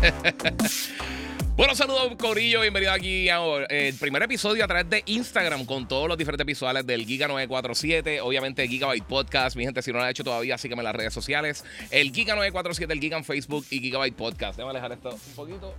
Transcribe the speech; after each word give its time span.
Bueno, 1.56 1.74
saludos 1.74 2.14
Corillo, 2.18 2.62
bienvenido 2.62 2.90
aquí 2.90 3.28
al 3.28 3.66
primer 4.00 4.22
episodio 4.22 4.64
a 4.64 4.66
través 4.66 4.88
de 4.88 5.02
Instagram 5.04 5.66
con 5.66 5.86
todos 5.86 6.08
los 6.08 6.16
diferentes 6.16 6.46
visuales 6.46 6.86
del 6.86 7.04
Giga 7.04 7.28
947, 7.28 8.22
obviamente 8.22 8.66
Gigabyte 8.66 9.04
Podcast, 9.04 9.56
mi 9.56 9.64
gente 9.64 9.82
si 9.82 9.92
no 9.92 9.98
lo 9.98 10.04
ha 10.04 10.10
hecho 10.10 10.24
todavía, 10.24 10.56
sígueme 10.56 10.80
en 10.80 10.84
las 10.84 10.96
redes 10.96 11.12
sociales, 11.12 11.66
el 11.90 12.12
Giga 12.12 12.34
947, 12.34 12.90
el 12.94 13.00
Giga 13.00 13.18
en 13.18 13.24
Facebook 13.24 13.66
y 13.68 13.80
Gigabyte 13.80 14.16
Podcast. 14.16 14.56
Déjame 14.56 14.70
alejar 14.70 14.92
esto 14.92 15.10
un 15.10 15.34
poquito. 15.34 15.74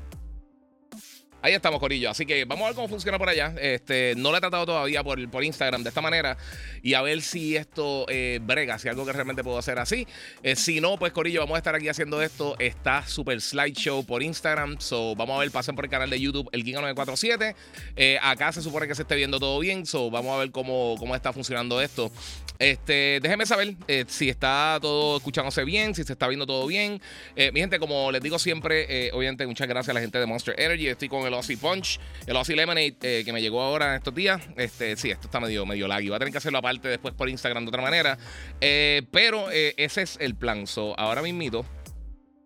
Ahí 1.43 1.53
estamos, 1.53 1.79
Corillo. 1.79 2.11
Así 2.11 2.27
que 2.27 2.45
vamos 2.45 2.65
a 2.65 2.67
ver 2.67 2.75
cómo 2.75 2.87
funciona 2.87 3.17
por 3.17 3.27
allá. 3.27 3.55
Este, 3.59 4.13
no 4.15 4.29
lo 4.29 4.37
he 4.37 4.39
tratado 4.39 4.63
todavía 4.67 5.03
por, 5.03 5.27
por 5.31 5.43
Instagram 5.43 5.81
de 5.81 5.89
esta 5.89 5.99
manera. 5.99 6.37
Y 6.83 6.93
a 6.93 7.01
ver 7.01 7.23
si 7.23 7.55
esto 7.55 8.05
eh, 8.09 8.39
brega, 8.43 8.77
si 8.77 8.89
algo 8.89 9.07
que 9.07 9.11
realmente 9.11 9.43
puedo 9.43 9.57
hacer 9.57 9.79
así. 9.79 10.07
Eh, 10.43 10.55
si 10.55 10.81
no, 10.81 10.97
pues, 10.97 11.11
Corillo, 11.13 11.39
vamos 11.39 11.55
a 11.55 11.57
estar 11.57 11.73
aquí 11.73 11.89
haciendo 11.89 12.21
esto. 12.21 12.55
Está 12.59 13.07
super 13.07 13.41
slideshow 13.41 14.05
por 14.05 14.21
Instagram. 14.21 14.79
So, 14.79 15.15
vamos 15.15 15.35
a 15.35 15.39
ver, 15.39 15.49
pasen 15.49 15.75
por 15.75 15.85
el 15.85 15.89
canal 15.89 16.11
de 16.11 16.19
YouTube, 16.19 16.47
el 16.51 16.63
Giga947. 16.63 17.55
Eh, 17.95 18.19
acá 18.21 18.51
se 18.51 18.61
supone 18.61 18.87
que 18.87 18.93
se 18.93 19.01
esté 19.01 19.15
viendo 19.15 19.39
todo 19.39 19.57
bien. 19.59 19.87
So, 19.87 20.11
vamos 20.11 20.35
a 20.35 20.39
ver 20.39 20.51
cómo, 20.51 20.95
cómo 20.99 21.15
está 21.15 21.33
funcionando 21.33 21.81
esto. 21.81 22.11
Este, 22.59 23.19
déjenme 23.19 23.47
saber 23.47 23.75
si 24.07 24.29
está 24.29 24.77
todo 24.79 25.17
escuchándose 25.17 25.63
bien, 25.63 25.95
si 25.95 26.03
se 26.03 26.13
está 26.13 26.27
viendo 26.27 26.45
todo 26.45 26.67
bien. 26.67 27.01
mi 27.35 27.59
gente, 27.59 27.79
como 27.79 28.11
les 28.11 28.21
digo 28.21 28.37
siempre, 28.37 29.09
obviamente, 29.13 29.47
muchas 29.47 29.67
gracias 29.67 29.89
a 29.89 29.93
la 29.93 30.01
gente 30.01 30.19
de 30.19 30.27
Monster 30.27 30.53
Energy. 30.59 30.87
Estoy 30.87 31.09
con 31.09 31.25
el 31.25 31.30
el 31.39 31.57
Punch, 31.57 31.99
el 32.25 32.35
Aussie 32.35 32.55
Lemonade 32.55 32.95
eh, 33.01 33.23
que 33.25 33.33
me 33.33 33.41
llegó 33.41 33.61
ahora 33.61 33.95
estos 33.95 34.13
días. 34.13 34.41
Este, 34.55 34.95
sí, 34.95 35.11
esto 35.11 35.27
está 35.27 35.39
medio, 35.39 35.65
medio 35.65 35.87
laggy. 35.87 36.09
Voy 36.09 36.15
a 36.15 36.19
tener 36.19 36.31
que 36.31 36.37
hacerlo 36.37 36.59
aparte 36.59 36.87
después 36.87 37.13
por 37.13 37.29
Instagram 37.29 37.65
de 37.65 37.69
otra 37.69 37.81
manera. 37.81 38.17
Eh, 38.59 39.03
pero 39.11 39.51
eh, 39.51 39.73
ese 39.77 40.01
es 40.03 40.17
el 40.19 40.35
plan. 40.35 40.67
So, 40.67 40.97
ahora 40.99 41.21
mismo, 41.21 41.65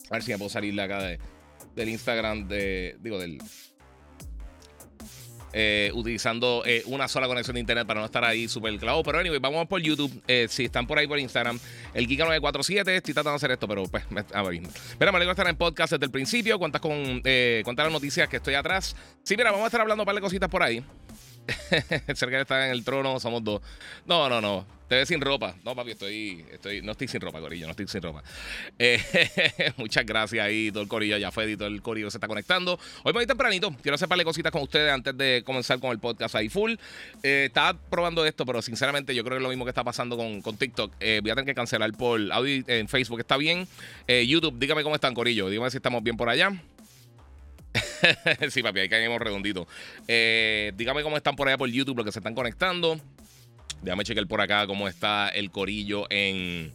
a 0.10 0.14
ver 0.14 0.24
si 0.24 0.32
me 0.32 0.38
puedo 0.38 0.50
salir 0.50 0.76
de 0.76 0.82
acá 0.82 1.02
del 1.76 1.90
Instagram 1.90 2.48
de. 2.48 2.96
Digo, 3.00 3.20
del. 3.20 3.40
Eh, 5.58 5.90
utilizando 5.94 6.64
eh, 6.66 6.84
una 6.88 7.08
sola 7.08 7.28
conexión 7.28 7.54
de 7.54 7.62
internet 7.62 7.88
para 7.88 8.02
no 8.02 8.06
estar 8.06 8.26
ahí 8.26 8.50
súper 8.50 8.78
clavo. 8.78 9.04
Pero 9.04 9.20
anyway, 9.20 9.40
vamos 9.40 9.66
por 9.68 9.82
YouTube. 9.82 10.12
Eh, 10.28 10.48
si 10.50 10.66
están 10.66 10.86
por 10.86 11.00
ahí 11.00 11.08
por 11.08 11.18
Instagram, 11.18 11.58
el 11.94 12.10
Giga947, 12.10 12.90
estoy 12.90 13.14
tratando 13.14 13.32
de 13.32 13.36
hacer 13.38 13.52
esto, 13.52 13.66
pero 13.66 13.84
pues, 13.86 14.04
a 14.34 14.44
ver. 14.44 14.60
Mira, 15.00 15.14
me 15.14 15.16
alegro 15.16 15.32
estar 15.32 15.48
en 15.48 15.56
podcast 15.56 15.94
desde 15.94 16.04
el 16.04 16.12
principio. 16.12 16.60
Cuentas 16.60 16.82
con 16.82 17.22
cuántas 17.64 17.86
las 17.86 17.94
noticias 17.94 18.28
que 18.28 18.36
estoy 18.36 18.56
atrás. 18.56 18.98
Sí, 19.24 19.38
mira, 19.38 19.50
vamos 19.52 19.64
a 19.64 19.68
estar 19.68 19.80
hablando 19.80 20.04
un 20.04 20.06
par 20.06 20.16
de 20.16 20.22
cositas 20.22 20.50
por 20.50 20.62
ahí. 20.62 20.84
Cerca 22.16 22.42
estar 22.42 22.62
en 22.62 22.72
el 22.72 22.84
trono, 22.84 23.20
somos 23.20 23.44
dos. 23.44 23.62
No, 24.06 24.30
no, 24.30 24.42
no. 24.42 24.66
Te 24.88 24.96
ves 24.96 25.08
sin 25.08 25.20
ropa. 25.20 25.56
No, 25.64 25.76
papi, 25.76 25.92
estoy, 25.92 26.46
estoy, 26.52 26.82
no 26.84 26.92
estoy 26.92 27.08
sin 27.08 27.20
ropa, 27.20 27.40
Corillo, 27.40 27.66
no 27.66 27.72
estoy 27.72 27.88
sin 27.88 28.04
ropa. 28.04 28.24
Eh, 28.78 29.02
muchas 29.78 30.06
gracias 30.06 30.46
ahí, 30.46 30.72
todo 30.72 30.84
el 30.84 30.90
Corillo, 30.90 31.18
ya 31.18 31.32
fue 31.32 31.58
todo 31.58 31.68
el 31.68 31.82
Corillo 31.82 32.12
se 32.12 32.18
está 32.18 32.28
conectando. 32.28 32.80
Hoy 33.04 33.14
muy 33.14 33.26
tempranito, 33.26 33.76
quiero 33.82 33.96
hacer 33.96 34.08
par 34.08 34.20
de 34.20 34.26
cositas 34.26 34.52
con 34.52 34.62
ustedes 34.62 34.92
antes 34.92 35.18
de 35.18 35.42
comenzar 35.44 35.80
con 35.80 35.90
el 35.90 35.98
podcast 35.98 36.36
ahí 36.36 36.50
full. 36.50 36.74
Eh, 37.24 37.46
estaba 37.48 37.80
probando 37.90 38.24
esto, 38.26 38.46
pero 38.46 38.62
sinceramente 38.62 39.16
yo 39.16 39.24
creo 39.24 39.38
que 39.38 39.38
es 39.38 39.44
lo 39.44 39.50
mismo 39.50 39.66
que 39.66 39.70
está 39.70 39.84
pasando 39.84 40.18
con, 40.18 40.44
con 40.44 40.56
TikTok. 40.56 40.94
Eh, 41.00 41.20
voy 41.24 41.32
a 41.32 41.34
tener 41.34 41.48
que 41.48 41.56
cancelar 41.56 41.92
por 41.94 42.22
audio 42.32 42.64
en 42.68 42.88
Facebook, 42.88 43.20
está 43.22 43.38
bien. 43.38 43.68
YouTube, 44.08 44.60
dígame 44.60 44.84
cómo 44.84 44.94
están, 44.94 45.16
Corillo, 45.16 45.50
dígame 45.50 45.72
si 45.72 45.78
estamos 45.78 46.04
bien 46.04 46.16
por 46.16 46.30
allá. 46.30 46.52
sí, 48.50 48.64
papi, 48.64 48.82
ahí 48.82 48.90
caemos 48.90 49.20
redondito. 49.20 49.68
dígame 50.08 51.04
cómo 51.04 51.18
están 51.18 51.36
por 51.36 51.48
allá 51.48 51.58
por 51.58 51.70
YouTube, 51.70 51.98
los 51.98 52.06
que 52.06 52.12
se 52.12 52.20
están 52.20 52.36
conectando. 52.36 53.00
Déjame 53.82 54.04
chequear 54.04 54.28
por 54.28 54.42
acá 54.42 54.66
cómo 54.66 54.88
está 54.88 55.30
el 55.30 55.52
corillo 55.52 56.08
en. 56.10 56.74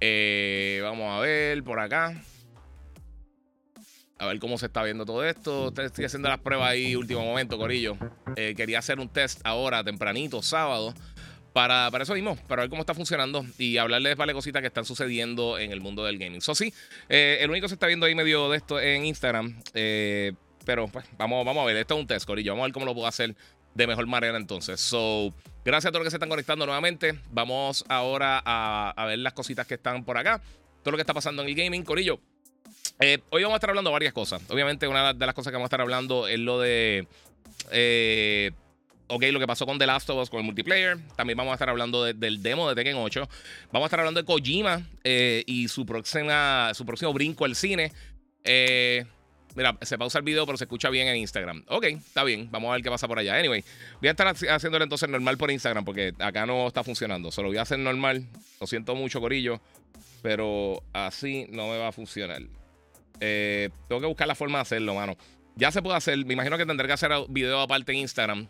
Eh, 0.00 0.80
vamos 0.84 1.12
a 1.12 1.20
ver 1.20 1.62
por 1.64 1.80
acá. 1.80 2.22
A 4.20 4.26
ver 4.26 4.38
cómo 4.38 4.58
se 4.58 4.66
está 4.66 4.82
viendo 4.82 5.04
todo 5.04 5.24
esto. 5.24 5.72
Estoy 5.76 6.04
haciendo 6.04 6.28
las 6.28 6.38
pruebas 6.38 6.70
ahí, 6.70 6.96
último 6.96 7.24
momento, 7.24 7.56
Corillo. 7.56 7.96
Eh, 8.34 8.54
quería 8.56 8.80
hacer 8.80 8.98
un 8.98 9.08
test 9.08 9.40
ahora, 9.44 9.84
tempranito, 9.84 10.42
sábado. 10.42 10.92
Para, 11.52 11.90
para, 11.90 12.04
eso 12.04 12.14
mismo, 12.14 12.36
para 12.46 12.62
ver 12.62 12.70
cómo 12.70 12.82
está 12.82 12.94
funcionando 12.94 13.44
y 13.58 13.78
hablarles 13.78 14.16
de 14.16 14.32
cositas 14.32 14.60
que 14.60 14.68
están 14.68 14.84
sucediendo 14.84 15.58
en 15.58 15.72
el 15.72 15.80
mundo 15.80 16.04
del 16.04 16.18
gaming. 16.18 16.38
Eso 16.38 16.54
sí, 16.54 16.72
eh, 17.08 17.38
el 17.40 17.50
único 17.50 17.64
que 17.64 17.68
se 17.70 17.74
está 17.74 17.86
viendo 17.86 18.06
ahí 18.06 18.14
medio 18.14 18.48
de 18.50 18.58
esto 18.58 18.78
en 18.78 19.04
Instagram. 19.04 19.60
pero 19.72 20.86
pues 20.88 21.04
vamos, 21.16 21.44
vamos 21.44 21.62
a 21.62 21.66
ver, 21.66 21.76
esto 21.76 21.94
es 21.94 22.00
un 22.00 22.06
test, 22.06 22.26
Corillo. 22.26 22.52
Vamos 22.52 22.64
a 22.64 22.66
ver 22.66 22.72
cómo 22.72 22.86
lo 22.86 22.94
puedo 22.94 23.06
hacer 23.06 23.34
de 23.78 23.86
mejor 23.86 24.06
manera 24.06 24.36
entonces. 24.36 24.80
So, 24.80 25.32
gracias 25.64 25.88
a 25.88 25.92
todos 25.92 26.00
los 26.00 26.06
que 26.06 26.10
se 26.10 26.16
están 26.16 26.28
conectando 26.28 26.66
nuevamente. 26.66 27.18
Vamos 27.30 27.84
ahora 27.88 28.42
a, 28.44 29.04
ver 29.06 29.20
las 29.20 29.32
cositas 29.32 29.66
que 29.66 29.74
están 29.74 30.04
por 30.04 30.18
acá. 30.18 30.42
Todo 30.82 30.92
lo 30.92 30.96
que 30.96 31.02
está 31.02 31.14
pasando 31.14 31.42
en 31.42 31.48
el 31.48 31.54
gaming, 31.54 31.84
Corillo. 31.84 32.20
Eh, 33.00 33.18
hoy 33.30 33.42
vamos 33.42 33.54
a 33.54 33.58
estar 33.58 33.70
hablando 33.70 33.92
varias 33.92 34.12
cosas. 34.12 34.42
Obviamente, 34.50 34.88
una 34.88 35.14
de 35.14 35.26
las 35.26 35.34
cosas 35.34 35.52
que 35.52 35.56
vamos 35.56 35.66
a 35.66 35.70
estar 35.70 35.80
hablando 35.80 36.26
es 36.26 36.40
lo 36.40 36.60
de. 36.60 37.06
Eh, 37.70 38.50
ok, 39.08 39.24
lo 39.32 39.40
que 39.40 39.46
pasó 39.46 39.66
con 39.66 39.78
The 39.78 39.86
Last 39.86 40.08
of 40.10 40.22
Us 40.22 40.30
con 40.30 40.40
el 40.40 40.46
multiplayer. 40.46 40.98
También 41.16 41.36
vamos 41.36 41.52
a 41.52 41.54
estar 41.54 41.68
hablando 41.68 42.04
del 42.04 42.42
demo 42.42 42.68
de 42.68 42.74
Tekken 42.74 42.96
8. 42.96 43.28
Vamos 43.72 43.84
a 43.84 43.88
estar 43.88 44.00
hablando 44.00 44.20
de 44.20 44.26
Kojima 44.26 44.86
eh, 45.04 45.42
y 45.46 45.68
su, 45.68 45.84
próxima, 45.84 46.72
su 46.74 46.86
próximo 46.86 47.12
brinco 47.12 47.44
al 47.44 47.56
cine. 47.56 47.92
Eh, 48.44 49.04
Mira, 49.58 49.76
se 49.82 49.98
pausa 49.98 50.18
el 50.18 50.24
video, 50.24 50.46
pero 50.46 50.56
se 50.56 50.64
escucha 50.64 50.88
bien 50.88 51.08
en 51.08 51.16
Instagram. 51.16 51.64
Ok, 51.68 51.84
está 51.84 52.22
bien. 52.22 52.48
Vamos 52.50 52.70
a 52.70 52.74
ver 52.74 52.82
qué 52.82 52.90
pasa 52.90 53.08
por 53.08 53.18
allá. 53.18 53.36
Anyway, 53.36 53.64
voy 54.00 54.06
a 54.08 54.12
estar 54.12 54.28
haciéndolo 54.28 54.84
entonces 54.84 55.08
normal 55.08 55.36
por 55.36 55.50
Instagram 55.50 55.84
porque 55.84 56.14
acá 56.20 56.46
no 56.46 56.68
está 56.68 56.84
funcionando. 56.84 57.32
Solo 57.32 57.48
voy 57.48 57.56
a 57.56 57.62
hacer 57.62 57.80
normal. 57.80 58.24
Lo 58.60 58.68
siento 58.68 58.94
mucho, 58.94 59.20
Corillo. 59.20 59.60
Pero 60.22 60.82
así 60.92 61.46
no 61.50 61.68
me 61.68 61.78
va 61.78 61.88
a 61.88 61.92
funcionar. 61.92 62.42
Eh, 63.20 63.70
tengo 63.88 64.00
que 64.00 64.06
buscar 64.06 64.28
la 64.28 64.36
forma 64.36 64.58
de 64.58 64.62
hacerlo, 64.62 64.94
mano. 64.94 65.16
Ya 65.56 65.72
se 65.72 65.82
puede 65.82 65.96
hacer. 65.96 66.24
Me 66.24 66.34
imagino 66.34 66.56
que 66.56 66.64
tendré 66.66 66.86
que 66.86 66.92
hacer 66.92 67.10
video 67.28 67.60
aparte 67.60 67.90
en 67.90 67.98
Instagram. 67.98 68.46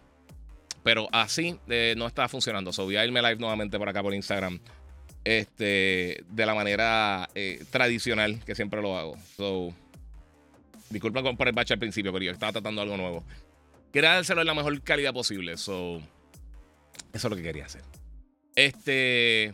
Pero 0.82 1.08
así 1.12 1.58
eh, 1.68 1.94
no 1.96 2.06
está 2.06 2.28
funcionando. 2.28 2.72
So 2.72 2.84
voy 2.84 2.96
a 2.96 3.04
irme 3.04 3.20
live 3.20 3.36
nuevamente 3.36 3.78
por 3.78 3.88
acá 3.88 4.02
por 4.02 4.14
Instagram. 4.14 4.60
Este, 5.24 6.24
de 6.30 6.46
la 6.46 6.54
manera 6.54 7.28
eh, 7.34 7.64
tradicional 7.70 8.42
que 8.44 8.54
siempre 8.54 8.80
lo 8.80 8.96
hago. 8.96 9.16
So. 9.36 9.74
Disculpa 10.90 11.22
por 11.22 11.48
el 11.48 11.54
bache 11.54 11.74
al 11.74 11.78
principio, 11.78 12.12
pero 12.12 12.24
yo 12.24 12.32
estaba 12.32 12.52
tratando 12.52 12.80
algo 12.80 12.96
nuevo. 12.96 13.24
Quería 13.92 14.14
dárselo 14.14 14.40
en 14.40 14.46
la 14.46 14.54
mejor 14.54 14.80
calidad 14.82 15.12
posible. 15.12 15.56
So, 15.56 16.00
eso 17.12 17.26
es 17.26 17.30
lo 17.30 17.36
que 17.36 17.42
quería 17.42 17.66
hacer. 17.66 17.82
Este. 18.54 19.52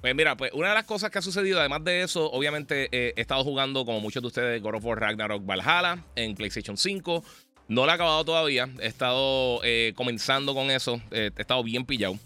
Pues 0.00 0.14
mira, 0.14 0.36
pues 0.36 0.52
una 0.52 0.68
de 0.68 0.74
las 0.74 0.84
cosas 0.84 1.10
que 1.10 1.18
ha 1.18 1.22
sucedido, 1.22 1.58
además 1.58 1.82
de 1.82 2.02
eso, 2.02 2.30
obviamente 2.30 2.88
eh, 2.92 3.14
he 3.16 3.20
estado 3.20 3.42
jugando, 3.42 3.84
como 3.84 4.00
muchos 4.00 4.22
de 4.22 4.26
ustedes, 4.28 4.62
God 4.62 4.76
of 4.76 4.84
War 4.84 5.00
Ragnarok 5.00 5.44
Valhalla 5.44 6.04
en 6.14 6.34
PlayStation 6.34 6.76
5. 6.76 7.24
No 7.68 7.84
lo 7.84 7.90
he 7.90 7.94
acabado 7.94 8.24
todavía. 8.24 8.68
He 8.80 8.86
estado 8.86 9.60
eh, 9.64 9.92
comenzando 9.96 10.54
con 10.54 10.70
eso. 10.70 11.00
Eh, 11.10 11.30
he 11.36 11.40
estado 11.40 11.62
bien 11.62 11.84
pillado. 11.84 12.18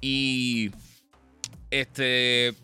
Y. 0.00 0.70
Este 1.70 2.54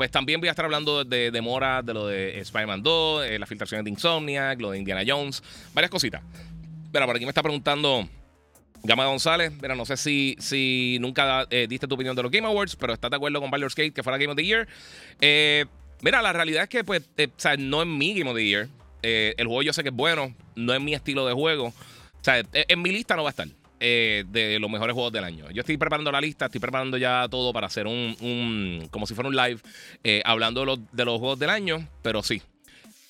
pues 0.00 0.10
también 0.10 0.40
voy 0.40 0.48
a 0.48 0.52
estar 0.52 0.64
hablando 0.64 1.04
de 1.04 1.30
demora 1.30 1.82
de 1.82 1.92
lo 1.92 2.06
de 2.06 2.38
Spider-Man 2.40 2.82
2, 2.82 3.26
eh, 3.26 3.38
las 3.38 3.46
filtraciones 3.46 3.84
de 3.84 3.90
Insomniac, 3.90 4.58
lo 4.58 4.70
de 4.70 4.78
Indiana 4.78 5.02
Jones, 5.06 5.42
varias 5.74 5.90
cositas. 5.90 6.22
Pero 6.90 7.04
por 7.04 7.16
aquí 7.16 7.26
me 7.26 7.30
está 7.30 7.42
preguntando 7.42 8.08
Gama 8.82 9.04
González. 9.04 9.52
Mira, 9.60 9.74
no 9.74 9.84
sé 9.84 9.98
si, 9.98 10.36
si 10.38 10.96
nunca 11.02 11.46
eh, 11.50 11.66
diste 11.68 11.86
tu 11.86 11.96
opinión 11.96 12.16
de 12.16 12.22
los 12.22 12.32
Game 12.32 12.46
Awards, 12.46 12.76
pero 12.76 12.94
estás 12.94 13.10
de 13.10 13.16
acuerdo 13.16 13.42
con 13.42 13.50
Baldur's 13.50 13.74
Gate 13.74 13.92
que 13.92 14.02
fue 14.02 14.10
la 14.10 14.16
Game 14.16 14.30
of 14.30 14.36
the 14.36 14.44
Year. 14.44 14.66
Mira, 16.00 16.22
la 16.22 16.32
realidad 16.32 16.62
es 16.62 16.70
que, 16.70 16.82
pues, 16.82 17.02
o 17.02 17.30
sea, 17.36 17.58
no 17.58 17.82
es 17.82 17.86
mi 17.86 18.14
Game 18.18 18.30
of 18.30 18.36
the 18.36 18.46
Year. 18.46 18.68
el 19.02 19.46
juego 19.46 19.60
yo 19.60 19.74
sé 19.74 19.82
que 19.82 19.90
es 19.90 19.94
bueno, 19.94 20.34
no 20.60 20.74
es 20.74 20.80
mi 20.80 20.94
estilo 20.94 21.26
de 21.26 21.32
juego. 21.32 21.66
O 21.66 22.22
sea, 22.22 22.42
en 22.52 22.82
mi 22.82 22.90
lista 22.90 23.16
no 23.16 23.22
va 23.22 23.30
a 23.30 23.32
estar. 23.32 23.48
Eh, 23.82 24.24
de 24.28 24.58
los 24.58 24.70
mejores 24.70 24.92
juegos 24.92 25.10
del 25.10 25.24
año. 25.24 25.50
Yo 25.52 25.60
estoy 25.60 25.78
preparando 25.78 26.12
la 26.12 26.20
lista, 26.20 26.44
estoy 26.44 26.60
preparando 26.60 26.98
ya 26.98 27.26
todo 27.30 27.50
para 27.50 27.66
hacer 27.66 27.86
un, 27.86 28.86
como 28.90 29.06
si 29.06 29.14
fuera 29.14 29.30
un 29.30 29.34
live, 29.34 29.58
eh, 30.04 30.20
hablando 30.26 30.60
de 30.60 30.66
los, 30.66 30.80
de 30.92 31.04
los, 31.06 31.18
juegos 31.18 31.38
del 31.38 31.48
año, 31.48 31.88
pero 32.02 32.22
sí. 32.22 32.42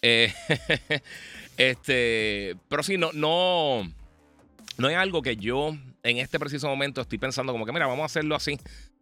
Eh, 0.00 0.32
este, 1.56 2.54
pero 2.68 2.84
sí, 2.84 2.98
no, 2.98 3.10
no, 3.12 3.82
no 4.78 4.88
es 4.88 4.96
algo 4.96 5.22
que 5.22 5.34
yo 5.34 5.76
en 6.04 6.18
este 6.18 6.38
preciso 6.38 6.68
momento 6.68 7.00
estoy 7.00 7.18
pensando 7.18 7.50
como 7.50 7.66
que, 7.66 7.72
mira, 7.72 7.88
vamos 7.88 8.04
a 8.04 8.06
hacerlo 8.06 8.36
así. 8.36 8.56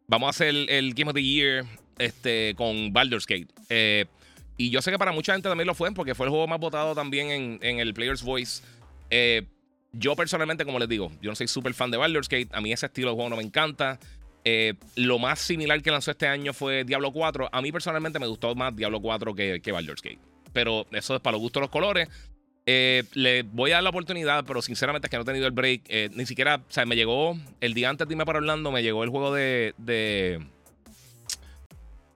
Vamos 0.06 0.28
a 0.28 0.30
hacer 0.30 0.54
el, 0.70 0.94
Game 0.94 1.10
of 1.10 1.14
the 1.14 1.22
Year 1.22 1.66
este, 1.98 2.54
con 2.56 2.94
Baldur's 2.94 3.26
Gate. 3.26 4.08
Y 4.58 4.70
yo 4.70 4.82
sé 4.82 4.90
que 4.90 4.98
para 4.98 5.12
mucha 5.12 5.32
gente 5.32 5.48
también 5.48 5.66
lo 5.66 5.74
fue, 5.74 5.90
porque 5.92 6.14
fue 6.14 6.26
el 6.26 6.30
juego 6.30 6.46
más 6.46 6.60
votado 6.60 6.94
también 6.94 7.30
en, 7.30 7.58
en 7.62 7.78
el 7.78 7.94
Player's 7.94 8.22
Voice. 8.22 8.62
Eh, 9.08 9.46
yo 9.92 10.14
personalmente, 10.16 10.66
como 10.66 10.78
les 10.78 10.88
digo, 10.88 11.10
yo 11.22 11.30
no 11.30 11.36
soy 11.36 11.48
súper 11.48 11.72
fan 11.72 11.90
de 11.90 11.96
Baldur's 11.96 12.28
Gate. 12.28 12.48
A 12.52 12.60
mí 12.60 12.72
ese 12.72 12.86
estilo 12.86 13.08
de 13.10 13.14
juego 13.14 13.30
no 13.30 13.36
me 13.36 13.42
encanta. 13.42 13.98
Eh, 14.44 14.74
lo 14.96 15.18
más 15.18 15.38
similar 15.38 15.80
que 15.82 15.90
lanzó 15.90 16.10
este 16.10 16.26
año 16.26 16.52
fue 16.52 16.84
Diablo 16.84 17.12
4. 17.12 17.48
A 17.52 17.62
mí 17.62 17.72
personalmente 17.72 18.18
me 18.18 18.26
gustó 18.26 18.54
más 18.54 18.74
Diablo 18.74 19.00
4 19.00 19.34
que, 19.34 19.60
que 19.62 19.72
Baldur's 19.72 20.02
Gate. 20.02 20.18
Pero 20.52 20.86
eso 20.90 21.14
es 21.14 21.20
para 21.20 21.32
los 21.32 21.40
gustos 21.40 21.60
los 21.60 21.70
colores. 21.70 22.08
Eh, 22.70 23.04
le 23.14 23.44
voy 23.44 23.70
a 23.70 23.76
dar 23.76 23.82
la 23.82 23.88
oportunidad, 23.88 24.44
pero 24.44 24.60
sinceramente 24.60 25.06
es 25.06 25.10
que 25.10 25.16
no 25.16 25.22
he 25.22 25.24
tenido 25.24 25.46
el 25.46 25.52
break. 25.52 25.84
Eh, 25.88 26.10
ni 26.12 26.26
siquiera, 26.26 26.56
o 26.56 26.86
me 26.86 26.96
llegó 26.96 27.34
el 27.62 27.72
día 27.72 27.88
antes 27.88 28.06
de 28.06 28.12
irme 28.12 28.26
para 28.26 28.40
Orlando, 28.40 28.70
me 28.70 28.82
llegó 28.82 29.04
el 29.04 29.08
juego 29.08 29.32
de, 29.32 29.72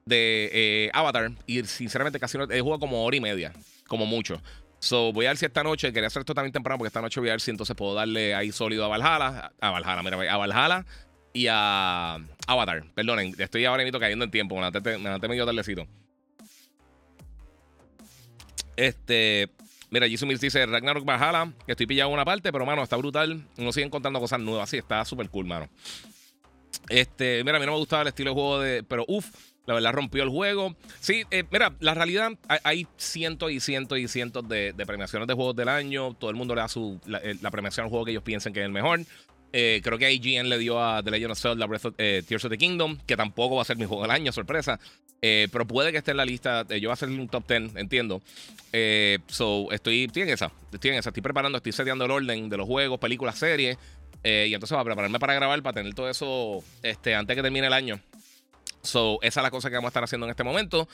de 0.05 0.91
Avatar. 0.93 1.33
Y 1.47 1.65
sinceramente 1.65 2.19
casi 2.19 2.39
no. 2.39 2.51
He 2.51 2.61
jugado 2.61 2.81
como 2.81 3.05
hora 3.05 3.17
y 3.17 3.21
media, 3.21 3.53
como 3.87 4.07
mucho. 4.07 4.41
So, 4.79 5.13
voy 5.13 5.27
a 5.27 5.29
ver 5.29 5.37
si 5.37 5.47
esta 5.47 5.63
noche, 5.63 5.93
quería 5.93 6.09
hacer 6.09 6.21
esto 6.21 6.35
también 6.35 6.53
temprano, 6.53 6.77
porque 6.77 6.89
esta 6.89 7.01
noche 7.01 7.21
voy 7.21 7.29
a 7.29 7.35
ver 7.35 7.41
si 7.41 7.53
entonces 7.53 7.77
puedo 7.77 7.95
darle 7.95 8.35
ahí 8.35 8.51
sólido 8.51 8.85
a 8.85 8.89
Valhalla. 8.89 9.53
A 9.61 9.71
Valhalla, 9.71 10.03
mira, 10.03 10.33
a 10.33 10.37
Valhalla 10.37 10.85
y 11.33 11.47
a 11.49 12.19
Avatar. 12.49 12.85
Perdonen, 12.95 13.33
estoy 13.39 13.65
ahora 13.65 13.85
mismo 13.85 14.01
cayendo 14.01 14.25
en 14.25 14.31
tiempo. 14.33 14.57
Me 14.57 14.71
levanté 14.99 15.29
medio 15.29 15.47
tardecito. 15.47 15.87
Este. 18.77 19.51
Mira, 19.91 20.09
Jisoo 20.09 20.27
Mills 20.27 20.41
dice 20.41 20.65
Ragnarok 20.67 21.05
Valhalla, 21.05 21.53
que 21.67 21.73
estoy 21.73 21.87
pillado 21.87 22.09
en 22.09 22.15
una 22.15 22.25
parte, 22.25 22.51
pero 22.51 22.65
mano, 22.67 22.83
está 22.83 22.97
brutal. 22.97 23.47
Uno 23.59 23.73
sigue 23.73 23.87
encontrando 23.87 24.19
cosas 24.19 24.41
nuevas. 24.41 24.69
Sí, 24.69 24.79
está 24.79 25.05
súper 25.05 25.29
cool, 25.29 25.47
mano. 25.47 25.69
Este, 26.89 27.45
mira, 27.45 27.59
a 27.59 27.61
mí 27.61 27.67
no 27.67 27.73
me 27.73 27.79
gustaba 27.79 28.03
el 28.03 28.09
estilo 28.09 28.31
de 28.31 28.35
juego 28.35 28.61
de. 28.61 28.83
Pero 28.83 29.05
uff, 29.07 29.31
la 29.67 29.75
verdad 29.75 29.93
rompió 29.93 30.23
el 30.23 30.29
juego. 30.29 30.75
Sí, 31.01 31.25
eh, 31.31 31.45
mira, 31.51 31.75
la 31.81 31.95
realidad, 31.95 32.33
hay, 32.65 32.87
cientos 32.97 33.51
y 33.51 33.61
cientos 33.61 33.99
y 33.99 34.09
cientos 34.09 34.49
de, 34.49 34.75
premiaciones 34.87 35.29
de 35.29 35.35
juegos 35.35 35.57
del 35.57 35.69
año. 35.69 36.15
Todo 36.15 36.31
el 36.31 36.37
mundo 36.37 36.55
le 36.55 36.61
da 36.61 36.69
su, 36.69 37.01
la, 37.07 37.19
eh, 37.19 37.37
la 37.41 37.51
premiación 37.51 37.85
al 37.85 37.91
juego 37.91 38.05
que 38.05 38.11
ellos 38.13 38.23
piensen 38.23 38.53
que 38.53 38.61
es 38.61 38.67
el 38.67 38.73
mejor. 38.73 39.01
Eh, 39.53 39.81
creo 39.85 39.99
que 39.99 40.11
IGN 40.11 40.49
le 40.49 40.59
dio 40.59 40.83
a 40.83 41.03
The 41.03 41.11
Legend 41.11 41.33
of 41.33 41.39
Zelda 41.39 41.67
Breath 41.67 41.85
of, 41.85 41.95
eh, 41.99 42.23
Tears 42.27 42.45
of 42.45 42.51
the 42.51 42.57
Kingdom, 42.57 42.99
que 43.07 43.17
tampoco 43.17 43.57
va 43.57 43.63
a 43.63 43.65
ser 43.65 43.77
mi 43.77 43.85
juego 43.85 44.03
del 44.03 44.11
año, 44.11 44.33
sorpresa. 44.33 44.81
Eh, 45.21 45.49
pero 45.53 45.67
puede 45.67 45.93
que 45.93 45.99
esté 45.99 46.13
en 46.13 46.17
la 46.17 46.25
lista. 46.25 46.63
yo 46.69 46.89
voy 46.89 46.91
a 46.91 46.93
hacer 46.95 47.09
un 47.09 47.29
top 47.29 47.47
10, 47.47 47.77
entiendo. 47.77 48.23
so, 49.29 49.71
estoy, 49.71 50.05
estoy 50.05 50.23
en 50.23 50.31
esa. 50.31 50.51
Estoy 50.73 50.91
en 50.91 50.97
esa. 50.97 51.11
Estoy 51.11 51.23
preparando, 51.23 51.59
estoy 51.59 51.73
seteando 51.73 52.07
el 52.07 52.11
orden 52.11 52.49
de 52.49 52.57
los 52.57 52.67
juegos, 52.67 52.99
películas, 52.99 53.39
series. 53.39 53.77
y 54.25 54.55
entonces 54.55 54.77
va 54.77 54.81
a 54.81 54.85
prepararme 54.85 55.19
para 55.21 55.35
grabar, 55.35 55.63
para 55.63 55.75
tener 55.75 55.95
todo 55.95 56.09
eso 56.09 56.65
este, 56.83 57.15
antes 57.15 57.37
que 57.37 57.43
termine 57.43 57.67
el 57.67 57.73
año. 57.73 58.01
So, 58.83 59.21
esa 59.23 59.41
es 59.41 59.45
la 59.45 59.51
cosa 59.53 59.71
que 59.71 59.77
vamos 59.77 59.89
a 59.89 59.91
estar 59.91 60.05
haciendo 60.05 60.27
en 60.27 60.31
este 60.31 60.43
momento. 60.43 60.89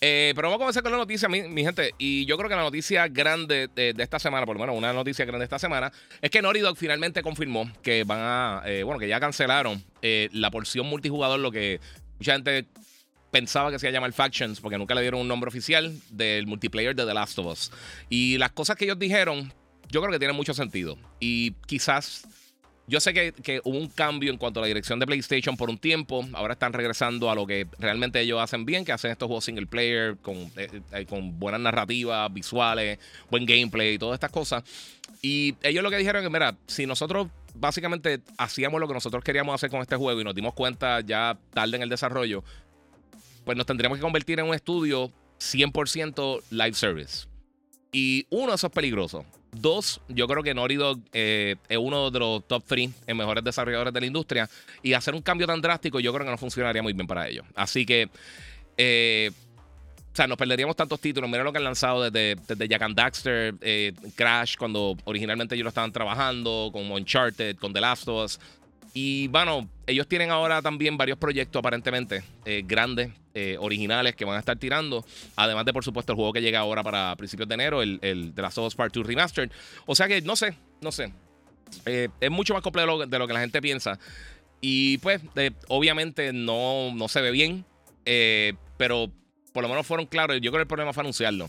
Eh, 0.00 0.32
pero 0.36 0.48
vamos 0.48 0.56
a 0.56 0.58
comenzar 0.58 0.82
con 0.82 0.92
la 0.92 0.98
noticia, 0.98 1.28
mi, 1.28 1.64
gente. 1.64 1.94
Y 1.96 2.26
yo 2.26 2.36
creo 2.36 2.50
que 2.50 2.54
la 2.54 2.62
noticia 2.62 3.08
grande 3.08 3.68
de, 3.74 3.94
esta 3.96 4.18
semana, 4.18 4.44
por 4.44 4.56
lo 4.56 4.60
menos 4.60 4.76
una 4.76 4.92
noticia 4.92 5.24
grande 5.24 5.40
de 5.40 5.44
esta 5.44 5.58
semana, 5.58 5.90
es 6.20 6.30
que 6.30 6.42
Naughty 6.42 6.60
finalmente 6.76 7.22
confirmó 7.22 7.70
que 7.82 8.04
van 8.04 8.20
a, 8.20 8.62
eh, 8.66 8.82
bueno, 8.82 9.00
que 9.00 9.08
ya 9.08 9.18
cancelaron 9.20 9.82
eh, 10.02 10.28
la 10.32 10.50
porción 10.50 10.86
multijugador, 10.86 11.40
lo 11.40 11.50
que 11.50 11.80
mucha 12.18 12.34
gente 12.34 12.66
pensaba 13.30 13.70
que 13.70 13.78
se 13.78 13.86
iba 13.86 13.90
a 13.90 13.94
llamar 13.94 14.12
Factions, 14.12 14.60
porque 14.60 14.76
nunca 14.76 14.94
le 14.94 15.00
dieron 15.00 15.20
un 15.20 15.28
nombre 15.28 15.48
oficial 15.48 15.98
del 16.10 16.46
multiplayer 16.46 16.94
de 16.94 17.06
The 17.06 17.14
Last 17.14 17.38
of 17.38 17.46
Us. 17.46 17.72
Y 18.10 18.36
las 18.36 18.52
cosas 18.52 18.76
que 18.76 18.84
ellos 18.84 18.98
dijeron, 18.98 19.50
yo 19.88 20.00
creo 20.02 20.12
que 20.12 20.18
tienen 20.18 20.36
mucho 20.36 20.52
sentido. 20.52 20.98
Y 21.20 21.52
quizás 21.66 22.26
yo 22.90 22.98
sé 22.98 23.14
que, 23.14 23.60
hubo 23.62 23.78
un 23.78 23.88
cambio 23.88 24.32
en 24.32 24.36
cuanto 24.36 24.58
a 24.58 24.62
la 24.62 24.66
dirección 24.66 24.98
de 24.98 25.06
PlayStation 25.06 25.56
por 25.56 25.70
un 25.70 25.78
tiempo. 25.78 26.26
Ahora 26.32 26.54
están 26.54 26.72
regresando 26.72 27.30
a 27.30 27.36
lo 27.36 27.46
que 27.46 27.68
realmente 27.78 28.20
ellos 28.20 28.40
hacen 28.40 28.66
bien, 28.66 28.84
que 28.84 28.90
hacen 28.90 29.12
estos 29.12 29.28
juegos 29.28 29.44
single 29.44 29.66
player 29.66 30.16
con, 30.16 30.36
eh, 30.56 30.82
eh, 30.92 31.06
con 31.06 31.38
buenas 31.38 31.60
narrativas, 31.60 32.32
visuales, 32.34 32.98
buen 33.30 33.46
gameplay 33.46 33.94
y 33.94 33.98
todas 33.98 34.14
estas 34.14 34.32
cosas. 34.32 34.64
Y 35.22 35.54
ellos 35.62 35.84
lo 35.84 35.90
que 35.90 35.98
dijeron 35.98 36.20
es 36.20 36.26
que, 36.26 36.32
mira, 36.32 36.56
si 36.66 36.84
nosotros 36.84 37.28
básicamente 37.54 38.22
hacíamos 38.36 38.80
lo 38.80 38.88
que 38.88 38.94
nosotros 38.94 39.22
queríamos 39.22 39.54
hacer 39.54 39.70
con 39.70 39.82
este 39.82 39.94
juego 39.94 40.20
y 40.20 40.24
nos 40.24 40.34
dimos 40.34 40.54
cuenta 40.54 41.00
ya 41.00 41.38
tarde 41.54 41.76
en 41.76 41.84
el 41.84 41.88
desarrollo, 41.88 42.42
pues 43.44 43.56
nos 43.56 43.66
tendríamos 43.66 43.98
que 43.98 44.02
convertir 44.02 44.40
en 44.40 44.46
un 44.46 44.54
estudio 44.54 45.12
100% 45.38 46.42
live 46.50 46.74
service. 46.74 47.28
Y 47.92 48.26
uno, 48.30 48.54
eso 48.54 48.68
es 48.68 48.72
peligroso. 48.72 49.24
Dos, 49.52 50.00
yo 50.08 50.28
creo 50.28 50.42
que 50.42 50.54
Naughty 50.54 50.76
Dog 50.76 51.00
eh, 51.12 51.56
es 51.68 51.78
uno 51.78 52.10
de 52.10 52.18
los 52.20 52.46
top 52.46 52.62
3 52.66 52.90
en 53.06 53.16
mejores 53.16 53.42
desarrolladores 53.42 53.92
de 53.92 54.00
la 54.00 54.06
industria. 54.06 54.48
Y 54.82 54.92
hacer 54.92 55.14
un 55.14 55.22
cambio 55.22 55.46
tan 55.46 55.60
drástico, 55.60 55.98
yo 55.98 56.12
creo 56.12 56.24
que 56.24 56.30
no 56.30 56.38
funcionaría 56.38 56.82
muy 56.82 56.92
bien 56.92 57.06
para 57.06 57.28
ellos. 57.28 57.44
Así 57.56 57.84
que, 57.84 58.08
eh, 58.76 59.30
o 60.12 60.16
sea, 60.16 60.28
nos 60.28 60.38
perderíamos 60.38 60.76
tantos 60.76 61.00
títulos. 61.00 61.28
Mira 61.28 61.42
lo 61.42 61.52
que 61.52 61.58
han 61.58 61.64
lanzado 61.64 62.08
desde, 62.08 62.40
desde 62.46 62.68
Jack 62.68 62.82
and 62.82 62.96
Daxter, 62.96 63.54
eh, 63.60 63.92
Crash, 64.14 64.56
cuando 64.56 64.96
originalmente 65.04 65.56
ellos 65.56 65.64
lo 65.64 65.70
estaban 65.70 65.92
trabajando, 65.92 66.70
con 66.72 66.90
Uncharted, 66.90 67.56
con 67.56 67.72
The 67.72 67.80
Last 67.80 68.08
of 68.08 68.24
Us. 68.24 68.40
Y 68.92 69.28
bueno, 69.28 69.68
ellos 69.86 70.08
tienen 70.08 70.30
ahora 70.30 70.62
también 70.62 70.96
varios 70.96 71.18
proyectos 71.18 71.60
aparentemente 71.60 72.24
eh, 72.44 72.62
grandes, 72.66 73.12
eh, 73.34 73.56
originales 73.60 74.16
que 74.16 74.24
van 74.24 74.36
a 74.36 74.40
estar 74.40 74.56
tirando. 74.56 75.04
Además 75.36 75.64
de, 75.64 75.72
por 75.72 75.84
supuesto, 75.84 76.12
el 76.12 76.16
juego 76.16 76.32
que 76.32 76.42
llega 76.42 76.58
ahora 76.58 76.82
para 76.82 77.14
principios 77.16 77.48
de 77.48 77.54
enero, 77.54 77.82
el, 77.82 77.98
el 78.02 78.34
de 78.34 78.42
las 78.42 78.56
Us 78.58 78.74
Part 78.74 78.94
2 78.94 79.06
Remastered. 79.06 79.50
O 79.86 79.94
sea 79.94 80.08
que 80.08 80.20
no 80.22 80.34
sé, 80.34 80.54
no 80.80 80.90
sé. 80.90 81.12
Eh, 81.86 82.08
es 82.20 82.30
mucho 82.30 82.52
más 82.52 82.62
complejo 82.62 83.06
de 83.06 83.18
lo 83.18 83.26
que 83.28 83.32
la 83.32 83.40
gente 83.40 83.62
piensa. 83.62 83.98
Y 84.60 84.98
pues, 84.98 85.22
obviamente 85.68 86.32
no, 86.32 86.92
no 86.94 87.08
se 87.08 87.20
ve 87.20 87.30
bien. 87.30 87.64
pero 88.76 89.10
por 89.52 89.62
lo 89.62 89.68
menos 89.68 89.86
fueron 89.86 90.06
claros. 90.06 90.36
Yo 90.40 90.50
creo 90.50 90.60
que 90.60 90.62
el 90.62 90.68
problema 90.68 90.92
fue 90.92 91.02
anunciarlo. 91.02 91.48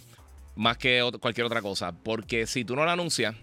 Más 0.56 0.78
que 0.78 1.02
cualquier 1.20 1.46
otra 1.46 1.62
cosa. 1.62 1.92
Porque 1.92 2.46
si 2.46 2.64
tú 2.64 2.76
no 2.76 2.86
lo 2.86 2.92
anuncias, 2.92 3.36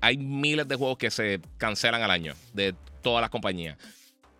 hay 0.00 0.16
miles 0.16 0.68
de 0.68 0.76
juegos 0.76 0.98
que 0.98 1.10
se 1.10 1.40
cancelan 1.58 2.02
al 2.02 2.10
año. 2.10 2.34
De 2.52 2.74
todas 3.02 3.20
las 3.20 3.30
compañías. 3.30 3.76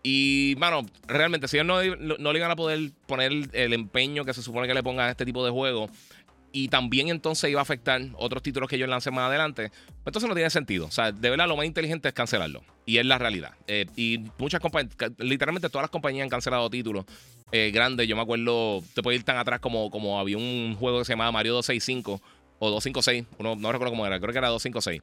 Y, 0.02 0.54
mano, 0.58 0.84
realmente, 1.06 1.46
si 1.46 1.58
ellos 1.58 1.66
no, 1.66 2.16
no, 2.18 2.32
le 2.32 2.38
iban 2.38 2.50
a 2.50 2.56
poder 2.56 2.90
poner 3.06 3.32
el, 3.52 3.72
empeño 3.72 4.24
que 4.24 4.34
se 4.34 4.42
supone 4.42 4.66
que 4.66 4.74
le 4.74 4.82
pongan 4.82 5.06
a 5.06 5.10
este 5.10 5.24
tipo 5.24 5.44
de 5.44 5.50
juego, 5.50 5.88
y 6.50 6.68
también 6.68 7.08
entonces 7.08 7.50
iba 7.50 7.60
a 7.60 7.62
afectar 7.62 8.02
otros 8.16 8.42
títulos 8.42 8.68
que 8.68 8.76
ellos 8.76 8.88
lancen 8.88 9.14
más 9.14 9.28
adelante, 9.28 9.70
pues 9.70 10.06
entonces 10.06 10.28
no 10.28 10.34
tiene 10.34 10.50
sentido. 10.50 10.86
O 10.86 10.90
sea, 10.90 11.12
de 11.12 11.30
verdad, 11.30 11.46
lo 11.46 11.56
más 11.56 11.66
inteligente 11.66 12.08
es 12.08 12.14
cancelarlo. 12.14 12.62
Y 12.84 12.98
es 12.98 13.06
la 13.06 13.16
realidad. 13.16 13.52
Eh, 13.68 13.86
y 13.96 14.24
muchas 14.38 14.60
compañías, 14.60 14.94
literalmente 15.18 15.70
todas 15.70 15.84
las 15.84 15.90
compañías 15.90 16.24
han 16.24 16.28
cancelado 16.28 16.68
títulos 16.68 17.06
eh, 17.52 17.70
grandes. 17.72 18.06
Yo 18.08 18.16
me 18.16 18.22
acuerdo, 18.22 18.82
te 18.92 19.02
puedo 19.02 19.16
ir 19.16 19.22
tan 19.22 19.38
atrás 19.38 19.60
como, 19.60 19.88
como 19.90 20.18
había 20.18 20.36
un 20.36 20.76
juego 20.78 20.98
que 20.98 21.04
se 21.04 21.12
llamaba 21.12 21.32
Mario 21.32 21.54
265 21.54 22.20
o 22.64 22.70
256, 22.70 23.24
uno, 23.38 23.56
no 23.56 23.72
recuerdo 23.72 23.92
cómo 23.92 24.06
era, 24.06 24.20
creo 24.20 24.32
que 24.32 24.38
era 24.38 24.48
256 24.48 25.02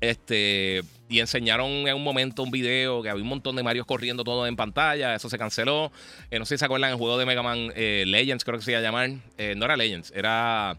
este, 0.00 0.82
y 1.08 1.20
enseñaron 1.20 1.68
en 1.68 1.94
un 1.94 2.02
momento 2.02 2.42
un 2.42 2.50
video 2.50 3.02
que 3.02 3.10
había 3.10 3.22
un 3.22 3.28
montón 3.28 3.56
de 3.56 3.62
Marios 3.62 3.86
corriendo 3.86 4.24
todo 4.24 4.46
en 4.46 4.56
pantalla. 4.56 5.14
Eso 5.14 5.28
se 5.28 5.38
canceló. 5.38 5.92
Eh, 6.30 6.38
no 6.38 6.46
sé 6.46 6.54
si 6.54 6.60
se 6.60 6.64
acuerdan 6.64 6.90
el 6.90 6.96
juego 6.96 7.18
de 7.18 7.26
Mega 7.26 7.42
Man 7.42 7.72
eh, 7.74 8.04
Legends, 8.06 8.44
creo 8.44 8.58
que 8.58 8.64
se 8.64 8.72
iba 8.72 8.80
a 8.80 8.82
llamar. 8.82 9.10
Eh, 9.36 9.54
no 9.56 9.64
era 9.64 9.76
Legends, 9.76 10.12
era. 10.14 10.76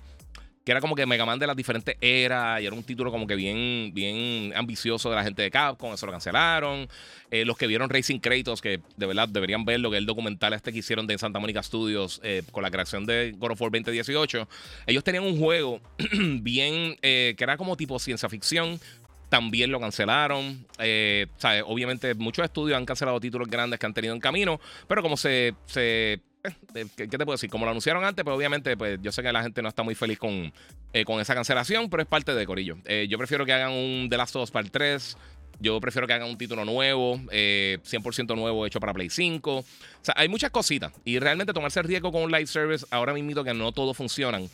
Que 0.63 0.72
era 0.72 0.82
como 0.82 0.96
que 0.96 1.06
Mega 1.06 1.25
Man 1.25 1.39
de 1.39 1.48
las 1.48 1.56
diferentes 1.56 1.96
eras 2.01 2.62
y 2.62 2.68
era 2.68 2.75
un 2.75 2.84
título 2.84 3.12
como 3.12 3.25
que 3.25 3.36
bien, 3.36 3.91
bien 3.94 4.53
ambicioso 4.56 5.10
de 5.10 5.15
la 5.15 5.24
gente 5.24 5.41
de 5.41 5.50
Capcom. 5.50 5.94
Eso 5.94 6.06
lo 6.06 6.12
cancelaron. 6.12 6.88
los 7.32 7.58
que 7.58 7.65
vieron 7.68 7.89
Racing 7.89 8.20
Kratos, 8.20 8.62
que 8.62 8.80
de 8.96 9.06
verdad 9.06 9.27
deberían 9.27 9.65
ver 9.65 9.80
lo 9.80 9.89
que 9.89 9.98
es 9.98 10.01
el 10.01 10.06
documental 10.06 10.53
este 10.53 10.72
que 10.72 10.80
hicieron 10.80 11.08
de 11.08 11.18
Santa 11.18 11.39
Mónica 11.39 11.63
Studios 11.63 12.22
con 12.51 12.62
la 12.62 12.70
creación 12.70 13.06
de 13.06 13.34
God 13.38 13.51
of 13.51 13.62
War 13.62 13.72
2018. 13.72 14.48
Ellos 14.86 15.03
tenían 15.03 15.24
un 15.24 15.39
juego 15.39 15.82
bien 16.41 16.96
que 17.01 17.36
era 17.39 17.58
como 17.58 17.75
tipo 17.75 17.98
ciencia 17.98 18.30
ficción 18.30 18.80
también 19.32 19.72
lo 19.72 19.80
cancelaron. 19.80 20.68
Eh, 20.77 21.25
obviamente 21.65 22.13
muchos 22.15 22.44
estudios 22.44 22.77
han 22.77 22.86
cancelado 22.86 23.18
títulos 23.22 23.48
grandes 23.48 23.80
que 23.80 23.86
han 23.86 23.94
tenido 23.94 24.13
en 24.13 24.20
camino, 24.20 24.60
pero 24.89 25.01
como 25.01 25.15
se 25.15 25.56
eh, 26.45 26.53
eh, 26.75 26.88
¿Qué 26.95 27.07
te 27.07 27.17
puedo 27.19 27.33
decir? 27.33 27.50
Como 27.50 27.65
lo 27.65 27.71
anunciaron 27.71 28.03
antes, 28.03 28.24
pues 28.24 28.36
obviamente 28.36 28.75
pues 28.77 29.00
yo 29.01 29.12
sé 29.12 29.21
que 29.21 29.31
la 29.31 29.43
gente 29.43 29.62
no 29.62 29.69
está 29.69 29.83
muy 29.83 29.95
feliz 29.95 30.17
con, 30.17 30.53
con 31.05 31.19
esa 31.19 31.36
cancelación, 31.36 31.89
pero 31.89 32.03
es 32.03 32.10
parte 32.10 32.33
de 32.33 32.45
Corillo. 32.45 32.77
yo 33.07 33.17
prefiero 33.17 33.45
que 33.45 33.53
hagan 33.53 33.71
un 33.71 34.07
The 34.10 34.17
Last 34.17 34.36
of 34.36 34.43
Us 34.43 34.51
Part 34.51 34.69
3. 34.71 35.17
Yo 35.60 35.79
prefiero 35.79 36.07
que 36.07 36.13
hagan 36.13 36.27
un 36.27 36.39
título 36.39 36.65
nuevo, 36.65 37.17
100% 37.17 38.36
nuevo 38.36 38.65
hecho 38.65 38.79
para 38.79 38.93
Play 38.93 39.12
5. 39.12 39.57
O 39.57 39.65
sea, 40.01 40.15
hay 40.17 40.27
muchas 40.27 40.50
cositas. 40.50 40.91
Y 41.05 41.19
realmente 41.19 41.53
tomarse 41.53 41.79
el 41.79 41.86
riesgo 41.86 42.12
con 42.12 42.24
un 42.24 42.31
live 42.31 42.48
service, 42.48 42.83
ahora 42.89 43.13
mismo 43.13 43.43
que 43.43 43.53
no 43.53 43.71
todos 43.71 43.95
funcionan, 43.95 44.50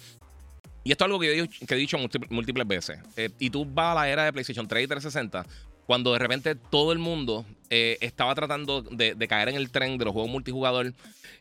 y 0.88 0.92
esto 0.92 1.04
es 1.04 1.08
algo 1.08 1.20
que, 1.20 1.36
yo, 1.36 1.44
he 1.44 1.76
dicho 1.76 1.98
múltiples 2.30 2.66
veces. 2.66 3.00
Eh, 3.18 3.30
y 3.40 3.50
tú 3.50 3.66
vas 3.66 3.92
a 3.92 3.96
la 3.96 4.10
era 4.10 4.24
de 4.24 4.32
PlayStation 4.32 4.70
3 4.70 4.86
y 4.86 4.88
360, 4.88 5.46
cuando 5.86 6.14
de 6.14 6.20
repente 6.20 6.56
todo 6.56 6.94
el 6.94 6.98
mundo 6.98 7.46
eh, 7.70 7.98
estaba 8.02 8.34
tratando 8.36 8.82
de, 8.82 9.16
caer 9.28 9.50
en 9.50 9.56
el 9.56 9.70
tren 9.70 9.98
de 9.98 10.06
los 10.06 10.14
juegos 10.14 10.32
multijugador. 10.32 10.94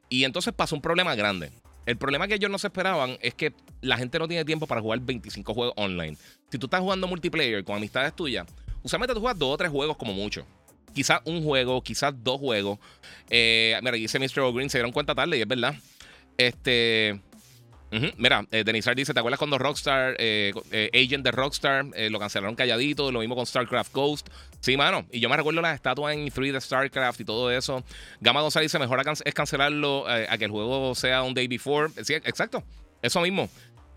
Y 0.09 0.25
entonces 0.25 0.53
pasó 0.55 0.75
un 0.75 0.83
problema 0.83 1.15
grande. 1.15 1.53
El 1.85 1.97
problema 1.97 2.27
que 2.27 2.35
ellos 2.35 2.51
no 2.51 2.59
se 2.59 2.67
esperaban 2.67 3.17
es 3.21 3.35
que 3.35 3.53
la 3.81 3.97
gente 3.97 4.19
no 4.19 4.27
tiene 4.27 4.45
tiempo 4.45 4.67
para 4.67 4.81
jugar 4.81 4.99
25 5.01 5.55
juegos 5.55 5.75
online. 5.77 6.17
Si 6.51 6.59
tú 6.59 6.67
estás 6.67 6.81
jugando 6.81 7.07
multiplayer 7.07 7.63
con 7.63 7.77
amistades 7.77 8.15
tuyas, 8.15 8.47
usualmente 8.83 9.15
tú 9.15 9.21
juegas 9.21 9.39
dos 9.39 9.55
o 9.55 9.57
tres 9.57 9.71
juegos 9.71 9.97
como 9.97 10.13
mucho. 10.13 10.45
quizás 10.93 11.21
un 11.25 11.45
juego, 11.45 11.83
quizás 11.83 12.13
dos 12.25 12.41
juegos. 12.41 12.79
Eh, 13.31 13.79
mira, 13.83 13.93
dice 13.97 14.19
Mr. 14.19 14.53
Green, 14.53 14.71
se 14.71 14.79
dieron 14.79 14.93
cuenta 14.93 15.15
tarde 15.15 15.39
y 15.39 15.43
es 15.43 15.49
verdad. 15.49 15.75
Este. 16.39 17.21
Mira, 18.17 18.45
eh, 18.51 18.65
Denisar 18.65 18.95
dice: 18.97 19.15
¿Te 19.15 19.21
acuerdas 19.21 19.39
cuando 19.39 19.59
Rockstar, 19.59 20.17
eh, 20.19 20.53
eh, 20.71 20.91
Agent 20.93 21.25
de 21.25 21.31
Rockstar, 21.31 21.87
lo 22.11 22.19
cancelaron 22.19 22.55
calladito? 22.55 23.11
Lo 23.13 23.21
mismo 23.21 23.37
con 23.37 23.47
StarCraft 23.47 23.93
Ghost. 23.93 24.29
Sí, 24.61 24.77
mano. 24.77 25.07
Y 25.13 25.21
yo 25.21 25.29
me 25.29 25.37
recuerdo 25.37 25.61
las 25.61 25.75
estatuas 25.75 26.15
en 26.15 26.31
3 26.31 26.53
de 26.53 26.61
StarCraft 26.61 27.21
y 27.21 27.25
todo 27.25 27.51
eso. 27.51 27.85
Gama 28.21 28.41
González 28.41 28.71
dice: 28.71 28.79
Mejor 28.79 29.03
es 29.25 29.35
cancelarlo 29.35 30.07
a 30.09 30.37
que 30.39 30.45
el 30.45 30.51
juego 30.51 30.95
sea 30.95 31.23
un 31.23 31.35
day 31.35 31.47
before. 31.49 31.91
Sí, 32.05 32.15
exacto. 32.15 32.63
Eso 33.03 33.21
mismo. 33.21 33.49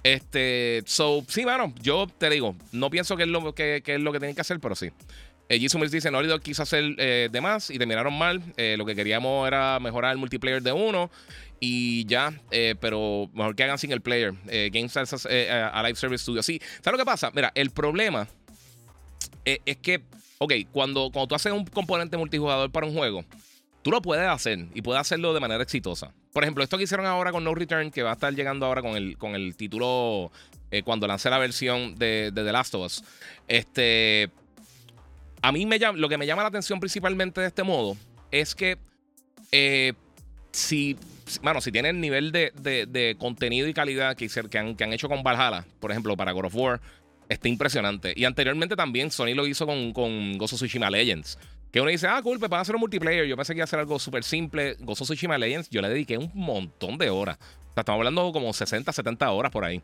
Este, 0.03 0.81
so, 0.85 1.23
sí, 1.27 1.45
mano, 1.45 1.73
yo 1.81 2.07
te 2.17 2.29
digo, 2.29 2.55
no 2.71 2.89
pienso 2.89 3.17
que 3.17 3.23
es 3.23 3.29
lo 3.29 3.53
que, 3.53 3.83
es 3.85 3.99
lo 3.99 4.11
que 4.13 4.19
tienen 4.19 4.35
que 4.35 4.41
hacer, 4.41 4.59
pero 4.59 4.75
sí. 4.75 4.91
Eh, 5.49 5.57
Jisoo 5.57 5.83
dice, 5.87 6.11
Naughty 6.11 6.27
Dog 6.27 6.41
quiso 6.41 6.61
hacer 6.61 6.93
eh, 6.99 7.27
de 7.31 7.41
más 7.41 7.71
y 7.71 7.79
terminaron 7.79 8.15
mal. 8.15 8.41
Eh, 8.55 8.75
lo 8.77 8.85
que 8.85 8.95
queríamos 8.95 9.47
era 9.47 9.79
mejorar 9.79 10.11
el 10.11 10.19
multiplayer 10.19 10.61
de 10.61 10.71
uno 10.71 11.09
y 11.59 12.05
ya, 12.05 12.33
eh, 12.51 12.75
pero 12.79 13.29
mejor 13.33 13.55
que 13.55 13.63
hagan 13.63 13.77
single 13.77 13.99
player. 13.99 14.33
GameStars 14.71 15.25
a 15.25 15.83
Live 15.83 15.95
Service 15.95 16.23
Studio. 16.23 16.43
Sí, 16.43 16.61
¿sabes 16.81 16.97
lo 16.97 16.97
que 16.97 17.05
pasa? 17.05 17.31
Mira, 17.33 17.51
el 17.55 17.71
problema 17.71 18.27
es 19.45 19.77
que, 19.77 20.01
ok, 20.37 20.53
cuando, 20.71 21.11
cuando 21.11 21.27
tú 21.27 21.35
haces 21.35 21.51
un 21.51 21.65
componente 21.65 22.17
multijugador 22.17 22.71
para 22.71 22.85
un 22.85 22.93
juego, 22.93 23.25
tú 23.81 23.91
lo 23.91 24.01
puedes 24.01 24.27
hacer 24.27 24.67
y 24.73 24.81
puedes 24.81 25.01
hacerlo 25.01 25.33
de 25.33 25.39
manera 25.39 25.63
exitosa. 25.63 26.13
Por 26.33 26.43
ejemplo, 26.43 26.63
esto 26.63 26.77
que 26.77 26.83
hicieron 26.83 27.05
ahora 27.05 27.31
con 27.31 27.43
No 27.43 27.55
Return, 27.55 27.91
que 27.91 28.03
va 28.03 28.11
a 28.11 28.13
estar 28.13 28.33
llegando 28.33 28.65
ahora 28.65 28.81
con 28.81 28.95
el, 28.95 29.17
con 29.17 29.35
el 29.35 29.55
título 29.55 30.31
eh, 30.71 30.83
cuando 30.83 31.07
lancé 31.07 31.29
la 31.29 31.39
versión 31.39 31.95
de, 31.95 32.31
The 32.33 32.43
Last 32.51 32.75
of 32.75 32.85
Us. 32.85 33.03
Este. 33.47 34.29
A 35.41 35.51
mí 35.51 35.65
me 35.65 35.79
lo 35.79 36.09
que 36.09 36.17
me 36.17 36.27
llama 36.27 36.41
la 36.41 36.49
atención 36.49 36.79
principalmente 36.79 37.39
de 37.39 37.47
este 37.47 37.63
modo 37.63 37.95
es 38.29 38.53
que 38.53 38.77
eh, 39.53 39.93
si, 40.51 40.97
bueno, 41.41 41.61
si 41.61 41.71
tienen 41.71 41.97
el 41.97 42.01
nivel 42.01 42.31
de, 42.31 43.15
contenido 43.19 43.67
y 43.67 43.73
calidad 43.73 44.15
que, 44.15 44.27
que, 44.27 44.57
han, 44.57 44.75
que 44.75 44.83
han 44.83 44.93
hecho 44.93 45.07
con 45.07 45.23
Valhalla, 45.23 45.65
por 45.79 45.91
ejemplo, 45.91 46.17
para 46.17 46.31
God 46.31 46.45
of 46.45 46.55
War, 46.55 46.81
está 47.29 47.47
impresionante. 47.47 48.13
Y 48.15 48.25
anteriormente 48.25 48.75
también 48.75 49.11
Sony 49.11 49.35
lo 49.35 49.47
hizo 49.47 49.65
con, 49.65 49.93
con 49.93 50.37
of 50.41 50.51
Tsushima 50.51 50.89
Legends. 50.89 51.37
Que 51.71 51.79
uno 51.79 51.91
dice, 51.91 52.07
ah, 52.07 52.19
cool, 52.23 52.39
pues 52.39 52.49
van 52.49 52.59
a 52.59 52.61
hacer 52.61 52.75
un 52.75 52.81
multiplayer. 52.81 53.27
Yo 53.27 53.35
pensé 53.35 53.53
que 53.53 53.59
iba 53.59 53.63
a 53.63 53.65
hacer 53.65 53.79
algo 53.79 53.99
súper 53.99 54.23
simple. 54.23 54.75
Gozo 54.79 55.03
Tsushima 55.03 55.37
Legends, 55.37 55.69
yo 55.69 55.81
le 55.81 55.89
dediqué 55.89 56.17
un 56.17 56.31
montón 56.33 56.97
de 56.97 57.11
horas. 57.11 57.37
O 57.37 57.73
sea, 57.73 57.81
estamos 57.81 57.99
hablando 57.99 58.31
como 58.31 58.51
60, 58.51 58.91
70 58.91 59.31
horas 59.31 59.51
por 59.51 59.63
ahí. 59.63 59.81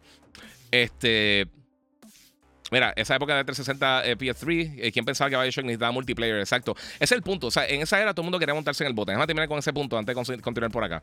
Este. 0.72 1.48
Mira, 2.76 2.92
esa 2.98 3.16
época 3.16 3.34
de 3.38 3.46
360 3.46 4.06
eh, 4.06 4.18
PS3, 4.18 4.74
eh, 4.80 4.92
¿quién 4.92 5.06
pensaba 5.06 5.30
que 5.30 5.38
Bioshock 5.38 5.64
necesitaba 5.64 5.94
multiplayer? 5.94 6.40
Exacto. 6.40 6.76
Ese 6.96 7.06
es 7.06 7.12
el 7.14 7.22
punto. 7.22 7.48
O 7.48 7.52
sea, 7.52 7.66
en 7.66 7.82
esa 7.82 8.02
era 8.02 8.14
todo 8.14 8.24
el 8.24 8.26
mundo 8.26 8.38
quería 8.38 8.54
montarse 8.54 8.84
en 8.84 8.90
el 8.90 8.94
bote. 8.94 9.14
Déjame 9.14 9.28
terminar 9.28 9.48
con 9.48 9.60
ese 9.60 9.72
punto 9.72 9.98
antes 9.98 10.14
de 10.14 10.42
continuar 10.42 10.72
por 10.72 10.84
acá. 10.84 11.02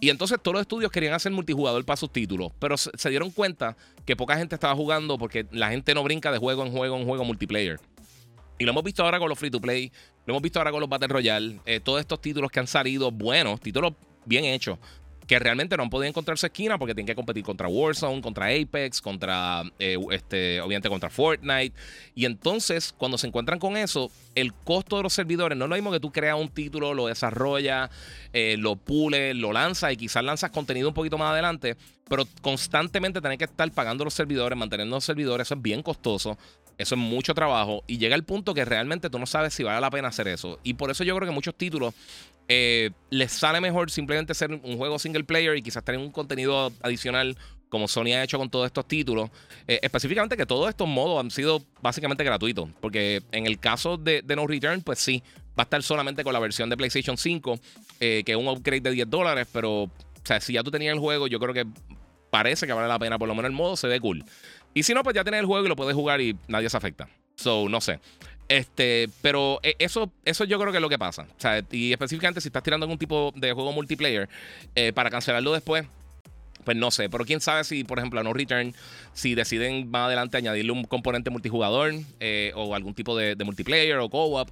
Y 0.00 0.10
entonces 0.10 0.40
todos 0.42 0.54
los 0.54 0.62
estudios 0.62 0.90
querían 0.90 1.14
hacer 1.14 1.30
multijugador 1.30 1.84
para 1.84 1.96
sus 1.96 2.12
títulos, 2.12 2.50
pero 2.58 2.76
se 2.76 3.08
dieron 3.08 3.30
cuenta 3.30 3.76
que 4.04 4.16
poca 4.16 4.36
gente 4.36 4.56
estaba 4.56 4.74
jugando 4.74 5.16
porque 5.16 5.46
la 5.52 5.70
gente 5.70 5.94
no 5.94 6.02
brinca 6.02 6.32
de 6.32 6.38
juego 6.38 6.66
en 6.66 6.72
juego 6.72 6.96
en 6.98 7.06
juego 7.06 7.24
multiplayer. 7.24 7.78
Y 8.58 8.64
lo 8.64 8.72
hemos 8.72 8.82
visto 8.82 9.04
ahora 9.04 9.20
con 9.20 9.28
los 9.28 9.38
free 9.38 9.52
to 9.52 9.60
play, 9.60 9.92
lo 10.26 10.32
hemos 10.32 10.42
visto 10.42 10.58
ahora 10.58 10.72
con 10.72 10.80
los 10.80 10.88
Battle 10.88 11.06
Royale, 11.06 11.60
eh, 11.66 11.78
todos 11.78 12.00
estos 12.00 12.20
títulos 12.20 12.50
que 12.50 12.58
han 12.58 12.66
salido 12.66 13.12
buenos, 13.12 13.60
títulos 13.60 13.92
bien 14.24 14.44
hechos, 14.44 14.76
que 15.26 15.38
realmente 15.38 15.76
no 15.76 15.84
han 15.84 15.90
podido 15.90 16.08
encontrar 16.08 16.36
su 16.36 16.46
esquina 16.46 16.78
porque 16.78 16.94
tienen 16.94 17.06
que 17.06 17.14
competir 17.14 17.44
contra 17.44 17.68
Warzone, 17.68 18.20
contra 18.20 18.46
Apex, 18.46 19.00
contra, 19.00 19.62
eh, 19.78 19.96
este, 20.10 20.60
obviamente 20.60 20.88
contra 20.88 21.10
Fortnite. 21.10 21.74
Y 22.14 22.24
entonces, 22.24 22.94
cuando 22.96 23.18
se 23.18 23.26
encuentran 23.26 23.58
con 23.58 23.76
eso, 23.76 24.10
el 24.34 24.52
costo 24.52 24.96
de 24.96 25.04
los 25.04 25.12
servidores 25.12 25.56
no 25.56 25.64
es 25.64 25.68
lo 25.68 25.76
mismo 25.76 25.92
que 25.92 26.00
tú 26.00 26.10
creas 26.10 26.38
un 26.38 26.48
título, 26.48 26.94
lo 26.94 27.06
desarrollas, 27.06 27.90
eh, 28.32 28.56
lo 28.58 28.76
pules, 28.76 29.36
lo 29.36 29.52
lanzas 29.52 29.92
y 29.92 29.96
quizás 29.96 30.24
lanzas 30.24 30.50
contenido 30.50 30.88
un 30.88 30.94
poquito 30.94 31.18
más 31.18 31.32
adelante, 31.32 31.76
pero 32.08 32.26
constantemente 32.40 33.20
tenés 33.20 33.38
que 33.38 33.44
estar 33.44 33.70
pagando 33.72 34.04
los 34.04 34.14
servidores, 34.14 34.58
manteniendo 34.58 34.96
los 34.96 35.04
servidores, 35.04 35.48
eso 35.48 35.54
es 35.54 35.62
bien 35.62 35.82
costoso. 35.82 36.36
Eso 36.78 36.94
es 36.94 37.00
mucho 37.00 37.34
trabajo 37.34 37.84
y 37.86 37.98
llega 37.98 38.16
el 38.16 38.24
punto 38.24 38.54
que 38.54 38.64
realmente 38.64 39.10
tú 39.10 39.18
no 39.18 39.26
sabes 39.26 39.54
si 39.54 39.62
vale 39.62 39.80
la 39.80 39.90
pena 39.90 40.08
hacer 40.08 40.26
eso. 40.26 40.58
Y 40.64 40.74
por 40.74 40.90
eso 40.90 41.04
yo 41.04 41.14
creo 41.14 41.28
que 41.28 41.34
muchos 41.34 41.54
títulos 41.54 41.94
eh, 42.48 42.90
les 43.10 43.32
sale 43.32 43.60
mejor 43.60 43.90
simplemente 43.90 44.34
ser 44.34 44.52
un 44.52 44.76
juego 44.76 44.98
single 44.98 45.24
player 45.24 45.56
y 45.56 45.62
quizás 45.62 45.84
tener 45.84 46.00
un 46.00 46.10
contenido 46.10 46.72
adicional 46.82 47.36
como 47.72 47.88
Sony 47.88 48.08
ha 48.08 48.22
hecho 48.22 48.36
con 48.38 48.50
todos 48.50 48.66
estos 48.66 48.86
títulos. 48.86 49.30
Eh, 49.66 49.80
específicamente 49.82 50.36
que 50.36 50.44
todos 50.44 50.68
estos 50.68 50.86
modos 50.86 51.18
han 51.18 51.30
sido 51.30 51.62
básicamente 51.80 52.22
gratuitos. 52.22 52.68
Porque 52.82 53.22
en 53.32 53.46
el 53.46 53.58
caso 53.58 53.96
de, 53.96 54.22
No 54.36 54.46
Return, 54.46 54.82
pues 54.82 54.98
sí, 54.98 55.22
va 55.58 55.62
a 55.62 55.62
estar 55.62 55.82
solamente 55.82 56.22
con 56.22 56.34
la 56.34 56.38
versión 56.38 56.68
de 56.68 56.76
PlayStation 56.76 57.16
5, 57.16 57.58
eh, 58.00 58.22
que 58.26 58.32
es 58.32 58.38
un 58.38 58.46
upgrade 58.46 58.82
de 58.82 58.90
10 58.90 59.08
dólares. 59.08 59.48
Pero, 59.50 59.84
o 59.84 59.90
sea, 60.22 60.38
si 60.42 60.52
ya 60.52 60.62
tú 60.62 60.70
tenías 60.70 60.92
el 60.92 61.00
juego, 61.00 61.28
yo 61.28 61.40
creo 61.40 61.54
que 61.54 61.66
parece 62.28 62.66
que 62.66 62.74
vale 62.74 62.88
la 62.88 62.98
pena. 62.98 63.18
Por 63.18 63.26
lo 63.26 63.34
menos 63.34 63.48
el 63.48 63.56
modo 63.56 63.74
se 63.74 63.88
ve 63.88 64.00
cool. 64.00 64.22
Y 64.74 64.82
si 64.82 64.92
no, 64.92 65.02
pues 65.02 65.14
ya 65.14 65.24
tienes 65.24 65.40
el 65.40 65.46
juego 65.46 65.64
y 65.64 65.68
lo 65.70 65.76
puedes 65.76 65.94
jugar 65.94 66.20
y 66.20 66.36
nadie 66.48 66.68
se 66.68 66.76
afecta. 66.76 67.08
So, 67.36 67.70
no 67.70 67.80
sé. 67.80 68.00
Este, 68.52 69.08
pero 69.22 69.60
eh, 69.62 69.76
eso, 69.78 70.12
eso 70.26 70.44
yo 70.44 70.58
creo 70.58 70.72
que 70.72 70.76
es 70.76 70.82
lo 70.82 70.90
que 70.90 70.98
pasa. 70.98 71.22
O 71.22 71.40
sea, 71.40 71.64
y 71.70 71.90
específicamente 71.90 72.42
si 72.42 72.48
estás 72.48 72.62
tirando 72.62 72.84
algún 72.84 72.98
tipo 72.98 73.32
de 73.34 73.50
juego 73.54 73.72
multiplayer 73.72 74.28
eh, 74.74 74.92
para 74.92 75.08
cancelarlo 75.08 75.54
después, 75.54 75.86
pues 76.62 76.76
no 76.76 76.90
sé. 76.90 77.08
Pero 77.08 77.24
quién 77.24 77.40
sabe 77.40 77.64
si, 77.64 77.82
por 77.82 77.98
ejemplo, 77.98 78.20
a 78.20 78.22
No 78.22 78.34
Return, 78.34 78.74
si 79.14 79.34
deciden 79.34 79.90
más 79.90 80.06
adelante 80.06 80.36
añadirle 80.36 80.70
un 80.70 80.84
componente 80.84 81.30
multijugador 81.30 81.94
eh, 82.20 82.52
o 82.54 82.74
algún 82.74 82.92
tipo 82.92 83.16
de, 83.16 83.42
multiplayer 83.42 83.96
o 83.96 84.10
co-op. 84.10 84.50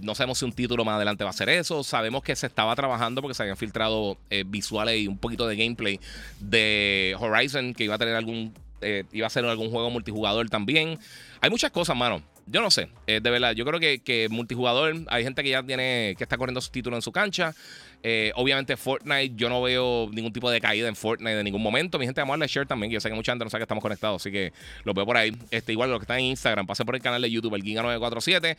no 0.00 0.14
sabemos 0.14 0.38
si 0.38 0.44
un 0.44 0.52
título 0.52 0.84
más 0.84 0.94
adelante 0.94 1.24
va 1.24 1.30
a 1.30 1.32
ser 1.32 1.48
eso. 1.48 1.82
Sabemos 1.82 2.22
que 2.22 2.36
se 2.36 2.46
estaba 2.46 2.76
trabajando 2.76 3.20
porque 3.20 3.34
se 3.34 3.42
habían 3.42 3.56
filtrado 3.56 4.16
visuales 4.46 5.00
y 5.00 5.08
un 5.08 5.18
poquito 5.18 5.48
de 5.48 5.56
gameplay 5.56 5.98
de 6.38 7.16
Horizon 7.18 7.74
que 7.74 7.82
iba 7.82 7.96
a 7.96 7.98
tener 7.98 8.14
algún 8.14 8.54
eh, 8.80 9.04
iba 9.12 9.26
a 9.26 9.30
ser 9.30 9.44
algún 9.44 9.70
juego 9.70 9.90
multijugador 9.90 10.48
también. 10.48 10.98
Hay 11.40 11.50
muchas 11.50 11.70
cosas, 11.70 11.96
mano. 11.96 12.22
Yo 12.50 12.62
no 12.62 12.70
sé, 12.70 12.88
eh, 13.06 13.20
de 13.22 13.30
verdad. 13.30 13.52
Yo 13.52 13.64
creo 13.64 13.78
que, 13.78 14.00
que, 14.00 14.28
multijugador, 14.30 14.94
hay 15.08 15.24
gente 15.24 15.42
que 15.42 15.50
ya 15.50 15.62
tiene, 15.62 16.14
que 16.16 16.24
está 16.24 16.38
corriendo 16.38 16.60
su 16.60 16.70
título 16.70 16.96
en 16.96 17.02
su 17.02 17.12
cancha. 17.12 17.54
Eh, 18.02 18.32
obviamente, 18.36 18.76
Fortnite, 18.76 19.34
yo 19.34 19.48
no 19.48 19.60
veo 19.60 20.08
ningún 20.12 20.32
tipo 20.32 20.50
de 20.50 20.60
caída 20.60 20.88
en 20.88 20.96
Fortnite 20.96 21.38
en 21.38 21.44
ningún 21.44 21.62
momento. 21.62 21.98
Mi 21.98 22.06
gente, 22.06 22.20
vamos 22.20 22.34
a 22.34 22.36
darle 22.38 22.46
share 22.46 22.66
también. 22.66 22.92
Yo 22.92 23.00
sé 23.00 23.08
que 23.08 23.14
mucha 23.14 23.32
gente 23.32 23.44
no 23.44 23.50
sabe 23.50 23.60
que 23.60 23.64
estamos 23.64 23.82
conectados, 23.82 24.22
así 24.22 24.30
que 24.30 24.52
lo 24.84 24.94
veo 24.94 25.04
por 25.04 25.16
ahí. 25.16 25.36
Este, 25.50 25.72
igual 25.72 25.90
los 25.90 25.98
que 25.98 26.04
están 26.04 26.20
en 26.20 26.26
Instagram, 26.26 26.66
pasen 26.66 26.86
por 26.86 26.94
el 26.94 27.02
canal 27.02 27.20
de 27.20 27.30
YouTube, 27.30 27.54
el 27.54 27.62
Giga947. 27.62 28.56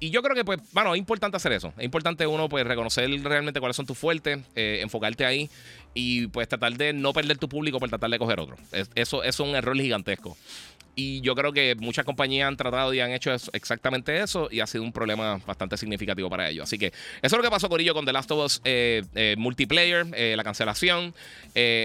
y 0.00 0.10
yo 0.10 0.22
creo 0.22 0.34
que, 0.34 0.44
pues, 0.44 0.58
bueno, 0.72 0.94
es 0.94 0.98
importante 0.98 1.36
hacer 1.36 1.52
eso. 1.52 1.72
Es 1.78 1.84
importante 1.84 2.26
uno, 2.26 2.48
pues, 2.48 2.66
reconocer 2.66 3.08
realmente 3.22 3.60
cuáles 3.60 3.76
son 3.76 3.86
tus 3.86 3.98
fuertes, 3.98 4.38
enfocarte 4.54 5.24
ahí 5.24 5.50
y 5.94 6.28
pues 6.28 6.48
tratar 6.48 6.76
de 6.76 6.92
no 6.92 7.12
perder 7.12 7.38
tu 7.38 7.48
público 7.48 7.80
por 7.80 7.88
tratar 7.88 8.10
de 8.10 8.18
coger 8.18 8.40
otro. 8.40 8.56
eso, 8.94 9.22
es 9.22 9.40
un 9.40 9.54
error 9.54 9.76
gigantesco. 9.76 10.36
Y 11.00 11.20
yo 11.20 11.36
creo 11.36 11.52
que 11.52 11.76
muchas 11.76 12.04
compañías 12.04 12.48
han 12.48 12.56
tratado 12.56 12.92
y 12.92 12.98
han 12.98 13.12
hecho 13.12 13.30
exactamente 13.52 14.20
eso 14.20 14.48
y 14.50 14.58
ha 14.58 14.66
sido 14.66 14.82
un 14.82 14.92
problema 14.92 15.40
bastante 15.46 15.76
significativo 15.76 16.28
para 16.28 16.50
ellos. 16.50 16.64
Así 16.64 16.76
que 16.76 16.86
eso 16.86 16.96
es 17.22 17.32
lo 17.32 17.42
que 17.42 17.50
pasó 17.50 17.68
con 17.68 17.80
ello 17.80 17.94
con 17.94 18.04
The 18.04 18.12
Last 18.12 18.28
of 18.32 18.44
Us 18.44 18.60
eh, 18.64 19.04
eh, 19.14 19.36
Multiplayer, 19.38 20.08
eh, 20.12 20.34
la 20.36 20.42
cancelación. 20.42 21.14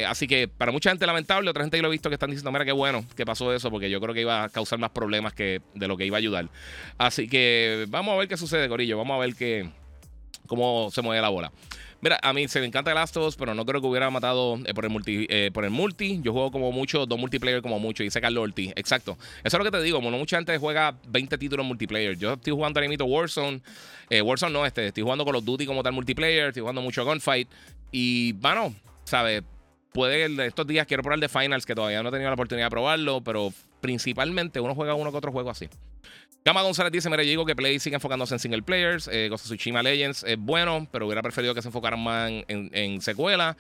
así 0.08 0.25
que 0.25 0.48
para 0.48 0.72
mucha 0.72 0.89
gente 0.89 1.05
lamentable, 1.05 1.48
otra 1.48 1.62
gente 1.62 1.77
que 1.77 1.84
lo 1.84 1.89
he 1.89 1.91
visto 1.91 2.10
que 2.10 2.15
están 2.15 2.32
diciendo, 2.32 2.51
mira 2.51 2.65
qué 2.65 2.72
bueno 2.72 3.05
que 3.15 3.24
pasó 3.24 3.53
eso, 3.53 3.70
porque 3.70 3.88
yo 3.88 4.01
creo 4.01 4.15
que 4.15 4.22
iba 4.22 4.46
a 4.46 4.50
causar 4.50 4.79
más 4.79 4.89
problemas 4.89 5.34
que 5.34 5.62
de 5.75 5.88
lo 5.88 5.96
que 5.96 6.08
iba 6.08 6.17
a 6.17 6.20
ayudar. 6.20 6.50
Así 6.98 7.27
que 7.27 7.86
vamos 7.89 8.15
a 8.15 8.17
ver 8.17 8.27
qué 8.27 8.36
sucede, 8.36 8.67
Corillo. 8.67 8.98
Vamos 8.98 9.13
a 9.13 9.20
ver 9.20 9.36
qué, 9.36 9.70
cómo 10.55 10.89
se 10.91 11.01
mueve 11.01 11.22
la 11.22 11.29
bola. 11.29 11.51
Mira, 12.03 12.19
a 12.22 12.33
mí 12.33 12.50
se 12.50 12.60
me 12.60 12.65
encanta 12.65 12.93
of 13.01 13.15
Us, 13.15 13.38
pero 13.38 13.55
no 13.55 13.65
creo 13.65 13.79
que 13.79 13.88
hubiera 13.88 14.10
matado 14.10 14.60
eh, 14.65 14.74
por, 14.74 14.83
el 14.83 14.91
multi, 14.91 15.25
eh, 15.29 15.51
por 15.53 15.63
el 15.63 15.72
multi. 15.72 16.19
Yo 16.22 16.33
juego 16.33 16.51
como 16.51 16.74
mucho, 16.74 17.05
dos 17.05 17.17
multiplayer 17.17 17.62
como 17.62 17.79
mucho, 17.79 18.03
dice 18.03 18.19
Carlos 18.19 18.43
Ortiz. 18.43 18.74
Exacto. 18.75 19.17
Eso 19.41 19.55
es 19.55 19.57
lo 19.57 19.63
que 19.63 19.72
te 19.72 19.81
digo, 19.81 20.01
mucha 20.01 20.36
gente 20.36 20.57
juega 20.57 20.98
20 21.07 21.38
títulos 21.38 21.65
multiplayer. 21.65 22.17
Yo 22.17 22.33
estoy 22.33 22.51
jugando 22.51 22.79
ahora 22.79 22.89
mismo 22.89 23.05
Warzone. 23.05 23.62
Eh, 24.10 24.22
Warzone 24.22 24.51
no, 24.51 24.65
este, 24.65 24.88
estoy 24.88 25.01
jugando 25.03 25.24
con 25.24 25.31
los 25.33 25.45
Duty 25.45 25.65
como 25.65 25.81
tal 25.81 25.93
multiplayer, 25.93 26.50
estoy 26.50 26.60
jugando 26.60 26.81
mucho 26.81 27.05
Gunfight. 27.05 27.48
Y, 27.93 28.33
bueno, 28.33 28.75
¿sabes? 29.05 29.43
Puede, 29.93 30.45
estos 30.45 30.67
días 30.67 30.86
quiero 30.86 31.03
probar 31.03 31.22
de 31.22 31.29
Finals, 31.29 31.65
que 31.65 31.74
todavía 31.74 32.03
no 32.03 32.10
he 32.10 32.12
tenido 32.12 32.29
la 32.29 32.33
oportunidad 32.33 32.65
de 32.65 32.72
probarlo, 32.72 33.22
pero 33.22 33.53
principalmente 33.84 34.62
uno 34.62 34.74
juega 34.74 34.96
uno 34.96 35.12
que 35.12 35.18
otro 35.18 35.34
juego 35.34 35.50
así. 35.50 35.68
Gama 36.46 36.62
González 36.62 36.92
dice: 36.92 37.10
Mira, 37.10 37.24
yo 37.24 37.46
que 37.46 37.56
Play 37.56 37.80
sigue 37.80 37.96
enfocándose 37.96 38.34
en 38.34 38.40
single 38.40 38.63
players. 38.63 39.10
Eh, 39.12 39.28
Ghost 39.30 39.46
of 39.46 39.52
Tsushima 39.52 39.84
Legends 39.84 40.24
es 40.24 40.38
bueno, 40.38 40.88
pero 40.90 41.06
hubiera 41.06 41.22
preferido 41.22 41.54
que 41.54 41.62
se 41.62 41.68
enfocaran 41.68 42.00
más 42.02 42.30
en, 42.30 42.46
en, 42.48 43.02
secuela 43.02 43.58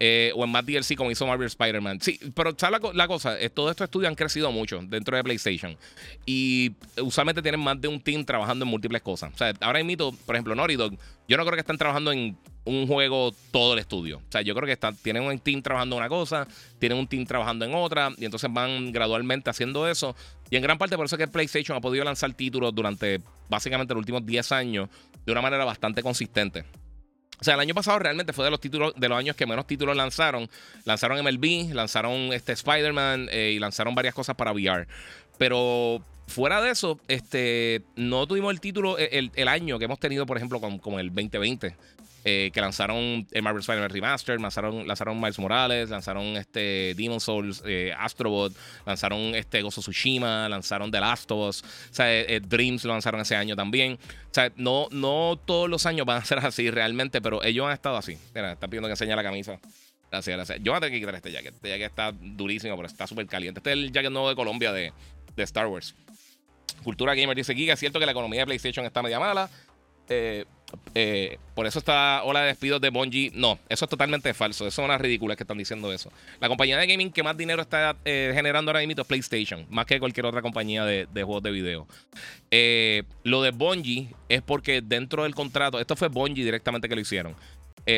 eh, 0.00 0.32
o 0.34 0.44
en 0.44 0.50
más 0.50 0.64
DLC 0.64 0.94
como 0.96 1.10
hizo 1.10 1.26
Marvel 1.26 1.46
Spider-Man. 1.46 2.00
Sí, 2.00 2.20
pero 2.34 2.54
¿sabes 2.56 2.80
la, 2.94 3.08
cosa? 3.08 3.40
Eh, 3.40 3.50
todos 3.50 3.70
estos 3.70 3.86
estudios 3.86 4.08
han 4.08 4.14
crecido 4.14 4.52
mucho 4.52 4.80
dentro 4.82 5.16
de 5.16 5.24
PlayStation 5.24 5.76
y 6.24 6.72
usualmente 7.02 7.42
tienen 7.42 7.60
más 7.60 7.80
de 7.80 7.88
un 7.88 8.00
team 8.00 8.24
trabajando 8.24 8.64
en 8.64 8.70
múltiples 8.70 9.02
cosas. 9.02 9.32
O 9.34 9.36
sea, 9.36 9.52
ahora 9.60 9.82
mismo, 9.82 10.12
por 10.24 10.36
ejemplo, 10.36 10.54
Naughty 10.54 10.76
Dog, 10.76 10.96
yo 11.26 11.36
no 11.36 11.44
creo 11.44 11.54
que 11.54 11.60
estén 11.60 11.78
trabajando 11.78 12.12
en 12.12 12.38
un 12.64 12.86
juego 12.86 13.34
todo 13.50 13.72
el 13.72 13.78
estudio. 13.78 14.18
O 14.18 14.30
sea, 14.32 14.42
yo 14.42 14.54
creo 14.54 14.66
que 14.66 14.72
están, 14.72 14.94
tienen 14.96 15.22
un 15.22 15.38
team 15.38 15.62
trabajando 15.62 15.96
en 15.96 16.02
una 16.02 16.08
cosa, 16.08 16.46
tienen 16.78 16.98
un 16.98 17.08
team 17.08 17.24
trabajando 17.24 17.64
en 17.64 17.74
otra, 17.74 18.10
y 18.16 18.24
entonces 18.24 18.52
van 18.52 18.92
gradualmente 18.92 19.50
haciendo 19.50 19.88
eso. 19.88 20.14
Y 20.50 20.56
en 20.56 20.62
gran 20.62 20.78
parte 20.78 20.96
por 20.96 21.06
eso 21.06 21.16
es 21.16 21.18
que 21.20 21.28
PlayStation 21.28 21.76
ha 21.76 21.80
podido 21.80 22.04
lanzar 22.04 22.32
títulos 22.34 22.74
durante 22.74 23.20
básicamente 23.48 23.94
los 23.94 24.00
últimos 24.00 24.24
10 24.24 24.52
años 24.52 24.88
de 25.24 25.32
una 25.32 25.42
manera 25.42 25.64
bastante 25.64 26.02
consistente. 26.02 26.64
O 27.40 27.44
sea, 27.44 27.54
el 27.54 27.60
año 27.60 27.74
pasado 27.74 27.98
realmente 27.98 28.32
fue 28.32 28.44
de 28.44 28.50
los 28.50 28.60
títulos, 28.60 28.92
de 28.96 29.08
los 29.08 29.18
años 29.18 29.36
que 29.36 29.46
menos 29.46 29.66
títulos 29.66 29.96
lanzaron. 29.96 30.48
Lanzaron 30.84 31.22
MLB, 31.22 31.72
lanzaron 31.72 32.32
este 32.32 32.52
Spider-Man 32.52 33.28
eh, 33.30 33.52
y 33.54 33.58
lanzaron 33.58 33.94
varias 33.94 34.14
cosas 34.14 34.34
para 34.34 34.52
VR. 34.52 34.86
Pero 35.38 36.02
fuera 36.26 36.60
de 36.60 36.70
eso, 36.70 36.98
este, 37.06 37.82
no 37.96 38.26
tuvimos 38.26 38.52
el 38.52 38.60
título 38.60 38.98
el, 38.98 39.48
año 39.48 39.78
que 39.78 39.84
hemos 39.84 40.00
tenido, 40.00 40.26
por 40.26 40.36
ejemplo, 40.36 40.60
como 40.60 40.98
el 40.98 41.08
2020. 41.08 41.76
Eh, 42.30 42.50
que 42.52 42.60
lanzaron 42.60 43.26
el 43.30 43.42
Marvel 43.42 43.60
Spider-Man 43.60 43.88
Remaster, 43.88 44.38
lanzaron, 44.38 44.86
lanzaron 44.86 45.18
Miles 45.18 45.38
Morales, 45.38 45.88
lanzaron 45.88 46.24
este 46.36 46.92
Demon 46.94 47.20
Souls, 47.20 47.62
eh, 47.64 47.94
Astrobot, 47.98 48.52
lanzaron 48.84 49.34
este 49.34 49.62
Gozo 49.62 49.80
Tsushima, 49.80 50.46
lanzaron 50.46 50.90
The 50.90 51.00
Last 51.00 51.30
of 51.30 51.48
Us, 51.48 51.64
sea, 51.90 52.12
eh, 52.12 52.40
Dreams 52.40 52.84
lo 52.84 52.92
lanzaron 52.92 53.22
ese 53.22 53.34
año 53.34 53.56
también. 53.56 53.94
O 53.94 54.34
sea, 54.34 54.52
no, 54.56 54.88
no 54.90 55.40
todos 55.42 55.70
los 55.70 55.86
años 55.86 56.04
van 56.04 56.18
a 56.18 56.24
ser 56.26 56.40
así 56.40 56.70
realmente, 56.70 57.22
pero 57.22 57.42
ellos 57.42 57.66
han 57.66 57.72
estado 57.72 57.96
así. 57.96 58.18
Mira, 58.34 58.52
está 58.52 58.68
pidiendo 58.68 58.88
que 58.88 58.92
enseñe 58.92 59.16
la 59.16 59.22
camisa. 59.22 59.58
Gracias, 60.10 60.36
gracias. 60.36 60.58
Yo 60.62 60.72
voy 60.72 60.76
a 60.76 60.80
tener 60.80 60.92
que 60.92 61.00
quitar 61.00 61.14
este 61.14 61.32
jacket. 61.32 61.54
Este 61.54 61.68
jacket 61.70 61.86
está 61.86 62.12
durísimo, 62.12 62.76
pero 62.76 62.88
está 62.88 63.06
súper 63.06 63.26
caliente. 63.26 63.60
Este 63.60 63.70
es 63.70 63.78
el 63.78 63.90
jacket 63.90 64.10
nuevo 64.10 64.28
de 64.28 64.34
Colombia 64.34 64.70
de, 64.70 64.92
de 65.34 65.42
Star 65.44 65.66
Wars. 65.66 65.94
Cultura 66.84 67.14
Gamer 67.14 67.34
dice: 67.34 67.54
Giga, 67.54 67.72
es 67.72 67.80
cierto 67.80 67.98
que 67.98 68.04
la 68.04 68.12
economía 68.12 68.40
de 68.40 68.46
PlayStation 68.46 68.84
está 68.84 69.02
media 69.02 69.18
mala. 69.18 69.48
Eh, 70.10 70.44
eh, 70.94 71.38
por 71.54 71.66
eso 71.66 71.78
está 71.78 72.22
ola 72.24 72.40
de 72.40 72.48
despidos 72.48 72.80
de 72.80 72.90
Bungie. 72.90 73.30
No, 73.34 73.58
eso 73.68 73.84
es 73.84 73.88
totalmente 73.88 74.32
falso. 74.34 74.66
Eso 74.66 74.82
es 74.82 74.84
una 74.84 74.98
ridícula 74.98 75.36
que 75.36 75.42
están 75.42 75.58
diciendo 75.58 75.92
eso. 75.92 76.10
La 76.40 76.48
compañía 76.48 76.78
de 76.78 76.86
gaming 76.86 77.10
que 77.10 77.22
más 77.22 77.36
dinero 77.36 77.62
está 77.62 77.96
eh, 78.04 78.32
generando 78.34 78.70
ahora 78.70 78.84
mismo 78.84 79.02
es 79.02 79.06
PlayStation, 79.06 79.66
más 79.70 79.86
que 79.86 79.98
cualquier 79.98 80.26
otra 80.26 80.42
compañía 80.42 80.84
de, 80.84 81.06
juegos 81.14 81.42
de 81.42 81.50
video. 81.50 81.86
lo 83.24 83.42
de 83.42 83.50
Bungie 83.50 84.14
es 84.28 84.42
porque 84.42 84.80
dentro 84.82 85.24
del 85.24 85.34
contrato, 85.34 85.80
esto 85.80 85.96
fue 85.96 86.08
Bungie 86.08 86.44
directamente 86.44 86.88
que 86.88 86.94
lo 86.94 87.00
hicieron. 87.00 87.34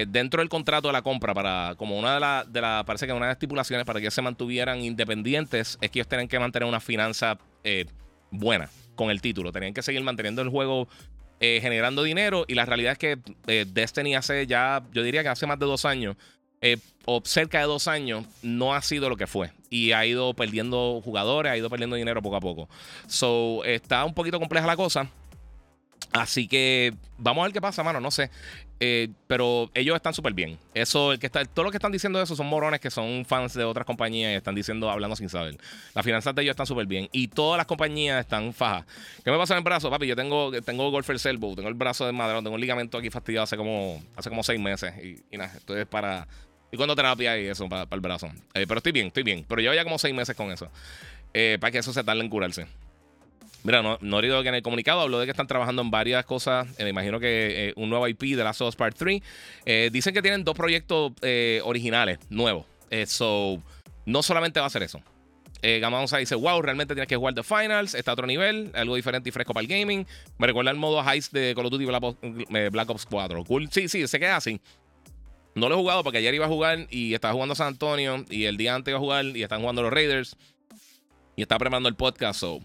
dentro 0.08 0.40
del 0.40 0.48
contrato 0.48 0.88
de 0.88 0.92
la 0.92 1.02
compra, 1.02 1.34
para 1.34 1.74
como 1.76 1.98
una 1.98 2.14
de 2.14 2.20
las, 2.20 2.52
de 2.52 2.60
la, 2.60 2.84
parece 2.86 3.06
que 3.06 3.12
una 3.12 3.26
de 3.26 3.30
las 3.30 3.36
estipulaciones 3.36 3.84
para 3.84 4.00
que 4.00 4.10
se 4.10 4.22
mantuvieran 4.22 4.82
independientes, 4.82 5.78
es 5.80 5.90
que 5.90 5.98
ellos 5.98 6.08
tienen 6.08 6.28
que 6.28 6.38
mantener 6.38 6.68
una 6.68 6.80
finanza 6.80 7.38
buena 8.30 8.70
con 8.94 9.10
el 9.10 9.20
título. 9.20 9.52
Tenían 9.52 9.74
que 9.74 9.82
seguir 9.82 10.02
manteniendo 10.02 10.42
el 10.42 10.48
juego 10.48 10.88
eh, 11.40 11.58
generando 11.62 12.02
dinero. 12.02 12.44
Y 12.46 12.54
la 12.54 12.66
realidad 12.66 12.92
es 12.92 12.98
que 12.98 13.18
eh, 13.46 13.64
Destiny 13.66 14.14
hace 14.14 14.46
ya, 14.46 14.82
yo 14.92 15.02
diría 15.02 15.22
que 15.22 15.30
hace 15.30 15.46
más 15.46 15.58
de 15.58 15.66
dos 15.66 15.84
años, 15.84 16.16
eh, 16.60 16.76
o 17.06 17.22
cerca 17.24 17.58
de 17.58 17.64
dos 17.64 17.88
años, 17.88 18.26
no 18.42 18.74
ha 18.74 18.82
sido 18.82 19.08
lo 19.08 19.16
que 19.16 19.26
fue. 19.26 19.50
Y 19.70 19.92
ha 19.92 20.04
ido 20.04 20.34
perdiendo 20.34 21.00
jugadores, 21.02 21.50
ha 21.50 21.56
ido 21.56 21.70
perdiendo 21.70 21.96
dinero 21.96 22.22
poco 22.22 22.36
a 22.36 22.40
poco. 22.40 22.68
So, 23.06 23.64
está 23.64 24.04
un 24.04 24.14
poquito 24.14 24.38
compleja 24.38 24.66
la 24.66 24.76
cosa. 24.76 25.10
Así 26.12 26.48
que 26.48 26.92
vamos 27.18 27.42
a 27.42 27.44
ver 27.44 27.52
qué 27.52 27.60
pasa, 27.60 27.82
mano. 27.82 28.00
No 28.00 28.10
sé. 28.10 28.30
Eh, 28.82 29.08
pero 29.26 29.70
ellos 29.74 29.94
están 29.94 30.14
súper 30.14 30.32
bien. 30.32 30.58
Eso, 30.72 31.12
el 31.12 31.18
que 31.18 31.26
está, 31.26 31.44
todo 31.44 31.66
lo 31.66 31.70
que 31.70 31.76
están 31.76 31.92
diciendo 31.92 32.20
eso 32.20 32.34
son 32.34 32.46
morones 32.46 32.80
que 32.80 32.90
son 32.90 33.26
fans 33.26 33.52
de 33.52 33.62
otras 33.64 33.84
compañías 33.84 34.32
y 34.32 34.36
están 34.36 34.54
diciendo, 34.54 34.90
hablando 34.90 35.14
sin 35.16 35.28
saber. 35.28 35.58
Las 35.94 36.04
finanzas 36.04 36.34
de 36.34 36.42
ellos 36.42 36.52
están 36.52 36.66
súper 36.66 36.86
bien. 36.86 37.08
Y 37.12 37.28
todas 37.28 37.58
las 37.58 37.66
compañías 37.66 38.18
están 38.20 38.54
fajas. 38.54 38.86
¿Qué 39.22 39.30
me 39.30 39.36
pasa 39.36 39.54
en 39.54 39.58
el 39.58 39.64
brazo, 39.64 39.90
papi? 39.90 40.06
Yo 40.06 40.16
tengo, 40.16 40.50
tengo 40.62 40.90
Golfer 40.90 41.16
Elbow, 41.22 41.54
tengo 41.54 41.68
el 41.68 41.74
brazo 41.74 42.06
de 42.06 42.12
madera, 42.12 42.38
tengo 42.38 42.54
un 42.54 42.60
ligamento 42.60 42.96
aquí 42.98 43.10
fastidiado 43.10 43.44
hace 43.44 43.56
como, 43.56 44.02
hace 44.16 44.30
como 44.30 44.42
seis 44.42 44.58
meses. 44.58 44.94
Y, 45.30 45.36
nada, 45.36 45.52
esto 45.56 45.76
es 45.76 45.86
para. 45.86 46.26
Y 46.72 46.76
cuando 46.76 46.96
terapia 46.96 47.38
y 47.38 47.46
eso, 47.46 47.68
para, 47.68 47.86
el 47.90 48.00
brazo. 48.00 48.28
Eh, 48.54 48.64
pero 48.66 48.78
estoy 48.78 48.92
bien, 48.92 49.08
estoy 49.08 49.24
bien. 49.24 49.44
Pero 49.46 49.60
llevo 49.60 49.74
ya 49.74 49.84
como 49.84 49.98
seis 49.98 50.14
meses 50.14 50.34
con 50.34 50.50
eso. 50.50 50.70
Eh, 51.34 51.58
para 51.60 51.70
que 51.70 51.78
eso 51.78 51.92
se 51.92 52.02
tarde 52.02 52.22
en 52.22 52.30
curarse. 52.30 52.66
Mira, 53.62 53.82
no, 53.82 53.98
no 54.00 54.20
que 54.20 54.48
en 54.48 54.54
el 54.54 54.62
comunicado 54.62 55.00
habló 55.00 55.18
de 55.18 55.26
que 55.26 55.32
están 55.32 55.46
trabajando 55.46 55.82
en 55.82 55.90
varias 55.90 56.24
cosas. 56.24 56.68
Eh, 56.78 56.84
me 56.84 56.90
imagino 56.90 57.20
que 57.20 57.68
eh, 57.68 57.72
un 57.76 57.90
nuevo 57.90 58.08
IP 58.08 58.36
de 58.36 58.42
Last 58.42 58.60
of 58.62 58.68
Us 58.68 58.76
Part 58.76 58.96
3. 58.96 59.22
Eh, 59.66 59.90
dicen 59.92 60.14
que 60.14 60.22
tienen 60.22 60.44
dos 60.44 60.54
proyectos 60.54 61.12
originales 61.64 62.18
nuevos. 62.30 62.66
so, 63.06 63.62
no 64.06 64.22
solamente 64.22 64.60
va 64.60 64.66
a 64.66 64.70
ser 64.70 64.82
eso. 64.82 65.00
Gamonza 65.62 66.16
dice: 66.16 66.34
Wow, 66.36 66.62
realmente 66.62 66.94
tienes 66.94 67.08
que 67.08 67.16
jugar 67.16 67.34
The 67.34 67.42
Finals. 67.42 67.94
Está 67.94 68.12
a 68.12 68.14
otro 68.14 68.26
nivel, 68.26 68.70
algo 68.74 68.96
diferente 68.96 69.28
y 69.28 69.32
fresco 69.32 69.52
para 69.52 69.62
el 69.62 69.68
gaming. 69.68 70.06
Me 70.38 70.46
recuerda 70.46 70.70
el 70.70 70.78
modo 70.78 71.02
Heist 71.06 71.32
de 71.34 71.54
Call 71.54 71.66
of 71.66 71.72
Duty 71.72 71.84
Black 71.84 72.90
Ops, 72.90 73.04
4. 73.04 73.44
Cool. 73.44 73.68
Sí, 73.70 73.88
sí, 73.88 74.06
se 74.08 74.18
queda 74.18 74.36
así. 74.36 74.58
No 75.54 75.68
lo 75.68 75.74
he 75.74 75.78
jugado 75.78 76.02
porque 76.02 76.18
ayer 76.18 76.32
iba 76.32 76.46
a 76.46 76.48
jugar 76.48 76.86
y 76.90 77.12
estaba 77.12 77.34
jugando 77.34 77.54
San 77.54 77.66
Antonio. 77.66 78.24
Y 78.30 78.46
el 78.46 78.56
día 78.56 78.74
antes 78.74 78.90
iba 78.90 78.96
a 78.96 79.00
jugar 79.00 79.26
y 79.26 79.42
están 79.42 79.60
jugando 79.60 79.82
los 79.82 79.92
Raiders. 79.92 80.34
Y 81.36 81.42
estaba 81.42 81.58
preparando 81.58 81.90
el 81.90 81.96
podcast. 81.96 82.40
So, 82.40 82.60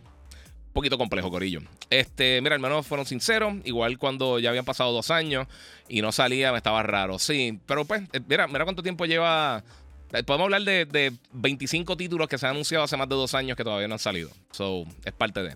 poquito 0.75 0.97
complejo, 0.97 1.31
Corillo. 1.31 1.61
Este, 1.89 2.41
mira, 2.41 2.53
hermanos 2.53 2.85
fueron 2.85 3.07
sinceros. 3.07 3.55
Igual 3.63 3.97
cuando 3.97 4.37
ya 4.39 4.49
habían 4.49 4.65
pasado 4.65 4.91
dos 4.91 5.09
años 5.09 5.47
y 5.87 6.01
no 6.01 6.11
salía, 6.11 6.51
me 6.51 6.57
estaba 6.57 6.83
raro. 6.83 7.17
Sí, 7.17 7.57
pero 7.65 7.85
pues, 7.85 8.03
eh, 8.13 8.19
mira, 8.27 8.45
mira 8.47 8.65
cuánto 8.65 8.83
tiempo 8.83 9.05
lleva. 9.05 9.63
Eh, 10.11 10.23
podemos 10.23 10.45
hablar 10.45 10.61
de, 10.63 10.85
de 10.85 11.13
25 11.31 11.97
títulos 11.97 12.27
que 12.27 12.37
se 12.37 12.45
han 12.45 12.51
anunciado 12.51 12.83
hace 12.83 12.97
más 12.97 13.09
de 13.09 13.15
dos 13.15 13.33
años 13.33 13.57
que 13.57 13.63
todavía 13.63 13.87
no 13.87 13.95
han 13.95 13.99
salido. 13.99 14.29
So, 14.51 14.85
es 15.03 15.13
parte 15.13 15.41
de. 15.41 15.55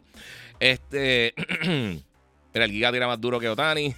Este. 0.59 1.33
Mira, 2.53 2.65
el 2.65 2.71
Giga 2.71 2.91
tira 2.91 3.07
más 3.07 3.21
duro 3.21 3.39
que 3.39 3.47
Otani. 3.47 3.93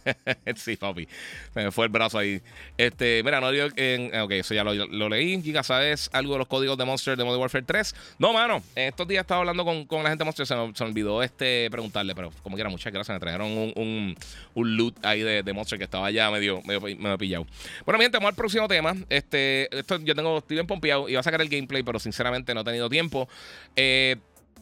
sí, 0.56 0.76
papi. 0.76 1.06
Me 1.54 1.70
fue 1.70 1.86
el 1.86 1.92
brazo 1.92 2.18
ahí. 2.18 2.40
Este, 2.76 3.22
mira, 3.22 3.40
no 3.40 3.50
digo. 3.52 3.68
En, 3.76 4.14
ok, 4.20 4.32
eso 4.32 4.54
ya 4.54 4.64
lo, 4.64 5.08
leí. 5.08 5.40
Giga, 5.40 5.62
¿sabes 5.62 6.10
algo 6.12 6.32
de 6.32 6.40
los 6.40 6.48
códigos 6.48 6.76
de 6.76 6.84
Monster 6.84 7.16
de 7.16 7.22
Modern 7.22 7.40
Warfare 7.40 7.64
3? 7.64 7.94
No, 8.18 8.32
mano. 8.32 8.62
Estos 8.74 9.06
días 9.06 9.20
estaba 9.20 9.40
hablando 9.40 9.64
con, 9.64 10.02
la 10.02 10.08
gente 10.08 10.22
de 10.22 10.24
Monster. 10.24 10.46
Se 10.46 10.56
me, 10.56 10.72
olvidó 10.80 11.22
este 11.22 11.68
preguntarle, 11.70 12.14
pero 12.14 12.32
como 12.42 12.56
quiera, 12.56 12.70
muchas 12.70 12.92
gracias. 12.92 13.14
Me 13.14 13.20
trajeron 13.20 13.46
un, 13.76 14.16
un, 14.54 14.76
loot 14.76 15.04
ahí 15.04 15.20
de, 15.20 15.52
Monster 15.52 15.78
que 15.78 15.84
estaba 15.84 16.10
ya 16.10 16.30
medio, 16.30 16.60
medio, 16.62 16.80
medio 16.80 17.18
pillado. 17.18 17.46
Bueno, 17.84 17.98
mi 17.98 18.04
gente, 18.04 18.18
vamos 18.18 18.30
al 18.30 18.36
próximo 18.36 18.66
tema. 18.66 18.96
Este, 19.08 19.78
esto 19.78 20.00
yo 20.00 20.14
tengo, 20.14 20.38
estoy 20.38 20.56
bien 20.56 20.66
pompeado. 20.66 21.08
Iba 21.08 21.20
a 21.20 21.22
sacar 21.22 21.40
el 21.40 21.48
gameplay, 21.48 21.84
pero 21.84 22.00
sinceramente 22.00 22.52
no 22.52 22.62
he 22.62 22.64
tenido 22.64 22.88
tiempo. 22.88 23.28
Eh, 23.76 24.16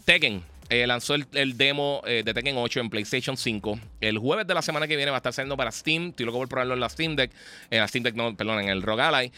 Tekken. 0.04 0.42
Eh, 0.70 0.86
lanzó 0.86 1.16
el, 1.16 1.56
demo 1.56 2.00
eh, 2.06 2.22
de 2.24 2.32
Tekken 2.32 2.56
8 2.56 2.78
en 2.78 2.90
PlayStation 2.90 3.36
5. 3.36 3.80
El 4.00 4.18
jueves 4.18 4.46
de 4.46 4.54
la 4.54 4.62
semana 4.62 4.86
que 4.86 4.94
viene 4.94 5.10
va 5.10 5.16
a 5.16 5.18
estar 5.18 5.32
saliendo 5.32 5.56
para 5.56 5.72
Steam. 5.72 6.10
Estoy 6.10 6.26
loco 6.26 6.38
por 6.38 6.48
probarlo 6.48 6.74
en 6.74 6.80
la 6.80 6.88
Steam 6.88 7.16
Deck. 7.16 7.32
En 7.70 7.80
la 7.80 7.88
Steam 7.88 8.04
Deck, 8.04 8.14
no, 8.14 8.36
perdón, 8.36 8.60
en 8.60 8.68
el 8.68 8.80
ROG 8.80 9.00
Ally. 9.00 9.32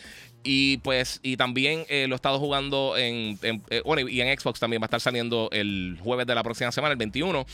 Y 0.44 0.76
pues, 0.78 1.20
y 1.22 1.38
también 1.38 1.86
eh, 1.88 2.06
lo 2.06 2.14
he 2.14 2.16
estado 2.16 2.38
jugando 2.38 2.98
en, 2.98 3.38
bueno, 3.84 4.06
y 4.08 4.20
en 4.20 4.38
Xbox 4.38 4.60
también 4.60 4.82
va 4.82 4.84
a 4.84 4.88
estar 4.88 5.00
saliendo 5.00 5.48
el 5.52 5.96
jueves 6.02 6.26
de 6.26 6.34
la 6.34 6.42
próxima 6.42 6.70
semana, 6.70 6.92
el 6.92 6.98
21. 6.98 7.46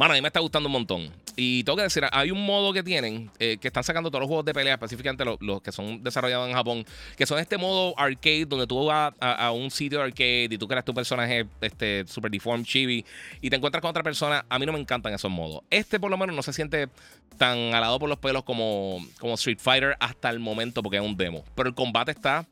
Mano, 0.00 0.14
a 0.14 0.16
mí 0.16 0.22
me 0.22 0.28
está 0.28 0.40
gustando 0.40 0.66
un 0.66 0.72
montón. 0.72 1.10
Y 1.36 1.62
tengo 1.62 1.76
que 1.76 1.82
decir, 1.82 2.02
hay 2.10 2.30
un 2.30 2.42
modo 2.42 2.72
que 2.72 2.82
tienen, 2.82 3.30
eh, 3.38 3.58
que 3.60 3.68
están 3.68 3.84
sacando 3.84 4.10
todos 4.10 4.20
los 4.20 4.28
juegos 4.28 4.46
de 4.46 4.54
pelea, 4.54 4.72
específicamente 4.72 5.26
los, 5.26 5.60
que 5.60 5.72
son 5.72 6.02
desarrollados 6.02 6.48
en 6.48 6.54
Japón, 6.54 6.86
que 7.18 7.26
son 7.26 7.38
este 7.38 7.58
modo 7.58 7.92
arcade, 7.98 8.46
donde 8.46 8.66
tú 8.66 8.86
vas 8.86 9.12
a, 9.20 9.50
un 9.50 9.70
sitio 9.70 10.00
arcade 10.00 10.48
y 10.52 10.56
tú 10.56 10.66
creas 10.66 10.86
tu 10.86 10.94
personaje 10.94 11.46
este, 11.60 12.06
super 12.06 12.30
deformed, 12.30 12.64
chibi, 12.64 13.04
y 13.42 13.50
te 13.50 13.56
encuentras 13.56 13.82
con 13.82 13.90
otra 13.90 14.02
persona. 14.02 14.42
A 14.48 14.58
mí 14.58 14.64
no 14.64 14.72
me 14.72 14.80
encantan 14.80 15.12
esos 15.12 15.30
modos. 15.30 15.64
Este, 15.68 16.00
por 16.00 16.10
lo 16.10 16.16
menos, 16.16 16.34
no 16.34 16.42
se 16.42 16.54
siente 16.54 16.88
tan 17.36 17.74
alado 17.74 17.98
por 17.98 18.08
los 18.08 18.16
pelos 18.16 18.42
como, 18.44 19.06
como 19.18 19.34
Street 19.34 19.58
Fighter 19.60 19.98
hasta 20.00 20.30
el 20.30 20.38
momento, 20.38 20.82
porque 20.82 20.96
es 20.96 21.04
un 21.04 21.18
demo. 21.18 21.44
Pero 21.54 21.68
el 21.68 21.74
combate 21.74 22.12
está 22.12 22.46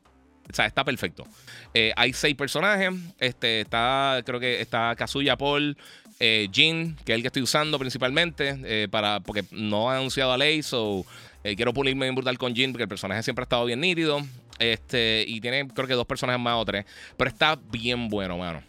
o 0.51 0.55
sea, 0.55 0.65
está 0.65 0.83
perfecto. 0.83 1.25
Eh, 1.73 1.93
hay 1.95 2.11
seis 2.13 2.35
personajes. 2.35 2.91
Este, 3.19 3.61
está, 3.61 4.21
creo 4.25 4.39
que 4.39 4.61
está 4.61 4.95
Kazuya 4.95 5.37
Paul, 5.37 5.77
eh, 6.19 6.49
Jin, 6.51 6.97
que 7.05 7.13
es 7.13 7.15
el 7.15 7.21
que 7.21 7.27
estoy 7.27 7.41
usando 7.41 7.79
principalmente, 7.79 8.57
eh, 8.65 8.87
para, 8.91 9.21
porque 9.21 9.45
no 9.51 9.89
ha 9.89 9.95
anunciado 9.97 10.33
a 10.33 10.37
Ley, 10.37 10.61
so 10.61 11.05
eh, 11.45 11.55
quiero 11.55 11.73
pulirme 11.73 12.05
bien 12.05 12.15
brutal 12.15 12.37
con 12.37 12.53
Jin, 12.53 12.73
porque 12.73 12.83
el 12.83 12.89
personaje 12.89 13.23
siempre 13.23 13.43
ha 13.43 13.45
estado 13.45 13.65
bien 13.65 13.79
nítido. 13.79 14.19
Este, 14.59 15.23
y 15.25 15.39
tiene 15.39 15.65
creo 15.69 15.87
que 15.87 15.93
dos 15.93 16.05
personajes 16.05 16.41
más 16.41 16.57
o 16.57 16.65
tres. 16.65 16.85
Pero 17.15 17.29
está 17.29 17.57
bien 17.71 18.09
bueno, 18.09 18.37
mano. 18.37 18.61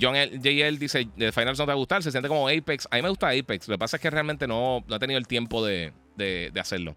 John 0.00 0.14
JL 0.14 0.78
dice: 0.78 1.08
The 1.16 1.32
Finals 1.32 1.58
no 1.58 1.64
te 1.64 1.68
va 1.68 1.72
a 1.72 1.76
gustar, 1.76 2.02
se 2.02 2.10
siente 2.10 2.28
como 2.28 2.48
Apex. 2.48 2.86
A 2.90 2.96
mí 2.96 3.02
me 3.02 3.08
gusta 3.08 3.30
Apex. 3.30 3.66
Lo 3.66 3.74
que 3.74 3.78
pasa 3.78 3.96
es 3.96 4.02
que 4.02 4.10
realmente 4.10 4.46
no, 4.46 4.84
no 4.86 4.96
he 4.96 4.98
tenido 4.98 5.16
el 5.18 5.26
tiempo 5.26 5.64
de, 5.64 5.94
de, 6.16 6.50
de 6.52 6.60
hacerlo. 6.60 6.94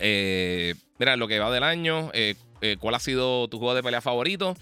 mira, 0.00 1.16
lo 1.16 1.28
que 1.28 1.38
va 1.38 1.50
del 1.52 1.62
año, 1.62 2.10
¿cuál 2.80 2.94
ha 2.96 2.98
sido 2.98 3.46
tu 3.46 3.58
juego 3.58 3.76
de 3.76 3.84
pelea 3.84 4.00
favorito? 4.00 4.56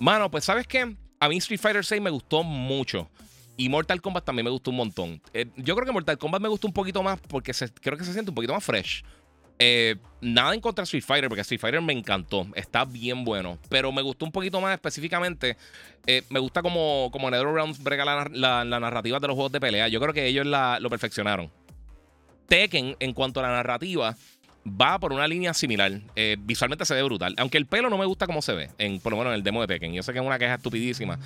Mano, 0.00 0.28
pues 0.28 0.44
sabes 0.44 0.66
qué? 0.66 0.96
A 1.24 1.28
mí 1.28 1.38
Street 1.38 1.60
Fighter 1.60 1.84
6 1.84 2.02
me 2.02 2.10
gustó 2.10 2.42
mucho. 2.42 3.08
Y 3.56 3.68
Mortal 3.68 4.00
Kombat 4.02 4.24
también 4.24 4.44
me 4.44 4.50
gustó 4.50 4.70
un 4.70 4.76
montón. 4.76 5.22
Eh, 5.32 5.46
yo 5.56 5.74
creo 5.74 5.86
que 5.86 5.92
Mortal 5.92 6.18
Kombat 6.18 6.42
me 6.42 6.48
gustó 6.48 6.66
un 6.66 6.72
poquito 6.72 7.02
más 7.02 7.20
porque 7.20 7.52
creo 7.80 7.96
que 7.96 8.04
se 8.04 8.12
siente 8.12 8.30
un 8.30 8.34
poquito 8.34 8.52
más 8.52 8.64
fresh. 8.64 9.04
Eh, 9.58 9.96
nada 10.20 10.52
en 10.52 10.60
contra 10.60 10.82
de 10.82 10.86
Street 10.86 11.04
Fighter, 11.04 11.28
porque 11.28 11.42
Street 11.42 11.60
Fighter 11.60 11.80
me 11.80 11.92
encantó. 11.92 12.46
Está 12.54 12.84
bien 12.84 13.24
bueno. 13.24 13.58
Pero 13.68 13.92
me 13.92 14.02
gustó 14.02 14.26
un 14.26 14.32
poquito 14.32 14.60
más 14.60 14.74
específicamente. 14.74 15.56
Eh, 16.06 16.22
me 16.28 16.40
gusta 16.40 16.60
como, 16.62 17.08
como 17.12 17.30
NetherRealms 17.30 17.82
brega 17.82 18.04
la, 18.04 18.64
la, 18.64 18.80
narrativa 18.80 19.20
de 19.20 19.28
los 19.28 19.34
juegos 19.34 19.52
de 19.52 19.60
pelea. 19.60 19.88
Yo 19.88 20.00
creo 20.00 20.12
que 20.12 20.26
ellos 20.26 20.46
lo 20.46 20.90
perfeccionaron. 20.90 21.50
Tekken, 22.48 22.96
en 22.98 23.12
cuanto 23.14 23.40
a 23.40 23.44
la 23.44 23.50
narrativa, 23.50 24.16
va 24.66 24.98
por 24.98 25.12
una 25.12 25.28
línea 25.28 25.54
similar. 25.54 26.00
Eh, 26.16 26.36
visualmente 26.38 26.84
se 26.84 26.94
ve 26.94 27.02
brutal. 27.02 27.34
Aunque 27.38 27.58
el 27.58 27.66
pelo 27.66 27.90
no 27.90 27.98
me 27.98 28.06
gusta 28.06 28.26
como 28.26 28.42
se 28.42 28.52
ve, 28.54 28.70
en, 28.78 29.00
por 29.00 29.12
lo 29.12 29.18
menos 29.18 29.32
en 29.32 29.36
el 29.36 29.42
demo 29.42 29.60
de 29.60 29.66
Tekken. 29.66 29.92
Yo 29.92 30.02
sé 30.02 30.12
que 30.12 30.18
es 30.18 30.24
una 30.24 30.38
queja 30.38 30.54
estupidísima, 30.54 31.18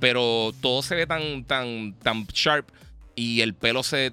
pero 0.00 0.52
todo 0.60 0.82
se 0.82 0.94
ve 0.94 1.06
tan, 1.06 1.44
tan, 1.44 1.94
tan 2.02 2.26
sharp 2.26 2.68
y 3.14 3.40
el 3.40 3.54
pelo 3.54 3.82
se, 3.82 4.12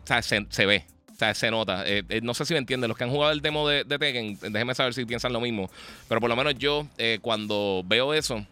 se, 0.50 0.66
ve. 0.66 0.86
O 1.12 1.16
sea, 1.16 1.34
se 1.34 1.52
nota. 1.52 1.84
Eh, 1.88 2.04
eh, 2.10 2.22
no 2.22 2.34
sé 2.34 2.46
si 2.46 2.54
me 2.54 2.60
entienden. 2.60 2.88
Los 2.88 2.98
que 2.98 3.04
han 3.04 3.12
jugado 3.12 3.32
el 3.32 3.42
demo 3.42 3.68
de, 3.68 3.84
de, 3.84 4.00
Tekken, 4.00 4.40
déjenme 4.52 4.76
saber 4.76 4.94
si 4.94 5.06
piensan 5.06 5.34
lo 5.34 5.42
mismo. 5.42 5.70
Pero 6.08 6.22
por 6.22 6.30
lo 6.30 6.36
menos 6.36 6.56
yo, 6.58 6.88
cuando 7.22 7.84
veo 7.86 8.14
eso, 8.14 8.46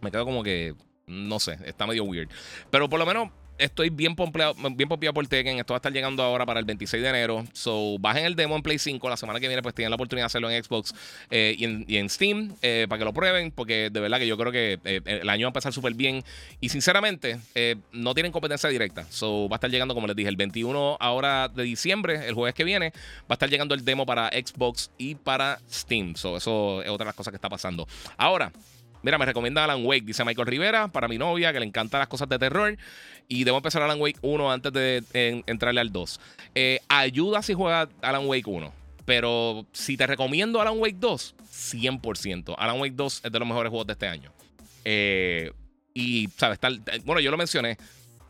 me 0.00 0.10
quedo 0.10 0.24
como 0.24 0.42
que, 0.42 0.74
no 1.06 1.38
sé, 1.40 1.58
está 1.64 1.86
medio 1.86 2.04
weird. 2.04 2.28
Pero 2.70 2.88
por 2.88 2.98
lo 2.98 3.06
menos 3.06 3.30
estoy 3.58 3.90
bien 3.90 4.14
pompeado, 4.14 4.54
bien 4.54 4.88
pompeado 4.88 5.12
por 5.12 5.26
Tekken. 5.26 5.58
Esto 5.58 5.74
va 5.74 5.76
a 5.76 5.78
estar 5.78 5.92
llegando 5.92 6.22
ahora 6.22 6.46
para 6.46 6.60
el 6.60 6.66
26 6.66 7.02
de 7.02 7.08
enero. 7.08 7.44
So, 7.52 7.98
bajen 7.98 8.24
el 8.24 8.36
demo 8.36 8.56
en 8.56 8.62
Play 8.62 8.78
5. 8.78 9.08
La 9.08 9.16
semana 9.16 9.40
que 9.40 9.48
viene, 9.48 9.62
pues 9.62 9.74
tienen 9.74 9.90
la 9.90 9.96
oportunidad 9.96 10.24
de 10.24 10.26
hacerlo 10.26 10.50
en 10.50 10.62
Xbox 10.62 10.94
eh, 11.30 11.54
y, 11.58 11.96
en, 11.96 12.08
Steam 12.08 12.54
eh, 12.62 12.86
para 12.88 13.00
que 13.00 13.04
lo 13.04 13.12
prueben. 13.12 13.50
Porque 13.50 13.90
de 13.90 14.00
verdad 14.00 14.18
que 14.18 14.26
yo 14.26 14.36
creo 14.38 14.52
que 14.52 14.78
eh, 14.84 15.00
el 15.04 15.28
año 15.28 15.46
va 15.46 15.48
a 15.48 15.50
empezar 15.50 15.72
súper 15.72 15.94
bien. 15.94 16.24
Y 16.60 16.68
sinceramente, 16.68 17.38
no 17.92 18.14
tienen 18.14 18.32
competencia 18.32 18.68
directa. 18.70 19.06
So, 19.10 19.48
va 19.48 19.56
a 19.56 19.58
estar 19.58 19.70
llegando, 19.70 19.94
como 19.94 20.06
les 20.06 20.16
dije, 20.16 20.28
el 20.28 20.36
21 20.36 20.96
ahora 21.00 21.48
de 21.48 21.62
diciembre, 21.64 22.26
el 22.26 22.34
jueves 22.34 22.54
que 22.54 22.64
viene, 22.64 22.92
va 23.22 23.30
a 23.30 23.34
estar 23.34 23.50
llegando 23.50 23.74
el 23.74 23.84
demo 23.84 24.06
para 24.06 24.28
Xbox 24.28 24.90
y 24.98 25.16
para 25.16 25.60
Steam. 25.70 26.14
So, 26.16 26.36
eso 26.36 26.82
es 26.82 26.88
otra 26.88 27.04
de 27.04 27.08
las 27.08 27.14
cosas 27.14 27.32
que 27.32 27.36
está 27.36 27.48
pasando. 27.48 27.86
Ahora. 28.16 28.52
Mira, 29.08 29.16
me 29.16 29.24
recomienda 29.24 29.64
Alan 29.64 29.86
Wake, 29.86 30.02
dice 30.04 30.22
Michael 30.22 30.46
Rivera, 30.46 30.88
para 30.88 31.08
mi 31.08 31.16
novia, 31.16 31.50
que 31.50 31.60
le 31.60 31.64
encantan 31.64 32.00
las 32.00 32.08
cosas 32.08 32.28
de 32.28 32.38
terror. 32.38 32.76
Y 33.26 33.44
debo 33.44 33.56
empezar 33.56 33.80
Alan 33.80 33.98
Wake 33.98 34.18
1 34.20 34.52
antes 34.52 34.70
de 34.70 35.42
entrarle 35.46 35.80
al 35.80 35.90
2. 35.90 36.20
Eh, 36.54 36.80
ayuda 36.90 37.40
si 37.40 37.54
juega 37.54 37.88
Alan 38.02 38.26
Wake 38.26 38.44
1. 38.46 38.70
Pero 39.06 39.64
si 39.72 39.96
te 39.96 40.06
recomiendo 40.06 40.60
Alan 40.60 40.78
Wake 40.78 40.96
2, 40.98 41.36
100%. 41.50 42.54
Alan 42.58 42.78
Wake 42.78 42.92
2 42.96 43.22
es 43.24 43.32
de 43.32 43.38
los 43.38 43.48
mejores 43.48 43.70
juegos 43.70 43.86
de 43.86 43.94
este 43.94 44.08
año. 44.08 44.30
Eh, 44.84 45.52
y, 45.94 46.28
¿sabes? 46.36 46.58
bueno, 47.06 47.22
yo 47.22 47.30
lo 47.30 47.38
mencioné. 47.38 47.78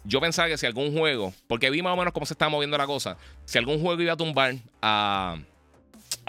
Yo 0.04 0.20
pensaba 0.20 0.46
que 0.46 0.58
si 0.58 0.66
algún 0.66 0.96
juego, 0.96 1.34
porque 1.48 1.70
vi 1.70 1.82
más 1.82 1.94
o 1.94 1.96
menos 1.96 2.12
cómo 2.12 2.24
se 2.24 2.34
estaba 2.34 2.50
moviendo 2.50 2.78
la 2.78 2.86
cosa, 2.86 3.16
si 3.46 3.58
algún 3.58 3.80
juego 3.80 4.00
iba 4.00 4.12
a 4.12 4.16
tumbar 4.16 4.54
a 4.80 5.38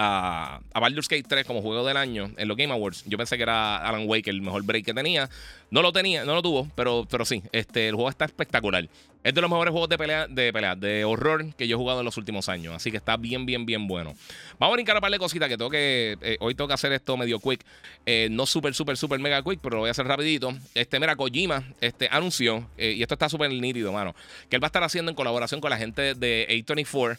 a, 0.01 0.61
a 0.73 0.79
Baldur's 0.79 1.09
Gate 1.09 1.25
3 1.27 1.45
como 1.45 1.61
juego 1.61 1.85
del 1.85 1.97
año 1.97 2.31
en 2.37 2.47
los 2.47 2.55
Game 2.55 2.71
Awards. 2.71 3.03
Yo 3.05 3.17
pensé 3.17 3.35
que 3.35 3.43
era 3.43 3.77
Alan 3.77 4.07
Wake 4.07 4.29
el 4.29 4.41
mejor 4.41 4.63
break 4.63 4.85
que 4.85 4.93
tenía. 4.93 5.29
No 5.71 5.81
lo 5.81 5.91
tenía, 5.91 6.23
no 6.23 6.33
lo 6.33 6.41
tuvo, 6.41 6.67
pero, 6.73 7.05
pero 7.11 7.25
sí, 7.25 7.43
este, 7.51 7.89
el 7.89 7.95
juego 7.95 8.09
está 8.09 8.23
espectacular. 8.23 8.87
Es 9.21 9.33
de 9.33 9.41
los 9.41 9.49
mejores 9.49 9.71
juegos 9.71 9.89
de 9.89 9.97
pelea, 9.97 10.27
de 10.27 10.53
pelea, 10.53 10.75
de 10.77 11.03
horror 11.03 11.53
que 11.55 11.67
yo 11.67 11.75
he 11.75 11.77
jugado 11.77 11.99
en 11.99 12.05
los 12.05 12.15
últimos 12.15 12.47
años. 12.47 12.73
Así 12.73 12.89
que 12.89 12.95
está 12.95 13.17
bien, 13.17 13.45
bien, 13.45 13.65
bien 13.65 13.85
bueno. 13.85 14.15
Vamos 14.57 14.73
a 14.73 14.75
brincar 14.75 14.95
a 14.95 15.01
par 15.01 15.11
de 15.11 15.19
cositas 15.19 15.49
que 15.49 15.57
tengo 15.57 15.69
que. 15.69 16.17
Eh, 16.21 16.37
hoy 16.39 16.55
tengo 16.55 16.69
que 16.69 16.73
hacer 16.73 16.93
esto 16.93 17.17
medio 17.17 17.37
quick. 17.39 17.65
Eh, 18.05 18.29
no 18.31 18.45
súper, 18.45 18.73
súper, 18.73 18.95
súper 18.95 19.19
mega 19.19 19.43
quick, 19.43 19.59
pero 19.61 19.75
lo 19.75 19.81
voy 19.81 19.89
a 19.89 19.91
hacer 19.91 20.07
rapidito. 20.07 20.53
Este, 20.73 21.01
mira, 21.01 21.17
Kojima 21.17 21.65
este, 21.81 22.07
anunció, 22.09 22.69
eh, 22.77 22.93
y 22.93 23.01
esto 23.01 23.15
está 23.15 23.27
súper 23.27 23.51
nítido, 23.51 23.91
mano, 23.91 24.15
que 24.49 24.55
él 24.55 24.63
va 24.63 24.67
a 24.67 24.69
estar 24.69 24.83
haciendo 24.83 25.11
en 25.11 25.15
colaboración 25.15 25.59
con 25.59 25.69
la 25.69 25.77
gente 25.77 26.15
de 26.15 26.47
A24. 26.49 27.17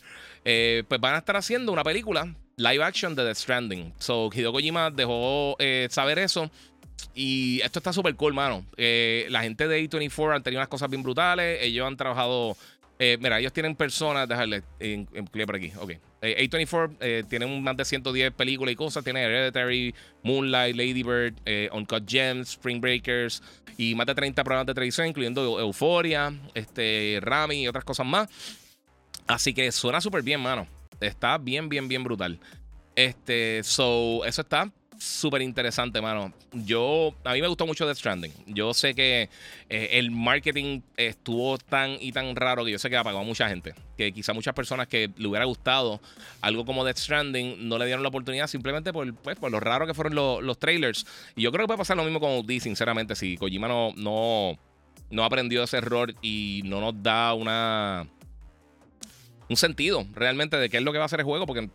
pues 0.88 1.00
van 1.00 1.14
a 1.14 1.18
estar 1.18 1.36
haciendo 1.36 1.70
una 1.70 1.84
película 1.84 2.34
live 2.60 2.82
action 2.84 3.14
de 3.14 3.24
The 3.24 3.34
Stranding. 3.34 3.94
So, 3.98 4.30
Hideo 4.32 4.52
Kojima 4.52 4.90
dejó 4.90 5.56
saber 5.88 6.18
eso. 6.18 6.50
Y 7.14 7.60
esto 7.62 7.78
está 7.78 7.92
súper 7.92 8.14
cool, 8.16 8.34
mano. 8.34 8.64
Eh, 8.76 9.26
la 9.30 9.42
gente 9.42 9.66
de 9.68 9.82
A24 9.82 10.36
han 10.36 10.42
tenido 10.42 10.60
unas 10.60 10.68
cosas 10.68 10.88
bien 10.88 11.02
brutales. 11.02 11.58
Ellos 11.62 11.86
han 11.86 11.96
trabajado. 11.96 12.56
Eh, 12.98 13.16
mira, 13.20 13.38
ellos 13.38 13.52
tienen 13.52 13.74
personas. 13.74 14.28
Déjale 14.28 14.62
en, 14.78 15.06
por 15.06 15.56
aquí. 15.56 15.72
Ok. 15.78 15.92
Eh, 16.22 16.48
A24 16.48 17.28
tienen 17.28 17.62
más 17.62 17.76
de 17.76 17.84
110 17.84 18.32
películas 18.32 18.72
y 18.72 18.76
cosas. 18.76 19.02
Tiene 19.02 19.22
Hereditary, 19.22 19.94
Moonlight, 20.22 20.76
Lady 20.76 21.02
Bird, 21.02 21.34
Uncut 21.72 22.08
Gems, 22.08 22.50
Spring 22.50 22.80
Breakers 22.80 23.42
y 23.76 23.94
más 23.94 24.06
de 24.06 24.14
30 24.14 24.44
programas 24.44 24.66
de 24.66 24.74
televisión, 24.74 25.06
incluyendo 25.06 25.58
Euphoria, 25.58 26.32
este, 26.54 27.18
Rami 27.22 27.62
y 27.62 27.68
otras 27.68 27.84
cosas 27.84 28.06
más. 28.06 28.28
Así 29.26 29.54
que 29.54 29.70
suena 29.72 30.00
súper 30.00 30.22
bien, 30.22 30.40
mano. 30.40 30.79
Está 31.00 31.38
bien, 31.38 31.68
bien, 31.68 31.88
bien 31.88 32.04
brutal. 32.04 32.38
Este, 32.94 33.62
so, 33.62 34.24
eso 34.24 34.42
está 34.42 34.70
súper 35.00 35.40
interesante, 35.40 36.00
mano. 36.00 36.32
Yo, 36.52 37.14
a 37.24 37.32
mí 37.32 37.40
me 37.40 37.48
gustó 37.48 37.66
mucho 37.66 37.86
Death 37.86 37.96
Stranding. 37.96 38.32
Yo 38.46 38.74
sé 38.74 38.94
que 38.94 39.30
eh, 39.70 39.88
el 39.92 40.10
marketing 40.10 40.82
estuvo 40.96 41.56
tan 41.56 41.96
y 42.00 42.12
tan 42.12 42.36
raro 42.36 42.64
que 42.64 42.70
yo 42.70 42.78
sé 42.78 42.90
que 42.90 42.96
apagó 42.96 43.20
a 43.20 43.22
mucha 43.22 43.48
gente. 43.48 43.74
Que 43.96 44.12
quizá 44.12 44.34
muchas 44.34 44.54
personas 44.54 44.86
que 44.88 45.10
le 45.16 45.26
hubiera 45.26 45.46
gustado 45.46 46.00
algo 46.42 46.66
como 46.66 46.84
Death 46.84 46.98
Stranding 46.98 47.66
no 47.68 47.78
le 47.78 47.86
dieron 47.86 48.02
la 48.02 48.10
oportunidad 48.10 48.46
simplemente 48.46 48.92
por, 48.92 49.12
pues, 49.14 49.38
por 49.38 49.50
lo 49.50 49.58
raro 49.58 49.86
que 49.86 49.94
fueron 49.94 50.14
los 50.14 50.58
trailers. 50.58 51.06
Y 51.34 51.42
yo 51.42 51.50
creo 51.50 51.64
que 51.64 51.68
puede 51.68 51.78
pasar 51.78 51.96
lo 51.96 52.04
mismo 52.04 52.20
con 52.20 52.30
OD, 52.30 52.60
sinceramente. 52.60 53.16
Si 53.16 53.38
Kojima 53.38 53.68
no, 53.68 53.94
no, 53.96 54.58
no 55.10 55.24
aprendió 55.24 55.62
ese 55.62 55.78
error 55.78 56.14
y 56.20 56.60
no 56.66 56.80
nos 56.80 57.02
da 57.02 57.32
una 57.32 58.06
un 59.50 59.56
sentido 59.56 60.06
realmente 60.14 60.56
de 60.56 60.70
qué 60.70 60.78
es 60.78 60.82
lo 60.82 60.92
que 60.92 60.98
va 60.98 61.04
a 61.04 61.06
hacer 61.06 61.20
el 61.20 61.26
juego, 61.26 61.44
porque 61.44 61.68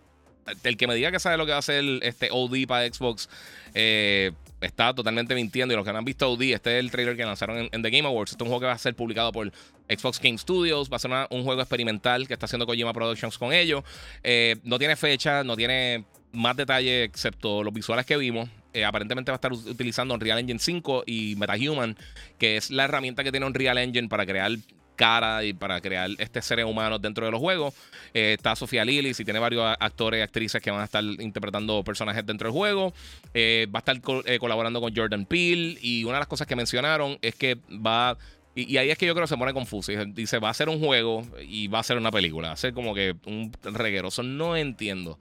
el 0.64 0.78
que 0.78 0.88
me 0.88 0.96
diga 0.96 1.12
que 1.12 1.20
sabe 1.20 1.38
lo 1.38 1.46
que 1.46 1.52
va 1.52 1.58
a 1.58 1.60
hacer 1.60 1.84
este 2.02 2.30
OD 2.32 2.68
para 2.68 2.88
Xbox 2.92 3.30
eh, 3.74 4.32
está 4.62 4.94
totalmente 4.94 5.36
mintiendo. 5.36 5.74
Y 5.74 5.78
los 5.78 5.86
que 5.86 5.92
no 5.92 6.00
han 6.00 6.06
visto 6.06 6.32
OD, 6.32 6.42
este 6.54 6.78
es 6.78 6.84
el 6.84 6.92
trailer 6.92 7.18
que 7.18 7.26
lanzaron 7.26 7.70
en, 7.72 7.82
The 7.82 7.90
Game 7.90 8.08
Awards. 8.08 8.32
Este 8.32 8.44
es 8.44 8.46
un 8.46 8.50
juego 8.50 8.62
que 8.62 8.68
va 8.68 8.74
a 8.74 8.78
ser 8.78 8.96
publicado 8.96 9.32
por 9.32 9.52
Xbox 9.90 10.20
Game 10.22 10.38
Studios. 10.38 10.90
Va 10.92 10.98
a 10.98 11.00
ser 11.00 11.12
un 11.30 11.44
juego 11.44 11.62
experimental 11.62 12.28
que 12.28 12.34
está 12.34 12.46
haciendo 12.46 12.66
Kojima 12.66 12.94
Productions 12.94 13.38
con 13.38 13.54
ellos. 13.54 13.84
Eh, 14.24 14.56
no 14.64 14.80
tiene 14.80 14.96
fecha, 14.96 15.44
no 15.44 15.56
tiene 15.56 16.06
más 16.32 16.56
detalle 16.56 17.04
excepto 17.04 17.64
los 17.64 17.74
visuales 17.74 18.06
que 18.06 18.16
vimos. 18.16 18.50
Eh, 18.74 18.84
aparentemente 18.84 19.32
va 19.32 19.36
a 19.36 19.38
estar 19.38 19.54
utilizando 19.54 20.14
Unreal 20.14 20.40
Engine 20.40 20.60
5 20.60 21.04
y 21.08 21.36
MetaHuman, 21.38 21.98
que 22.38 22.58
es 22.58 22.72
la 22.72 22.84
herramienta 22.84 23.24
que 23.24 23.32
tiene 23.32 23.46
Unreal 23.46 23.78
Engine 23.78 24.10
para 24.10 24.26
crear 24.26 24.52
cara 24.96 25.44
y 25.44 25.54
para 25.54 25.82
crear 25.82 26.10
este 26.18 26.42
seres 26.42 26.66
humanos 26.66 27.02
dentro 27.02 27.26
de 27.26 27.32
los 27.32 27.40
juegos. 27.40 27.74
Eh, 28.14 28.34
está 28.34 28.56
Sofía 28.56 28.86
Lillis 28.86 29.20
y 29.20 29.26
tiene 29.26 29.40
varios 29.40 29.64
actores 29.80 30.20
y 30.20 30.22
actrices 30.22 30.62
que 30.62 30.72
van 30.72 30.82
a 30.82 30.86
estar 30.86 31.04
interpretando 31.04 31.84
personajes 31.84 32.26
dentro 32.26 32.48
del 32.48 32.58
juego. 32.58 32.94
Eh, 33.34 33.68
va 33.74 33.80
a 33.80 33.82
estar 33.82 34.02
eh, 34.26 34.40
colaborando 34.40 34.82
con 34.82 34.96
Jordan 34.96 35.26
Peele 35.26 35.78
y 35.82 36.04
una 36.04 36.14
de 36.14 36.20
las 36.20 36.28
cosas 36.28 36.48
que 36.48 36.56
mencionaron 36.56 37.18
es 37.22 37.36
que 37.36 37.58
va... 37.70 38.18
Y, 38.58 38.78
ahí 38.78 38.90
es 38.90 38.98
que 38.98 39.06
yo 39.06 39.14
creo 39.14 39.26
que 39.26 39.30
se 39.30 39.38
pone 39.38 39.52
confuso. 39.52 39.92
Dice, 40.08 40.40
va 40.40 40.50
a 40.50 40.54
ser 40.54 40.70
un 40.70 40.80
juego 40.80 41.28
y 41.46 41.68
va 41.68 41.80
a 41.80 41.84
ser 41.84 41.98
una 41.98 42.10
película. 42.10 42.48
Va 42.48 42.54
a 42.54 42.58
ser 42.58 42.74
como 42.74 42.96
que 42.96 43.14
un 43.26 43.52
reguero. 43.64 44.08
Eso 44.08 44.24
no 44.24 44.56
entiendo. 44.56 45.20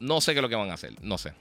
no 0.00 0.20
sé 0.22 0.32
qué 0.32 0.38
es 0.38 0.42
lo 0.42 0.48
que 0.48 0.56
van 0.56 0.70
a 0.70 0.74
hacer. 0.74 0.94
No 1.02 1.18
sé. 1.18 1.34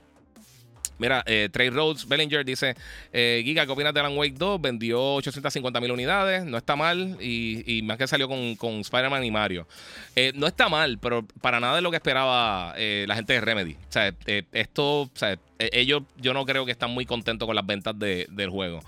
Mira, 0.99 1.23
eh, 1.25 1.49
Trey 1.51 1.69
Rhodes 1.69 2.08
Bellinger 2.08 2.45
dice: 2.45 2.75
eh, 3.12 3.41
Giga, 3.43 3.65
¿qué 3.65 3.71
opinas 3.71 3.93
de 3.93 3.99
Alan 3.99 4.17
Wake 4.17 4.36
2? 4.38 4.62
Vendió 4.62 5.15
850 5.15 5.79
mil 5.82 5.91
unidades, 5.91 6.45
no 6.45 6.58
está 6.58 6.75
mal. 6.75 7.17
Y, 7.21 7.82
más 7.84 7.97
que 7.97 8.08
salió 8.08 8.27
con, 8.27 8.56
con 8.56 8.75
Spider-Man 8.79 9.23
y 9.23 9.32
Mario. 9.32 9.67
Eh, 10.15 10.32
no 10.36 10.47
está 10.47 10.69
mal, 10.69 10.99
pero 10.99 11.25
para 11.41 11.60
nada 11.60 11.77
es 11.77 11.84
lo 11.84 11.91
que 11.91 11.97
esperaba 11.97 12.73
la 12.77 13.15
gente 13.15 13.34
de 13.34 13.41
Remedy. 13.41 13.73
O 13.73 13.91
sea, 13.91 14.13
esto, 14.51 15.01
o 15.01 15.12
sea, 15.13 15.38
ellos, 15.60 16.03
yo 16.17 16.34
no 16.34 16.45
creo 16.45 16.65
que 16.65 16.71
están 16.71 16.91
muy 16.91 17.06
contentos 17.06 17.45
con 17.45 17.56
las 17.56 17.65
ventas 17.65 17.97
del 17.97 18.49
juego. 18.49 18.82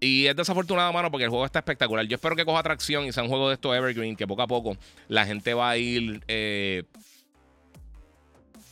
y 0.00 0.26
es 0.26 0.36
desafortunado, 0.36 0.92
mano, 0.92 1.10
porque 1.10 1.24
el 1.24 1.30
juego 1.30 1.44
está 1.44 1.58
espectacular. 1.58 2.06
Yo 2.06 2.16
espero 2.16 2.36
que 2.36 2.44
coja 2.44 2.60
atracción 2.60 3.04
y 3.04 3.12
sea 3.12 3.22
un 3.22 3.28
juego 3.28 3.48
de 3.48 3.54
esto 3.54 3.74
Evergreen, 3.74 4.16
que 4.16 4.26
poco 4.26 4.42
a 4.42 4.46
poco 4.46 4.76
la 5.08 5.26
gente 5.26 5.54
va 5.54 5.70
a 5.70 5.76
ir 5.76 6.22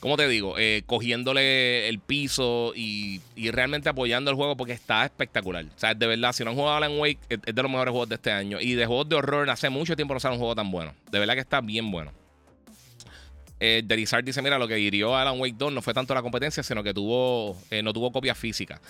¿cómo 0.01 0.17
te 0.17 0.27
digo? 0.27 0.59
Eh, 0.59 0.83
cogiéndole 0.87 1.89
el 1.89 2.01
piso 2.01 2.73
y, 2.75 3.21
realmente 3.37 3.89
apoyando 3.89 4.31
el 4.31 4.37
juego 4.37 4.57
porque 4.57 4.73
está 4.73 5.05
espectacular. 5.05 5.65
O 5.65 5.79
sea, 5.79 5.95
de 5.95 6.07
verdad, 6.07 6.33
si 6.33 6.43
no 6.43 6.51
han 6.51 6.57
jugado 6.57 6.77
Alan 6.77 6.99
Wake, 6.99 7.19
es, 7.29 7.41
de 7.43 7.63
los 7.63 7.71
mejores 7.71 7.93
juegos 7.93 8.09
de 8.09 8.15
este 8.17 8.33
año. 8.33 8.61
Y 8.61 8.75
de 8.75 8.87
juegos 8.87 9.09
de 9.09 9.17
horror, 9.17 9.49
hace 9.51 9.71
mucho 9.71 9.95
tiempo 9.95 10.15
no 10.15 10.21
sale 10.21 10.35
un 10.35 10.41
juego 10.41 10.57
tan 10.57 10.71
bueno. 10.71 10.95
De 11.11 11.19
verdad 11.19 11.35
que 11.35 11.41
está 11.41 11.61
bien 11.61 11.91
bueno. 11.91 12.13
Eh, 13.61 13.83
Derizard 13.85 14.25
dice: 14.25 14.41
Mira, 14.41 14.59
lo 14.59 14.67
que 14.67 14.79
hirió 14.79 15.17
Alan 15.17 15.39
Wake 15.39 15.57
2 15.59 15.73
no 15.73 15.83
fue 15.83 15.93
tanto 15.93 16.15
la 16.15 16.23
competencia, 16.23 16.63
sino 16.63 16.83
que 16.83 16.95
tuvo, 16.95 17.57
eh, 17.71 17.83
no 17.83 17.93
tuvo 17.93 18.11
copia 18.11 18.35
física. 18.35 18.81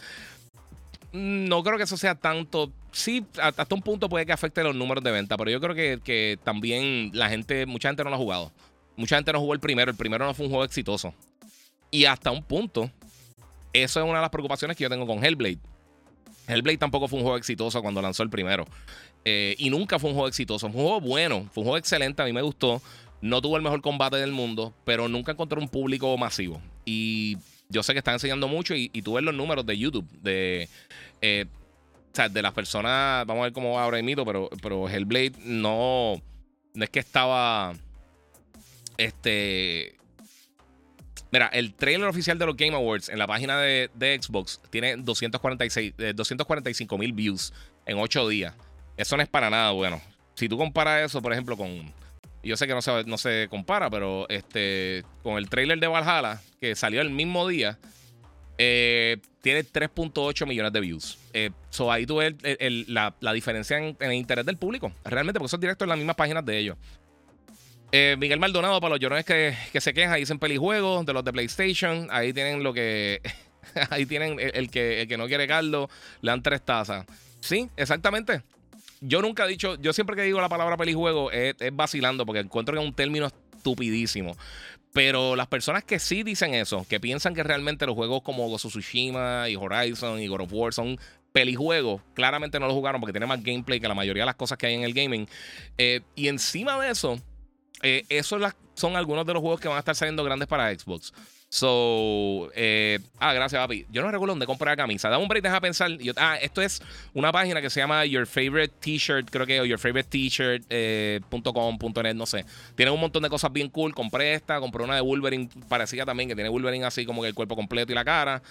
No 1.12 1.64
creo 1.64 1.76
que 1.76 1.82
eso 1.84 1.96
sea 1.96 2.14
tanto. 2.14 2.72
Sí, 2.92 3.26
hasta 3.42 3.74
un 3.74 3.82
punto 3.82 4.08
puede 4.08 4.26
que 4.26 4.32
afecte 4.32 4.62
los 4.62 4.76
números 4.76 5.02
de 5.02 5.10
venta, 5.10 5.36
pero 5.36 5.50
yo 5.50 5.60
creo 5.60 5.74
que 5.74 6.38
también 6.44 7.10
la 7.14 7.28
gente, 7.28 7.66
mucha 7.66 7.88
gente 7.88 8.04
no 8.04 8.10
lo 8.10 8.16
ha 8.16 8.18
jugado. 8.20 8.52
Mucha 9.00 9.16
gente 9.16 9.32
no 9.32 9.40
jugó 9.40 9.54
el 9.54 9.60
primero. 9.60 9.90
El 9.90 9.96
primero 9.96 10.26
no 10.26 10.34
fue 10.34 10.44
un 10.44 10.50
juego 10.50 10.64
exitoso. 10.64 11.14
Y 11.90 12.04
hasta 12.04 12.30
un 12.30 12.44
punto, 12.44 12.90
eso 13.72 14.00
es 14.00 14.04
una 14.04 14.16
de 14.16 14.20
las 14.20 14.30
preocupaciones 14.30 14.76
que 14.76 14.82
yo 14.82 14.90
tengo 14.90 15.06
con 15.06 15.24
Hellblade. 15.24 15.58
Hellblade 16.46 16.76
tampoco 16.76 17.08
fue 17.08 17.18
un 17.18 17.24
juego 17.24 17.38
exitoso 17.38 17.80
cuando 17.80 18.02
lanzó 18.02 18.22
el 18.22 18.30
primero. 18.30 18.66
Eh, 19.24 19.54
y 19.58 19.70
nunca 19.70 19.98
fue 19.98 20.10
un 20.10 20.14
juego 20.14 20.28
exitoso. 20.28 20.70
Fue 20.70 20.80
un 20.80 20.86
juego 20.86 21.00
bueno, 21.00 21.48
fue 21.52 21.62
un 21.62 21.64
juego 21.64 21.78
excelente, 21.78 22.20
a 22.20 22.26
mí 22.26 22.32
me 22.32 22.42
gustó. 22.42 22.82
No 23.22 23.40
tuvo 23.40 23.56
el 23.56 23.62
mejor 23.62 23.80
combate 23.80 24.18
del 24.18 24.32
mundo, 24.32 24.74
pero 24.84 25.08
nunca 25.08 25.32
encontró 25.32 25.60
un 25.60 25.68
público 25.68 26.16
masivo. 26.18 26.60
Y 26.84 27.38
yo 27.70 27.82
sé 27.82 27.94
que 27.94 27.98
están 27.98 28.14
enseñando 28.14 28.48
mucho 28.48 28.74
y, 28.74 28.90
y 28.92 29.00
tú 29.00 29.14
ves 29.14 29.24
los 29.24 29.34
números 29.34 29.64
de 29.64 29.78
YouTube 29.78 30.06
de, 30.20 30.68
eh, 31.22 31.46
o 32.12 32.16
sea, 32.16 32.28
de 32.28 32.42
las 32.42 32.52
personas, 32.52 33.24
vamos 33.26 33.40
a 33.40 33.44
ver 33.44 33.52
cómo 33.52 33.74
va 33.74 33.84
ahora 33.84 33.98
el 33.98 34.04
mito, 34.04 34.24
pero, 34.24 34.50
pero 34.60 34.88
Hellblade 34.88 35.32
no, 35.44 36.20
no 36.74 36.84
es 36.84 36.90
que 36.90 36.98
estaba. 36.98 37.72
Este. 39.00 39.96
Mira, 41.32 41.46
el 41.46 41.72
trailer 41.72 42.06
oficial 42.06 42.38
de 42.38 42.44
los 42.44 42.54
Game 42.54 42.74
Awards 42.74 43.08
en 43.08 43.18
la 43.18 43.26
página 43.26 43.58
de, 43.58 43.88
Xbox 44.20 44.60
tiene 44.68 44.96
246, 44.96 45.94
245 46.14 46.98
mil 46.98 47.14
views 47.14 47.54
en 47.86 47.98
8 47.98 48.28
días. 48.28 48.54
Eso 48.98 49.16
no 49.16 49.22
es 49.22 49.28
para 49.28 49.48
nada 49.48 49.70
bueno. 49.70 50.02
Si 50.34 50.50
tú 50.50 50.58
comparas 50.58 51.06
eso, 51.06 51.22
por 51.22 51.32
ejemplo, 51.32 51.56
con. 51.56 51.94
Yo 52.42 52.58
sé 52.58 52.66
que 52.66 52.74
no 52.74 52.82
se, 52.82 53.04
no 53.04 53.16
se 53.16 53.46
compara, 53.48 53.88
pero 53.88 54.28
este 54.28 55.02
con 55.22 55.38
el 55.38 55.48
trailer 55.48 55.78
de 55.80 55.86
Valhalla, 55.86 56.42
que 56.60 56.74
salió 56.74 57.00
el 57.00 57.08
mismo 57.08 57.48
día, 57.48 57.78
eh, 58.58 59.16
tiene 59.40 59.64
3.8 59.64 60.46
millones 60.46 60.74
de 60.74 60.80
views. 60.80 61.18
Eh, 61.32 61.50
so 61.70 61.90
ahí 61.90 62.04
tú 62.04 62.16
ves 62.16 62.34
la, 62.86 63.14
diferencia 63.32 63.78
en, 63.78 63.96
el 63.98 64.12
interés 64.12 64.44
del 64.44 64.58
público. 64.58 64.92
Realmente, 65.04 65.38
porque 65.38 65.46
eso 65.46 65.56
es 65.56 65.60
directo 65.60 65.86
en 65.86 65.88
las 65.88 65.96
mismas 65.96 66.16
páginas 66.16 66.44
de 66.44 66.58
ellos. 66.58 66.76
Eh, 67.92 68.16
Miguel 68.18 68.38
Maldonado, 68.38 68.80
para 68.80 68.90
los 68.90 69.00
llorones 69.00 69.24
que, 69.24 69.56
que 69.72 69.80
se 69.80 69.92
quejan, 69.92 70.16
dicen 70.18 70.38
pelijuegos 70.38 71.04
de 71.04 71.12
los 71.12 71.24
de 71.24 71.32
PlayStation. 71.32 72.08
Ahí 72.10 72.32
tienen 72.32 72.62
lo 72.62 72.72
que. 72.72 73.20
ahí 73.90 74.06
tienen 74.06 74.38
el, 74.38 74.70
que, 74.70 75.02
el 75.02 75.08
que 75.08 75.16
no 75.16 75.26
quiere 75.26 75.46
caldo, 75.46 75.88
le 76.20 76.30
dan 76.30 76.42
tres 76.42 76.62
tazas. 76.64 77.04
Sí, 77.40 77.68
exactamente. 77.76 78.42
Yo 79.00 79.22
nunca 79.22 79.44
he 79.44 79.48
dicho, 79.48 79.76
yo 79.80 79.92
siempre 79.92 80.14
que 80.14 80.22
digo 80.22 80.40
la 80.40 80.48
palabra 80.48 80.76
pelijuego 80.76 81.30
es, 81.30 81.54
es 81.58 81.74
vacilando 81.74 82.26
porque 82.26 82.40
encuentro 82.40 82.74
que 82.74 82.80
es 82.80 82.86
un 82.86 82.94
término 82.94 83.26
estupidísimo. 83.26 84.36
Pero 84.92 85.36
las 85.36 85.46
personas 85.46 85.84
que 85.84 85.98
sí 85.98 86.22
dicen 86.22 86.54
eso, 86.54 86.84
que 86.88 87.00
piensan 87.00 87.34
que 87.34 87.42
realmente 87.42 87.86
los 87.86 87.94
juegos 87.94 88.22
como 88.22 88.48
Ghost 88.48 88.66
Tsushima 88.66 89.48
y 89.48 89.56
Horizon 89.56 90.20
y 90.20 90.26
God 90.26 90.42
of 90.42 90.52
War 90.52 90.72
son 90.72 90.98
pelijuegos, 91.32 92.02
claramente 92.14 92.58
no 92.58 92.66
los 92.66 92.74
jugaron 92.74 93.00
porque 93.00 93.12
tiene 93.12 93.26
más 93.26 93.42
gameplay 93.42 93.78
que 93.78 93.86
la 93.86 93.94
mayoría 93.94 94.22
de 94.22 94.26
las 94.26 94.34
cosas 94.34 94.58
que 94.58 94.66
hay 94.66 94.74
en 94.74 94.82
el 94.82 94.92
gaming. 94.92 95.28
Eh, 95.78 96.00
y 96.16 96.26
encima 96.26 96.80
de 96.80 96.90
eso, 96.90 97.20
eh, 97.82 98.04
esos 98.08 98.40
son 98.74 98.96
algunos 98.96 99.26
de 99.26 99.34
los 99.34 99.40
juegos 99.40 99.60
que 99.60 99.68
van 99.68 99.76
a 99.76 99.80
estar 99.80 99.94
saliendo 99.94 100.24
grandes 100.24 100.48
para 100.48 100.72
Xbox. 100.72 101.12
So, 101.52 102.48
eh, 102.54 103.00
ah, 103.18 103.34
gracias, 103.34 103.60
papi. 103.60 103.84
Yo 103.90 104.02
no 104.02 104.10
recuerdo 104.12 104.34
dónde 104.34 104.46
comprar 104.46 104.70
la 104.70 104.76
camisa. 104.76 105.08
Dame 105.08 105.24
un 105.24 105.28
break, 105.28 105.42
deja 105.42 105.60
pensar. 105.60 105.90
ah, 106.16 106.38
esto 106.40 106.62
es 106.62 106.80
una 107.12 107.32
página 107.32 107.60
que 107.60 107.68
se 107.70 107.80
llama 107.80 108.04
Your 108.04 108.24
Favorite 108.28 108.72
T-shirt, 108.78 109.28
creo 109.30 109.44
que, 109.46 109.60
o 109.60 109.64
Your 109.64 109.80
Favorite 109.80 110.08
T-shirt.com.net, 110.08 112.06
eh, 112.06 112.14
no 112.14 112.24
sé. 112.24 112.46
Tiene 112.76 112.92
un 112.92 113.00
montón 113.00 113.24
de 113.24 113.28
cosas 113.28 113.52
bien 113.52 113.68
cool. 113.68 113.92
Compré 113.96 114.34
esta, 114.34 114.60
compré 114.60 114.84
una 114.84 114.94
de 114.94 115.00
Wolverine 115.00 115.48
parecida 115.68 116.06
también, 116.06 116.28
que 116.28 116.36
tiene 116.36 116.50
Wolverine 116.50 116.84
así 116.84 117.04
como 117.04 117.20
que 117.20 117.28
el 117.28 117.34
cuerpo 117.34 117.56
completo 117.56 117.90
y 117.90 117.96
la 117.96 118.04
cara. 118.04 118.42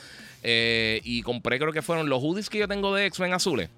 Eh, 0.43 0.99
y 1.05 1.21
compré, 1.21 1.57
creo 1.57 1.71
que 1.71 1.81
fueron 1.81 2.09
los 2.09 2.21
hoodies 2.21 2.49
que 2.49 2.57
yo 2.57 2.67
tengo 2.67 2.93
de 2.93 3.05
X-Men 3.05 3.33
azules. 3.33 3.69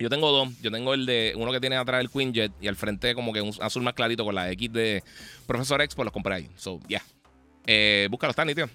Yo 0.00 0.08
tengo 0.08 0.32
dos. 0.32 0.48
Yo 0.62 0.70
tengo 0.70 0.94
el 0.94 1.04
de 1.04 1.34
uno 1.36 1.52
que 1.52 1.60
tiene 1.60 1.76
atrás 1.76 2.00
el 2.00 2.08
Quinjet 2.08 2.52
y 2.60 2.68
al 2.68 2.76
frente 2.76 3.14
como 3.14 3.34
que 3.34 3.42
un 3.42 3.52
azul 3.60 3.82
más 3.82 3.92
clarito 3.92 4.24
con 4.24 4.34
la 4.34 4.50
X 4.52 4.72
de 4.72 5.04
Profesor 5.46 5.80
X, 5.82 5.94
pues 5.94 6.04
los 6.04 6.12
compré 6.12 6.36
ahí. 6.36 6.50
So, 6.56 6.80
yeah. 6.88 7.02
Eh, 7.66 8.08
búscalo, 8.10 8.30
está 8.30 8.46
tío. 8.46 8.68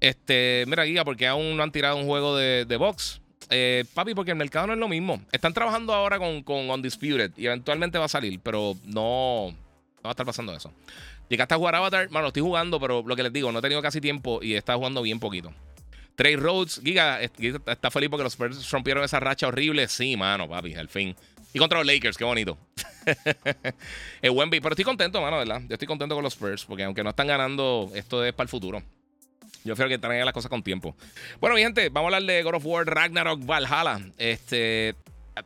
Este, 0.00 0.64
mira, 0.66 0.86
Giga, 0.86 1.04
porque 1.04 1.26
aún 1.26 1.54
no 1.56 1.62
han 1.62 1.70
tirado 1.70 1.96
un 1.96 2.06
juego 2.06 2.34
de, 2.34 2.76
box. 2.78 3.20
Eh, 3.50 3.84
papi, 3.92 4.14
porque 4.14 4.30
el 4.30 4.38
mercado 4.38 4.66
no 4.68 4.72
es 4.72 4.78
lo 4.78 4.88
mismo. 4.88 5.20
Están 5.32 5.52
trabajando 5.52 5.92
ahora 5.92 6.18
con, 6.18 6.42
con 6.42 6.70
Undisputed 6.70 7.32
y 7.36 7.46
eventualmente 7.46 7.98
va 7.98 8.06
a 8.06 8.08
salir, 8.08 8.40
pero 8.40 8.74
no, 8.84 9.50
no 9.50 10.02
va 10.02 10.10
a 10.10 10.12
estar 10.12 10.24
pasando 10.24 10.54
eso. 10.54 10.72
Llegaste 11.28 11.54
a 11.54 11.58
jugar 11.58 11.74
Avatar, 11.74 12.08
bueno, 12.08 12.28
estoy 12.28 12.42
jugando, 12.42 12.80
pero 12.80 13.02
lo 13.06 13.16
que 13.16 13.22
les 13.22 13.32
digo, 13.32 13.52
no 13.52 13.58
he 13.58 13.62
tenido 13.62 13.82
casi 13.82 14.00
tiempo 14.00 14.40
y 14.42 14.54
está 14.54 14.74
jugando 14.76 15.02
bien 15.02 15.20
poquito. 15.20 15.52
Trey 16.18 16.34
Rhodes, 16.34 16.80
Giga, 16.82 17.20
está 17.22 17.92
feliz 17.92 18.10
porque 18.10 18.24
los 18.24 18.32
Spurs 18.32 18.68
rompieron 18.72 19.04
esa 19.04 19.20
racha 19.20 19.46
horrible. 19.46 19.86
Sí, 19.86 20.16
mano, 20.16 20.48
papi, 20.48 20.74
al 20.74 20.88
fin. 20.88 21.14
Y 21.54 21.60
contra 21.60 21.78
los 21.78 21.86
Lakers, 21.86 22.18
qué 22.18 22.24
bonito. 22.24 22.58
el 24.22 24.32
Wemby, 24.32 24.58
pero 24.58 24.72
estoy 24.72 24.84
contento, 24.84 25.22
mano, 25.22 25.38
¿verdad? 25.38 25.62
Yo 25.68 25.74
estoy 25.74 25.86
contento 25.86 26.16
con 26.16 26.24
los 26.24 26.32
Spurs, 26.32 26.64
porque 26.64 26.82
aunque 26.82 27.04
no 27.04 27.10
están 27.10 27.28
ganando, 27.28 27.88
esto 27.94 28.24
es 28.24 28.32
para 28.32 28.46
el 28.46 28.48
futuro. 28.48 28.82
Yo 29.62 29.76
creo 29.76 29.88
que 29.88 29.96
traigan 29.96 30.24
las 30.24 30.34
cosas 30.34 30.48
con 30.48 30.60
tiempo. 30.60 30.96
Bueno, 31.40 31.54
mi 31.54 31.62
gente, 31.62 31.88
vamos 31.88 32.12
a 32.12 32.16
hablar 32.16 32.28
de 32.28 32.42
God 32.42 32.54
of 32.56 32.66
War 32.66 32.84
Ragnarok 32.84 33.46
Valhalla. 33.46 34.00
Este, 34.18 34.96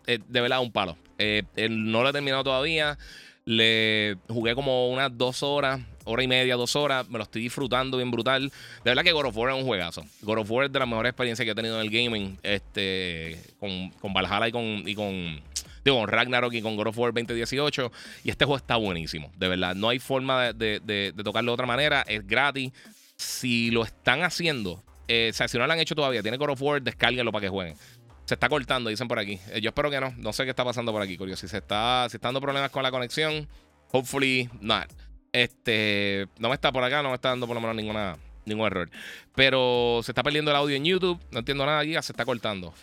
eh, 0.07 0.21
de 0.27 0.41
verdad, 0.41 0.63
un 0.63 0.73
palo. 0.73 0.97
Eh, 1.19 1.43
no 1.69 2.03
lo 2.03 2.09
he 2.09 2.13
terminado 2.15 2.45
todavía. 2.45 2.97
Le 3.45 4.17
jugué 4.27 4.55
como 4.55 4.89
unas 4.89 5.11
dos 5.19 5.43
horas, 5.43 5.83
hora 6.05 6.23
y 6.23 6.29
media, 6.29 6.57
dos 6.57 6.77
horas. 6.77 7.09
Me 7.09 7.19
lo 7.19 7.25
estoy 7.25 7.43
disfrutando 7.43 7.97
bien 7.97 8.11
brutal. 8.11 8.51
De 8.85 8.91
verdad 8.91 9.03
que 9.03 9.13
God 9.13 9.27
of 9.27 9.37
War 9.37 9.51
es 9.51 9.57
un 9.57 9.65
juegazo. 9.65 10.05
God 10.23 10.39
of 10.39 10.51
War 10.51 10.67
es 10.67 10.73
de 10.73 10.79
las 10.79 10.89
mejores 10.89 11.11
experiencias 11.11 11.45
que 11.45 11.53
he 11.53 11.55
tenido 11.55 11.81
en 11.81 11.87
el 11.87 11.91
gaming. 11.91 12.39
Este, 12.43 13.41
con, 13.59 13.91
con 14.01 14.13
Valhalla 14.13 14.49
y 14.49 14.53
con, 14.53 14.83
y 14.87 14.95
con 14.95 15.43
Digo, 15.85 15.99
con 15.99 16.09
Ragnarok 16.09 16.53
y 16.55 16.63
con 16.63 16.77
God 16.77 16.89
of 16.89 16.99
War 16.99 17.13
2018. 17.13 17.93
Y 18.25 18.31
este 18.31 18.45
juego 18.45 18.57
está 18.57 18.77
buenísimo, 18.77 19.31
de 19.37 19.49
verdad. 19.49 19.75
No 19.75 19.89
hay 19.89 19.99
forma 19.99 20.53
de, 20.53 21.13
tocarlo 21.25 21.53
de 21.53 21.55
otra 21.55 21.67
manera. 21.67 22.03
Es 22.07 22.27
gratis. 22.27 22.73
Si 23.17 23.71
lo 23.71 23.85
están 23.85 24.23
haciendo, 24.23 24.83
eh, 25.07 25.31
o 25.33 25.37
sea, 25.37 25.47
si 25.49 25.59
no 25.59 25.67
lo 25.67 25.73
han 25.73 25.79
hecho 25.79 25.95
todavía, 25.95 26.23
tiene 26.23 26.37
God 26.37 26.51
of 26.51 26.63
War, 26.63 26.83
descárguenlo 26.83 27.31
para 27.31 27.43
que 27.43 27.49
jueguen. 27.49 27.77
Se 28.25 28.35
está 28.35 28.49
cortando, 28.49 28.91
dicen 28.91 29.09
por 29.09 29.19
aquí. 29.19 29.39
Eh, 29.51 29.61
yo 29.61 29.69
espero 29.69 29.91
que 29.91 30.01
no. 30.01 30.13
No 30.17 30.33
sé 30.33 30.45
qué 30.45 30.51
está 30.51 30.65
pasando 30.65 30.93
por 30.93 31.03
aquí, 31.03 31.17
curioso. 31.17 31.41
Si 31.41 31.49
se 31.49 31.59
está, 31.59 32.07
si 32.09 32.17
está 32.17 32.29
dando 32.29 32.41
problemas 32.41 32.71
con 32.71 32.83
la 32.83 32.91
conexión, 32.91 33.49
hopefully 33.91 34.49
not. 34.61 34.89
Este, 35.33 36.29
no 36.39 36.49
me 36.49 36.55
está 36.55 36.71
por 36.71 36.85
acá, 36.85 37.03
no 37.03 37.09
me 37.09 37.15
está 37.15 37.31
dando 37.31 37.47
por 37.47 37.55
lo 37.55 37.61
menos 37.61 37.75
ninguna, 37.77 38.19
ningún 38.45 38.67
error. 38.67 38.91
Pero 39.35 40.01
se 40.03 40.13
está 40.13 40.23
perdiendo 40.23 40.51
el 40.51 40.57
audio 40.57 40.77
en 40.77 40.85
YouTube. 40.85 41.21
No 41.31 41.39
entiendo 41.39 41.65
nada 41.65 41.81
aquí, 41.81 41.95
se 41.95 42.13
está 42.13 42.25
cortando. 42.25 42.75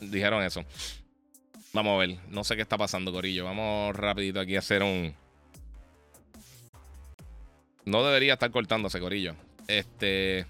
Dijeron 0.00 0.42
eso. 0.42 0.64
Vamos 1.72 1.94
a 1.94 2.06
ver. 2.06 2.18
No 2.28 2.44
sé 2.44 2.56
qué 2.56 2.62
está 2.62 2.76
pasando, 2.76 3.12
Corillo. 3.12 3.44
Vamos 3.44 3.94
rapidito 3.94 4.40
aquí 4.40 4.56
a 4.56 4.60
hacer 4.60 4.82
un. 4.82 5.14
No 7.84 8.04
debería 8.04 8.34
estar 8.34 8.50
cortándose, 8.50 9.00
Corillo. 9.00 9.34
Este. 9.68 10.46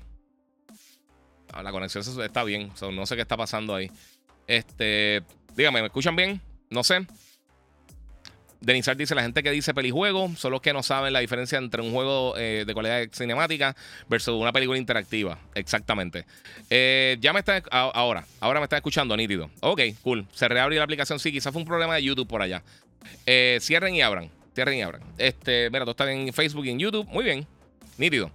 Ah, 1.52 1.62
la 1.62 1.70
conexión 1.70 2.04
está 2.22 2.44
bien. 2.44 2.72
no 2.92 3.06
sé 3.06 3.16
qué 3.16 3.22
está 3.22 3.36
pasando 3.36 3.74
ahí. 3.74 3.90
Este. 4.46 5.22
Dígame, 5.54 5.80
¿me 5.80 5.86
escuchan 5.86 6.16
bien? 6.16 6.40
No 6.70 6.82
sé. 6.82 7.06
Denizar 8.62 8.96
dice: 8.96 9.14
La 9.14 9.22
gente 9.22 9.42
que 9.42 9.50
dice 9.50 9.74
pelijuego 9.74 10.30
son 10.36 10.52
los 10.52 10.60
que 10.60 10.72
no 10.72 10.82
saben 10.82 11.12
la 11.12 11.20
diferencia 11.20 11.58
entre 11.58 11.82
un 11.82 11.92
juego 11.92 12.34
eh, 12.38 12.64
de 12.66 12.74
cualidad 12.74 13.06
cinemática 13.12 13.76
versus 14.08 14.40
una 14.40 14.52
película 14.52 14.78
interactiva. 14.78 15.38
Exactamente. 15.54 16.24
Eh, 16.70 17.16
ya 17.20 17.32
me 17.32 17.40
está. 17.40 17.62
Ahora, 17.70 18.24
ahora 18.40 18.60
me 18.60 18.64
está 18.64 18.76
escuchando, 18.76 19.16
nítido. 19.16 19.50
Ok, 19.60 19.80
cool. 20.02 20.26
Se 20.32 20.48
reabre 20.48 20.76
la 20.76 20.84
aplicación. 20.84 21.18
Sí, 21.18 21.32
quizás 21.32 21.52
fue 21.52 21.60
un 21.60 21.66
problema 21.68 21.96
de 21.96 22.04
YouTube 22.04 22.28
por 22.28 22.40
allá. 22.40 22.62
Eh, 23.26 23.58
cierren 23.60 23.94
y 23.94 24.02
abran. 24.02 24.30
Cierren 24.54 24.78
y 24.78 24.82
abran. 24.82 25.02
Este, 25.18 25.68
mira, 25.70 25.84
tú 25.84 25.90
estás 25.90 26.08
en 26.08 26.32
Facebook 26.32 26.64
y 26.66 26.70
en 26.70 26.78
YouTube. 26.78 27.06
Muy 27.08 27.24
bien. 27.24 27.46
Nítido. 27.98 28.30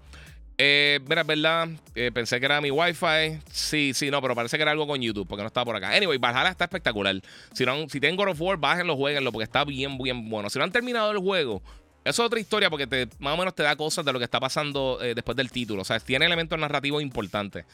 Eh, 0.58 1.00
mira, 1.08 1.22
es 1.22 1.28
verdad. 1.28 1.70
Eh, 1.94 2.12
pensé 2.14 2.40
que 2.40 2.46
era 2.46 2.60
mi 2.62 2.72
Wi-Fi. 2.72 3.40
Sí, 3.52 3.92
sí, 3.94 4.10
no, 4.10 4.22
pero 4.22 4.34
parece 4.36 4.58
que 4.58 4.64
era 4.64 4.72
algo 4.72 4.88
con 4.88 5.02
YouTube 5.02 5.28
porque 5.28 5.44
no 5.44 5.48
estaba 5.48 5.66
por 5.66 5.76
acá. 5.76 5.96
Anyway, 5.96 6.18
Valhalla 6.18 6.50
está 6.50 6.66
espectacular. 6.66 7.16
Si, 7.54 7.66
no, 7.66 7.88
si 7.90 8.00
tienen 8.00 8.16
God 8.16 8.30
of 8.30 8.42
War, 8.42 8.58
bájenlo, 8.58 8.96
jueguenlo 8.96 9.32
porque 9.32 9.44
está 9.44 9.64
bien, 9.64 9.98
bien 9.98 10.30
bueno. 10.30 10.50
Si 10.50 10.58
no 10.58 10.66
han 10.66 10.72
terminado 10.72 11.12
el 11.12 11.20
juego, 11.20 11.62
eso 12.04 12.24
es 12.24 12.26
otra 12.28 12.40
historia 12.40 12.70
porque 12.70 12.88
te, 12.88 13.08
más 13.20 13.36
o 13.36 13.38
menos 13.38 13.54
te 13.54 13.64
da 13.64 13.76
cosas 13.76 14.04
de 14.04 14.14
lo 14.14 14.20
que 14.20 14.26
está 14.26 14.40
pasando 14.40 15.00
eh, 15.02 15.14
después 15.14 15.36
del 15.36 15.52
título. 15.52 15.84
O 15.84 15.86
sea, 15.86 16.00
tiene 16.00 16.26
elementos 16.26 16.58
narrativos 16.58 17.02
importantes. 17.04 17.66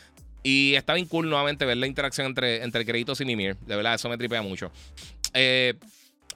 Y 0.41 0.75
está 0.75 0.95
bien 0.95 1.07
cool 1.07 1.29
nuevamente 1.29 1.65
ver 1.65 1.77
la 1.77 1.87
interacción 1.87 2.27
entre, 2.27 2.63
entre 2.63 2.85
Kratos 2.85 3.21
y 3.21 3.25
Mimir. 3.25 3.55
De 3.57 3.77
verdad, 3.77 3.93
eso 3.93 4.09
me 4.09 4.17
tripea 4.17 4.41
mucho. 4.41 4.71
Eh, 5.33 5.75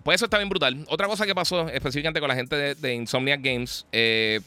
pues 0.04 0.16
eso 0.16 0.26
está 0.26 0.38
bien 0.38 0.48
brutal. 0.48 0.86
Otra 0.88 1.08
cosa 1.08 1.26
que 1.26 1.36
pasó 1.36 1.68
específicamente 1.68 2.22
con 2.22 2.30
la 2.30 2.36
gente 2.36 2.56
de, 2.56 2.76
de 2.76 2.94
Insomniac 2.94 3.42
Games. 3.42 3.86
Eh, 3.92 4.40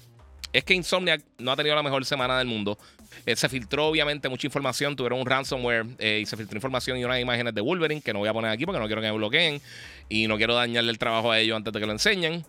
es 0.52 0.64
que 0.64 0.74
Insomniac 0.74 1.22
no 1.38 1.52
ha 1.52 1.56
tenido 1.56 1.74
la 1.74 1.82
mejor 1.82 2.04
semana 2.04 2.38
del 2.38 2.46
mundo. 2.46 2.78
Eh, 3.26 3.36
se 3.36 3.48
filtró 3.48 3.86
obviamente 3.86 4.28
mucha 4.28 4.46
información, 4.46 4.96
tuvieron 4.96 5.20
un 5.20 5.26
ransomware 5.26 5.86
eh, 5.98 6.20
y 6.22 6.26
se 6.26 6.36
filtró 6.36 6.56
información 6.56 6.98
y 6.98 7.04
unas 7.04 7.20
imágenes 7.20 7.54
de 7.54 7.60
Wolverine 7.60 8.00
que 8.00 8.12
no 8.12 8.20
voy 8.20 8.28
a 8.28 8.32
poner 8.32 8.50
aquí 8.50 8.64
porque 8.64 8.80
no 8.80 8.86
quiero 8.86 9.00
que 9.00 9.08
me 9.08 9.16
bloqueen 9.16 9.60
y 10.08 10.26
no 10.26 10.36
quiero 10.36 10.54
dañarle 10.54 10.90
el 10.90 10.98
trabajo 10.98 11.30
a 11.30 11.38
ellos 11.38 11.56
antes 11.56 11.72
de 11.72 11.80
que 11.80 11.86
lo 11.86 11.92
enseñen. 11.92 12.44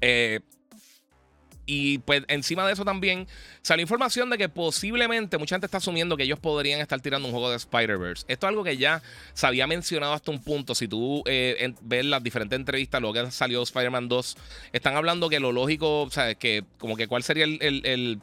Eh, 0.00 0.40
y 1.68 1.98
pues 1.98 2.22
encima 2.28 2.66
de 2.66 2.72
eso 2.72 2.84
también 2.84 3.28
salió 3.60 3.82
información 3.82 4.30
de 4.30 4.38
que 4.38 4.48
posiblemente 4.48 5.36
mucha 5.36 5.54
gente 5.54 5.66
está 5.66 5.76
asumiendo 5.76 6.16
que 6.16 6.22
ellos 6.22 6.40
podrían 6.40 6.80
estar 6.80 6.98
tirando 7.00 7.28
un 7.28 7.32
juego 7.32 7.50
de 7.50 7.56
Spider-Verse. 7.56 8.24
Esto 8.26 8.46
es 8.46 8.48
algo 8.48 8.64
que 8.64 8.78
ya 8.78 9.02
se 9.34 9.46
había 9.46 9.66
mencionado 9.66 10.14
hasta 10.14 10.30
un 10.30 10.42
punto. 10.42 10.74
Si 10.74 10.88
tú 10.88 11.22
eh, 11.26 11.74
ves 11.82 12.06
las 12.06 12.22
diferentes 12.22 12.58
entrevistas, 12.58 13.02
lo 13.02 13.12
que 13.12 13.30
salió 13.30 13.62
Spider-Man 13.62 14.08
2, 14.08 14.36
están 14.72 14.96
hablando 14.96 15.28
que 15.28 15.40
lo 15.40 15.52
lógico, 15.52 16.02
o 16.02 16.10
sea, 16.10 16.34
que 16.34 16.64
como 16.78 16.96
que 16.96 17.06
cuál 17.06 17.22
sería 17.22 17.44
el 17.44 18.22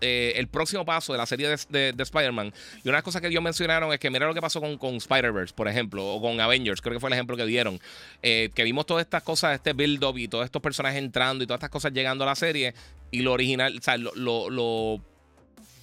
eh, 0.00 0.32
el 0.36 0.48
próximo 0.48 0.84
paso 0.84 1.12
de 1.12 1.18
la 1.18 1.26
serie 1.26 1.48
de, 1.48 1.94
Spider-Man. 1.96 2.52
Y 2.78 2.88
una 2.88 2.92
de 2.92 2.98
las 2.98 3.02
cosas 3.02 3.20
que 3.20 3.28
ellos 3.28 3.42
mencionaron 3.42 3.92
es 3.92 3.98
que 3.98 4.10
mira 4.10 4.26
lo 4.26 4.34
que 4.34 4.40
pasó 4.40 4.60
con, 4.60 4.78
con 4.78 4.94
Spider-Verse, 4.96 5.54
por 5.54 5.68
ejemplo, 5.68 6.06
o 6.06 6.20
con 6.20 6.40
Avengers, 6.40 6.80
creo 6.80 6.94
que 6.94 7.00
fue 7.00 7.10
el 7.10 7.14
ejemplo 7.14 7.36
que 7.36 7.46
dieron. 7.46 7.80
Eh, 8.22 8.50
que 8.54 8.64
vimos 8.64 8.86
todas 8.86 9.02
estas 9.02 9.22
cosas, 9.22 9.54
este 9.54 9.72
build-up 9.72 10.16
y 10.18 10.28
todos 10.28 10.44
estos 10.44 10.62
personajes 10.62 10.98
entrando 10.98 11.44
y 11.44 11.46
todas 11.46 11.58
estas 11.58 11.70
cosas 11.70 11.92
llegando 11.92 12.24
a 12.24 12.28
la 12.28 12.34
serie. 12.34 12.74
Y 13.10 13.20
lo 13.20 13.32
original, 13.32 13.76
o 13.78 13.82
sea, 13.82 13.96
lo, 13.96 14.12
lo, 14.14 14.50
lo, 14.50 15.00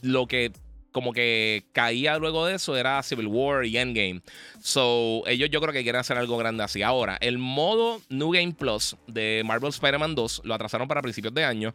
lo 0.01 0.27
que 0.27 0.51
como 0.97 1.13
que 1.13 1.63
caía 1.73 2.17
luego 2.17 2.47
de 2.47 2.55
eso 2.55 2.75
era 2.75 3.03
Civil 3.03 3.27
War 3.27 3.63
y 3.65 3.77
Endgame. 3.77 4.21
So, 4.63 5.21
ellos 5.27 5.47
yo 5.51 5.62
creo 5.62 5.71
que 5.71 5.83
quieren 5.83 6.01
hacer 6.01 6.17
algo 6.17 6.38
grande 6.38 6.63
así. 6.63 6.81
Ahora, 6.81 7.19
el 7.21 7.38
modo 7.38 8.01
New 8.10 8.31
Game 8.31 8.53
Plus 8.53 8.95
de 9.05 9.43
Marvel 9.45 9.69
Spider-Man 9.69 10.15
2 10.15 10.41
lo 10.43 10.55
atrasaron 10.55 10.88
para 10.88 11.03
principios 11.03 11.36
de 11.36 11.45
año. 11.45 11.71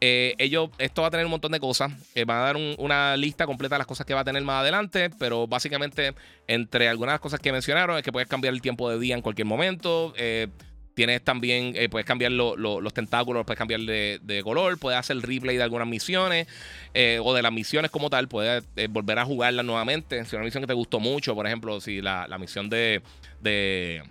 Eh, 0.00 0.36
ellos, 0.38 0.70
esto 0.78 1.02
va 1.02 1.08
a 1.08 1.10
tener 1.10 1.26
un 1.26 1.32
montón 1.32 1.50
de 1.50 1.58
cosas. 1.58 1.90
Eh, 2.14 2.24
van 2.24 2.36
a 2.36 2.42
dar 2.42 2.56
una 2.78 3.16
lista 3.16 3.44
completa 3.44 3.74
de 3.74 3.80
las 3.80 3.88
cosas 3.88 4.06
que 4.06 4.14
va 4.14 4.20
a 4.20 4.24
tener 4.24 4.44
más 4.44 4.60
adelante. 4.60 5.10
Pero 5.18 5.48
básicamente, 5.48 6.14
entre 6.46 6.88
algunas 6.88 7.18
cosas 7.18 7.40
que 7.40 7.50
mencionaron, 7.50 7.96
es 7.96 8.04
que 8.04 8.12
puedes 8.12 8.28
cambiar 8.28 8.54
el 8.54 8.62
tiempo 8.62 8.88
de 8.88 9.00
día 9.00 9.16
en 9.16 9.20
cualquier 9.20 9.46
momento. 9.46 10.14
Eh, 10.16 10.46
Tienes 10.94 11.22
también, 11.22 11.72
eh, 11.76 11.88
puedes 11.88 12.06
cambiar 12.06 12.32
los 12.32 12.94
tentáculos, 12.94 13.44
puedes 13.46 13.58
cambiar 13.58 13.80
de, 13.80 14.40
color, 14.44 14.78
puedes 14.78 14.98
hacer 14.98 15.16
replay 15.18 15.56
de 15.56 15.62
algunas 15.62 15.86
misiones 15.86 16.46
eh, 16.94 17.20
o 17.22 17.32
de 17.32 17.42
las 17.42 17.52
misiones 17.52 17.90
como 17.90 18.10
tal, 18.10 18.28
puedes 18.28 18.64
eh, 18.76 18.88
volver 18.90 19.18
a 19.18 19.24
jugarlas 19.24 19.64
nuevamente. 19.64 20.24
Si 20.24 20.36
una 20.36 20.44
misión 20.44 20.62
que 20.62 20.66
te 20.66 20.74
gustó 20.74 21.00
mucho, 21.00 21.34
por 21.34 21.46
ejemplo, 21.46 21.80
si 21.80 22.00
la, 22.00 22.26
misión 22.38 22.68
de, 22.68 23.02
de 23.40 24.02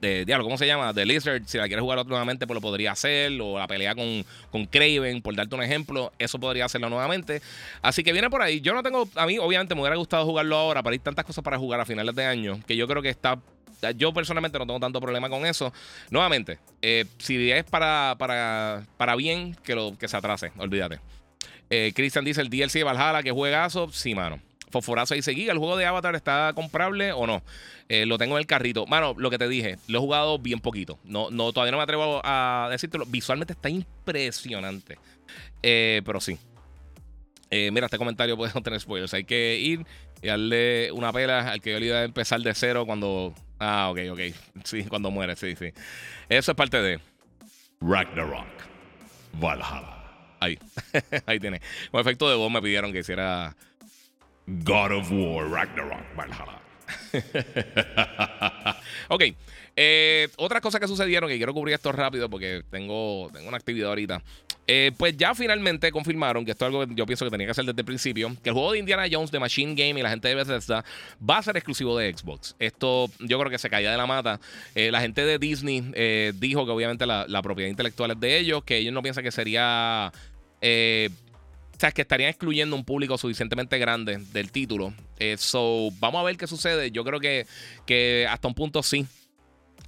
de 0.00 0.24
diablo, 0.24 0.44
¿cómo 0.44 0.56
se 0.58 0.66
llama? 0.66 0.92
De 0.92 1.04
Lizard, 1.04 1.42
si 1.46 1.58
la 1.58 1.66
quieres 1.66 1.82
jugar 1.82 2.04
nuevamente, 2.06 2.46
pues 2.46 2.54
lo 2.54 2.60
podría 2.60 2.92
hacer. 2.92 3.32
O 3.40 3.58
la 3.58 3.66
pelea 3.66 3.94
con, 3.94 4.24
con 4.50 4.66
Craven, 4.66 5.22
por 5.22 5.34
darte 5.34 5.54
un 5.54 5.62
ejemplo, 5.62 6.12
eso 6.18 6.38
podría 6.38 6.64
hacerlo 6.64 6.88
nuevamente. 6.88 7.42
Así 7.82 8.02
que 8.04 8.12
viene 8.12 8.30
por 8.30 8.42
ahí. 8.42 8.60
Yo 8.60 8.74
no 8.74 8.82
tengo, 8.82 9.08
a 9.16 9.26
mí 9.26 9.38
obviamente 9.38 9.74
me 9.74 9.80
hubiera 9.80 9.96
gustado 9.96 10.24
jugarlo 10.24 10.56
ahora, 10.56 10.82
pero 10.82 10.92
hay 10.92 10.98
tantas 10.98 11.24
cosas 11.24 11.42
para 11.42 11.58
jugar 11.58 11.80
a 11.80 11.84
finales 11.84 12.14
de 12.14 12.24
año 12.24 12.60
que 12.66 12.76
yo 12.76 12.86
creo 12.86 13.02
que 13.02 13.08
está 13.08 13.40
yo 13.96 14.12
personalmente 14.12 14.58
no 14.58 14.66
tengo 14.66 14.80
tanto 14.80 15.00
problema 15.00 15.28
con 15.28 15.46
eso. 15.46 15.72
Nuevamente, 16.10 16.58
eh, 16.82 17.04
si 17.18 17.50
es 17.50 17.64
para, 17.64 18.16
para, 18.18 18.84
para 18.96 19.16
bien, 19.16 19.56
que, 19.62 19.74
lo, 19.74 19.96
que 19.96 20.08
se 20.08 20.16
atrase, 20.16 20.52
olvídate. 20.56 21.00
Eh, 21.70 21.92
Christian 21.94 22.24
dice 22.24 22.40
el 22.40 22.50
DLC 22.50 22.72
de 22.74 22.84
Valhalla, 22.84 23.22
que 23.22 23.30
juegazo. 23.30 23.90
Sí, 23.92 24.14
mano. 24.14 24.40
Fosforazo 24.70 25.14
dice, 25.14 25.34
Giga, 25.34 25.52
¿el 25.52 25.58
juego 25.58 25.76
de 25.78 25.86
Avatar 25.86 26.14
está 26.14 26.52
comprable 26.54 27.12
o 27.12 27.26
no? 27.26 27.42
Eh, 27.88 28.04
lo 28.04 28.18
tengo 28.18 28.36
en 28.36 28.40
el 28.40 28.46
carrito. 28.46 28.86
Mano, 28.86 29.14
lo 29.16 29.30
que 29.30 29.38
te 29.38 29.48
dije, 29.48 29.78
lo 29.86 29.98
he 29.98 30.00
jugado 30.00 30.38
bien 30.38 30.60
poquito. 30.60 30.98
No, 31.04 31.30
no, 31.30 31.52
todavía 31.52 31.72
no 31.72 31.78
me 31.78 31.84
atrevo 31.84 32.20
a 32.22 32.68
decírtelo. 32.70 33.06
Visualmente 33.06 33.54
está 33.54 33.70
impresionante. 33.70 34.98
pero 35.62 36.20
sí. 36.20 36.38
mira, 37.50 37.86
este 37.86 37.96
comentario 37.96 38.36
puede 38.36 38.52
no 38.54 38.62
tener 38.62 38.78
spoilers. 38.78 39.14
Hay 39.14 39.24
que 39.24 39.58
ir 39.58 39.86
y 40.20 40.26
darle 40.26 40.92
una 40.92 41.12
pela 41.12 41.52
al 41.52 41.60
que 41.60 41.72
yo 41.72 41.80
le 41.80 41.86
iba 41.86 41.98
a 41.98 42.04
empezar 42.04 42.40
de 42.40 42.52
cero 42.54 42.84
cuando 42.84 43.34
Ah, 43.58 43.90
ok, 43.90 43.98
ok. 44.12 44.20
Sí, 44.64 44.84
cuando 44.84 45.10
muere, 45.10 45.36
sí, 45.36 45.56
sí. 45.56 45.72
Eso 46.28 46.52
es 46.52 46.56
parte 46.56 46.80
de 46.80 47.00
Ragnarok 47.80 48.46
Valhalla. 49.34 49.94
Ahí, 50.40 50.58
ahí 51.26 51.40
tiene. 51.40 51.60
Con 51.90 52.00
efecto 52.00 52.28
de 52.28 52.36
voz 52.36 52.50
me 52.50 52.62
pidieron 52.62 52.92
que 52.92 53.00
hiciera 53.00 53.56
God 54.46 54.92
of 54.92 55.10
War 55.10 55.50
Ragnarok 55.50 56.16
Valhalla. 56.16 56.60
ok. 59.08 59.22
Eh, 59.80 60.28
otras 60.38 60.60
cosas 60.60 60.80
que 60.80 60.88
sucedieron, 60.88 61.28
que 61.28 61.36
quiero 61.36 61.54
cubrir 61.54 61.74
esto 61.74 61.92
rápido 61.92 62.28
porque 62.28 62.62
tengo, 62.70 63.30
tengo 63.32 63.48
una 63.48 63.56
actividad 63.56 63.90
ahorita. 63.90 64.22
Eh, 64.70 64.92
pues 64.98 65.16
ya 65.16 65.34
finalmente 65.34 65.90
confirmaron, 65.90 66.44
que 66.44 66.50
esto 66.50 66.66
es 66.66 66.68
algo 66.68 66.86
que 66.86 66.94
yo 66.94 67.06
pienso 67.06 67.24
que 67.24 67.30
tenía 67.30 67.46
que 67.46 67.52
hacer 67.52 67.64
desde 67.64 67.80
el 67.80 67.86
principio, 67.86 68.36
que 68.42 68.50
el 68.50 68.54
juego 68.54 68.72
de 68.72 68.78
Indiana 68.78 69.06
Jones 69.10 69.30
de 69.30 69.40
Machine 69.40 69.74
Game 69.74 69.98
y 69.98 70.02
la 70.02 70.10
gente 70.10 70.28
de 70.28 70.34
Bethesda 70.34 70.84
va 71.28 71.38
a 71.38 71.42
ser 71.42 71.56
exclusivo 71.56 71.96
de 71.96 72.14
Xbox. 72.14 72.54
Esto 72.58 73.10
yo 73.18 73.38
creo 73.38 73.50
que 73.50 73.58
se 73.58 73.70
caía 73.70 73.90
de 73.90 73.96
la 73.96 74.06
mata. 74.06 74.38
Eh, 74.74 74.90
la 74.90 75.00
gente 75.00 75.24
de 75.24 75.38
Disney 75.38 75.90
eh, 75.94 76.32
dijo 76.36 76.66
que 76.66 76.72
obviamente 76.72 77.06
la, 77.06 77.42
propiedad 77.42 77.70
intelectual 77.70 78.10
es 78.10 78.20
de 78.20 78.38
ellos, 78.38 78.62
que 78.62 78.76
ellos 78.76 78.92
no 78.92 79.00
piensan 79.00 79.24
que 79.24 79.30
sería... 79.30 80.12
o 80.12 81.78
sea, 81.78 81.90
que 81.92 82.02
estarían 82.02 82.28
excluyendo 82.28 82.76
un 82.76 82.84
público 82.84 83.16
suficientemente 83.16 83.78
grande 83.78 84.18
del 84.32 84.52
título. 84.52 84.92
so, 85.38 85.88
vamos 85.98 86.20
a 86.20 86.24
ver 86.24 86.36
qué 86.36 86.46
sucede. 86.46 86.90
Yo 86.90 87.04
creo 87.04 87.20
que, 87.20 87.46
que 87.86 88.26
hasta 88.28 88.48
un 88.48 88.54
punto 88.54 88.82
sí 88.82 89.06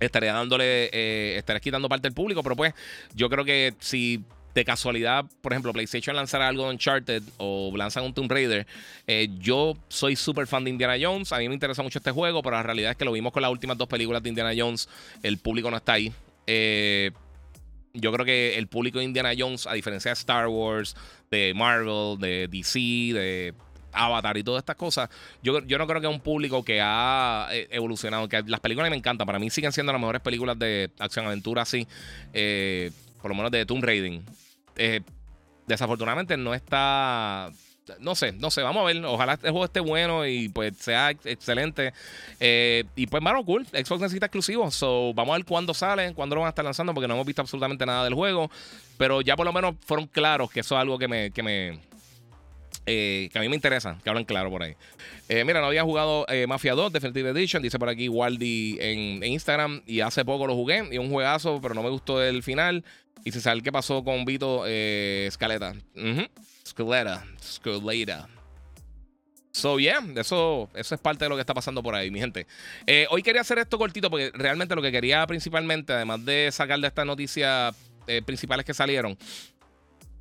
estaría 0.00 0.32
dándole, 0.32 0.90
eh, 0.92 1.36
estaría 1.36 1.60
quitando 1.60 1.88
parte 1.88 2.08
del 2.08 2.14
público, 2.14 2.42
pero 2.42 2.56
pues 2.56 2.74
yo 3.14 3.28
creo 3.28 3.44
que 3.44 3.74
si 3.78 4.24
de 4.54 4.64
casualidad, 4.64 5.24
por 5.40 5.52
ejemplo, 5.52 5.72
PlayStation 5.72 6.16
lanzara 6.16 6.48
algo 6.48 6.64
de 6.64 6.70
Uncharted 6.70 7.22
o 7.38 7.72
lanzan 7.76 8.04
un 8.04 8.14
Tomb 8.14 8.30
Raider, 8.30 8.66
eh, 9.06 9.28
yo 9.38 9.76
soy 9.88 10.16
súper 10.16 10.46
fan 10.46 10.64
de 10.64 10.70
Indiana 10.70 10.96
Jones, 11.00 11.32
a 11.32 11.38
mí 11.38 11.48
me 11.48 11.54
interesa 11.54 11.82
mucho 11.82 11.98
este 11.98 12.10
juego, 12.10 12.42
pero 12.42 12.56
la 12.56 12.62
realidad 12.62 12.92
es 12.92 12.96
que 12.96 13.04
lo 13.04 13.12
vimos 13.12 13.32
con 13.32 13.42
las 13.42 13.50
últimas 13.50 13.78
dos 13.78 13.88
películas 13.88 14.22
de 14.22 14.28
Indiana 14.28 14.52
Jones, 14.56 14.88
el 15.22 15.38
público 15.38 15.70
no 15.70 15.76
está 15.76 15.94
ahí. 15.94 16.12
Eh, 16.46 17.12
yo 17.92 18.12
creo 18.12 18.24
que 18.24 18.56
el 18.58 18.66
público 18.68 18.98
de 18.98 19.04
Indiana 19.04 19.32
Jones, 19.36 19.66
a 19.66 19.74
diferencia 19.74 20.10
de 20.10 20.14
Star 20.14 20.48
Wars, 20.48 20.96
de 21.30 21.52
Marvel, 21.54 22.18
de 22.18 22.48
DC, 22.48 22.78
de 22.78 23.54
Avatar 23.92 24.36
y 24.36 24.44
todas 24.44 24.60
estas 24.60 24.76
cosas, 24.76 25.10
yo, 25.42 25.60
no 25.60 25.86
creo 25.86 26.00
que 26.00 26.06
un 26.06 26.20
público 26.20 26.64
que 26.64 26.80
ha 26.80 27.48
eh, 27.50 27.68
evolucionado. 27.72 28.28
Que 28.28 28.42
las 28.46 28.60
películas 28.60 28.90
me 28.90 28.96
encantan. 28.96 29.26
Para 29.26 29.40
mí 29.40 29.50
siguen 29.50 29.72
siendo 29.72 29.92
las 29.92 30.00
mejores 30.00 30.22
películas 30.22 30.56
de 30.58 30.90
acción-aventura 30.98 31.62
así. 31.62 31.86
Por 33.20 33.30
lo 33.30 33.34
menos 33.34 33.50
de 33.50 33.66
Tomb 33.66 33.84
Raiding. 33.84 34.24
Eh, 34.76 35.00
desafortunadamente 35.66 36.36
no 36.36 36.54
está. 36.54 37.50
No 37.98 38.14
sé, 38.14 38.32
no 38.32 38.50
sé, 38.50 38.62
vamos 38.62 38.82
a 38.82 38.92
ver. 38.92 39.04
Ojalá 39.04 39.34
este 39.34 39.50
juego 39.50 39.64
esté 39.64 39.80
bueno 39.80 40.26
y 40.26 40.48
pues 40.48 40.76
sea 40.76 41.10
excelente. 41.10 41.92
y 42.40 43.06
pues, 43.06 43.22
mano, 43.22 43.44
cool. 43.44 43.66
Xbox 43.66 44.00
necesita 44.00 44.26
exclusivos. 44.26 44.74
So, 44.74 45.12
vamos 45.14 45.34
a 45.34 45.38
ver 45.38 45.46
cuándo 45.46 45.74
salen, 45.74 46.14
cuándo 46.14 46.36
lo 46.36 46.42
van 46.42 46.48
a 46.48 46.50
estar 46.50 46.64
lanzando, 46.64 46.94
porque 46.94 47.08
no 47.08 47.14
hemos 47.14 47.26
visto 47.26 47.42
absolutamente 47.42 47.84
nada 47.86 48.04
del 48.04 48.14
juego. 48.14 48.50
Pero 48.96 49.22
ya 49.22 49.36
por 49.36 49.46
lo 49.46 49.52
menos 49.52 49.74
fueron 49.84 50.06
claros 50.06 50.50
que 50.50 50.60
eso 50.60 50.76
es 50.76 50.80
algo 50.80 50.98
que 50.98 51.08
me, 51.08 51.30
que 51.32 51.42
me, 51.42 51.80
eh, 52.86 53.28
que 53.32 53.38
a 53.38 53.42
mí 53.42 53.48
me 53.48 53.54
interesa, 53.54 53.98
que 54.02 54.08
hablan 54.08 54.24
claro 54.24 54.50
por 54.50 54.62
ahí. 54.62 54.74
Eh, 55.28 55.44
mira, 55.44 55.60
no 55.60 55.66
había 55.66 55.82
jugado 55.82 56.26
eh, 56.28 56.46
Mafia 56.46 56.74
2 56.74 56.92
Definitive 56.92 57.30
Edition, 57.30 57.62
dice 57.62 57.78
por 57.78 57.88
aquí 57.88 58.08
Waldi 58.08 58.78
en, 58.80 59.22
Instagram, 59.22 59.82
y 59.86 60.00
hace 60.00 60.24
poco 60.24 60.46
lo 60.46 60.54
jugué, 60.54 60.88
y 60.90 60.98
un 60.98 61.10
juegazo, 61.10 61.60
pero 61.60 61.74
no 61.74 61.82
me 61.82 61.90
gustó 61.90 62.22
el 62.22 62.42
final. 62.42 62.84
Y 63.24 63.32
se 63.32 63.40
sabe 63.40 63.62
qué 63.62 63.72
pasó 63.72 64.02
con 64.02 64.24
Vito 64.24 64.66
Escaleta. 64.66 65.74
Escaleta, 66.64 67.24
Escaleta. 67.40 68.28
So, 69.52 69.78
yeah, 69.80 70.00
eso, 70.16 70.70
eso 70.74 70.94
es 70.94 71.00
parte 71.00 71.24
de 71.24 71.28
lo 71.28 71.34
que 71.34 71.40
está 71.40 71.52
pasando 71.52 71.82
por 71.82 71.94
ahí, 71.94 72.10
mi 72.10 72.20
gente. 72.20 72.46
hoy 73.10 73.22
quería 73.22 73.40
hacer 73.40 73.58
esto 73.58 73.78
cortito 73.78 74.08
porque 74.08 74.30
realmente 74.32 74.74
lo 74.74 74.82
que 74.82 74.92
quería 74.92 75.26
principalmente, 75.26 75.92
además 75.92 76.24
de 76.24 76.50
sacar 76.52 76.78
de 76.78 76.86
estas 76.86 77.04
noticias 77.04 77.74
principales 78.24 78.64
que 78.64 78.74
salieron, 78.74 79.18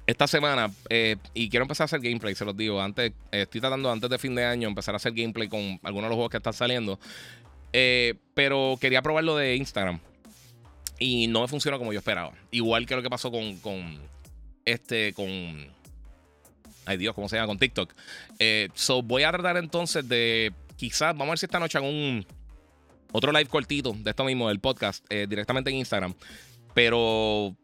esta 0.09 0.25
semana, 0.25 0.71
eh, 0.89 1.17
y 1.35 1.49
quiero 1.49 1.65
empezar 1.65 1.83
a 1.83 1.85
hacer 1.85 1.99
gameplay, 1.99 2.33
se 2.33 2.43
los 2.43 2.57
digo. 2.57 2.81
Antes, 2.81 3.11
eh, 3.31 3.43
estoy 3.43 3.61
tratando 3.61 3.91
antes 3.91 4.09
de 4.09 4.17
fin 4.17 4.33
de 4.33 4.43
año 4.43 4.67
empezar 4.67 4.95
a 4.95 4.97
hacer 4.97 5.13
gameplay 5.13 5.47
con 5.47 5.79
algunos 5.83 6.05
de 6.05 6.09
los 6.09 6.15
juegos 6.15 6.31
que 6.31 6.37
están 6.37 6.53
saliendo. 6.53 6.99
Eh, 7.73 8.15
pero 8.33 8.75
quería 8.81 9.03
probarlo 9.03 9.35
de 9.35 9.55
Instagram. 9.55 9.99
Y 10.99 11.27
no 11.27 11.41
me 11.41 11.47
funcionó 11.47 11.77
como 11.77 11.93
yo 11.93 11.99
esperaba. 11.99 12.33
Igual 12.51 12.85
que 12.85 12.95
lo 12.95 13.01
que 13.01 13.09
pasó 13.09 13.31
con, 13.31 13.57
con 13.59 13.99
este, 14.65 15.13
con. 15.13 15.25
Ay 16.85 16.97
Dios, 16.97 17.15
¿cómo 17.15 17.29
se 17.29 17.37
llama? 17.37 17.47
Con 17.47 17.59
TikTok. 17.59 17.93
so 18.73 19.01
voy 19.01 19.23
a 19.23 19.31
tratar 19.31 19.57
entonces 19.57 20.07
de. 20.07 20.53
Quizás, 20.75 21.13
vamos 21.13 21.27
a 21.27 21.31
ver 21.31 21.39
si 21.39 21.45
esta 21.45 21.59
noche 21.59 21.77
hago 21.77 21.87
un. 21.87 22.25
Otro 23.11 23.31
live 23.31 23.47
cortito 23.47 23.95
de 23.97 24.11
esto 24.11 24.23
mismo, 24.23 24.49
del 24.49 24.59
podcast, 24.59 25.03
directamente 25.09 25.71
en 25.71 25.77
Instagram. 25.77 26.13
Pero 26.75 27.55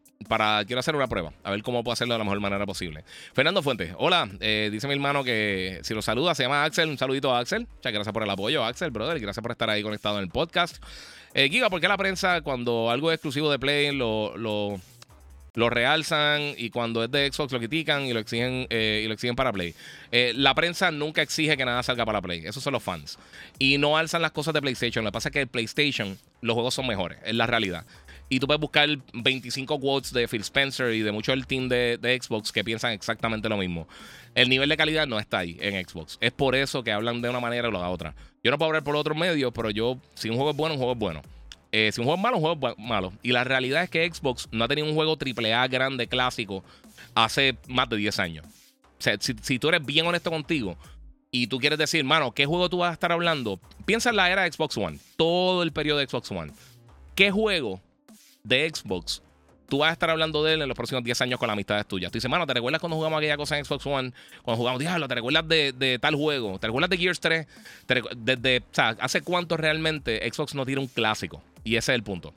quiero 0.66 0.80
hacer 0.80 0.96
una 0.96 1.08
prueba, 1.08 1.34
a 1.44 1.52
ver 1.52 1.62
cómo 1.62 1.84
puedo 1.84 1.94
hacerlo 1.94 2.14
de 2.14 2.20
la 2.20 2.24
mejor 2.24 2.40
manera 2.40 2.66
posible. 2.66 3.04
Fernando 3.34 3.62
Fuentes, 3.62 3.94
hola, 3.98 4.30
eh, 4.40 4.70
dice 4.72 4.88
mi 4.88 4.94
hermano 4.94 5.24
que 5.24 5.80
si 5.84 5.94
lo 5.94 6.02
saluda, 6.02 6.36
se 6.36 6.44
llama 6.44 6.64
Axel, 6.64 6.90
un 6.90 6.98
saludito 6.98 7.34
a 7.34 7.40
Axel. 7.40 7.68
Muchas 7.76 7.94
gracias 7.94 8.14
por 8.14 8.24
el 8.24 8.30
apoyo, 8.30 8.64
Axel, 8.64 8.92
brother, 8.92 9.20
gracias 9.20 9.42
por 9.42 9.52
estar 9.52 9.70
ahí 9.70 9.84
conectado 9.84 10.18
en 10.18 10.24
el 10.24 10.30
podcast. 10.30 10.84
Eh, 11.34 11.50
Giga, 11.50 11.70
¿por 11.70 11.82
qué 11.82 11.88
la 11.88 11.98
prensa 11.98 12.42
cuando 12.42 12.90
algo 12.90 13.12
es 13.12 13.16
exclusivo 13.16 13.52
de 13.52 13.60
Play 13.60 13.94
lo, 13.94 14.38
lo, 14.38 14.80
lo 15.54 15.70
realzan 15.70 16.54
y 16.58 16.70
cuando 16.70 17.04
es 17.04 17.12
de 17.12 17.30
Xbox 17.30 17.52
lo 17.52 17.60
critican 17.60 18.04
y 18.06 18.14
lo 18.14 18.22
exigen, 18.22 18.68
eh, 18.70 19.02
y 19.04 19.08
lo 19.08 19.14
exigen 19.14 19.36
para 19.36 19.52
Play? 19.52 19.76
Eh, 20.12 20.32
la 20.34 20.56
prensa 20.56 20.92
nunca 20.92 21.22
exige 21.22 21.58
que 21.58 21.66
nada 21.66 21.84
salga 21.84 22.06
para 22.06 22.22
Play, 22.22 22.46
esos 22.46 22.64
son 22.64 22.72
los 22.72 22.82
fans. 22.82 23.20
Y 23.60 23.78
no 23.78 23.98
alzan 23.98 24.22
las 24.22 24.32
cosas 24.32 24.54
de 24.54 24.62
PlayStation, 24.62 25.04
lo 25.04 25.12
que 25.12 25.14
pasa 25.14 25.28
es 25.30 25.34
que 25.34 25.42
el 25.42 25.48
PlayStation 25.48 26.18
los 26.40 26.54
juegos 26.54 26.74
son 26.74 26.88
mejores, 26.88 27.20
es 27.26 27.36
la 27.36 27.48
realidad. 27.48 27.86
Y 28.28 28.40
tú 28.40 28.48
puedes 28.48 28.60
buscar 28.60 28.90
25 29.14 29.80
quotes 29.80 30.12
de 30.12 30.28
Phil 30.28 30.42
Spencer 30.42 30.94
y 30.94 31.02
de 31.02 31.12
mucho 31.12 31.32
del 31.32 31.46
team 31.46 31.70
de, 31.70 32.20
Xbox 32.22 32.52
que 32.52 32.64
piensan 32.64 32.92
exactamente 32.92 33.48
lo 33.50 33.58
mismo. 33.58 33.88
El 34.34 34.50
nivel 34.50 34.68
de 34.68 34.78
calidad 34.78 35.06
no 35.06 35.20
está 35.20 35.40
ahí 35.40 35.58
en 35.60 35.88
Xbox. 35.88 36.18
Es 36.22 36.32
por 36.32 36.56
eso 36.56 36.84
que 36.84 36.92
hablan 36.92 37.22
de 37.22 37.30
una 37.30 37.40
manera 37.40 37.70
o 37.70 37.72
de 37.72 37.78
otra. 37.78 38.16
Yo 38.44 38.52
no 38.52 38.58
puedo 38.58 38.70
hablar 38.70 38.84
por 38.84 38.96
otros 38.96 39.16
medios, 39.16 39.52
pero 39.54 39.70
yo, 39.70 40.00
si 40.16 40.30
un 40.30 40.36
juego 40.36 40.52
es 40.52 40.58
bueno, 40.58 40.74
un 40.74 40.80
juego 40.80 40.94
es 40.94 41.00
bueno. 41.00 41.22
Eh, 41.72 41.92
si 41.92 42.02
un 42.02 42.06
juego 42.06 42.18
es 42.18 42.24
malo, 42.24 42.38
un 42.38 42.44
juego 42.44 42.70
es 42.70 42.80
malo. 42.80 43.14
Y 43.22 43.32
la 43.32 43.44
realidad 43.44 43.84
es 43.84 43.90
que 43.90 44.12
Xbox 44.12 44.48
no 44.52 44.64
ha 44.64 44.68
tenido 44.68 44.88
un 44.88 44.96
juego 44.96 45.18
AAA 45.20 45.68
grande, 45.68 46.08
clásico, 46.08 46.64
hace 47.14 47.58
más 47.68 47.90
de 47.90 47.98
10 47.98 48.20
años. 48.20 48.46
O 48.98 49.02
sea, 49.02 49.18
si, 49.20 49.36
si 49.42 49.60
tú 49.60 49.70
eres 49.70 49.86
bien 49.86 50.08
honesto 50.08 50.32
contigo 50.32 50.78
y 51.30 51.48
tú 51.48 51.60
quieres 51.60 51.78
decir, 51.78 52.04
mano, 52.04 52.32
¿qué 52.32 52.46
juego 52.46 52.70
tú 52.70 52.80
vas 52.80 52.90
a 52.90 52.94
estar 52.94 53.12
hablando? 53.12 53.60
Piensa 53.86 54.10
en 54.10 54.16
la 54.16 54.32
era 54.32 54.44
de 54.44 54.52
Xbox 54.52 54.78
One, 54.78 55.00
todo 55.16 55.62
el 55.62 55.72
periodo 55.72 56.00
de 56.00 56.08
Xbox 56.08 56.32
One. 56.32 56.52
¿Qué 57.14 57.30
juego 57.30 57.82
de 58.46 58.72
Xbox 58.74 59.22
tú 59.68 59.80
vas 59.80 59.90
a 59.90 59.94
estar 59.94 60.10
hablando 60.10 60.44
de 60.44 60.54
él 60.54 60.62
en 60.62 60.68
los 60.68 60.76
próximos 60.76 61.04
10 61.04 61.22
años 61.22 61.40
con 61.40 61.48
las 61.48 61.54
amistades 61.54 61.86
tuyas. 61.86 62.12
Tú 62.12 62.18
dices, 62.18 62.30
mano, 62.30 62.46
¿te 62.46 62.54
recuerdas 62.54 62.80
cuando 62.80 62.96
jugamos 62.96 63.18
aquella 63.18 63.38
cosa 63.38 63.58
en 63.58 63.66
Xbox 63.66 63.86
One? 63.86 64.14
Cuando 64.44 64.58
jugamos, 64.58 64.80
diablo, 64.80 65.08
¿te 65.08 65.16
recuerdas 65.16 65.48
de, 65.48 66.00
tal 66.02 66.16
juego? 66.16 66.60
¿Te 66.60 66.68
recuerdas 66.68 66.90
de 66.90 66.98
Gears 66.98 67.20
3? 67.20 67.48
Desde, 68.18 68.60
o 68.60 68.64
sea, 68.72 68.90
¿hace 69.00 69.22
cuánto 69.22 69.58
realmente 69.58 70.30
Xbox 70.32 70.56
no 70.56 70.66
tiene 70.66 70.82
un 70.82 70.88
clásico? 70.88 71.42
Y 71.64 71.76
ese 71.76 71.92
es 71.92 71.96
el 71.96 72.04
punto. 72.04 72.34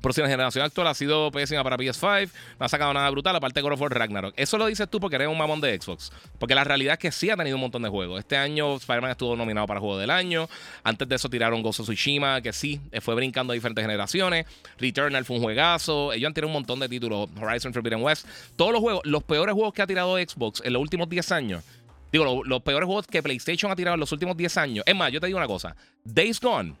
Próxima 0.00 0.28
generación 0.28 0.64
actual 0.64 0.86
ha 0.86 0.94
sido 0.94 1.30
pésima 1.30 1.64
para 1.64 1.76
PS5. 1.76 2.30
No 2.58 2.66
ha 2.66 2.68
sacado 2.68 2.92
nada 2.94 3.10
brutal, 3.10 3.34
aparte 3.34 3.58
de 3.58 3.62
God 3.62 3.72
of 3.72 3.80
War 3.80 3.92
Ragnarok. 3.92 4.34
Eso 4.36 4.56
lo 4.58 4.66
dices 4.66 4.88
tú 4.88 5.00
porque 5.00 5.16
eres 5.16 5.28
un 5.28 5.36
mamón 5.36 5.60
de 5.60 5.78
Xbox. 5.80 6.12
Porque 6.38 6.54
la 6.54 6.64
realidad 6.64 6.94
es 6.94 6.98
que 6.98 7.10
sí 7.10 7.30
ha 7.30 7.36
tenido 7.36 7.56
un 7.56 7.62
montón 7.62 7.82
de 7.82 7.88
juegos. 7.88 8.20
Este 8.20 8.36
año 8.36 8.76
Spider-Man 8.76 9.10
estuvo 9.10 9.34
nominado 9.34 9.66
para 9.66 9.80
Juego 9.80 9.98
del 9.98 10.10
Año. 10.10 10.48
Antes 10.84 11.08
de 11.08 11.16
eso 11.16 11.28
tiraron 11.28 11.62
Ghost 11.62 11.80
of 11.80 11.86
Tsushima, 11.86 12.40
que 12.40 12.52
sí, 12.52 12.80
fue 13.00 13.14
brincando 13.14 13.52
a 13.52 13.54
diferentes 13.54 13.82
generaciones. 13.82 14.46
Returnal 14.78 15.24
fue 15.24 15.36
un 15.36 15.42
juegazo. 15.42 16.12
Ellos 16.12 16.28
han 16.28 16.34
tirado 16.34 16.48
un 16.48 16.54
montón 16.54 16.78
de 16.78 16.88
títulos. 16.88 17.28
Horizon 17.40 17.72
Forbidden 17.72 18.02
West. 18.02 18.26
Todos 18.56 18.72
los 18.72 18.80
juegos, 18.80 19.02
los 19.04 19.22
peores 19.24 19.54
juegos 19.54 19.74
que 19.74 19.82
ha 19.82 19.86
tirado 19.86 20.16
Xbox 20.16 20.62
en 20.64 20.72
los 20.72 20.82
últimos 20.82 21.08
10 21.08 21.32
años. 21.32 21.64
Digo, 22.12 22.42
los 22.44 22.62
peores 22.62 22.86
juegos 22.86 23.06
que 23.06 23.22
PlayStation 23.22 23.70
ha 23.70 23.76
tirado 23.76 23.94
en 23.94 24.00
los 24.00 24.12
últimos 24.12 24.36
10 24.36 24.56
años. 24.56 24.84
Es 24.86 24.94
más, 24.94 25.12
yo 25.12 25.20
te 25.20 25.26
digo 25.26 25.38
una 25.38 25.46
cosa. 25.46 25.76
Days 26.04 26.40
Gone 26.40 26.74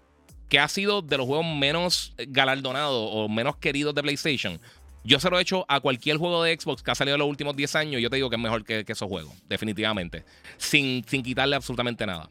que 0.48 0.58
ha 0.58 0.68
sido 0.68 1.02
de 1.02 1.18
los 1.18 1.26
juegos 1.26 1.46
menos 1.46 2.14
galardonados 2.16 3.10
o 3.12 3.28
menos 3.28 3.56
queridos 3.56 3.94
de 3.94 4.02
PlayStation. 4.02 4.60
Yo 5.04 5.20
se 5.20 5.30
lo 5.30 5.38
he 5.38 5.42
hecho 5.42 5.64
a 5.68 5.80
cualquier 5.80 6.16
juego 6.16 6.42
de 6.42 6.58
Xbox 6.58 6.82
que 6.82 6.90
ha 6.90 6.94
salido 6.94 7.14
en 7.14 7.20
los 7.20 7.28
últimos 7.28 7.56
10 7.56 7.76
años. 7.76 8.02
Yo 8.02 8.10
te 8.10 8.16
digo 8.16 8.28
que 8.28 8.36
es 8.36 8.42
mejor 8.42 8.64
que, 8.64 8.84
esos 8.86 9.08
juegos, 9.08 9.32
definitivamente. 9.48 10.24
Sin, 10.58 11.04
sin 11.06 11.22
quitarle 11.22 11.56
absolutamente 11.56 12.04
nada. 12.04 12.28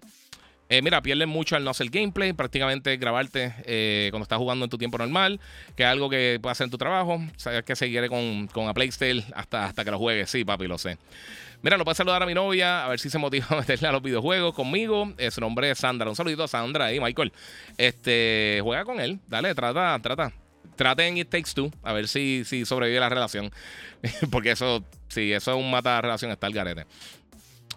Eh, 0.70 0.82
mira, 0.82 1.02
pierden 1.02 1.30
mucho 1.30 1.56
al 1.56 1.64
no 1.64 1.72
hacer 1.72 1.90
gameplay, 1.90 2.34
prácticamente 2.34 2.98
grabarte 2.98 3.54
eh, 3.66 4.10
cuando 4.12 4.24
estás 4.24 4.38
jugando 4.38 4.66
en 4.66 4.70
tu 4.70 4.78
tiempo 4.78 4.98
normal, 4.98 5.40
que 5.76 5.84
es 5.84 5.90
algo 5.90 6.10
que 6.10 6.40
puedes 6.42 6.58
hacer 6.58 6.66
en 6.66 6.72
tu 6.72 6.78
trabajo. 6.78 7.22
Sabes 7.38 7.64
que 7.64 7.76
seguiré 7.76 8.10
con, 8.10 8.48
con 8.48 8.68
a 8.68 8.74
Playstyle 8.74 9.24
hasta, 9.34 9.66
hasta 9.66 9.86
que 9.86 9.92
lo 9.92 9.98
juegues. 9.98 10.30
Sí, 10.30 10.44
papi, 10.44 10.68
lo 10.68 10.78
sé. 10.78 10.98
Mira, 11.62 11.78
lo 11.78 11.86
puedo 11.86 11.96
saludar 11.96 12.22
a 12.22 12.26
mi 12.26 12.34
novia, 12.34 12.86
a 12.86 12.90
ver 12.90 13.00
si 13.00 13.10
se 13.10 13.18
motiva 13.18 13.48
a 13.50 13.56
meterle 13.56 13.88
a 13.88 13.92
los 13.92 14.02
videojuegos 14.02 14.54
conmigo. 14.54 15.14
Eh, 15.18 15.32
su 15.32 15.42
nombre 15.42 15.72
es 15.72 15.78
Sandra. 15.80 16.10
Un 16.10 16.16
saludito 16.16 16.44
a 16.44 16.48
Sandra 16.48 16.86
ahí, 16.86 17.00
Michael. 17.00 17.32
Este, 17.78 18.60
juega 18.62 18.86
con 18.86 19.00
él. 19.00 19.20
Dale, 19.28 19.56
trata, 19.56 19.98
trata. 20.00 20.34
Trata 20.76 21.08
en 21.08 21.18
It 21.18 21.30
Takes 21.30 21.54
Two, 21.56 21.72
a 21.82 21.92
ver 21.92 22.08
si, 22.08 22.44
si 22.46 22.64
sobrevive 22.64 23.00
la 23.00 23.10
relación. 23.10 23.52
Porque 24.32 24.52
eso, 24.52 24.84
sí, 25.08 25.34
eso 25.34 25.52
es 25.52 25.58
un 25.58 25.72
mata 25.72 26.00
relación, 26.00 26.30
está 26.30 26.46
el 26.46 26.54
garete. 26.54 26.86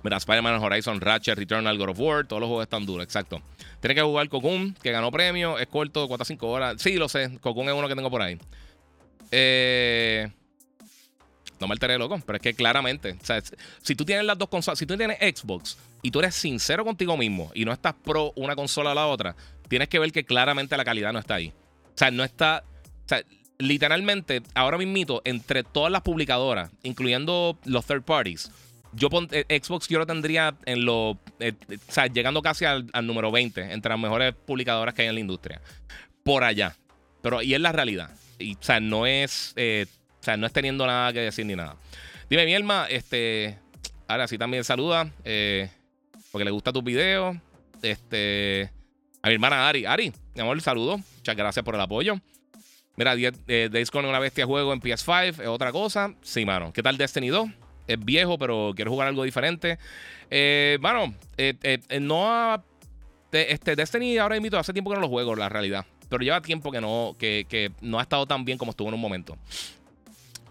Mira, 0.02 0.16
Spider-Man, 0.16 0.62
Horizon, 0.62 1.00
Ratchet, 1.00 1.36
Returnal, 1.36 1.76
God 1.76 1.90
of 1.90 2.00
War, 2.00 2.26
todos 2.26 2.40
los 2.40 2.48
juegos 2.48 2.64
están 2.64 2.86
duros, 2.86 3.04
exacto. 3.04 3.42
Tiene 3.80 3.94
que 3.94 4.02
jugar 4.02 4.28
Cocoon, 4.28 4.74
que 4.82 4.92
ganó 4.92 5.10
premio, 5.10 5.58
es 5.58 5.66
corto, 5.66 6.08
4 6.08 6.22
a 6.22 6.24
5 6.24 6.48
horas. 6.48 6.82
Sí, 6.82 6.94
lo 6.94 7.08
sé, 7.08 7.38
Cocoon 7.40 7.68
es 7.68 7.74
uno 7.74 7.88
que 7.88 7.94
tengo 7.94 8.10
por 8.10 8.22
ahí. 8.22 8.38
Eh, 9.30 10.30
no 11.60 11.68
me 11.68 11.74
alteré, 11.74 11.98
loco, 11.98 12.18
pero 12.24 12.36
es 12.36 12.42
que 12.42 12.54
claramente, 12.54 13.16
o 13.20 13.24
sea, 13.24 13.42
si 13.82 13.94
tú 13.94 14.04
tienes 14.04 14.24
las 14.24 14.38
dos 14.38 14.48
consolas, 14.48 14.78
si 14.78 14.86
tú 14.86 14.96
tienes 14.96 15.18
Xbox 15.18 15.76
y 16.00 16.10
tú 16.10 16.20
eres 16.20 16.34
sincero 16.34 16.84
contigo 16.84 17.16
mismo 17.18 17.50
y 17.54 17.66
no 17.66 17.72
estás 17.72 17.94
pro 17.94 18.32
una 18.36 18.56
consola 18.56 18.92
a 18.92 18.94
la 18.94 19.06
otra, 19.06 19.36
tienes 19.68 19.88
que 19.88 19.98
ver 19.98 20.10
que 20.10 20.24
claramente 20.24 20.76
la 20.78 20.84
calidad 20.84 21.12
no 21.12 21.18
está 21.18 21.34
ahí. 21.34 21.52
O 21.94 21.98
sea, 21.98 22.10
no 22.10 22.24
está. 22.24 22.64
O 23.04 23.08
sea, 23.08 23.22
literalmente, 23.58 24.42
ahora 24.54 24.78
mismo, 24.78 25.20
entre 25.24 25.62
todas 25.62 25.92
las 25.92 26.00
publicadoras, 26.00 26.70
incluyendo 26.82 27.58
los 27.66 27.84
third 27.84 28.02
parties, 28.02 28.50
yo 28.92 29.08
eh, 29.30 29.60
Xbox 29.62 29.88
yo 29.88 29.98
lo 29.98 30.06
tendría 30.06 30.54
en 30.64 30.84
lo. 30.84 31.18
Eh, 31.38 31.52
o 31.70 31.92
sea, 31.92 32.06
llegando 32.06 32.42
casi 32.42 32.64
al, 32.64 32.88
número 33.02 33.30
20 33.30 33.72
entre 33.72 33.90
las 33.90 33.98
mejores 33.98 34.34
publicadoras 34.34 34.94
que 34.94 35.02
hay 35.02 35.08
en 35.08 35.14
la 35.14 35.20
industria. 35.20 35.60
Por 36.24 36.44
allá. 36.44 36.76
Pero, 37.22 37.42
y 37.42 37.54
es 37.54 37.60
la 37.60 37.72
realidad. 37.72 38.10
Y, 38.38 38.54
o 38.54 38.62
sea, 38.62 38.80
no 38.80 39.06
es. 39.06 39.52
Eh, 39.56 39.86
o 40.20 40.22
sea, 40.22 40.36
no 40.36 40.46
es 40.46 40.52
teniendo 40.52 40.86
nada 40.86 41.12
que 41.12 41.20
decir 41.20 41.46
ni 41.46 41.54
nada. 41.54 41.76
Dime, 42.28 42.44
mi 42.44 42.54
Elma, 42.54 42.86
este. 42.88 43.58
Ahora 44.08 44.26
sí 44.26 44.38
también 44.38 44.64
saluda. 44.64 45.10
Eh, 45.24 45.70
porque 46.32 46.44
le 46.44 46.50
gusta 46.50 46.72
tus 46.72 46.82
videos. 46.82 47.36
Este. 47.82 48.70
A 49.22 49.28
mi 49.28 49.34
hermana 49.34 49.68
Ari. 49.68 49.86
Ari, 49.86 50.12
mi 50.34 50.40
amor, 50.40 50.60
saludo. 50.60 50.98
Muchas 50.98 51.36
gracias 51.36 51.64
por 51.64 51.74
el 51.74 51.80
apoyo. 51.80 52.16
Mira, 52.96 53.14
eh, 53.16 53.68
Days 53.70 53.90
Gone 53.90 54.08
una 54.08 54.18
bestia 54.18 54.46
juego 54.46 54.72
en 54.72 54.80
PS5. 54.80 55.40
Es 55.40 55.46
otra 55.46 55.72
cosa. 55.72 56.14
Sí, 56.22 56.44
mano. 56.44 56.72
¿Qué 56.72 56.82
tal 56.82 56.96
Destiny 56.96 57.28
2? 57.28 57.48
Es 57.90 58.04
viejo, 58.04 58.38
pero 58.38 58.72
quiero 58.76 58.90
jugar 58.90 59.08
algo 59.08 59.24
diferente. 59.24 59.78
Eh, 60.30 60.78
mano, 60.80 61.14
eh, 61.36 61.54
eh, 61.62 62.00
no 62.00 62.30
ha. 62.30 62.62
Este, 63.32 63.76
Destiny 63.76 64.18
ahora 64.18 64.36
invito 64.36 64.58
hace 64.58 64.72
tiempo 64.72 64.90
que 64.90 64.96
no 64.96 65.02
lo 65.02 65.08
juego, 65.08 65.34
la 65.34 65.48
realidad. 65.48 65.84
Pero 66.08 66.22
lleva 66.22 66.40
tiempo 66.40 66.70
que 66.70 66.80
no, 66.80 67.16
que, 67.18 67.46
que 67.48 67.72
no 67.80 67.98
ha 67.98 68.02
estado 68.02 68.26
tan 68.26 68.44
bien 68.44 68.58
como 68.58 68.70
estuvo 68.70 68.88
en 68.88 68.94
un 68.94 69.00
momento. 69.00 69.36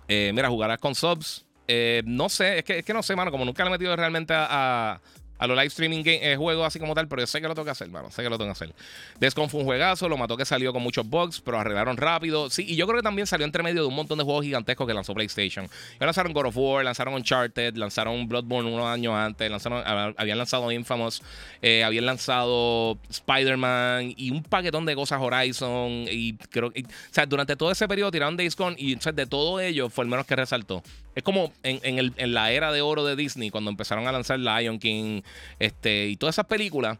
Eh, 0.07 0.31
mira, 0.33 0.49
jugarás 0.49 0.79
con 0.79 0.95
subs. 0.95 1.45
Eh, 1.67 2.01
no 2.05 2.29
sé, 2.29 2.59
es 2.59 2.63
que, 2.63 2.79
es 2.79 2.85
que 2.85 2.93
no 2.93 3.03
sé, 3.03 3.15
mano. 3.15 3.31
Como 3.31 3.45
nunca 3.45 3.63
le 3.63 3.69
he 3.69 3.71
metido 3.71 3.95
realmente 3.95 4.33
a 4.35 4.99
los 5.47 5.55
live 5.55 5.67
streaming 5.67 6.03
eh, 6.05 6.35
juegos 6.37 6.65
así 6.65 6.79
como 6.79 6.93
tal, 6.95 7.07
pero 7.07 7.21
yo 7.21 7.27
sé 7.27 7.41
que 7.41 7.47
lo 7.47 7.55
tengo 7.55 7.65
que 7.65 7.71
hacer, 7.71 7.89
mano. 7.89 8.11
Sé 8.11 8.23
que 8.23 8.29
lo 8.29 8.37
tengo 8.37 8.49
que 8.49 8.63
hacer. 8.63 8.73
Descon 9.19 9.49
fue 9.49 9.61
un 9.61 9.65
juegazo, 9.65 10.09
lo 10.09 10.17
mató 10.17 10.37
que 10.37 10.45
salió 10.45 10.73
con 10.73 10.81
muchos 10.81 11.07
bugs, 11.07 11.41
pero 11.41 11.59
arreglaron 11.59 11.97
rápido. 11.97 12.49
Sí, 12.49 12.65
y 12.67 12.75
yo 12.75 12.85
creo 12.87 12.97
que 12.97 13.03
también 13.03 13.27
salió 13.27 13.45
entre 13.45 13.63
medio 13.63 13.81
de 13.81 13.87
un 13.87 13.95
montón 13.95 14.17
de 14.17 14.23
juegos 14.23 14.43
gigantescos 14.43 14.87
que 14.87 14.93
lanzó 14.93 15.13
PlayStation. 15.13 15.69
Lanzaron 15.99 16.33
God 16.33 16.47
of 16.47 16.57
War, 16.57 16.85
lanzaron 16.85 17.13
Uncharted, 17.13 17.75
lanzaron 17.75 18.27
Bloodborne 18.27 18.69
unos 18.69 18.85
años 18.85 19.13
antes, 19.13 19.49
lanzaron, 19.49 19.83
habían 20.17 20.37
lanzado 20.37 20.71
Infamous, 20.71 21.21
eh, 21.61 21.83
habían 21.83 22.05
lanzado 22.05 22.97
Spider-Man 23.09 24.13
y 24.17 24.31
un 24.31 24.43
paquetón 24.43 24.85
de 24.85 24.95
cosas 24.95 25.21
Horizon. 25.21 26.05
Y 26.09 26.33
creo 26.33 26.71
que, 26.71 26.81
o 26.81 26.85
sea, 27.11 27.25
durante 27.25 27.55
todo 27.55 27.71
ese 27.71 27.87
periodo 27.87 28.11
tiraron 28.11 28.37
Days 28.37 28.55
Gone 28.55 28.75
y 28.77 28.95
o 28.95 29.11
de 29.11 29.25
todo 29.25 29.59
ello 29.59 29.89
fue 29.89 30.03
el 30.03 30.09
menos 30.09 30.25
que 30.25 30.35
resaltó. 30.35 30.83
Es 31.15 31.23
como 31.23 31.51
en, 31.63 32.33
la 32.33 32.51
era 32.51 32.71
de 32.71 32.81
oro 32.81 33.03
de 33.03 33.15
Disney, 33.15 33.49
cuando 33.49 33.69
empezaron 33.69 34.07
a 34.07 34.11
lanzar 34.11 34.39
Lion 34.39 34.79
King 34.79 35.21
este, 35.59 36.07
y 36.07 36.15
todas 36.17 36.35
esas 36.35 36.45
películas. 36.45 36.97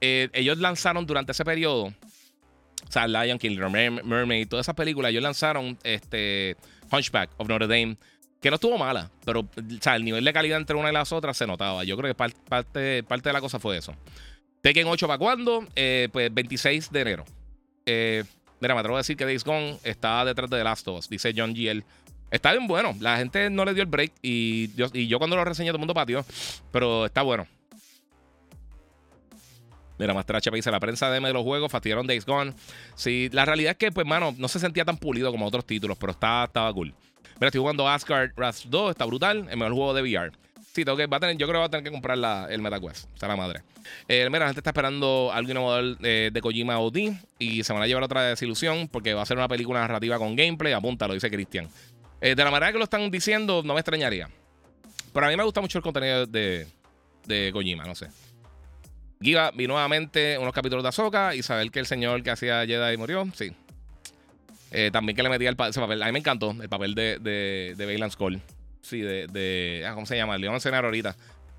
Eh, 0.00 0.28
ellos 0.32 0.58
lanzaron 0.58 1.06
durante 1.06 1.32
ese 1.32 1.44
periodo, 1.44 1.84
o 1.84 2.92
sea, 2.92 3.06
Lion 3.06 3.38
King, 3.38 3.56
Mermaid, 3.56 4.48
todas 4.48 4.64
esas 4.64 4.74
películas, 4.74 5.10
ellos 5.10 5.22
lanzaron 5.22 5.78
este, 5.84 6.56
Hunchback 6.90 7.30
of 7.36 7.48
Notre 7.48 7.68
Dame, 7.68 7.96
que 8.40 8.50
no 8.50 8.56
estuvo 8.56 8.76
mala, 8.76 9.10
pero 9.24 9.40
o 9.40 9.48
sea, 9.80 9.94
el 9.96 10.04
nivel 10.04 10.24
de 10.24 10.32
calidad 10.32 10.58
entre 10.58 10.76
una 10.76 10.90
y 10.90 10.92
las 10.92 11.12
otras 11.12 11.36
se 11.36 11.46
notaba. 11.46 11.84
Yo 11.84 11.96
creo 11.96 12.10
que 12.10 12.14
parte, 12.16 13.02
parte, 13.04 13.28
de 13.28 13.32
la 13.32 13.40
cosa 13.40 13.60
fue 13.60 13.78
eso. 13.78 13.94
Tekken 14.60 14.86
8 14.88 15.06
para 15.06 15.18
cuándo? 15.18 15.64
Eh, 15.76 16.08
pues 16.12 16.34
26 16.34 16.90
de 16.90 17.00
enero. 17.00 17.24
Eh, 17.86 18.24
mira, 18.60 18.74
me 18.74 18.80
atrevo 18.80 18.96
a 18.96 19.00
decir 19.00 19.16
que 19.16 19.24
Days 19.24 19.44
Gone 19.44 19.78
está 19.84 20.24
detrás 20.24 20.50
de 20.50 20.58
The 20.58 20.64
Last 20.64 20.88
of 20.88 20.98
Us, 20.98 21.08
dice 21.08 21.32
John 21.36 21.54
GL. 21.54 21.84
Está 22.32 22.52
bien 22.52 22.66
bueno. 22.66 22.96
La 22.98 23.18
gente 23.18 23.50
no 23.50 23.64
le 23.64 23.74
dio 23.74 23.82
el 23.82 23.88
break. 23.88 24.12
Y 24.22 24.74
yo, 24.74 25.18
cuando 25.18 25.36
lo 25.36 25.44
reseñé, 25.44 25.68
todo 25.68 25.76
el 25.76 25.80
mundo 25.80 25.94
patio. 25.94 26.24
Pero 26.72 27.06
está 27.06 27.22
bueno. 27.22 27.46
Mira, 29.98 30.14
Master 30.14 30.36
HP 30.36 30.56
dice: 30.56 30.70
La 30.70 30.80
prensa 30.80 31.10
de 31.10 31.20
los 31.20 31.42
juegos 31.44 31.70
fastidiaron 31.70 32.06
Days 32.06 32.24
Gone. 32.24 32.54
Sí, 32.94 33.28
la 33.32 33.44
realidad 33.44 33.72
es 33.72 33.76
que, 33.76 33.92
pues, 33.92 34.06
mano, 34.06 34.34
no 34.38 34.48
se 34.48 34.58
sentía 34.58 34.84
tan 34.84 34.96
pulido 34.96 35.30
como 35.30 35.46
otros 35.46 35.66
títulos, 35.66 35.96
pero 35.98 36.12
está, 36.12 36.44
estaba 36.44 36.72
cool. 36.72 36.94
Mira, 37.34 37.48
estoy 37.48 37.60
jugando 37.60 37.86
Asgard 37.88 38.32
Wrath 38.34 38.64
2, 38.64 38.90
está 38.90 39.04
brutal. 39.04 39.46
El 39.50 39.58
mejor 39.58 39.74
juego 39.74 39.94
de 39.94 40.02
VR. 40.02 40.32
Sí, 40.72 40.86
tengo 40.86 40.96
que, 40.96 41.06
va 41.06 41.18
a 41.18 41.20
tener, 41.20 41.36
yo 41.36 41.46
creo 41.46 41.58
que 41.58 41.60
va 41.60 41.66
a 41.66 41.70
tener 41.70 41.84
que 41.84 41.90
comprar 41.90 42.16
la, 42.16 42.46
el 42.48 42.62
MetaQuest. 42.62 43.10
O 43.14 43.18
sea, 43.18 43.28
la 43.28 43.36
madre. 43.36 43.62
Eh, 44.08 44.26
mira, 44.28 44.40
la 44.40 44.46
gente 44.46 44.60
está 44.60 44.70
esperando 44.70 45.30
algo 45.30 45.50
innovador 45.50 45.98
eh, 46.02 46.30
de 46.32 46.40
Kojima 46.40 46.78
OD 46.78 47.12
y 47.38 47.62
se 47.62 47.72
van 47.74 47.82
a 47.82 47.86
llevar 47.86 48.02
otra 48.02 48.22
desilusión 48.22 48.88
porque 48.88 49.12
va 49.12 49.20
a 49.20 49.26
ser 49.26 49.36
una 49.36 49.48
película 49.48 49.80
narrativa 49.80 50.16
con 50.18 50.34
gameplay. 50.34 50.72
Apúntalo, 50.72 51.12
dice 51.12 51.30
Cristian. 51.30 51.68
Eh, 52.22 52.36
de 52.36 52.44
la 52.44 52.52
manera 52.52 52.70
que 52.70 52.78
lo 52.78 52.84
están 52.84 53.10
diciendo, 53.10 53.62
no 53.64 53.74
me 53.74 53.80
extrañaría. 53.80 54.30
Pero 55.12 55.26
a 55.26 55.28
mí 55.28 55.36
me 55.36 55.42
gusta 55.42 55.60
mucho 55.60 55.78
el 55.78 55.82
contenido 55.82 56.24
de, 56.24 56.68
de 57.26 57.50
Kojima, 57.52 57.84
no 57.84 57.96
sé. 57.96 58.08
Giva 59.20 59.50
vi 59.50 59.66
nuevamente 59.66 60.38
unos 60.38 60.54
capítulos 60.54 60.84
de 60.84 60.88
Ahsoka 60.88 61.34
y 61.34 61.42
saber 61.42 61.70
que 61.70 61.80
el 61.80 61.86
señor 61.86 62.22
que 62.22 62.30
hacía 62.30 62.64
Jedi 62.64 62.96
murió, 62.96 63.26
sí. 63.34 63.52
Eh, 64.70 64.90
también 64.92 65.16
que 65.16 65.22
le 65.22 65.28
metía 65.28 65.50
el 65.50 65.56
ese 65.68 65.80
papel. 65.80 66.00
A 66.02 66.06
mí 66.06 66.12
me 66.12 66.20
encantó 66.20 66.56
el 66.60 66.68
papel 66.68 66.94
de, 66.94 67.18
de, 67.18 67.74
de 67.76 67.86
Bailan 67.86 68.10
Skull. 68.10 68.40
Sí, 68.80 69.00
de, 69.00 69.26
de. 69.26 69.84
Ah, 69.86 69.94
¿Cómo 69.94 70.06
se 70.06 70.16
llama? 70.16 70.38
Le 70.38 70.46
vamos 70.46 70.64
a 70.64 70.68
enseñar 70.68 70.84
ahorita. 70.84 71.16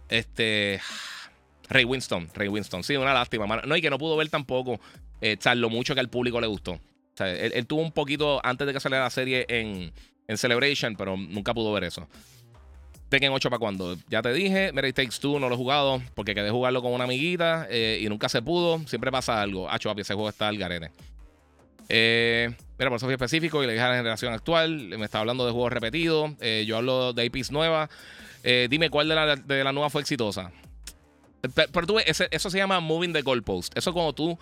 Este. 0.09 0.79
Ray 1.69 1.83
Winston. 1.83 2.29
Ray 2.33 2.47
Winston. 2.47 2.83
Sí, 2.83 2.95
una 2.95 3.13
lástima. 3.13 3.45
No, 3.65 3.75
y 3.75 3.81
que 3.81 3.89
no 3.89 3.97
pudo 3.97 4.17
ver 4.17 4.29
tampoco 4.29 4.79
eh, 5.21 5.37
lo 5.55 5.69
mucho 5.69 5.93
que 5.93 5.99
al 5.99 6.09
público 6.09 6.41
le 6.41 6.47
gustó. 6.47 6.79
Sea, 7.15 7.31
él, 7.31 7.67
tuvo 7.67 7.81
un 7.81 7.91
poquito 7.91 8.41
antes 8.43 8.65
de 8.65 8.73
que 8.73 8.79
saliera 8.79 9.03
la 9.03 9.09
serie 9.11 9.45
en, 9.47 9.93
en 10.27 10.37
Celebration, 10.37 10.95
pero 10.95 11.17
nunca 11.17 11.53
pudo 11.53 11.71
ver 11.73 11.85
eso. 11.85 12.07
Tekken 13.13 13.31
8 13.31 13.49
para 13.51 13.59
cuando. 13.59 13.95
Ya 14.09 14.23
te 14.23 14.33
dije, 14.33 14.71
Mary 14.73 14.91
Takes 14.91 15.19
Two 15.19 15.39
no 15.39 15.47
lo 15.47 15.53
he 15.53 15.57
jugado 15.57 16.01
porque 16.15 16.33
quedé 16.33 16.49
jugarlo 16.49 16.81
con 16.81 16.93
una 16.93 17.03
amiguita 17.03 17.67
eh, 17.69 17.99
y 18.01 18.09
nunca 18.09 18.27
se 18.27 18.41
pudo. 18.41 18.79
Siempre 18.87 19.11
pasa 19.11 19.39
algo. 19.39 19.69
Hacho, 19.69 19.89
papi, 19.89 20.01
ese 20.01 20.15
juego 20.15 20.29
está 20.29 20.47
al 20.47 20.57
garete. 20.57 20.89
Eh, 21.89 22.49
mira, 22.79 22.89
por 22.89 22.97
eso 22.97 23.11
específico 23.11 23.63
y 23.63 23.67
le 23.67 23.73
dije 23.73 23.85
a 23.85 23.89
la 23.89 23.97
generación 23.97 24.33
actual. 24.33 24.97
Me 24.97 25.05
está 25.05 25.19
hablando 25.19 25.45
de 25.45 25.51
juegos 25.51 25.71
repetidos. 25.71 26.31
Eh, 26.41 26.63
yo 26.65 26.77
hablo 26.77 27.13
de 27.13 27.25
IPs 27.25 27.51
nuevas. 27.51 27.89
dime 28.69 28.89
cuál 28.89 29.07
de 29.07 29.15
la, 29.15 29.35
de 29.35 29.63
la 29.63 29.73
nueva 29.73 29.91
fue 29.91 30.01
exitosa. 30.01 30.51
Pero 31.53 31.85
tú 31.85 31.95
ves, 31.95 32.23
eso 32.31 32.49
se 32.49 32.57
llama 32.57 32.79
moving 32.79 33.11
the 33.11 33.21
goalpost. 33.21 33.77
Eso 33.77 33.91
cuando 33.91 34.13
tú 34.13 34.39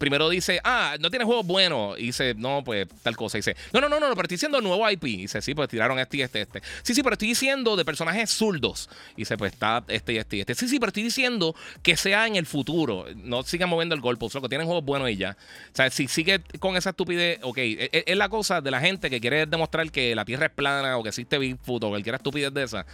primero 0.00 0.30
dices, 0.30 0.58
ah, 0.64 0.96
no 0.98 1.10
tienes 1.10 1.26
juegos 1.26 1.46
buenos. 1.46 1.96
Y 2.00 2.06
dice, 2.06 2.34
no, 2.34 2.64
pues 2.64 2.88
tal 3.02 3.16
cosa. 3.16 3.38
Y 3.38 3.40
dice, 3.40 3.54
no, 3.72 3.80
no, 3.80 3.88
no, 3.88 4.00
no, 4.00 4.08
pero 4.08 4.22
estoy 4.22 4.34
diciendo 4.34 4.60
nuevo 4.60 4.90
IP. 4.90 5.04
Y 5.04 5.16
dice, 5.18 5.40
sí, 5.42 5.54
pues 5.54 5.68
tiraron 5.68 5.98
este 6.00 6.16
y 6.16 6.22
este, 6.22 6.40
este. 6.40 6.62
Sí, 6.82 6.94
sí, 6.94 7.02
pero 7.02 7.12
estoy 7.12 7.28
diciendo 7.28 7.76
de 7.76 7.84
personajes 7.84 8.30
zurdos. 8.30 8.88
Y 9.14 9.20
dice, 9.20 9.36
pues 9.36 9.52
está 9.52 9.84
este 9.86 10.14
y 10.14 10.16
este 10.16 10.36
y 10.38 10.40
este. 10.40 10.54
Sí, 10.56 10.68
sí, 10.68 10.80
pero 10.80 10.88
estoy 10.88 11.04
diciendo 11.04 11.54
que 11.82 11.96
sea 11.96 12.26
en 12.26 12.34
el 12.34 12.46
futuro. 12.46 13.04
No 13.14 13.44
sigan 13.44 13.68
moviendo 13.68 13.94
el 13.94 14.00
goalpost. 14.00 14.34
Lo 14.34 14.42
que 14.42 14.48
tienen 14.48 14.66
juegos 14.66 14.84
buenos 14.84 15.08
y 15.10 15.16
ya. 15.16 15.36
O 15.72 15.76
sea, 15.76 15.88
si 15.90 16.08
sigue 16.08 16.40
con 16.58 16.76
esa 16.76 16.90
estupidez, 16.90 17.38
ok. 17.42 17.58
Es, 17.58 18.04
es, 18.06 18.16
la 18.16 18.28
cosa 18.28 18.60
de 18.60 18.70
la 18.70 18.80
gente 18.80 19.08
que 19.08 19.20
quiere 19.20 19.46
demostrar 19.46 19.88
que 19.92 20.14
la 20.14 20.24
tierra 20.24 20.46
es 20.46 20.52
plana 20.52 20.96
o 20.96 21.02
que 21.02 21.10
existe 21.10 21.38
Bigfoot 21.38 21.84
o 21.84 21.88
cualquier 21.90 22.16
estupidez 22.16 22.52
de 22.52 22.64
esa 22.64 22.86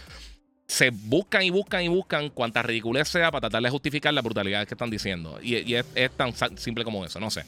se 0.67 0.89
buscan 0.89 1.43
y 1.43 1.49
buscan 1.49 1.83
y 1.83 1.87
buscan 1.87 2.29
cuanta 2.29 2.61
ridiculez 2.61 3.07
sea 3.07 3.31
para 3.31 3.41
tratar 3.41 3.63
de 3.63 3.69
justificar 3.69 4.13
la 4.13 4.21
brutalidad 4.21 4.67
que 4.67 4.73
están 4.73 4.89
diciendo. 4.89 5.39
Y, 5.41 5.73
es, 5.73 6.11
tan 6.11 6.33
simple 6.57 6.83
como 6.83 7.05
eso, 7.05 7.19
no 7.19 7.29
sé. 7.29 7.45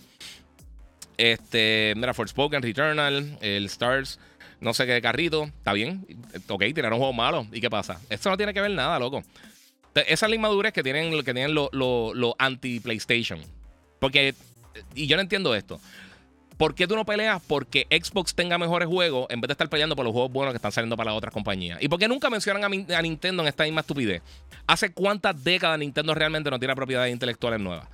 Este, 1.18 1.94
mira, 1.98 2.14
Forspoken, 2.14 2.62
Returnal, 2.62 3.38
el 3.42 3.66
Stars, 3.66 4.20
no 4.62 4.74
sé 4.74 4.86
qué 4.86 5.02
carrito, 5.02 5.44
está 5.44 5.74
bien. 5.74 6.06
Ok, 6.48 6.64
tiraron 6.74 6.94
un 6.94 7.00
juego 7.00 7.14
malo. 7.14 7.46
¿Y 7.52 7.60
qué 7.60 7.70
pasa? 7.70 8.00
Esto 8.10 8.30
no 8.30 8.38
tiene 8.38 8.54
que 8.54 8.62
ver 8.62 8.72
nada, 8.72 8.98
loco. 9.00 9.22
Esas 10.08 10.32
inmaduras 10.32 10.72
que 10.72 10.82
tienen, 10.82 11.12
que 11.24 11.34
tienen 11.34 11.54
los 11.54 11.70
lo, 11.74 12.36
anti-PlayStation. 12.40 13.42
Porque, 14.00 14.34
y 14.96 15.08
yo 15.08 15.18
no 15.18 15.22
entiendo 15.22 15.54
esto. 15.56 15.82
¿Por 16.60 16.76
qué 16.76 16.88
tú 16.88 16.96
no 16.98 17.06
peleas 17.06 17.42
porque 17.48 17.88
Xbox 17.90 18.36
tenga 18.36 18.58
mejores 18.58 18.90
juegos 18.90 19.28
en 19.30 19.40
vez 19.40 19.48
de 19.48 19.54
estar 19.54 19.70
peleando 19.70 19.96
por 19.96 20.04
los 20.04 20.12
juegos 20.12 20.30
buenos 20.30 20.52
que 20.52 20.58
están 20.58 20.74
saliendo 20.74 20.98
para 20.98 21.12
las 21.12 21.18
otras 21.18 21.34
compañías? 21.34 21.82
¿Y 21.82 21.88
por 21.88 21.98
qué 21.98 22.10
nunca 22.10 22.30
mencionan 22.30 22.66
a, 22.66 23.02
Nintendo 23.02 23.44
en 23.44 23.48
esta 23.48 23.64
misma 23.64 23.80
estupidez? 23.80 24.22
¿Hace 24.68 24.92
cuántas 24.92 25.42
décadas 25.42 25.80
Nintendo 25.80 26.14
realmente 26.14 26.50
no 26.50 26.60
tiene 26.60 26.76
propiedades 26.76 27.14
intelectuales 27.14 27.62
nuevas? 27.62 27.88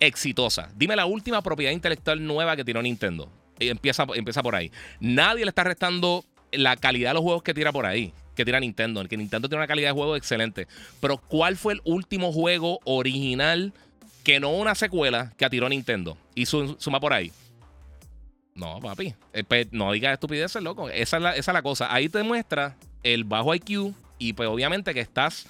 Exitosa. 0.00 0.70
Dime 0.74 0.96
la 0.96 1.04
última 1.04 1.42
propiedad 1.42 1.72
intelectual 1.72 2.26
nueva 2.26 2.56
que 2.56 2.64
tiró 2.64 2.80
Nintendo. 2.80 3.30
Y 3.58 3.68
empieza, 3.68 4.06
empieza 4.14 4.42
por 4.42 4.54
ahí. 4.54 4.72
Nadie 4.98 5.44
le 5.44 5.50
está 5.50 5.62
restando 5.62 6.24
la 6.52 6.76
calidad 6.76 7.10
de 7.10 7.14
los 7.14 7.22
juegos 7.22 7.42
que 7.42 7.52
tira 7.52 7.72
por 7.72 7.84
ahí 7.84 8.14
que 8.34 8.46
tira 8.46 8.58
Nintendo. 8.58 9.04
Que 9.06 9.18
Nintendo 9.18 9.50
tiene 9.50 9.60
una 9.60 9.68
calidad 9.68 9.90
de 9.90 9.92
juego 9.92 10.16
excelente. 10.16 10.66
Pero 10.98 11.18
¿cuál 11.18 11.58
fue 11.58 11.74
el 11.74 11.82
último 11.84 12.32
juego 12.32 12.80
original 12.84 13.74
que 14.24 14.40
no 14.40 14.48
una 14.48 14.74
secuela 14.74 15.34
que 15.36 15.44
atiró 15.44 15.68
Nintendo? 15.68 16.16
Y 16.34 16.46
suma 16.46 17.00
por 17.00 17.12
ahí. 17.12 17.30
No, 18.60 18.78
papi. 18.78 19.14
Eh, 19.32 19.42
pues, 19.42 19.68
no 19.72 19.90
digas 19.90 20.12
estupideces, 20.12 20.62
loco. 20.62 20.90
Esa 20.90 21.34
es, 21.34 21.46
la, 21.46 21.62
cosa. 21.62 21.92
Ahí 21.92 22.10
te 22.10 22.22
muestra 22.22 22.76
el 23.02 23.24
bajo 23.24 23.54
IQ 23.54 23.94
y 24.18 24.34
pues 24.34 24.50
obviamente 24.50 24.92
que 24.92 25.00
estás 25.00 25.46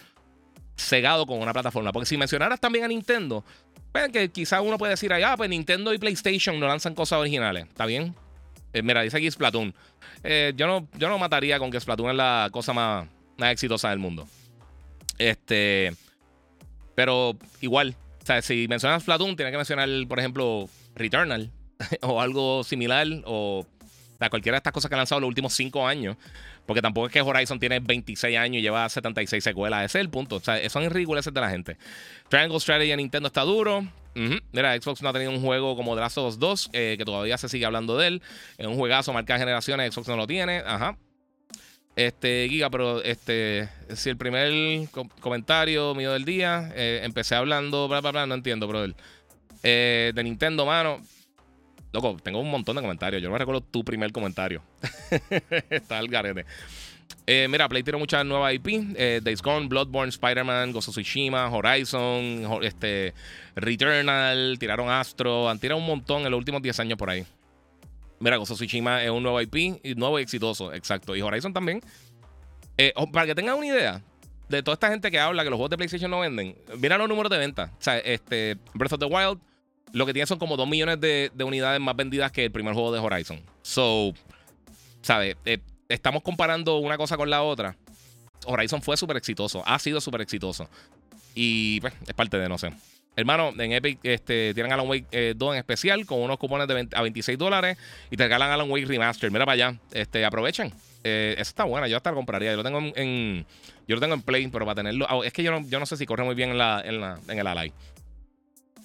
cegado 0.77 1.27
con 1.27 1.41
una 1.41 1.53
plataforma. 1.53 1.91
Porque 1.91 2.07
si 2.07 2.17
mencionaras 2.17 2.61
también 2.61 2.85
a 2.85 2.89
Nintendo, 2.89 3.45
pues 3.91 4.11
que 4.11 4.29
quizás 4.31 4.61
uno 4.63 4.79
puede 4.79 4.93
decir, 4.93 5.13
ah, 5.13 5.37
pues 5.37 5.51
Nintendo 5.51 5.93
y 5.93 5.99
PlayStation 5.99 6.61
no 6.61 6.69
lanzan 6.69 6.95
cosas 6.95 7.19
originales. 7.19 7.67
¿Está 7.67 7.85
bien? 7.85 8.15
Eh, 8.73 8.83
mira, 8.83 9.03
dice 9.03 9.17
aquí 9.17 9.29
Splatoon. 9.29 9.75
Eh, 10.23 10.53
yo, 10.55 10.69
no, 10.69 10.87
yo 10.97 11.09
no 11.09 11.19
mataría 11.19 11.59
con 11.59 11.73
que 11.73 11.81
Splatoon 11.81 12.11
es 12.11 12.17
la 12.17 12.49
cosa 12.53 12.73
más, 12.73 13.09
más 13.39 13.51
exitosa 13.51 13.91
del 13.91 13.99
mundo. 13.99 14.29
Este. 15.19 15.93
Pero 16.95 17.37
igual, 17.61 17.97
o 18.23 18.27
sea, 18.27 18.41
si 18.41 18.69
mencionas 18.69 19.03
Splatoon, 19.03 19.35
tienes 19.35 19.51
que 19.51 19.57
mencionar, 19.57 19.89
por 20.07 20.21
ejemplo, 20.21 20.69
Returnal. 20.95 21.51
o 22.03 22.21
algo 22.21 22.65
similar 22.65 23.07
o 23.25 23.67
cualquiera 24.29 24.57
de 24.57 24.59
estas 24.59 24.73
cosas 24.73 24.89
que 24.89 24.95
han 24.95 24.99
lanzado 24.99 25.21
los 25.21 25.29
últimos 25.29 25.55
5 25.55 25.87
años. 25.87 26.17
Porque 26.67 26.83
tampoco 26.83 27.07
es 27.07 27.13
que 27.13 27.21
Horizon 27.23 27.59
tiene 27.59 27.81
26 27.81 28.37
años 28.37 28.59
y 28.59 28.63
lleva 28.63 28.89
76 28.89 29.43
secuelas. 29.43 29.87
Ese 29.87 29.99
es 29.99 30.03
el 30.03 30.11
punto. 30.11 30.37
O 30.37 30.41
sea, 30.41 30.69
son 30.69 30.89
ridículos 30.91 31.25
de 31.25 31.41
la 31.41 31.51
gente. 31.51 31.77
Triangle 32.29 32.61
Strategy 32.61 32.93
en 32.93 32.99
Nintendo 32.99 33.29
está 33.29 33.43
duro. 33.43 33.87
Mira, 34.53 34.77
Xbox 34.81 35.03
no 35.03 35.09
ha 35.09 35.13
tenido 35.13 35.31
un 35.31 35.41
juego 35.41 35.77
como 35.77 35.95
The 35.95 36.01
Last 36.01 36.19
of 36.19 36.29
Us 36.29 36.39
2, 36.39 36.71
eh, 36.73 36.95
que 36.99 37.05
todavía 37.05 37.39
se 37.39 37.49
sigue 37.49 37.65
hablando 37.65 37.97
de 37.97 38.09
él. 38.09 38.23
Es 38.59 38.67
un 38.67 38.77
juegazo, 38.77 39.13
marca 39.13 39.39
generaciones, 39.39 39.95
Xbox 39.95 40.09
no 40.09 40.17
lo 40.17 40.27
tiene. 40.27 40.59
Ajá. 40.59 40.97
Este, 41.97 42.47
Giga, 42.49 42.71
pero 42.71 43.03
este, 43.03 43.69
si 43.95 44.11
el 44.11 44.17
primer 44.17 44.89
comentario 45.21 45.95
mío 45.95 46.13
del 46.13 46.25
día, 46.25 46.71
eh, 46.75 47.01
empecé 47.03 47.35
hablando, 47.35 47.89
bla, 47.89 48.01
bla, 48.01 48.11
bla, 48.11 48.27
no 48.27 48.35
entiendo, 48.35 48.67
brother. 48.69 48.95
Eh, 49.63 50.13
de 50.15 50.25
Nintendo, 50.25 50.67
mano. 50.67 51.01
Loco, 51.93 52.17
tengo 52.23 52.39
un 52.41 52.51
montón 52.51 52.77
de 52.77 52.83
comentarios. 52.83 53.23
Yo 53.23 53.29
no 53.29 53.33
me 53.33 53.39
recuerdo 53.39 53.61
tu 53.61 53.85
primer 53.85 54.13
comentario. 54.13 54.63
Está 55.71 55.99
el 55.99 56.09
garete. 56.09 56.47
Eh, 57.27 57.49
mira, 57.49 57.69
Play 57.69 57.83
tiró 57.83 57.99
muchas 57.99 58.25
nuevas 58.25 58.55
IP. 58.55 58.69
Eh, 58.97 59.21
Days 59.23 59.43
Gone, 59.43 59.67
Bloodborne, 59.67 60.11
Spider-Man, 60.11 60.73
Ghost 60.73 60.91
Tsushima, 60.91 61.49
Horizon, 61.51 62.61
este, 62.63 63.15
Returnal, 63.57 64.57
tiraron 64.59 64.89
Astro. 64.89 65.49
Han 65.49 65.59
tirado 65.59 65.81
un 65.81 65.87
montón 65.87 66.25
en 66.25 66.31
los 66.31 66.39
últimos 66.39 66.63
10 66.63 66.81
años 66.81 66.99
por 66.99 67.11
ahí. 67.11 67.27
Mira, 68.21 68.37
Ghost 68.37 68.53
Tsushima 68.53 69.03
es 69.03 69.11
un 69.11 69.23
nuevo 69.23 69.41
IP 69.41 69.81
nuevo 69.97 70.19
y 70.19 70.23
exitoso, 70.23 70.73
exacto. 70.73 71.17
Y 71.17 71.23
Horizon 71.23 71.53
también. 71.53 71.81
Eh, 72.79 72.95
para 73.13 73.27
que 73.27 73.35
tengan 73.35 73.57
una 73.57 73.67
idea 73.67 74.03
de 74.49 74.63
toda 74.63 74.75
esta 74.75 74.89
gente 74.89 75.11
que 75.11 75.19
habla 75.19 75.45
que 75.45 75.51
los 75.51 75.57
juegos 75.57 75.71
de 75.71 75.77
PlayStation 75.77 76.11
no 76.11 76.21
venden, 76.21 76.57
mira 76.79 76.97
los 76.99 77.09
números 77.09 77.31
de 77.31 77.39
venta. 77.39 77.73
O 77.79 77.83
sea, 77.83 77.99
este, 77.99 78.57
Breath 78.75 78.93
of 78.93 79.01
the 79.01 79.07
Wild 79.07 79.39
lo 79.93 80.07
que 80.07 80.13
tiene 80.13 80.27
son 80.27 80.39
como 80.39 80.57
2 80.57 80.69
millones 80.69 81.01
de, 81.01 81.31
unidades 81.45 81.81
más 81.81 81.97
vendidas 81.97 82.33
que 82.33 82.45
el 82.45 82.53
primer 82.53 82.75
juego 82.75 82.93
de 82.93 82.99
Horizon. 82.99 83.41
So, 83.63 84.13
¿sabes? 85.03 85.37
Eh, 85.45 85.59
estamos 85.89 86.23
comparando 86.23 86.79
una 86.79 86.97
cosa 86.97 87.17
con 87.17 87.31
la 87.31 87.43
otra. 87.43 87.77
Horizon 88.47 88.81
fue 88.83 88.97
súper 88.97 89.17
exitoso, 89.17 89.63
ha 89.67 89.79
sido 89.79 90.01
súper 90.01 90.21
exitoso. 90.21 90.69
Y 91.35 91.81
pues, 91.81 91.95
es 92.07 92.15
parte 92.15 92.39
de, 92.39 92.49
no 92.49 92.59
sé. 92.59 92.73
Hermano, 93.17 93.53
en 93.59 93.73
Epic 93.73 93.99
este, 94.03 94.55
tienen 94.55 94.73
Alan 94.73 94.89
Wake 94.89 95.35
2 95.35 95.49
eh, 95.49 95.53
en 95.53 95.59
especial 95.59 96.07
con 96.07 96.21
unos 96.21 96.39
cupones 96.39 96.69
de 96.69 96.89
a 96.95 97.03
26 97.03 97.37
dólares 97.37 97.77
y 98.11 98.17
te 98.17 98.23
regalan 98.23 98.51
Alan 98.51 98.71
Wake 98.71 98.87
Remaster. 98.87 99.31
Mira 99.31 99.45
para 99.45 99.55
allá, 99.55 99.79
este, 99.93 100.25
aprovechen. 100.25 100.73
Eh, 101.03 101.35
esa 101.35 101.43
está 101.43 101.65
buena, 101.65 101.89
yo 101.89 101.97
hasta 101.97 102.11
la 102.11 102.17
compraría. 102.17 102.53
Yo 102.53 102.59
lo 102.59 102.63
tengo 102.63 102.79
en, 102.79 103.45
yo 103.89 103.97
lo 103.97 104.01
tengo 104.01 104.15
en 104.15 104.23
Play, 104.23 104.47
pero 104.49 104.65
para 104.65 104.77
tenerlo. 104.77 105.07
Ah, 105.09 105.21
es 105.25 105.33
que 105.33 105.43
yo 105.43 105.51
no, 105.51 105.67
yo 105.69 105.81
no 105.81 105.87
sé 105.87 105.97
si 105.97 106.07
corre 106.07 106.25
muy 106.25 106.35
bien 106.35 106.51
en, 106.51 106.59
la, 106.59 106.83
en, 106.85 107.01
la, 107.01 107.19
en 107.29 107.39
el 107.39 107.47
Ally. 107.47 107.73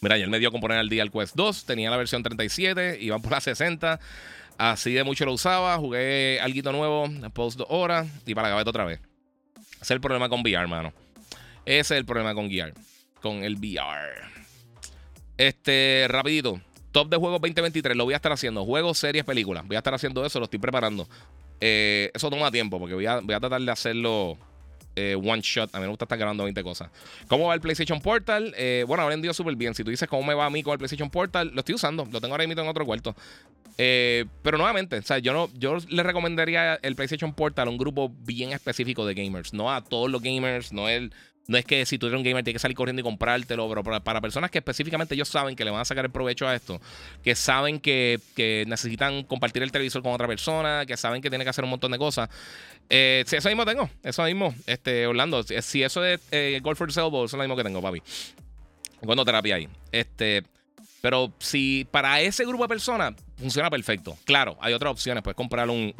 Mira, 0.06 0.18
ayer 0.18 0.30
me 0.30 0.38
dio 0.38 0.51
componer 0.51 0.78
al 0.78 0.88
día 0.88 1.01
el 1.01 1.10
Quest 1.10 1.36
2, 1.36 1.66
tenía 1.66 1.89
la 1.89 1.97
versión 1.97 2.22
37, 2.22 2.99
iban 3.01 3.24
por 3.24 3.32
la 3.32 3.41
60. 3.41 3.99
Así 4.56 4.93
de 4.93 5.03
mucho 5.03 5.26
lo 5.26 5.34
usaba, 5.34 5.76
jugué 5.78 6.39
algo 6.41 6.72
nuevo, 6.74 7.10
post 7.34 7.58
dos 7.58 7.66
horas 7.72 8.08
y 8.24 8.36
para 8.36 8.49
la 8.49 8.51
gaveta 8.51 8.70
otra 8.70 8.86
vez. 8.86 8.99
Ese 9.58 9.82
es 9.82 9.89
el 9.89 10.01
problema 10.01 10.30
con 10.30 10.41
VR, 10.41 10.62
hermano. 10.62 10.93
Ese 11.66 11.95
es 11.95 11.97
el 11.97 12.06
problema 12.06 12.36
con 12.36 12.45
VR. 12.45 12.72
Con 13.20 13.43
el 13.43 13.56
VR. 13.56 14.22
Este, 15.38 16.06
rapidito. 16.08 16.62
Top 16.91 17.10
de 17.10 17.18
juegos 17.18 17.41
2023. 17.41 17.97
Lo 17.97 18.06
voy 18.06 18.14
a 18.14 18.18
estar 18.18 18.32
haciendo. 18.32 18.64
Juegos, 18.64 18.99
series, 18.99 19.26
películas. 19.26 19.66
Voy 19.66 19.76
a 19.76 19.80
estar 19.80 19.95
haciendo 19.95 20.24
eso. 20.24 20.38
Lo 20.38 20.45
estoy 20.45 20.60
preparando. 20.60 21.10
Eh, 21.60 22.12
eso 22.14 22.30
toma 22.30 22.51
tiempo 22.51 22.78
porque 22.78 22.93
voy 22.93 23.08
a, 23.08 23.22
voy 23.22 23.34
a 23.34 23.39
tratar 23.39 23.60
de 23.60 23.72
hacerlo 23.72 24.38
eh, 24.96 25.16
one 25.16 25.41
shot. 25.41 25.74
A 25.74 25.80
mí 25.80 25.84
me 25.84 25.89
gusta 25.89 26.06
estar 26.06 26.18
grabando 26.18 26.43
20 26.43 26.64
cosas. 26.64 26.89
¿Cómo 27.28 27.48
va 27.48 27.54
el 27.54 27.62
PlayStation 27.62 28.02
Portal? 28.02 28.54
Eh, 28.58 28.86
bueno, 28.88 29.04
ha 29.04 29.08
vendido 29.08 29.34
súper 29.34 29.56
bien. 29.56 29.74
Si 29.74 29.84
tú 29.84 29.89
dices 29.89 30.08
cómo 30.08 30.24
me 30.24 30.34
va 30.34 30.46
a 30.46 30.50
mí 30.50 30.64
con 30.64 30.74
el 30.74 30.78
PlayStation 30.78 31.10
Portal, 31.10 31.52
lo 31.54 31.60
estoy 31.60 31.76
usando. 31.76 32.08
Lo 32.12 32.22
tengo 32.22 32.34
ahora 32.34 32.48
mismo 32.48 32.62
en 32.62 32.68
otro 32.68 32.86
cuarto. 32.86 33.16
Eh, 33.78 34.26
pero 34.41 34.58
nuevamente, 34.58 34.98
o 34.98 35.02
sea, 35.02 35.20
yo 35.20 35.34
no, 35.34 35.50
yo 35.58 35.78
le 35.89 36.04
recomendaría 36.04 36.76
el 36.76 36.96
PlayStation 36.96 37.34
Portal 37.34 37.68
a 37.68 37.72
un 37.72 37.78
grupo 37.78 38.10
bien 38.26 38.54
específico 38.54 39.06
de 39.06 39.14
gamers. 39.14 39.54
No 39.54 39.74
a 39.74 39.84
todos 39.84 40.10
los 40.10 40.22
gamers, 40.22 40.72
no 40.72 40.88
el, 40.88 41.12
no 41.48 41.58
es 41.58 41.66
que 41.66 41.86
si 41.86 41.98
tú 41.98 42.08
eres 42.08 42.18
un 42.18 42.24
gamer 42.24 42.43
tienes 42.43 42.60
que 42.60 42.64
salir 42.64 42.76
corriendo 42.76 43.02
y 43.02 43.04
comprártelo, 43.04 43.70
pero 43.70 43.84
para, 43.84 44.22
personas 44.22 44.50
que 44.50 44.60
específicamente 44.60 45.14
ellos 45.14 45.30
saben 45.30 45.56
que 45.56 45.64
le 45.64 45.72
van 45.72 45.82
a 45.82 45.86
sacar 45.86 46.06
el 46.06 46.12
provecho 46.12 46.48
a 46.48 46.56
esto, 46.56 46.82
que 47.24 47.36
saben 47.36 47.80
que, 47.80 48.20
necesitan 48.68 49.24
compartir 49.24 49.62
el 49.64 49.72
televisor 49.72 50.02
con 50.02 50.14
otra 50.14 50.28
persona, 50.28 50.86
que 50.86 50.98
saben 50.98 51.22
que 51.22 51.30
tienen 51.30 51.46
que 51.46 51.50
hacer 51.50 51.64
un 51.64 51.70
montón 51.70 51.91
de 51.91 51.98
cosas. 51.98 52.30
Eh, 52.89 53.24
sí, 53.28 53.36
eso 53.36 53.50
mismo 53.50 53.66
tengo, 53.66 53.89
eso 54.04 54.24
mismo, 54.24 54.56
este, 54.66 55.06
Orlando. 55.06 55.43
Si 55.43 55.84
eso 55.84 56.04
es 56.04 56.20
eh, 56.32 56.60
Golf 56.64 56.78
for 56.78 56.89
Elbow, 56.89 57.26
eso 57.26 57.36
es 57.36 57.38
lo 57.38 57.43
mismo 57.43 57.56
que 57.56 57.64
tengo, 57.64 57.82
papi. 57.82 58.02
Cuando 59.06 59.24
terapia 59.24 59.56
ahí. 59.56 59.70
Este, 59.91 60.43
pero 61.02 61.32
si 61.38 61.88
para 61.91 62.22
ese 62.22 62.46
grupo 62.46 62.64
de 62.64 62.70
personas 62.70 63.14
funciona 63.38 63.70
perfecto. 63.70 64.18
Claro, 64.26 64.58
hay 64.62 64.74
otras 64.74 64.91
opciones. 64.91 65.22
Puedes 65.22 65.36
comprar 65.36 65.70
un 65.70 65.93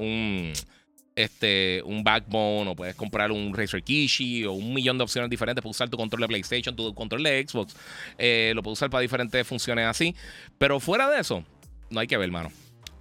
este, 1.16 1.82
un 1.86 2.03
Backbone 2.03 2.70
o 2.70 2.76
puedes 2.76 2.95
comprar 2.95 3.32
un 3.32 3.53
Razer 3.53 3.82
Kishi 3.82 4.45
o 4.45 4.53
un 4.53 4.74
millón 4.74 4.97
de 4.97 5.03
opciones 5.03 5.30
diferentes. 5.30 5.61
Puedes 5.61 5.78
usar 5.78 5.89
tu 5.89 5.97
control 5.97 6.22
de 6.22 6.28
PlayStation, 6.28 6.76
tu 6.76 6.93
control 6.93 7.24
de 7.24 7.45
Xbox. 7.47 7.76
Eh, 8.18 8.51
lo 8.55 8.61
puedes 8.61 8.80
usar 8.80 8.89
para 8.89 9.01
diferentes 9.01 9.47
funciones 9.47 9.86
así. 9.88 10.16
Pero 10.57 10.80
fuera 10.80 11.09
de 11.09 11.22
eso, 11.22 11.43
no 11.89 11.99
hay 11.99 12.07
que 12.07 12.18
ver, 12.18 12.32
mano. 12.32 12.51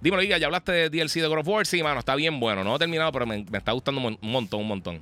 Dímelo, 0.01 0.23
ya 0.23 0.45
hablaste 0.45 0.71
de 0.71 0.89
DLC 0.89 1.15
de 1.15 1.27
God 1.27 1.39
of 1.39 1.47
War. 1.47 1.65
Sí, 1.65 1.81
mano, 1.81 1.99
está 1.99 2.15
bien 2.15 2.39
bueno. 2.39 2.63
No 2.63 2.75
he 2.75 2.79
terminado, 2.79 3.11
pero 3.11 3.25
me, 3.25 3.45
está 3.53 3.71
gustando 3.71 4.01
un 4.01 4.17
montón, 4.21 4.61
un 4.61 4.67
montón. 4.67 5.01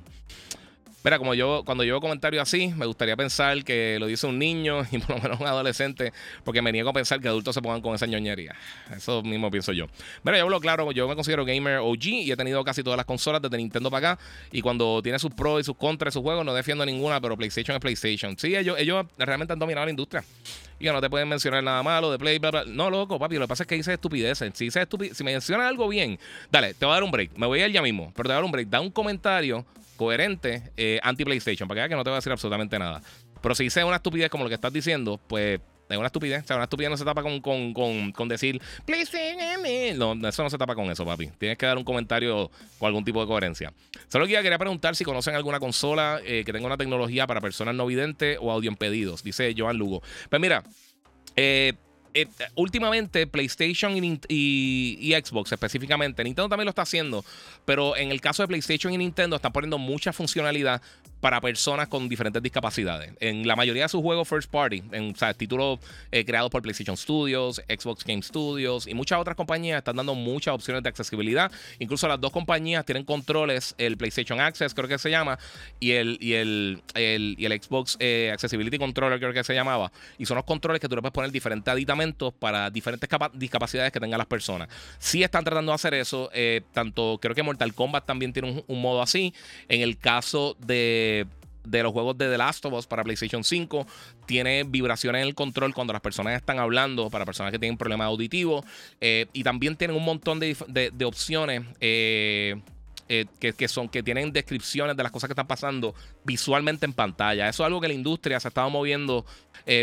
Mira, 1.04 1.18
como 1.18 1.34
yo, 1.34 1.64
cuando 1.66 1.84
veo 1.84 2.00
comentarios 2.00 2.40
así, 2.40 2.68
me 2.68 2.86
gustaría 2.86 3.14
pensar 3.14 3.62
que 3.62 3.98
lo 4.00 4.06
dice 4.06 4.26
un 4.26 4.38
niño 4.38 4.86
y 4.90 4.96
por 4.98 5.16
lo 5.16 5.22
menos 5.22 5.38
un 5.38 5.46
adolescente, 5.46 6.14
porque 6.44 6.62
me 6.62 6.72
niego 6.72 6.88
a 6.88 6.92
pensar 6.94 7.20
que 7.20 7.28
adultos 7.28 7.54
se 7.54 7.60
pongan 7.60 7.82
con 7.82 7.94
esa 7.94 8.06
ñoñería. 8.06 8.54
Eso 8.90 9.22
mismo 9.22 9.50
pienso 9.50 9.72
yo. 9.72 9.84
Mira, 10.22 10.38
yo 10.38 10.44
hablo 10.44 10.60
claro, 10.60 10.90
yo 10.92 11.06
me 11.06 11.14
considero 11.14 11.44
gamer 11.44 11.80
OG 11.80 12.04
y 12.06 12.32
he 12.32 12.36
tenido 12.36 12.64
casi 12.64 12.82
todas 12.82 12.96
las 12.96 13.04
consolas 13.04 13.42
desde 13.42 13.58
Nintendo 13.58 13.90
para 13.90 14.12
acá. 14.12 14.22
Y 14.50 14.62
cuando 14.62 15.02
tiene 15.02 15.18
sus 15.18 15.30
pros 15.34 15.60
y 15.60 15.64
sus 15.64 15.76
contras, 15.76 16.14
sus 16.14 16.22
juegos, 16.22 16.42
no 16.42 16.54
defiendo 16.54 16.86
ninguna, 16.86 17.20
pero 17.20 17.36
PlayStation 17.36 17.74
es 17.74 17.82
PlayStation. 17.82 18.38
Sí, 18.38 18.56
ellos, 18.56 18.78
ellos 18.78 19.04
realmente 19.18 19.52
han 19.52 19.58
dominado 19.58 19.84
la 19.84 19.90
industria. 19.90 20.24
Y 20.80 20.86
no 20.86 21.02
te 21.02 21.10
pueden 21.10 21.28
mencionar 21.28 21.62
nada 21.62 21.82
malo 21.82 22.10
de 22.10 22.18
Play, 22.18 22.38
bla. 22.38 22.64
No, 22.66 22.88
loco, 22.88 23.18
papi, 23.18 23.34
lo 23.34 23.42
que 23.42 23.48
pasa 23.48 23.64
es 23.64 23.66
que 23.66 23.74
dice 23.74 23.92
estupideces. 23.92 24.52
Si, 24.54 24.64
dice 24.64 24.86
si 25.12 25.22
me 25.22 25.32
mencionas 25.32 25.68
algo 25.68 25.86
bien, 25.86 26.18
dale, 26.50 26.72
te 26.72 26.86
voy 26.86 26.92
a 26.92 26.94
dar 26.94 27.04
un 27.04 27.10
break. 27.10 27.36
Me 27.36 27.46
voy 27.46 27.60
a 27.60 27.66
ir 27.66 27.74
ya 27.74 27.82
mismo, 27.82 28.10
pero 28.16 28.28
te 28.28 28.28
voy 28.28 28.32
a 28.32 28.36
dar 28.36 28.44
un 28.44 28.52
break. 28.52 28.68
Da 28.68 28.80
un 28.80 28.90
comentario 28.90 29.66
coherente 29.96 30.70
eh, 30.76 31.00
anti-PlayStation, 31.02 31.68
para 31.68 31.84
que 31.84 31.90
que 31.90 31.96
no 31.96 32.04
te 32.04 32.10
va 32.10 32.16
a 32.16 32.18
decir 32.18 32.32
absolutamente 32.32 32.78
nada. 32.78 33.02
Pero 33.40 33.54
si 33.54 33.64
dice 33.64 33.84
una 33.84 33.96
estupidez 33.96 34.30
como 34.30 34.44
lo 34.44 34.48
que 34.48 34.54
estás 34.54 34.72
diciendo, 34.72 35.20
pues 35.26 35.60
es 35.88 35.96
una 35.96 36.06
estupidez. 36.06 36.44
O 36.44 36.46
sea, 36.46 36.56
una 36.56 36.64
estupidez 36.64 36.90
no 36.90 36.96
se 36.96 37.04
tapa 37.04 37.22
con, 37.22 37.40
con, 37.40 38.12
con, 38.12 38.28
decir 38.28 38.60
PlayStation. 38.84 39.38
No, 39.98 40.28
eso 40.28 40.42
no 40.42 40.50
se 40.50 40.58
tapa 40.58 40.74
con 40.74 40.90
eso, 40.90 41.04
papi. 41.04 41.28
Tienes 41.38 41.58
que 41.58 41.66
dar 41.66 41.76
un 41.76 41.84
comentario 41.84 42.50
con 42.78 42.86
algún 42.86 43.04
tipo 43.04 43.20
de 43.20 43.26
coherencia. 43.26 43.72
Solo 44.08 44.26
quería 44.26 44.58
preguntar 44.58 44.96
si 44.96 45.04
conocen 45.04 45.34
alguna 45.34 45.60
consola 45.60 46.20
eh, 46.24 46.42
que 46.44 46.52
tenga 46.52 46.66
una 46.66 46.76
tecnología 46.76 47.26
para 47.26 47.40
personas 47.40 47.74
no 47.74 47.86
videntes 47.86 48.38
o 48.40 48.50
audio 48.50 48.70
impedidos, 48.70 49.22
dice 49.22 49.54
Joan 49.56 49.76
Lugo. 49.76 50.02
Pues 50.30 50.40
mira, 50.40 50.62
eh, 51.36 51.74
eh, 52.14 52.26
últimamente 52.54 53.26
PlayStation 53.26 53.92
y, 53.96 55.14
Xbox 55.24 55.50
específicamente, 55.50 56.22
Nintendo 56.22 56.48
también 56.48 56.66
lo 56.66 56.70
está 56.70 56.82
haciendo, 56.82 57.24
pero 57.64 57.96
en 57.96 58.12
el 58.12 58.20
caso 58.20 58.42
de 58.44 58.46
PlayStation 58.46 58.92
y 58.92 58.98
Nintendo 58.98 59.34
están 59.34 59.52
poniendo 59.52 59.78
mucha 59.78 60.12
funcionalidad 60.12 60.80
para 61.24 61.40
personas 61.40 61.88
con 61.88 62.06
diferentes 62.06 62.42
discapacidades. 62.42 63.14
En 63.18 63.48
la 63.48 63.56
mayoría 63.56 63.84
de 63.84 63.88
sus 63.88 64.02
juegos 64.02 64.28
first 64.28 64.50
party, 64.50 64.82
en 64.92 65.14
títulos 65.38 65.78
eh, 66.12 66.22
creados 66.22 66.50
por 66.50 66.60
PlayStation 66.60 66.98
Studios, 66.98 67.62
Xbox 67.66 68.04
Game 68.04 68.20
Studios 68.20 68.86
y 68.86 68.92
muchas 68.92 69.18
otras 69.18 69.34
compañías 69.34 69.78
están 69.78 69.96
dando 69.96 70.14
muchas 70.14 70.52
opciones 70.52 70.82
de 70.82 70.90
accesibilidad. 70.90 71.50
Incluso 71.78 72.06
las 72.08 72.20
dos 72.20 72.30
compañías 72.30 72.84
tienen 72.84 73.04
controles, 73.04 73.74
el 73.78 73.96
PlayStation 73.96 74.38
Access 74.38 74.74
creo 74.74 74.86
que 74.86 74.98
se 74.98 75.08
llama 75.08 75.38
y 75.80 75.92
el, 75.92 76.18
y 76.20 76.34
el, 76.34 76.82
y 76.94 77.46
el 77.46 77.62
Xbox 77.62 77.96
eh, 78.00 78.28
Accessibility 78.30 78.76
Controller 78.76 79.18
creo 79.18 79.32
que 79.32 79.44
se 79.44 79.54
llamaba. 79.54 79.90
Y 80.18 80.26
son 80.26 80.34
los 80.34 80.44
controles 80.44 80.78
que 80.78 80.90
tú 80.90 80.94
le 80.94 81.00
puedes 81.00 81.14
poner 81.14 81.30
diferentes 81.30 81.72
aditamentos 81.72 82.34
para 82.34 82.68
diferentes 82.68 83.08
discapacidades 83.32 83.92
que 83.92 84.00
tengan 84.00 84.18
las 84.18 84.26
personas. 84.26 84.68
Sí 84.98 85.22
están 85.22 85.42
tratando 85.42 85.72
de 85.72 85.76
hacer 85.76 85.94
eso, 85.94 86.28
eh, 86.34 86.60
tanto 86.74 87.18
creo 87.18 87.34
que 87.34 87.42
Mortal 87.42 87.72
Kombat 87.72 88.04
también 88.04 88.34
tiene 88.34 88.62
un 88.66 88.82
modo 88.82 89.00
así. 89.00 89.32
En 89.70 89.80
el 89.80 89.96
caso 89.96 90.54
de 90.60 91.13
de, 91.64 91.82
los 91.82 91.92
juegos 91.92 92.16
de 92.18 92.28
The 92.28 92.38
Last 92.38 92.64
of 92.66 92.72
Us 92.74 92.86
para 92.86 93.04
PlayStation 93.04 93.44
5. 93.44 93.86
Tiene 94.26 94.64
vibraciones 94.64 95.22
en 95.22 95.28
el 95.28 95.34
control 95.34 95.74
cuando 95.74 95.92
las 95.92 96.02
personas 96.02 96.34
están 96.34 96.58
hablando, 96.58 97.10
para 97.10 97.24
personas 97.24 97.52
que 97.52 97.58
tienen 97.58 97.76
problemas 97.76 98.06
auditivos. 98.06 98.64
Eh, 99.00 99.26
y 99.32 99.42
también 99.42 99.76
tienen 99.76 99.96
un 99.96 100.04
montón 100.04 100.40
de, 100.40 100.56
opciones. 101.04 101.62
Eh, 101.80 102.60
eh, 103.10 103.26
que, 103.38 103.68
son, 103.68 103.90
que 103.90 104.02
tienen 104.02 104.32
descripciones 104.32 104.96
de 104.96 105.02
las 105.02 105.12
cosas 105.12 105.28
que 105.28 105.32
están 105.32 105.46
pasando 105.46 105.94
visualmente 106.24 106.86
en 106.86 106.94
pantalla. 106.94 107.50
Eso 107.50 107.62
es 107.62 107.66
algo 107.66 107.78
que 107.78 107.88
la 107.88 107.94
industria 107.94 108.40
se 108.40 108.48
ha 108.48 108.50
estado 108.50 108.70
moviendo 108.70 109.26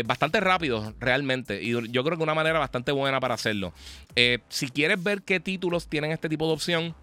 bastante 0.04 0.40
rápido, 0.40 0.92
realmente. 0.98 1.62
Y 1.62 1.70
yo 1.70 2.04
creo 2.04 2.16
que 2.16 2.22
una 2.22 2.34
manera 2.34 2.58
bastante 2.58 2.90
buena 2.92 3.20
para 3.20 3.34
hacerlo. 3.34 3.72
si 4.48 4.68
quieres 4.68 5.02
ver 5.02 5.22
qué 5.22 5.38
títulos 5.38 5.86
tienen 5.86 6.10
este 6.10 6.28
tipo 6.28 6.46
de 6.48 6.52
opción, 6.52 6.96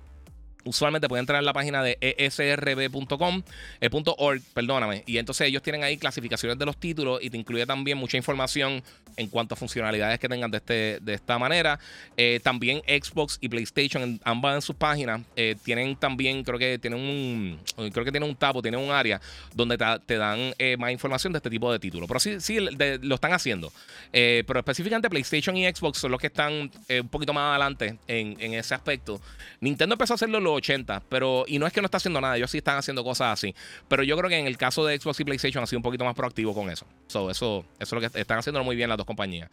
usualmente 0.65 1.07
pueden 1.07 1.23
entrar 1.23 1.39
en 1.39 1.45
la 1.45 1.53
página 1.53 1.81
de 1.81 1.97
esrb.com, 2.01 3.43
eh, 3.81 3.89
.org, 3.91 4.41
perdóname, 4.53 5.03
y 5.05 5.17
entonces 5.17 5.47
ellos 5.47 5.61
tienen 5.61 5.83
ahí 5.83 5.97
clasificaciones 5.97 6.57
de 6.57 6.65
los 6.65 6.77
títulos 6.77 7.19
y 7.21 7.29
te 7.29 7.37
incluye 7.37 7.65
también 7.65 7.97
mucha 7.97 8.17
información 8.17 8.83
en 9.15 9.27
cuanto 9.27 9.55
a 9.55 9.57
funcionalidades 9.57 10.19
que 10.19 10.29
tengan 10.29 10.51
de, 10.51 10.57
este, 10.57 10.99
de 11.01 11.13
esta 11.13 11.37
manera. 11.37 11.79
Eh, 12.17 12.39
también 12.43 12.81
Xbox 12.87 13.37
y 13.41 13.49
PlayStation, 13.49 14.19
ambas 14.23 14.55
en 14.55 14.61
sus 14.61 14.75
páginas, 14.75 15.21
eh, 15.35 15.55
tienen 15.63 15.95
también, 15.95 16.43
creo 16.43 16.59
que 16.59 16.77
tienen 16.77 16.99
un, 16.99 17.59
creo 17.91 18.05
que 18.05 18.11
tienen 18.11 18.29
un 18.29 18.35
tapo, 18.35 18.61
tienen 18.61 18.79
un 18.79 18.91
área 18.91 19.19
donde 19.53 19.77
te, 20.05 20.17
dan 20.17 20.53
más 20.77 20.91
información 20.91 21.33
de 21.33 21.37
este 21.37 21.49
tipo 21.49 21.71
de 21.71 21.79
títulos. 21.79 22.07
Pero 22.07 22.19
sí, 22.19 22.39
sí 22.39 22.59
lo 22.59 23.15
están 23.15 23.33
haciendo. 23.33 23.71
pero 24.11 24.59
específicamente 24.59 25.09
PlayStation 25.09 25.55
y 25.57 25.65
Xbox 25.65 25.99
son 25.99 26.11
los 26.11 26.19
que 26.19 26.27
están 26.27 26.71
un 26.89 27.09
poquito 27.09 27.33
más 27.33 27.49
adelante 27.49 27.97
en, 28.07 28.35
en 28.39 28.53
ese 28.53 28.73
aspecto. 28.73 29.21
Nintendo 29.61 29.95
empezó 29.95 30.13
a 30.13 30.15
hacerlo 30.15 30.39
80, 30.53 31.03
pero 31.09 31.45
y 31.47 31.59
no 31.59 31.67
es 31.67 31.73
que 31.73 31.81
no 31.81 31.85
está 31.85 31.97
haciendo 31.97 32.21
nada, 32.21 32.37
ellos 32.37 32.51
sí 32.51 32.59
están 32.59 32.77
haciendo 32.77 33.03
cosas 33.03 33.33
así. 33.33 33.55
Pero 33.87 34.03
yo 34.03 34.17
creo 34.17 34.29
que 34.29 34.37
en 34.37 34.47
el 34.47 34.57
caso 34.57 34.85
de 34.85 34.97
Xbox 34.99 35.19
y 35.19 35.23
PlayStation 35.25 35.63
ha 35.63 35.67
sido 35.67 35.79
un 35.79 35.83
poquito 35.83 36.05
más 36.05 36.15
proactivo 36.15 36.53
con 36.53 36.69
eso. 36.69 36.85
eso, 37.07 37.29
eso 37.29 37.65
es 37.79 37.91
lo 37.91 38.01
que 38.01 38.19
están 38.19 38.39
haciendo 38.39 38.63
muy 38.63 38.75
bien 38.75 38.89
las 38.89 38.97
dos 38.97 39.07
compañías. 39.07 39.49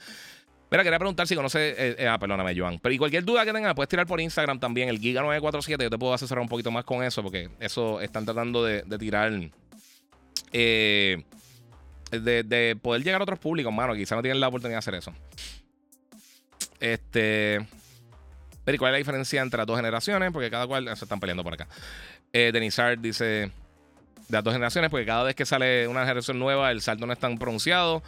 Mira, 0.70 0.82
quería 0.82 0.98
preguntar 0.98 1.28
si 1.28 1.36
conoce. 1.36 1.70
Eh, 1.70 1.96
eh, 1.98 2.08
ah, 2.08 2.18
perdóname, 2.18 2.58
Joan. 2.58 2.78
Pero 2.80 2.94
y 2.94 2.98
cualquier 2.98 3.24
duda 3.24 3.44
que 3.44 3.52
tengan, 3.52 3.74
puedes 3.74 3.88
tirar 3.88 4.06
por 4.06 4.20
Instagram 4.20 4.58
también, 4.58 4.88
el 4.88 5.00
Giga947. 5.00 5.82
Yo 5.82 5.90
te 5.90 5.98
puedo 5.98 6.12
asesorar 6.12 6.42
un 6.42 6.48
poquito 6.48 6.70
más 6.70 6.84
con 6.84 7.04
eso, 7.04 7.22
porque 7.22 7.48
eso 7.60 8.00
están 8.00 8.24
tratando 8.24 8.64
de, 8.64 8.82
tirar. 8.98 9.32
Eh, 10.52 11.22
de, 12.10 12.42
de, 12.42 12.76
poder 12.80 13.04
llegar 13.04 13.20
a 13.20 13.24
otros 13.24 13.38
públicos, 13.38 13.72
mano. 13.72 13.94
Quizá 13.94 14.16
no 14.16 14.22
tienen 14.22 14.40
la 14.40 14.48
oportunidad 14.48 14.76
de 14.76 14.78
hacer 14.78 14.94
eso. 14.94 15.12
Este. 16.80 17.64
Pero 18.66 18.78
¿cuál 18.78 18.90
es 18.90 18.94
la 18.94 18.98
diferencia 18.98 19.40
entre 19.42 19.58
las 19.58 19.66
dos 19.66 19.76
generaciones? 19.76 20.32
Porque 20.32 20.50
cada 20.50 20.66
cual 20.66 20.84
se 20.96 21.04
están 21.04 21.20
peleando 21.20 21.44
por 21.44 21.54
acá. 21.54 21.68
Eh, 22.32 22.50
Denisard 22.52 22.98
dice 22.98 23.24
de 23.24 23.50
las 24.28 24.42
dos 24.42 24.52
generaciones, 24.52 24.90
porque 24.90 25.06
cada 25.06 25.22
vez 25.22 25.36
que 25.36 25.46
sale 25.46 25.86
una 25.86 26.00
generación 26.00 26.40
nueva, 26.40 26.72
el 26.72 26.82
salto 26.82 27.06
no 27.06 27.12
es 27.12 27.18
tan 27.20 27.38
pronunciado. 27.38 28.02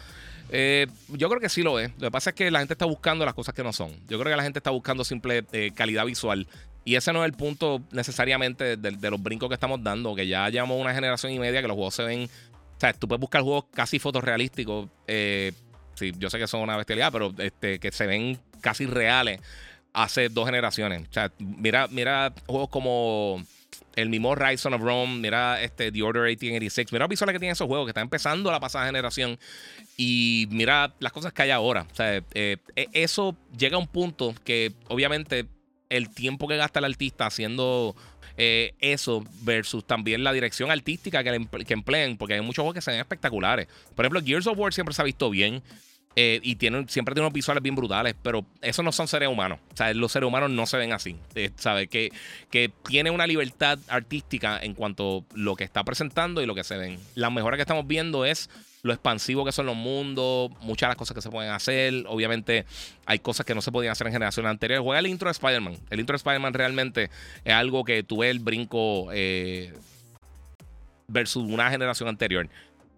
Eh, 0.51 0.89
yo 1.11 1.29
creo 1.29 1.41
que 1.41 1.49
sí 1.49 1.63
lo 1.63 1.79
es. 1.79 1.93
Lo 1.99 2.09
que 2.09 2.11
pasa 2.11 2.31
es 2.31 2.37
que 2.37 2.51
la 2.51 2.59
gente 2.59 2.75
está 2.75 2.87
buscando 2.87 3.25
las 3.25 3.35
cosas 3.35 3.55
que 3.55 3.63
no 3.63 3.73
son. 3.73 3.93
Yo 4.09 4.19
creo 4.19 4.33
que 4.33 4.37
la 4.37 4.43
gente 4.43 4.59
está 4.59 4.71
buscando 4.71 5.05
simple 5.05 5.45
eh, 5.53 5.71
calidad 5.77 6.05
visual. 6.05 6.49
Y 6.85 6.97
ese 6.97 7.13
no 7.13 7.23
es 7.23 7.31
el 7.31 7.37
punto 7.37 7.81
necesariamente 7.93 8.77
de, 8.77 9.11
los 9.11 9.23
brincos 9.23 9.49
que 9.49 9.55
estamos 9.55 9.81
dando, 9.85 10.17
que 10.17 10.27
ya 10.27 10.49
llevamos 10.49 10.81
una 10.81 10.93
generación 10.93 11.31
y 11.31 11.39
media 11.39 11.63
que 11.63 11.69
los 11.69 11.77
juegos 11.77 11.95
se 11.95 12.03
ven. 12.03 12.25
O 12.25 12.81
sea, 12.81 12.93
tú 12.95 13.07
puedes 13.07 13.21
buscar 13.21 13.43
juegos 13.43 13.67
casi 13.73 14.01
fotorrealísticos. 14.01 14.89
Eh, 15.07 15.53
sí, 15.95 16.13
yo 16.19 16.31
sé 16.31 16.39
que 16.41 16.49
son 16.49 16.63
una 16.63 16.77
bestialidad, 16.77 17.13
pero 17.13 17.33
este, 17.39 17.79
que 17.79 17.93
se 17.93 18.09
ven 18.09 18.41
casi 18.61 18.87
reales 18.87 19.41
hace 19.93 20.28
dos 20.28 20.47
generaciones. 20.47 21.09
O 21.09 21.12
sea, 21.12 21.32
mira, 21.39 21.89
mira 21.89 22.32
juegos 22.47 22.68
como 22.68 23.43
el 23.97 24.09
mismo 24.09 24.34
Rise 24.34 24.68
of 24.68 24.80
Rome, 24.80 25.18
mira 25.18 25.61
este 25.61 25.91
The 25.91 26.03
Order 26.03 26.22
1886, 26.22 26.93
mira 26.93 27.07
visuales 27.09 27.32
que 27.34 27.41
tienen 27.41 27.53
esos 27.53 27.66
juegos 27.66 27.86
que 27.86 27.91
están 27.91 28.05
empezando 28.05 28.51
la 28.51 28.61
pasada 28.61 28.86
generación 28.86 29.39
y 29.97 30.47
mira 30.51 30.95
las 31.01 31.12
cosas 31.12 31.32
que 31.32 31.43
hay 31.43 31.51
ahora. 31.51 31.86
O 31.91 31.95
sea, 31.95 32.22
eh, 32.34 32.59
e, 32.76 32.89
eso 32.93 33.36
llega 33.57 33.76
a 33.76 33.80
un 33.80 33.89
punto 33.89 34.34
que 34.45 34.72
obviamente 34.89 35.47
el 35.89 36.11
tiempo 36.11 36.47
que 36.47 36.57
gasta 36.57 36.78
el 36.78 36.84
artista 36.84 37.26
haciendo 37.26 37.97
eh, 38.36 38.74
eso 38.78 39.24
versus 39.43 39.84
también 39.84 40.22
la 40.22 40.32
dirección 40.32 40.70
artística 40.70 41.24
que, 41.24 41.47
que 41.66 41.74
empleen, 41.74 42.16
porque 42.16 42.34
hay 42.34 42.41
muchos 42.41 42.62
juegos 42.62 42.74
que 42.74 42.82
se 42.82 42.93
ven 42.93 43.01
espectaculares. 43.01 43.66
Por 43.97 44.05
ejemplo, 44.05 44.22
Gears 44.22 44.47
of 44.47 44.57
War 44.57 44.72
siempre 44.72 44.95
se 44.95 45.03
ha 45.03 45.05
visto 45.05 45.28
bien. 45.28 45.61
Eh, 46.17 46.41
y 46.43 46.57
tienen, 46.57 46.89
siempre 46.89 47.15
tiene 47.15 47.27
unos 47.27 47.35
visuales 47.35 47.63
bien 47.63 47.77
brutales, 47.77 48.15
pero 48.23 48.45
esos 48.61 48.85
no 48.85 48.91
son 48.91 49.07
seres 49.07 49.29
humanos. 49.29 49.61
O 49.73 49.77
sea, 49.77 49.95
los 49.95 50.11
seres 50.11 50.27
humanos 50.27 50.51
no 50.51 50.67
se 50.67 50.77
ven 50.77 50.93
así. 50.93 51.17
Eh, 51.35 51.51
¿Sabe? 51.57 51.87
Que, 51.87 52.11
que 52.51 52.73
tiene 52.89 53.11
una 53.11 53.27
libertad 53.27 53.79
artística 53.89 54.59
en 54.61 54.75
cuanto 54.75 55.19
a 55.19 55.39
lo 55.39 55.55
que 55.55 55.65
está 55.65 55.85
presentando 55.85 56.43
y 56.43 56.47
lo 56.47 56.55
que 56.55 56.65
se 56.65 56.77
ven. 56.77 56.99
La 57.15 57.31
mejora 57.31 57.57
que 57.57 57.63
estamos 57.63 57.87
viendo 57.87 58.25
es 58.25 58.51
lo 58.83 58.93
expansivo 58.93 59.45
que 59.45 59.53
son 59.53 59.67
los 59.67 59.77
mundos, 59.77 60.51
muchas 60.61 60.89
de 60.89 60.91
las 60.91 60.97
cosas 60.97 61.15
que 61.15 61.23
se 61.23 61.31
pueden 61.31 61.53
hacer. 61.53 62.05
Obviamente, 62.07 62.65
hay 63.07 63.19
cosas 63.19 63.45
que 63.45 63.55
no 63.55 63.63
se 63.63 63.73
podían 63.73 63.93
hacer 63.93 64.07
en 64.07 64.13
generaciones 64.13 64.51
anteriores. 64.51 64.83
Juega 64.83 65.01
el 65.01 65.07
intro 65.07 65.29
de 65.29 65.33
Spider-Man. 65.33 65.77
El 65.91 66.01
intro 66.01 66.15
de 66.15 66.19
Spider-Man 66.19 66.55
realmente 66.55 67.11
es 67.45 67.53
algo 67.53 67.85
que 67.85 68.03
tuve 68.03 68.31
el 68.31 68.41
brinco 68.41 69.09
eh, 69.13 69.73
versus 71.09 71.45
una 71.45 71.71
generación 71.71 72.09
anterior. 72.09 72.49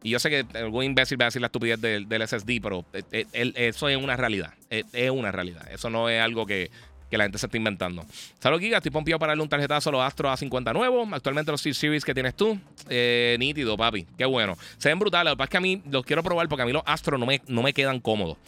Y 0.02 0.10
yo 0.10 0.18
sé 0.18 0.30
que 0.30 0.58
algún 0.58 0.84
imbécil 0.84 1.20
va 1.20 1.26
a 1.26 1.28
decir 1.28 1.40
la 1.40 1.46
estupidez 1.46 1.80
del, 1.80 2.06
SSD, 2.26 2.60
pero 2.62 2.84
eh, 2.92 3.26
eh, 3.32 3.52
eso 3.56 3.88
es 3.88 3.96
una 3.96 4.16
realidad. 4.16 4.54
Eh, 4.70 4.84
es, 4.92 5.10
una 5.10 5.30
realidad. 5.30 5.70
Eso 5.70 5.90
no 5.90 6.08
es 6.08 6.20
algo 6.22 6.46
que, 6.46 6.70
la 7.10 7.24
gente 7.24 7.38
se 7.38 7.46
está 7.46 7.56
inventando. 7.56 8.06
Saludos, 8.38 8.62
Giga. 8.62 8.78
Estoy 8.78 8.92
pompido 8.92 9.18
para 9.18 9.32
darle 9.32 9.42
un 9.42 9.48
tarjetazo 9.48 9.90
a 9.90 9.92
los 9.92 10.02
Astro 10.02 10.30
A50 10.30 10.72
nuevos. 10.72 11.08
Actualmente 11.12 11.50
los 11.50 11.60
Series 11.60 12.04
que 12.04 12.14
tienes 12.14 12.34
tú. 12.34 12.58
nítido, 12.88 13.76
papi. 13.76 14.06
Qué 14.16 14.24
bueno. 14.24 14.56
Se 14.78 14.88
ven 14.88 14.98
brutales. 14.98 15.30
Lo 15.30 15.36
que 15.36 15.38
pasa 15.38 15.46
es 15.46 15.50
que 15.50 15.56
a 15.56 15.60
mí 15.60 15.82
los 15.90 16.04
quiero 16.04 16.22
probar 16.22 16.48
porque 16.48 16.62
a 16.62 16.66
mí 16.66 16.72
los 16.72 16.82
Astro 16.86 17.18
no 17.18 17.26
me, 17.26 17.42
no 17.48 17.62
me 17.62 17.72
quedan 17.72 18.00
cómodos. 18.00 18.38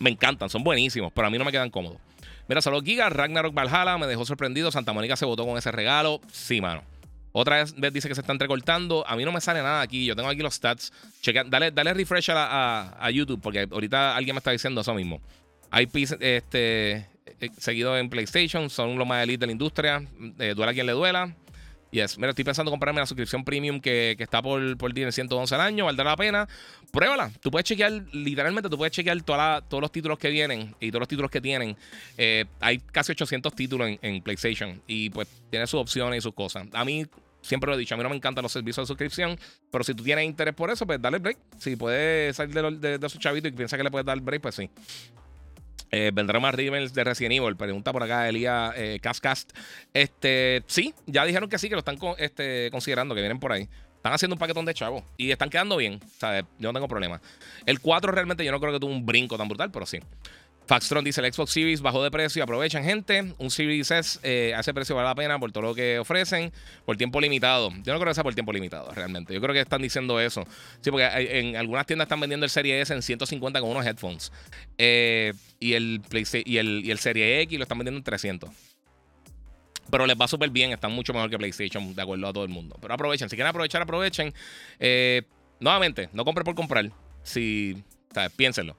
Me 0.00 0.10
encantan, 0.10 0.50
son 0.50 0.64
buenísimos, 0.64 1.12
pero 1.14 1.28
a 1.28 1.30
mí 1.30 1.38
no 1.38 1.44
me 1.44 1.52
quedan 1.52 1.70
cómodos. 1.70 1.98
Mira, 2.48 2.60
saludos, 2.60 2.84
Giga. 2.84 3.08
Ragnarok 3.08 3.54
Valhalla 3.54 3.96
me 3.96 4.08
dejó 4.08 4.24
sorprendido. 4.24 4.70
Santa 4.72 4.92
Mónica 4.92 5.16
se 5.16 5.24
votó 5.24 5.46
con 5.46 5.56
ese 5.56 5.70
regalo. 5.70 6.20
Sí, 6.32 6.60
mano. 6.60 6.82
Otra 7.32 7.64
vez 7.64 7.74
dice 7.92 8.08
que 8.08 8.14
se 8.14 8.20
está 8.20 8.32
entrecortando. 8.32 9.06
A 9.06 9.16
mí 9.16 9.24
no 9.24 9.32
me 9.32 9.40
sale 9.40 9.62
nada 9.62 9.80
aquí. 9.80 10.04
Yo 10.04 10.14
tengo 10.14 10.28
aquí 10.28 10.42
los 10.42 10.54
stats. 10.54 10.92
Checa, 11.20 11.44
dale, 11.44 11.70
dale 11.70 11.94
refresh 11.94 12.30
a, 12.30 13.10
YouTube 13.10 13.40
porque 13.40 13.66
ahorita 13.70 14.16
alguien 14.16 14.34
me 14.34 14.38
está 14.38 14.50
diciendo 14.50 14.82
eso 14.82 14.94
mismo. 14.94 15.20
IP 15.72 15.96
este, 16.20 16.92
eh, 16.92 17.50
seguido 17.58 17.96
en 17.96 18.10
PlayStation. 18.10 18.68
Son 18.68 18.96
los 18.96 19.06
más 19.06 19.22
elite 19.24 19.40
de 19.40 19.46
la 19.46 19.52
industria. 19.52 20.02
Eh, 20.38 20.52
duela 20.54 20.72
a 20.72 20.74
quien 20.74 20.86
le 20.86 20.92
duela. 20.92 21.34
Yes. 21.92 22.16
Mira, 22.16 22.30
estoy 22.30 22.42
pensando 22.42 22.70
comprarme 22.70 23.00
la 23.00 23.06
suscripción 23.06 23.44
premium 23.44 23.78
que, 23.78 24.16
está 24.18 24.40
por, 24.40 24.78
por 24.78 24.94
111 24.94 25.54
al 25.54 25.60
año. 25.60 25.84
Valdrá 25.84 26.04
la 26.04 26.16
pena. 26.16 26.48
Pruébala. 26.90 27.30
Tú 27.40 27.50
puedes 27.50 27.64
chequear, 27.64 27.92
literalmente, 28.12 28.70
tú 28.70 28.78
puedes 28.78 28.92
chequear 28.92 29.20
todos 29.22 29.80
los 29.80 29.92
títulos 29.92 30.18
que 30.18 30.30
vienen 30.30 30.74
y 30.80 30.90
todos 30.90 31.00
los 31.00 31.08
títulos 31.08 31.30
que 31.30 31.42
tienen. 31.42 31.76
Eh, 32.16 32.46
hay 32.60 32.78
casi 32.78 33.12
800 33.12 33.54
títulos 33.54 33.90
en, 34.00 34.22
PlayStation 34.22 34.80
y 34.86 35.10
pues 35.10 35.28
tiene 35.50 35.66
sus 35.66 35.80
opciones 35.80 36.16
y 36.18 36.20
sus 36.22 36.32
cosas. 36.32 36.66
A 36.72 36.82
mí, 36.82 37.04
siempre 37.42 37.68
lo 37.68 37.76
he 37.76 37.78
dicho, 37.78 37.94
a 37.94 37.98
mí 37.98 38.02
no 38.02 38.08
me 38.08 38.16
encantan 38.16 38.42
los 38.42 38.52
servicios 38.52 38.84
de 38.84 38.88
suscripción, 38.88 39.38
pero 39.70 39.84
si 39.84 39.92
tú 39.92 40.02
tienes 40.02 40.24
interés 40.24 40.54
por 40.54 40.70
eso, 40.70 40.86
pues 40.86 41.00
dale 41.00 41.18
break. 41.18 41.36
Si 41.58 41.76
puedes 41.76 42.34
salir 42.36 42.54
de, 42.54 42.98
de, 42.98 43.06
esos 43.06 43.18
chavitos 43.18 43.52
y 43.52 43.54
piensas 43.54 43.76
que 43.76 43.84
le 43.84 43.90
puedes 43.90 44.06
dar 44.06 44.18
break, 44.18 44.40
pues 44.40 44.54
sí. 44.54 44.70
Eh, 45.94 46.10
vendrá 46.12 46.40
más 46.40 46.54
remakes 46.54 46.94
de 46.94 47.04
Resident 47.04 47.34
Evil. 47.34 47.54
Pregunta 47.54 47.92
por 47.92 48.02
acá 48.02 48.26
Elías 48.26 48.72
eh, 48.76 48.98
Cascast. 49.02 49.52
Este, 49.92 50.62
sí, 50.66 50.94
ya 51.06 51.26
dijeron 51.26 51.50
que 51.50 51.58
sí, 51.58 51.68
que 51.68 51.74
lo 51.74 51.80
están 51.80 51.98
este, 52.16 52.70
considerando, 52.70 53.14
que 53.14 53.20
vienen 53.20 53.38
por 53.38 53.52
ahí. 53.52 53.68
Están 53.96 54.14
haciendo 54.14 54.34
un 54.34 54.38
paquetón 54.38 54.64
de 54.64 54.72
chavos 54.72 55.04
y 55.18 55.30
están 55.30 55.50
quedando 55.50 55.76
bien. 55.76 56.00
O 56.02 56.18
sea, 56.18 56.40
yo 56.40 56.46
no 56.58 56.72
tengo 56.72 56.88
problema. 56.88 57.20
El 57.66 57.78
4 57.80 58.10
realmente 58.10 58.42
yo 58.42 58.50
no 58.50 58.58
creo 58.58 58.72
que 58.72 58.80
tuvo 58.80 58.90
un 58.90 59.04
brinco 59.04 59.36
tan 59.36 59.48
brutal, 59.48 59.70
pero 59.70 59.84
sí. 59.84 60.00
Faxtron 60.66 61.04
dice: 61.04 61.20
el 61.20 61.32
Xbox 61.32 61.52
Series 61.52 61.80
bajó 61.80 62.02
de 62.02 62.10
precio. 62.10 62.42
Aprovechan, 62.42 62.84
gente. 62.84 63.34
Un 63.38 63.50
Series 63.50 63.90
S 63.90 64.20
eh, 64.22 64.54
precio 64.74 64.94
vale 64.94 65.08
la 65.08 65.14
pena 65.14 65.38
por 65.38 65.52
todo 65.52 65.62
lo 65.62 65.74
que 65.74 65.98
ofrecen. 65.98 66.52
Por 66.84 66.96
tiempo 66.96 67.20
limitado. 67.20 67.70
Yo 67.82 67.92
no 67.92 67.98
creo 67.98 68.10
que 68.10 68.14
sea 68.14 68.24
por 68.24 68.34
tiempo 68.34 68.52
limitado, 68.52 68.90
realmente. 68.92 69.34
Yo 69.34 69.40
creo 69.40 69.52
que 69.52 69.60
están 69.60 69.82
diciendo 69.82 70.20
eso. 70.20 70.44
Sí, 70.80 70.90
porque 70.90 71.06
en 71.06 71.56
algunas 71.56 71.86
tiendas 71.86 72.06
están 72.06 72.20
vendiendo 72.20 72.44
el 72.44 72.50
Serie 72.50 72.80
S 72.80 72.92
en 72.92 73.02
150 73.02 73.60
con 73.60 73.70
unos 73.70 73.84
headphones. 73.84 74.32
Eh, 74.78 75.32
y, 75.58 75.74
el 75.74 76.00
y, 76.44 76.56
el, 76.56 76.84
y 76.84 76.90
el 76.90 76.98
Serie 76.98 77.40
X 77.42 77.58
lo 77.58 77.64
están 77.64 77.78
vendiendo 77.78 77.98
en 77.98 78.04
300. 78.04 78.50
Pero 79.90 80.06
les 80.06 80.16
va 80.16 80.28
súper 80.28 80.50
bien. 80.50 80.72
Están 80.72 80.92
mucho 80.92 81.12
mejor 81.12 81.28
que 81.28 81.38
PlayStation, 81.38 81.94
de 81.94 82.02
acuerdo 82.02 82.26
a 82.28 82.32
todo 82.32 82.44
el 82.44 82.50
mundo. 82.50 82.78
Pero 82.80 82.94
aprovechen. 82.94 83.28
Si 83.28 83.36
quieren 83.36 83.50
aprovechar, 83.50 83.82
aprovechen. 83.82 84.32
Eh, 84.78 85.22
nuevamente, 85.60 86.08
no 86.12 86.24
compre 86.24 86.44
por 86.44 86.54
comprar. 86.54 86.90
Si 87.22 87.76
piénsenlo. 88.36 88.76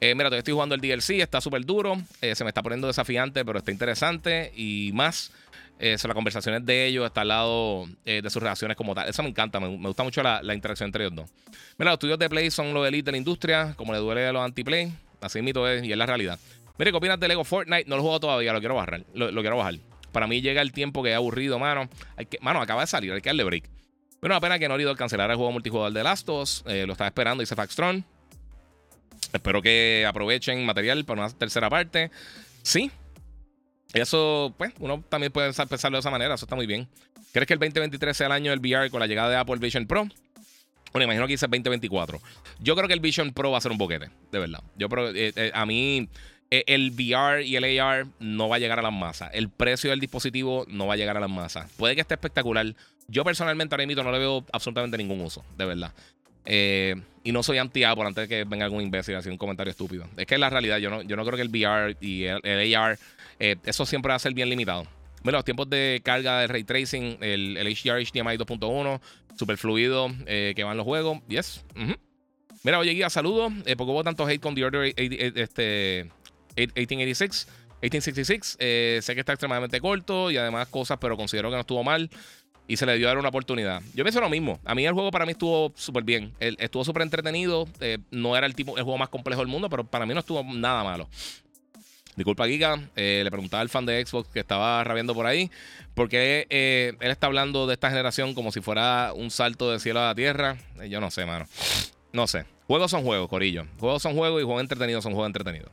Eh, 0.00 0.14
mira, 0.14 0.28
todavía 0.28 0.38
estoy 0.38 0.54
jugando 0.54 0.74
el 0.74 0.80
DLC, 0.80 1.20
está 1.20 1.40
súper 1.40 1.64
duro. 1.64 2.00
Eh, 2.20 2.34
se 2.34 2.44
me 2.44 2.50
está 2.50 2.62
poniendo 2.62 2.86
desafiante, 2.86 3.44
pero 3.44 3.58
está 3.58 3.70
interesante. 3.70 4.52
Y 4.56 4.90
más, 4.94 5.32
eh, 5.78 5.98
son 5.98 6.08
las 6.08 6.14
conversaciones 6.14 6.64
de 6.64 6.86
ellos, 6.86 7.06
está 7.06 7.20
al 7.20 7.28
lado 7.28 7.86
de 8.04 8.30
sus 8.30 8.42
relaciones 8.42 8.76
como 8.76 8.94
tal. 8.94 9.08
Eso 9.08 9.22
me 9.22 9.28
encanta, 9.28 9.60
me, 9.60 9.68
gusta 9.68 10.02
mucho 10.02 10.22
la, 10.22 10.54
interacción 10.54 10.88
entre 10.88 11.04
ellos 11.04 11.16
dos. 11.16 11.30
Mira, 11.78 11.90
los 11.90 11.94
estudios 11.94 12.18
de 12.18 12.28
Play 12.28 12.50
son 12.50 12.72
los 12.72 12.86
elite 12.86 13.06
de 13.06 13.12
la 13.12 13.18
industria, 13.18 13.74
como 13.76 13.92
le 13.92 13.98
duele 13.98 14.26
a 14.26 14.32
los 14.32 14.42
anti-Play. 14.42 14.92
Así 15.20 15.42
mito 15.42 15.68
es, 15.68 15.84
y 15.84 15.92
es 15.92 15.98
la 15.98 16.06
realidad. 16.06 16.38
Mire, 16.78 16.92
¿qué 16.92 16.96
opinas 16.96 17.20
de 17.20 17.28
Lego 17.28 17.44
Fortnite? 17.44 17.84
No 17.86 17.96
lo 17.96 18.02
juego 18.02 18.20
todavía, 18.20 18.54
lo 18.54 18.60
quiero 18.60 18.74
bajar. 18.74 19.04
Lo, 19.12 19.28
quiero 19.42 19.58
bajar. 19.58 19.74
Para 20.12 20.26
mí 20.26 20.40
llega 20.40 20.62
el 20.62 20.72
tiempo 20.72 21.02
que 21.02 21.10
he 21.10 21.14
aburrido, 21.14 21.58
mano. 21.58 21.90
Mano, 22.40 22.62
acaba 22.62 22.80
de 22.80 22.86
salir, 22.86 23.12
hay 23.12 23.20
que 23.20 23.28
darle 23.28 23.44
break. 23.44 23.64
Bueno, 24.20 24.34
la 24.34 24.40
pena 24.40 24.58
que 24.58 24.66
no 24.66 24.74
Naughty 24.74 24.84
Dog 24.84 24.96
cancelara 24.96 25.34
el 25.34 25.36
juego 25.36 25.52
multijugador 25.52 25.92
de 25.92 26.02
Last 26.02 26.28
of 26.28 26.42
Us. 26.42 26.64
lo 26.66 26.92
estaba 26.92 27.08
esperando, 27.08 27.42
dice 27.42 27.54
Faxtron. 27.54 28.04
Espero 29.32 29.62
que 29.62 30.04
aprovechen 30.08 30.64
material 30.64 31.04
para 31.04 31.22
una 31.22 31.30
tercera 31.30 31.70
parte. 31.70 32.10
Sí. 32.62 32.90
Eso, 33.92 34.54
pues, 34.56 34.72
uno 34.78 35.02
también 35.08 35.32
puede 35.32 35.52
pensarlo 35.52 35.96
de 35.96 36.00
esa 36.00 36.10
manera. 36.10 36.34
Eso 36.34 36.44
está 36.44 36.56
muy 36.56 36.66
bien. 36.66 36.88
¿Crees 37.32 37.46
que 37.46 37.54
el 37.54 37.60
2023 37.60 38.16
sea 38.16 38.26
el 38.26 38.32
año 38.32 38.50
del 38.50 38.60
VR 38.60 38.90
con 38.90 39.00
la 39.00 39.06
llegada 39.06 39.30
de 39.30 39.36
Apple 39.36 39.56
Vision 39.56 39.86
Pro? 39.86 40.08
Bueno, 40.92 41.04
imagino 41.04 41.26
que 41.26 41.34
dice 41.34 41.46
2024. 41.46 42.20
Yo 42.58 42.74
creo 42.74 42.88
que 42.88 42.94
el 42.94 43.00
Vision 43.00 43.32
Pro 43.32 43.50
va 43.52 43.58
a 43.58 43.60
ser 43.60 43.70
un 43.70 43.78
boquete, 43.78 44.10
de 44.32 44.38
verdad. 44.38 44.62
Yo 44.76 44.88
eh, 45.14 45.32
eh, 45.36 45.52
a 45.54 45.64
mí 45.64 46.08
eh, 46.50 46.64
el 46.66 46.90
VR 46.90 47.44
y 47.44 47.56
el 47.56 47.80
AR 47.80 48.06
no 48.18 48.48
va 48.48 48.56
a 48.56 48.58
llegar 48.58 48.80
a 48.80 48.82
las 48.82 48.92
masas. 48.92 49.30
El 49.32 49.48
precio 49.48 49.90
del 49.90 50.00
dispositivo 50.00 50.64
no 50.68 50.86
va 50.86 50.94
a 50.94 50.96
llegar 50.96 51.16
a 51.16 51.20
las 51.20 51.30
masas. 51.30 51.70
Puede 51.76 51.94
que 51.94 52.00
esté 52.00 52.14
espectacular. 52.14 52.74
Yo 53.06 53.24
personalmente 53.24 53.74
ahora 53.74 53.86
mismo 53.86 54.02
no 54.02 54.12
le 54.12 54.18
veo 54.18 54.44
absolutamente 54.52 54.98
ningún 54.98 55.20
uso, 55.20 55.44
de 55.56 55.64
verdad. 55.64 55.92
Eh, 56.44 56.94
y 57.22 57.32
no 57.32 57.42
soy 57.42 57.58
anti-Apple 57.58 58.04
antes 58.04 58.28
de 58.28 58.28
que 58.28 58.44
venga 58.44 58.64
algún 58.64 58.82
imbécil 58.82 59.14
a 59.14 59.18
hacer 59.18 59.30
un 59.30 59.38
comentario 59.38 59.70
estúpido. 59.70 60.06
Es 60.16 60.26
que 60.26 60.34
es 60.34 60.40
la 60.40 60.50
realidad. 60.50 60.78
Yo 60.78 60.90
no, 60.90 61.02
yo 61.02 61.16
no 61.16 61.24
creo 61.24 61.36
que 61.36 61.42
el 61.42 61.48
VR 61.48 61.96
y 62.00 62.24
el, 62.24 62.74
AR, 62.74 62.98
eh, 63.38 63.56
eso 63.64 63.84
siempre 63.84 64.10
va 64.10 64.16
a 64.16 64.18
ser 64.18 64.32
bien 64.32 64.48
limitado. 64.48 64.84
Bueno, 65.22 65.38
los 65.38 65.44
tiempos 65.44 65.68
de 65.68 66.00
carga 66.02 66.40
del 66.40 66.48
ray 66.48 66.64
tracing, 66.64 67.18
el, 67.20 67.56
HDR 67.56 68.02
HDMI 68.02 68.38
2.1, 68.38 69.00
super 69.36 69.58
fluido 69.58 70.10
eh, 70.26 70.54
que 70.56 70.64
van 70.64 70.78
los 70.78 70.84
juegos. 70.84 71.18
Yes. 71.28 71.62
Mira, 72.62 72.78
oye, 72.78 72.92
guía, 72.92 73.10
saludos. 73.10 73.52
¿Por 73.52 73.64
qué 73.64 73.82
hubo 73.82 74.04
tanto 74.04 74.26
hate 74.26 74.40
con 74.40 74.54
The 74.54 74.64
Order 74.64 74.94
este, 74.96 76.10
1886? 76.56 77.48
1866, 77.82 79.04
sé 79.04 79.14
que 79.14 79.20
está 79.20 79.32
extremadamente 79.32 79.80
corto 79.80 80.30
y 80.30 80.36
además 80.36 80.68
cosas, 80.68 80.98
pero 81.00 81.16
considero 81.16 81.48
que 81.48 81.54
no 81.54 81.60
estuvo 81.60 81.82
mal 81.82 82.10
y 82.70 82.76
se 82.76 82.86
le 82.86 82.96
dio 82.96 83.08
a 83.08 83.10
dar 83.10 83.18
una 83.18 83.30
oportunidad. 83.30 83.82
Yo 83.94 84.04
pienso 84.04 84.20
lo 84.20 84.28
mismo. 84.28 84.60
A 84.64 84.76
mí 84.76 84.86
el 84.86 84.92
juego 84.92 85.10
para 85.10 85.26
mí 85.26 85.32
estuvo 85.32 85.72
súper 85.74 86.04
bien. 86.04 86.32
estuvo 86.38 86.84
súper 86.84 87.02
entretenido. 87.02 87.66
Eh, 87.80 87.98
no 88.12 88.36
era 88.36 88.46
el, 88.46 88.54
tipo, 88.54 88.76
el 88.78 88.84
juego 88.84 88.96
más 88.96 89.08
complejo 89.08 89.40
del 89.40 89.48
mundo, 89.48 89.68
pero 89.68 89.82
para 89.82 90.06
mí 90.06 90.14
no 90.14 90.20
estuvo 90.20 90.44
nada 90.44 90.84
malo. 90.84 91.08
Disculpa, 92.14 92.46
Giga. 92.46 92.80
Eh, 92.94 93.22
le 93.24 93.30
preguntaba 93.32 93.60
al 93.60 93.70
fan 93.70 93.86
de 93.86 94.06
Xbox 94.06 94.28
que 94.28 94.38
estaba 94.38 94.84
rabiando 94.84 95.14
por 95.14 95.26
ahí. 95.26 95.50
Porque 95.94 96.46
eh, 96.48 96.92
él 97.00 97.10
está 97.10 97.26
hablando 97.26 97.66
de 97.66 97.74
esta 97.74 97.90
generación 97.90 98.34
como 98.34 98.52
si 98.52 98.60
fuera 98.60 99.14
un 99.16 99.32
salto 99.32 99.72
de 99.72 99.80
cielo 99.80 99.98
a 99.98 100.06
la 100.06 100.14
tierra. 100.14 100.56
yo 100.88 101.00
no 101.00 101.10
sé, 101.10 101.26
mano. 101.26 101.46
No 102.12 102.28
sé. 102.28 102.44
Juegos 102.68 102.92
son 102.92 103.02
juegos, 103.02 103.28
Corillo. 103.28 103.66
Juegos 103.80 104.00
son 104.00 104.14
juegos 104.14 104.40
y 104.40 104.44
juegos 104.44 104.62
entretenidos 104.62 105.02
son 105.02 105.14
juegos 105.14 105.26
entretenidos. 105.26 105.72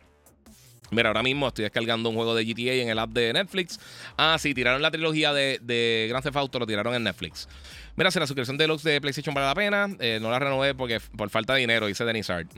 Mira, 0.92 1.10
ahora 1.10 1.24
mismo 1.24 1.48
estoy 1.48 1.64
descargando 1.64 2.10
un 2.10 2.16
juego 2.16 2.34
de 2.34 2.46
GTA 2.46 2.74
en 2.76 2.90
el 2.90 3.00
app 3.00 3.12
de 3.12 3.34
Netflix. 3.34 3.80
Ah, 4.18 4.38
sí, 4.40 4.54
tiraron 4.54 4.82
la 4.82 4.92
trilogía 4.92 5.34
de, 5.34 5.60
de 5.62 6.08
Grand 6.10 6.24
Theft 6.24 6.38
Auto, 6.38 6.60
lo 6.60 6.66
tiraron 6.66 6.94
en 6.96 7.04
Netflix. 7.04 7.48
Mira, 7.96 8.12
si 8.12 8.20
la 8.20 8.28
suscripción 8.28 8.58
de 8.58 8.68
Lux 8.68 8.84
de 8.84 9.02
PlayStation 9.02 9.34
vale 9.34 9.48
la 9.48 9.56
pena, 9.56 9.90
eh, 10.00 10.20
no 10.22 10.30
la 10.30 10.40
renové 10.40 10.76
porque 10.76 11.00
por 11.16 11.30
falta 11.30 11.54
de 11.54 11.62
dinero, 11.62 11.88
dice 11.88 12.06
Denis 12.06 12.30
Hart. 12.30 12.52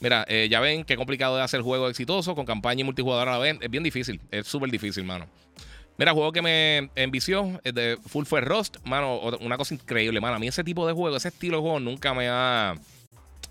Mira, 0.00 0.24
eh, 0.28 0.48
ya 0.50 0.60
ven 0.60 0.84
qué 0.84 0.96
complicado 0.96 1.36
de 1.36 1.42
hacer 1.42 1.60
juego 1.60 1.88
exitoso 1.88 2.34
con 2.34 2.44
campaña 2.44 2.82
y 2.82 2.84
multijugador 2.84 3.28
a 3.28 3.32
la 3.32 3.38
vez. 3.38 3.58
Es 3.60 3.70
bien 3.70 3.82
difícil, 3.82 4.20
es 4.30 4.46
súper 4.46 4.70
difícil, 4.70 5.04
mano. 5.04 5.26
Mira, 5.96 6.12
juego 6.12 6.30
que 6.30 6.42
me 6.42 6.90
envició 6.94 7.60
es 7.64 7.74
de 7.74 7.98
Full 8.06 8.24
Fue 8.24 8.40
Rust, 8.40 8.76
mano, 8.84 9.18
una 9.40 9.56
cosa 9.56 9.74
increíble, 9.74 10.20
mano. 10.20 10.36
A 10.36 10.38
mí 10.38 10.46
ese 10.46 10.62
tipo 10.62 10.86
de 10.86 10.92
juego, 10.92 11.16
ese 11.16 11.28
estilo 11.28 11.56
de 11.56 11.62
juego 11.62 11.80
nunca 11.80 12.14
me 12.14 12.28
ha, 12.28 12.74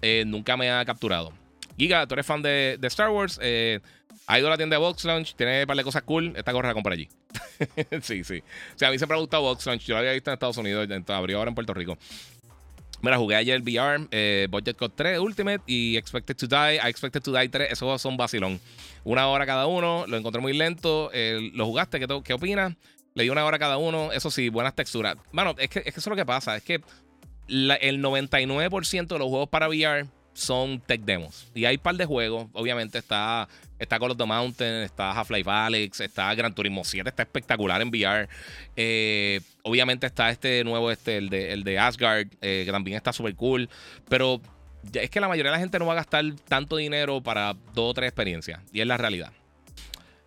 eh, 0.01 0.23
nunca 0.25 0.55
me 0.55 0.71
ha 0.71 0.85
capturado. 0.85 1.33
Giga, 1.77 2.07
tú 2.07 2.15
eres 2.15 2.25
fan 2.25 2.41
de, 2.41 2.79
Star 2.83 3.09
Wars. 3.09 3.39
Eh, 3.41 3.79
ha 4.25 4.39
ido 4.39 4.47
a 4.47 4.51
la 4.51 4.57
tienda 4.57 4.75
de 4.75 4.79
Box 4.79 5.05
Launch, 5.05 5.35
tiene 5.35 5.61
un 5.61 5.67
par 5.67 5.77
de 5.77 5.83
cosas 5.83 6.01
cool. 6.03 6.33
Esta 6.35 6.51
corre 6.51 6.69
a 6.69 6.73
comprar 6.73 6.93
allí. 6.93 7.07
sí, 8.01 8.23
sí. 8.23 8.43
O 8.75 8.77
sea, 8.77 8.89
a 8.89 8.91
mí 8.91 8.97
siempre 8.97 9.15
me 9.15 9.19
ha 9.19 9.21
gustado 9.21 9.43
Box 9.43 9.65
Launch. 9.65 9.85
Yo 9.85 9.93
lo 9.93 9.99
había 9.99 10.11
visto 10.13 10.29
en 10.29 10.33
Estados 10.33 10.57
Unidos, 10.57 10.87
abrió 11.07 11.37
ahora 11.37 11.49
en 11.49 11.55
Puerto 11.55 11.73
Rico. 11.73 11.97
Mira, 13.01 13.17
jugué 13.17 13.35
ayer 13.35 13.61
VR, 13.61 14.07
eh, 14.09 14.47
Budget 14.49 14.75
Code 14.75 14.93
3 14.95 15.19
Ultimate 15.19 15.61
y 15.67 15.97
Expected 15.97 16.35
to 16.35 16.47
Die. 16.47 16.75
I 16.77 16.89
Expected 16.89 17.21
to 17.21 17.31
Die 17.31 17.47
3, 17.47 17.71
esos 17.71 18.01
son 18.01 18.17
vacilón. 18.17 18.59
Una 19.03 19.27
hora 19.27 19.45
cada 19.45 19.67
uno, 19.67 20.05
lo 20.07 20.17
encontré 20.17 20.41
muy 20.41 20.53
lento. 20.53 21.11
¿Lo 21.53 21.65
jugaste? 21.65 21.99
¿Qué, 21.99 22.07
¿Qué 22.23 22.33
opinas? 22.33 22.73
Le 23.13 23.23
di 23.23 23.29
una 23.29 23.45
hora 23.45 23.57
cada 23.57 23.77
uno, 23.77 24.11
eso 24.11 24.29
sí, 24.29 24.49
buenas 24.49 24.75
texturas. 24.75 25.15
Bueno, 25.31 25.55
es 25.57 25.69
que, 25.69 25.79
es 25.79 25.87
eso 25.87 25.99
es 26.01 26.07
lo 26.07 26.15
que 26.15 26.25
pasa, 26.25 26.55
es 26.55 26.63
que 26.63 26.81
el 27.47 28.03
99% 28.03 29.07
de 29.07 29.17
los 29.17 29.27
juegos 29.27 29.49
para 29.49 29.67
VR 29.69 30.05
son 30.37 30.79
tech 30.79 31.01
demos. 31.01 31.47
Y 31.55 31.65
hay 31.65 31.75
un 31.77 31.81
par 31.81 31.95
de 31.95 32.05
juegos. 32.05 32.47
Obviamente 32.53 32.99
está, 32.99 33.47
está 33.79 33.97
Call 33.97 34.11
of 34.11 34.17
the 34.17 34.25
Mountain, 34.25 34.83
está 34.83 35.11
Half-Life 35.11 35.49
Alyx, 35.49 35.99
está 35.99 36.33
Gran 36.35 36.53
Turismo 36.53 36.83
7, 36.83 37.09
está 37.09 37.23
espectacular 37.23 37.81
en 37.81 37.89
VR. 37.89 38.29
Eh, 38.75 39.41
obviamente 39.63 40.05
está 40.05 40.29
este 40.29 40.63
nuevo, 40.63 40.91
este, 40.91 41.17
el 41.17 41.29
de, 41.29 41.53
el 41.53 41.63
de 41.63 41.79
Asgard, 41.79 42.27
eh, 42.41 42.63
que 42.65 42.71
también 42.71 42.97
está 42.97 43.11
súper 43.11 43.35
cool. 43.35 43.67
Pero 44.07 44.39
es 44.93 45.09
que 45.09 45.19
la 45.19 45.27
mayoría 45.27 45.51
de 45.51 45.57
la 45.57 45.59
gente 45.59 45.79
no 45.79 45.87
va 45.87 45.93
a 45.93 45.97
gastar 45.97 46.23
tanto 46.47 46.77
dinero 46.77 47.21
para 47.21 47.55
dos 47.73 47.91
o 47.91 47.93
tres 47.95 48.09
experiencias. 48.09 48.61
Y 48.71 48.81
es 48.81 48.87
la 48.87 48.97
realidad. 48.97 49.33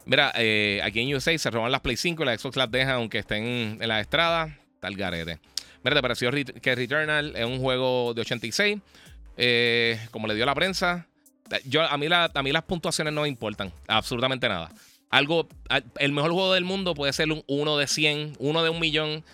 Mira, 0.07 0.33
eh, 0.35 0.81
aquí 0.83 1.01
en 1.01 1.15
USA 1.15 1.39
se 1.39 1.51
roban 1.51 1.71
las 1.71 1.83
Play 1.83 1.97
5 1.97 2.25
y 2.25 2.27
las 2.27 2.41
Xbox 2.41 2.57
las 2.57 2.71
dejan 2.71 2.97
aunque 2.97 3.19
estén 3.19 3.79
en 3.81 3.89
la 3.89 4.01
estrada. 4.01 4.59
Tal 4.81 4.97
garete. 4.97 5.39
Mira, 5.85 5.95
te 5.95 6.03
pareció 6.03 6.31
que 6.31 6.75
Returnal 6.75 7.37
es 7.37 7.45
un 7.45 7.61
juego 7.61 8.13
de 8.13 8.23
86. 8.23 8.79
Eh, 9.43 9.99
como 10.11 10.27
le 10.27 10.35
dio 10.35 10.45
la 10.45 10.55
prensa. 10.55 11.07
Yo, 11.65 11.83
a, 11.83 11.97
mí 11.97 12.09
la, 12.09 12.31
a 12.33 12.43
mí 12.43 12.53
las 12.53 12.63
puntuaciones 12.65 13.15
no 13.15 13.23
me 13.23 13.29
importan, 13.29 13.73
absolutamente 13.89 14.47
nada. 14.49 14.71
Algo, 15.09 15.49
el 15.97 16.13
mejor 16.13 16.31
juego 16.33 16.53
del 16.53 16.65
mundo 16.65 16.95
puede 16.95 17.15
ser 17.15 17.33
un 17.33 17.43
1 17.47 17.79
de 17.79 17.87
100, 17.87 18.37
uno 18.39 18.63
de 18.63 18.69
un 18.69 18.79
millón, 18.79 19.25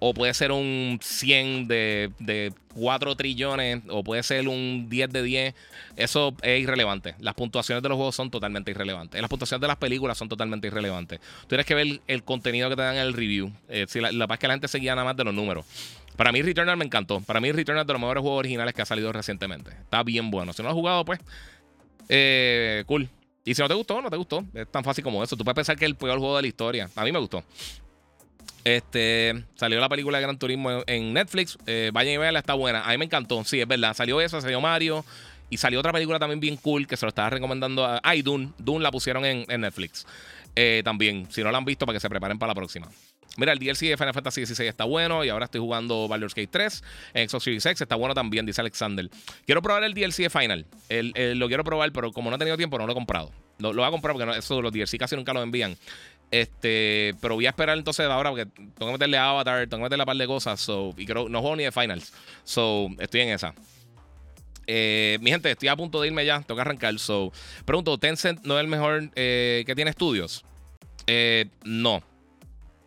o 0.00 0.14
puede 0.14 0.32
ser 0.32 0.50
un 0.50 0.98
100 1.00 1.68
de, 1.68 2.10
de 2.18 2.52
4 2.74 3.16
trillones, 3.16 3.82
o 3.88 4.02
puede 4.02 4.22
ser 4.22 4.48
un 4.48 4.88
10 4.88 5.10
de 5.10 5.22
10. 5.22 5.54
Eso 5.96 6.34
es 6.42 6.62
irrelevante. 6.62 7.14
Las 7.20 7.34
puntuaciones 7.34 7.82
de 7.82 7.88
los 7.90 7.96
juegos 7.96 8.16
son 8.16 8.30
totalmente 8.30 8.70
irrelevantes. 8.70 9.20
Las 9.20 9.28
puntuaciones 9.28 9.60
de 9.60 9.68
las 9.68 9.76
películas 9.76 10.16
son 10.16 10.30
totalmente 10.30 10.68
irrelevantes. 10.68 11.20
Tú 11.42 11.48
tienes 11.48 11.66
que 11.66 11.74
ver 11.74 12.00
el 12.06 12.24
contenido 12.24 12.70
que 12.70 12.76
te 12.76 12.82
dan 12.82 12.96
en 12.96 13.02
el 13.02 13.12
review. 13.12 13.52
Eh, 13.68 13.84
si 13.88 14.00
la, 14.00 14.10
la 14.10 14.24
es 14.24 14.38
que 14.38 14.48
la 14.48 14.54
gente 14.54 14.68
se 14.68 14.78
guía 14.78 14.94
nada 14.94 15.04
más 15.04 15.16
de 15.16 15.24
los 15.24 15.34
números. 15.34 15.66
Para 16.16 16.32
mí 16.32 16.40
Returnal 16.40 16.78
me 16.78 16.86
encantó. 16.86 17.20
Para 17.20 17.40
mí 17.40 17.52
Returnal 17.52 17.82
es 17.82 17.86
de 17.86 17.92
los 17.92 18.00
mejores 18.00 18.22
juegos 18.22 18.38
originales 18.38 18.72
que 18.72 18.80
ha 18.80 18.86
salido 18.86 19.12
recientemente. 19.12 19.70
Está 19.70 20.02
bien 20.02 20.30
bueno. 20.30 20.54
Si 20.54 20.62
no 20.62 20.68
lo 20.68 20.70
has 20.70 20.76
jugado, 20.76 21.04
pues... 21.04 21.20
Eh, 22.08 22.84
cool. 22.86 23.08
Y 23.44 23.54
si 23.54 23.62
no 23.62 23.68
te 23.68 23.74
gustó, 23.74 24.00
no 24.00 24.10
te 24.10 24.16
gustó. 24.16 24.44
Es 24.54 24.70
tan 24.70 24.84
fácil 24.84 25.04
como 25.04 25.22
eso. 25.22 25.36
Tú 25.36 25.44
puedes 25.44 25.54
pensar 25.54 25.76
que 25.76 25.84
es 25.84 25.90
el 25.90 25.96
peor 25.96 26.18
juego 26.18 26.36
de 26.36 26.42
la 26.42 26.48
historia. 26.48 26.90
A 26.94 27.04
mí 27.04 27.12
me 27.12 27.18
gustó. 27.18 27.42
Este, 28.64 29.44
salió 29.54 29.80
la 29.80 29.88
película 29.88 30.18
de 30.18 30.22
Gran 30.22 30.38
Turismo 30.38 30.82
en 30.86 31.12
Netflix. 31.12 31.56
Eh, 31.66 31.90
vayan 31.92 32.14
y 32.14 32.16
veanla, 32.18 32.40
está 32.40 32.54
buena. 32.54 32.82
A 32.82 32.90
mí 32.90 32.98
me 32.98 33.04
encantó, 33.06 33.42
sí, 33.44 33.60
es 33.60 33.66
verdad. 33.66 33.94
Salió 33.94 34.20
eso, 34.20 34.40
salió 34.40 34.60
Mario. 34.60 35.04
Y 35.48 35.56
salió 35.56 35.80
otra 35.80 35.92
película 35.92 36.18
también 36.20 36.38
bien 36.38 36.56
cool 36.56 36.86
que 36.86 36.96
se 36.96 37.04
lo 37.04 37.08
estaba 37.08 37.30
recomendando 37.30 37.84
a. 37.84 38.00
Ay, 38.04 38.22
Dune. 38.22 38.52
Dune 38.58 38.82
la 38.82 38.92
pusieron 38.92 39.24
en, 39.24 39.44
Netflix. 39.60 40.06
Eh, 40.54 40.82
también, 40.84 41.26
si 41.30 41.42
no 41.42 41.50
la 41.50 41.58
han 41.58 41.64
visto, 41.64 41.86
para 41.86 41.96
que 41.96 42.00
se 42.00 42.08
preparen 42.08 42.38
para 42.38 42.50
la 42.50 42.54
próxima. 42.54 42.88
Mira, 43.36 43.52
el 43.52 43.58
DLC 43.58 43.88
de 43.88 43.96
Final 43.96 44.12
Fantasy 44.12 44.44
XVI 44.44 44.66
está 44.66 44.84
bueno 44.84 45.24
y 45.24 45.28
ahora 45.28 45.46
estoy 45.46 45.60
jugando 45.60 46.08
Baldur's 46.08 46.34
Gate 46.34 46.48
3 46.48 46.84
en 47.14 47.28
Xbox 47.28 47.44
Series 47.44 47.66
X. 47.66 47.80
Está 47.80 47.94
bueno 47.94 48.14
también, 48.14 48.44
dice 48.44 48.60
Alexander. 48.60 49.08
Quiero 49.46 49.62
probar 49.62 49.84
el 49.84 49.94
DLC 49.94 50.24
de 50.24 50.30
Final. 50.30 50.66
lo 51.36 51.48
quiero 51.48 51.64
probar, 51.64 51.92
pero 51.92 52.12
como 52.12 52.30
no 52.30 52.36
he 52.36 52.38
tenido 52.38 52.56
tiempo, 52.56 52.78
no 52.78 52.86
lo 52.86 52.92
he 52.92 52.94
comprado. 52.94 53.32
Lo, 53.58 53.72
lo 53.72 53.82
voy 53.82 53.88
a 53.88 53.90
comprar 53.90 54.14
porque 54.14 54.26
no, 54.26 54.34
eso 54.34 54.60
los 54.62 54.72
DLC 54.72 54.98
casi 54.98 55.16
nunca 55.16 55.32
lo 55.32 55.42
envían. 55.42 55.76
Este, 56.30 57.14
pero 57.20 57.34
voy 57.34 57.46
a 57.46 57.50
esperar 57.50 57.76
entonces 57.76 58.06
ahora 58.06 58.30
porque 58.30 58.46
tengo 58.46 58.86
que 58.86 58.92
meterle 58.92 59.18
Avatar, 59.18 59.66
tengo 59.66 59.78
que 59.78 59.84
meterle 59.84 60.02
un 60.02 60.06
par 60.06 60.16
de 60.16 60.26
cosas. 60.26 60.60
So, 60.60 60.94
y 60.96 61.06
creo, 61.06 61.28
no 61.28 61.40
juego 61.40 61.56
ni 61.56 61.64
de 61.64 61.72
Finals. 61.72 62.12
So, 62.44 62.88
estoy 62.98 63.22
en 63.22 63.30
esa. 63.30 63.54
Eh, 64.66 65.18
mi 65.20 65.30
gente, 65.30 65.50
estoy 65.50 65.68
a 65.68 65.76
punto 65.76 66.00
de 66.00 66.08
irme 66.08 66.24
ya. 66.24 66.40
Tengo 66.42 66.56
que 66.56 66.60
arrancar. 66.60 66.96
So, 66.98 67.32
pregunto, 67.64 67.98
¿Tencent 67.98 68.44
no 68.44 68.56
es 68.58 68.60
el 68.60 68.68
mejor 68.68 69.10
eh, 69.16 69.64
que 69.66 69.74
tiene 69.74 69.90
estudios? 69.90 70.44
Eh, 71.06 71.46
no. 71.64 72.02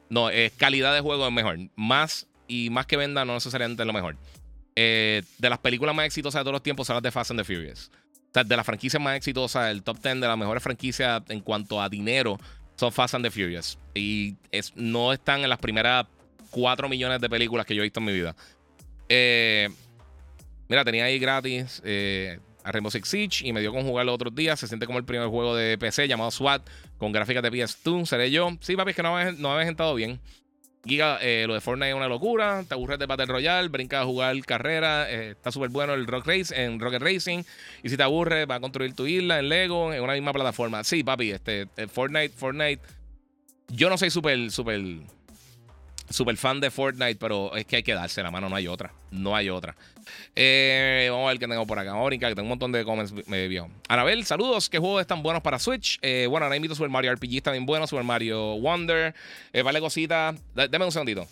No, 0.10 0.30
es 0.30 0.54
calidad 0.54 0.94
de 0.94 1.02
juego 1.02 1.28
es 1.28 1.34
mejor. 1.34 1.58
Más 1.76 2.28
y 2.48 2.70
más 2.70 2.86
que 2.86 2.96
venda, 2.96 3.26
no 3.26 3.34
necesariamente 3.34 3.84
es 3.84 3.88
lo 3.88 3.94
mejor. 3.94 4.16
de 4.76 5.24
las 5.40 5.60
películas 5.60 5.94
más 5.94 6.06
exitosas 6.06 6.40
de 6.40 6.44
todos 6.44 6.54
los 6.54 6.64
tiempos 6.64 6.88
son 6.88 6.96
las 6.96 7.04
de 7.04 7.12
Fast 7.12 7.32
and 7.32 7.40
the 7.40 7.44
Furious. 7.44 7.92
O 8.30 8.34
sea, 8.34 8.44
de 8.44 8.56
las 8.56 8.66
franquicias 8.66 9.02
más 9.02 9.18
exitosas, 9.18 9.70
el 9.70 9.84
top 9.84 10.02
10 10.02 10.22
de 10.22 10.28
las 10.28 10.38
mejores 10.38 10.64
franquicias 10.64 11.22
en 11.30 11.42
cuanto 11.42 11.82
a 11.82 11.90
dinero 11.90 12.40
son 12.76 12.92
Fast 12.92 13.16
and 13.16 13.26
the 13.26 13.32
Furious. 13.32 13.78
Y 13.94 14.36
es, 14.52 14.74
no 14.76 15.14
están 15.14 15.42
en 15.42 15.50
las 15.50 15.60
primeras 15.60 16.06
4 16.52 16.90
millones 16.90 17.20
de 17.22 17.30
películas 17.30 17.66
que 17.66 17.76
yo 17.76 17.82
he 17.82 17.86
visto 17.86 18.00
en 18.00 18.06
mi 18.06 18.14
vida. 18.14 18.36
Eh, 19.10 19.70
mira, 20.70 20.84
tenía 20.86 21.06
ahí 21.06 21.20
gratis 21.20 21.82
eh, 21.84 22.40
a 22.64 22.72
Rainbow 22.72 22.92
Six 22.92 23.08
Siege 23.08 23.48
y 23.48 23.54
me 23.54 23.62
dio 23.62 23.72
con 23.72 23.84
jugarlo 23.84 24.14
otros 24.14 24.34
días. 24.34 24.60
Se 24.60 24.68
siente 24.68 24.86
como 24.86 25.00
el 25.00 25.06
primer 25.06 25.28
juego 25.28 25.56
de 25.56 25.78
PC 25.78 26.08
llamado 26.08 26.32
SWAT 26.32 26.68
con 26.98 27.12
gráficas 27.12 27.44
de 27.44 27.52
PS2. 27.52 28.06
¿Seré 28.06 28.32
yo? 28.32 28.50
Sí, 28.62 28.76
papi, 28.76 28.92
es 28.92 28.96
que 28.96 29.04
no 29.04 29.16
me, 29.16 29.32
no 29.34 29.56
me 29.56 29.66
sentado 29.66 29.96
bien. 29.96 30.20
Giga, 30.86 31.18
eh, 31.22 31.46
lo 31.48 31.54
de 31.54 31.62
Fortnite 31.62 31.92
es 31.92 31.96
una 31.96 32.10
locura. 32.10 32.64
Te 32.68 32.74
aburres 32.74 33.00
de 33.00 33.06
Battle 33.06 33.28
Royale, 33.28 33.70
brinca 33.70 34.02
a 34.02 34.06
jugar 34.06 34.38
carrera. 34.46 35.10
Eh, 35.10 35.32
está 35.32 35.52
súper 35.52 35.70
bueno 35.70 35.94
el 35.94 36.06
Rock 36.06 36.28
Race 36.28 36.54
en 36.62 36.80
Rocket 36.80 37.02
Racing. 37.02 37.44
Y 37.84 37.90
si 37.90 37.96
te 37.96 38.04
aburres, 38.04 38.46
va 38.50 38.56
a 38.56 38.60
construir 38.60 38.94
tu 38.94 39.08
isla 39.08 39.40
en 39.40 39.48
Lego, 39.48 39.94
en 39.94 40.04
una 40.04 40.14
misma 40.14 40.34
plataforma. 40.34 40.84
Sí, 40.84 41.04
papi, 41.04 41.32
este, 41.32 41.68
eh, 41.78 41.88
Fortnite, 41.88 42.36
Fortnite. 42.36 42.82
Yo 43.70 43.90
no 43.90 43.98
soy 43.98 44.10
súper, 44.10 44.52
súper 44.52 44.82
super 46.14 46.38
fan 46.38 46.60
de 46.60 46.72
Fortnite, 46.72 47.16
pero 47.16 47.56
es 47.56 47.66
que 47.66 47.78
hay 47.78 47.84
que 47.84 47.94
darse 47.94 48.22
la 48.24 48.32
mano, 48.32 48.50
no 48.50 48.56
hay 48.56 48.68
otra. 48.68 48.94
No 49.12 49.36
hay 49.36 49.50
otra. 49.50 49.76
Eh, 50.36 51.08
vamos 51.10 51.26
a 51.26 51.30
ver 51.30 51.40
qué 51.40 51.48
tengo 51.48 51.66
por 51.68 51.80
acá. 51.80 51.92
Vamos 51.92 52.06
a 52.06 52.08
brincar, 52.08 52.32
que 52.32 52.36
tengo 52.36 52.46
un 52.46 52.50
montón 52.50 52.72
de 52.72 52.84
comments 52.84 53.14
me 53.28 53.48
vio. 53.48 53.70
Anabel, 53.88 54.26
saludos. 54.26 54.70
¿Qué 54.70 54.80
juegos 54.80 55.02
están 55.02 55.24
buenos 55.24 55.42
para 55.42 55.60
Switch? 55.60 56.00
Eh, 56.02 56.28
bueno, 56.30 56.46
ahora 56.46 56.56
invito 56.56 56.76
Super 56.76 56.90
Mario 56.90 57.14
RPG 57.14 57.38
está 57.38 57.52
bien 57.52 57.66
bueno. 57.66 57.88
Super 57.88 58.04
Mario 58.04 58.58
Wonder. 58.60 59.14
Eh, 59.52 59.62
vale 59.62 59.80
cosita. 59.80 60.36
Deme 60.56 60.86
un 60.86 60.92
segundito. 60.92 61.28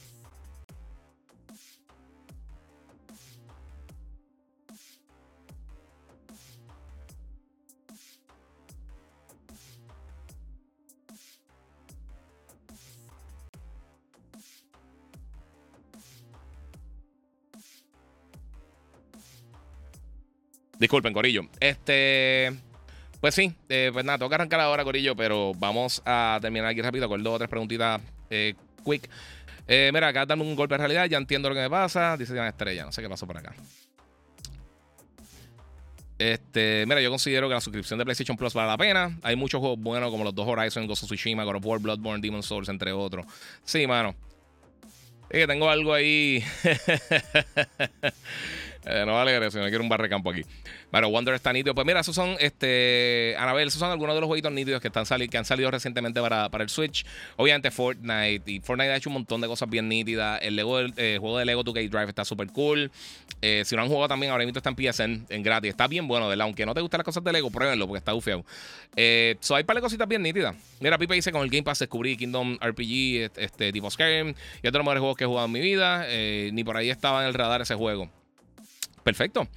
Disculpen, 20.82 21.14
Corillo. 21.14 21.44
Este. 21.60 22.52
Pues 23.20 23.36
sí, 23.36 23.54
eh, 23.70 23.92
pues 23.94 24.04
nada, 24.04 24.18
tengo 24.18 24.30
que 24.30 24.36
arrancar 24.36 24.60
ahora, 24.62 24.84
Corillo, 24.84 25.16
pero 25.16 25.54
vamos 25.54 26.02
a 26.08 26.40
terminar 26.42 26.70
aquí 26.70 26.82
rápido 26.82 27.08
con 27.08 27.22
dos 27.22 27.36
o 27.36 27.38
tres 27.38 27.52
preguntitas 27.52 28.02
eh, 28.32 28.56
quick. 28.84 29.08
Eh, 29.68 29.92
mira, 29.94 30.08
acá 30.08 30.26
dando 30.26 30.44
un 30.44 30.56
golpe 30.56 30.74
de 30.74 30.80
realidad, 30.80 31.06
ya 31.06 31.20
entiendo 31.20 31.50
lo 31.50 31.54
que 31.54 31.62
me 31.62 31.70
pasa. 31.70 32.18
Dice 32.18 32.34
una 32.34 32.50
estrella, 32.50 32.84
no 32.84 32.92
sé 32.92 33.04
qué 33.04 33.08
pasó 33.08 33.28
por 33.28 33.38
acá. 33.38 33.54
Este, 36.18 36.84
mira, 36.88 37.00
yo 37.00 37.12
considero 37.12 37.48
que 37.48 37.54
la 37.54 37.62
suscripción 37.62 38.00
de 38.00 38.06
PlayStation 38.06 38.36
Plus 38.36 38.56
vale 38.56 38.70
la 38.70 38.78
pena. 38.78 39.16
Hay 39.22 39.36
muchos 39.36 39.60
juegos 39.60 39.80
buenos 39.80 40.10
como 40.10 40.24
los 40.24 40.34
dos 40.34 40.48
Horizon, 40.48 40.88
Ghost 40.88 41.04
of 41.04 41.10
Tsushima, 41.10 41.44
God 41.44 41.58
of 41.58 41.82
Bloodborne, 41.84 42.22
Demon's 42.22 42.48
Souls, 42.48 42.70
entre 42.70 42.92
otros. 42.92 43.24
Sí, 43.64 43.86
mano. 43.86 44.16
Es 45.30 45.42
que 45.42 45.48
tengo 45.48 45.70
algo 45.70 45.94
ahí. 45.94 46.44
Eh, 48.86 49.04
no 49.06 49.14
vale 49.14 49.46
eso, 49.46 49.60
no 49.60 49.68
quiero 49.68 49.84
un 49.84 49.90
barrecampo 49.90 50.32
aquí. 50.32 50.44
Pero 50.92 51.10
Wonder 51.10 51.36
está 51.36 51.54
nítido. 51.54 51.76
Pues 51.76 51.86
mira, 51.86 52.00
esos 52.00 52.16
son, 52.16 52.36
este, 52.40 53.36
Anabel, 53.38 53.68
esos 53.68 53.80
son 53.80 53.92
algunos 53.92 54.16
de 54.16 54.22
los 54.22 54.28
jueguitos 54.28 54.52
nítidos 54.52 54.82
que, 54.82 54.88
están 54.88 55.06
que 55.30 55.38
han 55.38 55.46
salido 55.46 55.72
recientemente 55.72 56.20
para, 56.22 56.50
para, 56.50 56.64
el 56.64 56.70
Switch. 56.70 57.06
Obviamente 57.38 57.72
Fortnite. 57.72 58.44
Y 58.52 58.60
Fortnite 58.60 58.92
ha 58.92 58.96
hecho 58.98 59.10
un 59.10 59.16
montón 59.16 59.42
de 59.42 59.48
cosas 59.48 59.70
bien 59.70 59.88
nítidas. 59.88 60.40
El, 60.42 60.56
Lego, 60.56 60.80
eh, 60.80 61.18
juego 61.20 61.38
de 61.38 61.46
Lego 61.46 61.64
2K 61.64 61.90
Drive 61.90 62.10
está 62.10 62.26
súper 62.26 62.48
cool. 62.50 62.92
Eh, 63.42 63.64
si 63.66 63.76
no 63.76 63.84
han 63.84 63.88
jugado 63.88 64.08
también, 64.08 64.32
ahora 64.32 64.46
mismo 64.46 64.58
está 64.58 64.70
en 64.70 64.76
PSN 64.76 65.26
en 65.30 65.44
gratis. 65.44 65.70
Está 65.70 65.88
bien 65.88 66.08
bueno, 66.08 66.28
¿verdad? 66.28 66.46
Aunque 66.46 66.66
no 66.66 66.74
te 66.74 66.82
gusten 66.82 66.98
las 66.98 67.06
cosas 67.06 67.24
de 67.24 67.32
Lego, 67.32 67.52
pruébenlo 67.52 67.88
porque 67.88 68.00
está 68.00 68.14
bufeado. 68.14 68.44
Eh, 68.96 69.38
so 69.40 69.56
hay 69.56 69.64
par 69.64 69.76
de 69.76 69.82
cositas 69.82 70.08
bien 70.08 70.22
nítidas. 70.22 70.56
Mira, 70.80 70.98
Pipe 70.98 71.14
dice 71.14 71.32
con 71.32 71.42
el 71.42 71.50
Game 71.50 71.64
Pass 71.64 71.80
descubrí 71.80 72.18
Kingdom 72.18 72.58
RPG, 72.62 73.32
este, 73.38 73.72
tipo 73.72 73.90
Skyrim. 73.90 74.34
Y 74.62 74.68
otro 74.68 74.72
de 74.72 74.78
los 74.80 74.86
mejores 74.86 75.00
juegos 75.00 75.18
que 75.18 75.24
he 75.24 75.28
jugado 75.28 75.46
en 75.46 75.52
mi 75.52 75.62
vida. 75.62 76.06
ni 76.52 76.64
por 76.64 76.78
ahí 76.78 76.90
estaba 76.90 77.22
en 77.22 77.28
el 77.28 77.34
radar 77.34 77.62
ese 77.62 77.76
juego. 77.76 78.10
Perfecto. 79.04 79.48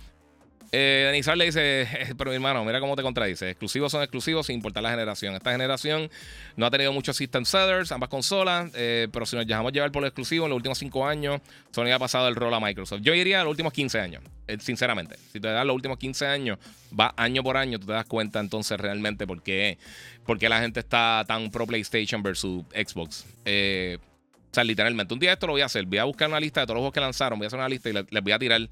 Eh, 0.76 1.22
le 1.36 1.44
dice, 1.44 1.82
eh, 1.82 2.14
pero 2.18 2.30
mi 2.30 2.34
hermano, 2.34 2.64
mira 2.64 2.80
cómo 2.80 2.96
te 2.96 3.02
contradice. 3.02 3.50
Exclusivos 3.50 3.92
son 3.92 4.02
exclusivos 4.02 4.46
sin 4.46 4.56
importar 4.56 4.82
la 4.82 4.90
generación. 4.90 5.34
Esta 5.34 5.52
generación 5.52 6.10
no 6.56 6.66
ha 6.66 6.70
tenido 6.70 6.92
muchos 6.92 7.16
system 7.16 7.44
sellers, 7.44 7.92
ambas 7.92 8.08
consolas, 8.08 8.72
eh, 8.74 9.06
pero 9.12 9.24
si 9.24 9.36
nos 9.36 9.46
dejamos 9.46 9.72
llevar 9.72 9.92
por 9.92 10.02
lo 10.02 10.08
exclusivo, 10.08 10.46
en 10.46 10.50
los 10.50 10.56
últimos 10.56 10.78
5 10.78 11.06
años, 11.06 11.40
Sony 11.70 11.92
ha 11.92 11.98
pasado 12.00 12.26
el 12.26 12.34
rol 12.34 12.52
a 12.52 12.58
Microsoft. 12.58 13.02
Yo 13.02 13.12
diría 13.12 13.44
los 13.44 13.52
últimos 13.52 13.72
15 13.72 14.00
años, 14.00 14.24
eh, 14.48 14.56
sinceramente. 14.58 15.16
Si 15.32 15.38
te 15.38 15.46
das 15.46 15.64
los 15.64 15.76
últimos 15.76 15.96
15 15.96 16.26
años, 16.26 16.58
va 16.98 17.14
año 17.16 17.44
por 17.44 17.56
año, 17.56 17.78
tú 17.78 17.86
te 17.86 17.92
das 17.92 18.06
cuenta 18.06 18.40
entonces 18.40 18.80
realmente 18.80 19.28
por 19.28 19.44
qué, 19.44 19.78
la 20.26 20.60
gente 20.60 20.80
está 20.80 21.24
tan 21.28 21.52
pro 21.52 21.68
PlayStation 21.68 22.20
versus 22.20 22.64
Xbox. 22.74 23.24
o 23.44 24.54
sea, 24.54 24.64
literalmente, 24.64 25.14
un 25.14 25.20
día 25.20 25.34
esto 25.34 25.46
lo 25.46 25.52
voy 25.52 25.62
a 25.62 25.66
hacer. 25.66 25.84
Voy 25.86 25.98
a 25.98 26.04
buscar 26.04 26.28
una 26.28 26.40
lista 26.40 26.60
de 26.60 26.66
todos 26.66 26.76
los 26.76 26.80
juegos 26.80 26.94
que 26.94 27.00
lanzaron, 27.00 27.38
voy 27.38 27.46
a 27.46 27.48
hacer 27.48 27.60
una 27.60 27.68
lista 27.68 27.90
y 27.90 27.92
les 27.92 28.22
voy 28.22 28.32
a 28.32 28.38
tirar 28.40 28.68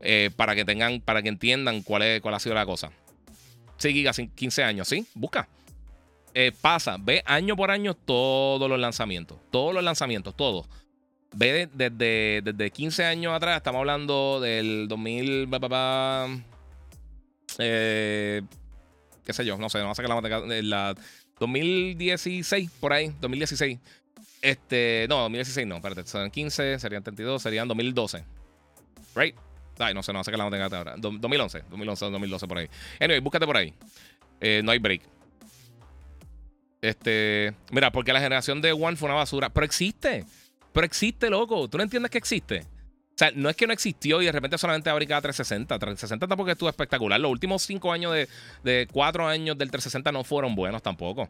eh, 0.00 0.30
para 0.36 0.54
que 0.54 0.64
tengan, 0.64 1.00
para 1.00 1.22
que 1.22 1.28
entiendan 1.28 1.82
cuál, 1.82 2.02
es, 2.02 2.20
cuál 2.20 2.34
ha 2.34 2.40
sido 2.40 2.54
la 2.54 2.66
cosa. 2.66 2.90
Sí, 3.76 3.92
gigas, 3.92 4.20
15 4.34 4.64
años, 4.64 4.88
¿sí? 4.88 5.06
Busca. 5.14 5.48
Eh, 6.34 6.52
pasa, 6.60 6.96
ve 7.00 7.22
año 7.26 7.56
por 7.56 7.70
año 7.70 7.94
todos 7.94 8.68
los 8.68 8.78
lanzamientos. 8.78 9.38
Todos 9.50 9.74
los 9.74 9.82
lanzamientos, 9.82 10.36
todos. 10.36 10.66
Ve 11.34 11.68
desde, 11.72 12.42
desde 12.42 12.70
15 12.70 13.04
años 13.04 13.34
atrás, 13.34 13.58
estamos 13.58 13.80
hablando 13.80 14.40
del 14.40 14.88
2000. 14.88 15.48
eh, 17.58 18.42
qué 19.24 19.32
sé 19.32 19.44
yo, 19.44 19.58
no 19.58 19.68
sé, 19.68 19.80
no 19.80 19.94
sé 19.94 20.02
qué 20.02 20.08
la, 20.08 20.62
la 20.62 20.94
2016, 21.38 22.70
por 22.80 22.92
ahí, 22.92 23.12
2016. 23.20 23.78
Este, 24.40 25.06
no, 25.08 25.18
2016 25.22 25.66
no, 25.66 25.76
espérate, 25.76 26.06
son 26.06 26.30
15, 26.30 26.78
serían 26.78 27.02
32, 27.02 27.42
serían 27.42 27.68
2012. 27.68 28.24
Right? 29.14 29.34
Ay, 29.78 29.94
no 29.94 30.02
sé, 30.02 30.12
no 30.12 30.22
sé 30.24 30.30
qué 30.30 30.36
la 30.36 30.50
tenga 30.50 30.66
ahora. 30.66 30.94
2011, 30.96 31.64
2011, 31.70 32.04
2012 32.06 32.46
por 32.46 32.58
ahí. 32.58 32.68
Anyway, 33.00 33.20
búscate 33.20 33.46
por 33.46 33.56
ahí. 33.56 33.72
Eh, 34.40 34.60
no 34.64 34.72
hay 34.72 34.78
break. 34.78 35.02
Este, 36.80 37.54
mira, 37.70 37.90
porque 37.90 38.12
la 38.12 38.20
generación 38.20 38.60
de 38.60 38.72
One 38.72 38.96
fue 38.96 39.06
una 39.06 39.16
basura. 39.16 39.50
Pero 39.50 39.64
existe. 39.64 40.24
Pero 40.72 40.86
existe, 40.86 41.30
loco. 41.30 41.68
¿Tú 41.68 41.78
no 41.78 41.84
entiendes 41.84 42.10
que 42.10 42.18
existe? 42.18 42.64
O 43.18 43.20
sea, 43.20 43.32
no 43.34 43.50
es 43.50 43.56
que 43.56 43.66
no 43.66 43.72
existió 43.72 44.22
y 44.22 44.26
de 44.26 44.30
repente 44.30 44.56
solamente 44.58 44.90
fabricaba 44.90 45.20
360. 45.20 45.76
360 45.76 46.28
tampoco 46.28 46.52
estuvo 46.52 46.68
espectacular. 46.68 47.18
Los 47.18 47.32
últimos 47.32 47.62
cinco 47.62 47.90
años 47.90 48.14
de, 48.14 48.28
de 48.62 48.86
cuatro 48.92 49.26
años 49.26 49.58
del 49.58 49.72
360 49.72 50.12
no 50.12 50.22
fueron 50.22 50.54
buenos 50.54 50.82
tampoco. 50.82 51.26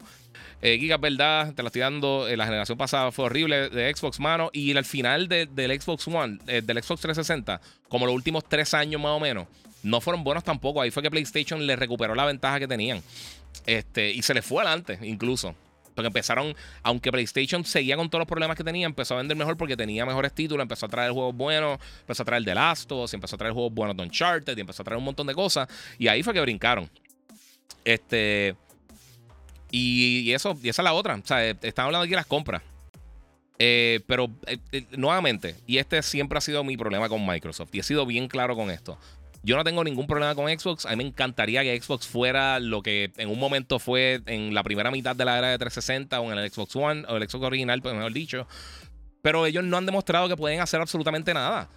Eh, 0.61 0.77
Giga, 0.77 0.97
verdad, 0.97 1.51
te 1.55 1.63
lo 1.63 1.69
estoy 1.69 1.81
dando. 1.81 2.27
Eh, 2.27 2.37
la 2.37 2.45
generación 2.45 2.77
pasada 2.77 3.11
fue 3.11 3.25
horrible 3.25 3.69
de 3.69 3.91
Xbox, 3.91 4.19
mano. 4.19 4.51
Y 4.53 4.77
al 4.77 4.85
final 4.85 5.27
del 5.27 5.81
Xbox 5.81 6.07
One, 6.07 6.37
eh, 6.45 6.61
del 6.63 6.77
Xbox 6.83 7.01
360, 7.01 7.59
como 7.87 8.05
los 8.05 8.13
últimos 8.13 8.47
tres 8.47 8.75
años 8.75 9.01
más 9.01 9.13
o 9.13 9.19
menos, 9.19 9.47
no 9.81 9.99
fueron 9.99 10.23
buenos 10.23 10.43
tampoco. 10.43 10.83
Ahí 10.83 10.91
fue 10.91 11.01
que 11.01 11.09
PlayStation 11.09 11.65
le 11.65 11.75
recuperó 11.75 12.13
la 12.13 12.25
ventaja 12.25 12.59
que 12.59 12.67
tenían. 12.67 13.01
Este, 13.65 14.11
y 14.11 14.21
se 14.21 14.35
le 14.35 14.43
fue 14.43 14.61
adelante, 14.61 14.99
incluso. 15.01 15.55
Porque 15.95 16.07
empezaron, 16.07 16.55
aunque 16.83 17.11
PlayStation 17.11 17.65
seguía 17.65 17.97
con 17.97 18.09
todos 18.09 18.19
los 18.19 18.27
problemas 18.27 18.55
que 18.55 18.63
tenía, 18.63 18.85
empezó 18.85 19.15
a 19.15 19.17
vender 19.17 19.35
mejor 19.35 19.57
porque 19.57 19.75
tenía 19.75 20.05
mejores 20.05 20.33
títulos, 20.33 20.61
empezó 20.63 20.85
a 20.85 20.89
traer 20.89 21.11
juegos 21.11 21.35
buenos, 21.35 21.79
empezó 22.01 22.23
a 22.23 22.25
traer 22.25 22.45
The 22.45 22.55
Last 22.55 22.91
of 22.91 23.03
Us, 23.03 23.13
empezó 23.13 23.35
a 23.35 23.39
traer 23.39 23.53
juegos 23.53 23.73
buenos 23.73 23.97
de 23.97 24.03
Uncharted, 24.03 24.57
y 24.57 24.61
empezó 24.61 24.83
a 24.83 24.85
traer 24.85 24.97
un 24.97 25.05
montón 25.05 25.27
de 25.27 25.33
cosas. 25.33 25.67
Y 25.97 26.07
ahí 26.07 26.23
fue 26.23 26.33
que 26.33 26.41
brincaron. 26.41 26.89
Este. 27.83 28.55
Y, 29.71 30.31
eso, 30.31 30.57
y 30.61 30.69
esa 30.69 30.81
es 30.81 30.83
la 30.83 30.93
otra. 30.93 31.15
O 31.15 31.21
sea, 31.25 31.45
están 31.45 31.85
hablando 31.85 32.03
aquí 32.03 32.11
de 32.11 32.15
las 32.17 32.25
compras. 32.25 32.61
Eh, 33.61 33.99
pero 34.07 34.29
eh, 34.47 34.85
nuevamente, 34.91 35.55
y 35.67 35.79
este 35.79 36.01
siempre 36.01 36.37
ha 36.37 36.41
sido 36.41 36.63
mi 36.63 36.77
problema 36.77 37.09
con 37.09 37.25
Microsoft, 37.27 37.75
y 37.75 37.79
he 37.79 37.83
sido 37.83 38.05
bien 38.05 38.29
claro 38.29 38.55
con 38.55 38.71
esto. 38.71 38.97
Yo 39.41 39.55
no 39.55 39.63
tengo 39.63 39.83
ningún 39.83 40.05
problema 40.05 40.35
con 40.35 40.47
Xbox. 40.47 40.85
A 40.85 40.89
mí 40.91 40.97
me 40.97 41.05
encantaría 41.05 41.63
que 41.63 41.79
Xbox 41.79 42.07
fuera 42.07 42.59
lo 42.59 42.81
que 42.81 43.11
en 43.17 43.29
un 43.29 43.39
momento 43.39 43.79
fue 43.79 44.21
en 44.25 44.53
la 44.53 44.63
primera 44.63 44.91
mitad 44.91 45.15
de 45.15 45.25
la 45.25 45.37
era 45.37 45.47
de 45.49 45.57
360 45.57 46.19
o 46.19 46.31
en 46.31 46.37
el 46.37 46.51
Xbox 46.51 46.75
One 46.75 47.05
o 47.07 47.15
el 47.15 47.29
Xbox 47.29 47.45
original, 47.45 47.81
pues 47.81 47.95
mejor 47.95 48.13
dicho. 48.13 48.47
Pero 49.21 49.45
ellos 49.45 49.63
no 49.63 49.77
han 49.77 49.85
demostrado 49.85 50.27
que 50.27 50.35
pueden 50.35 50.59
hacer 50.59 50.81
absolutamente 50.81 51.33
nada. 51.33 51.69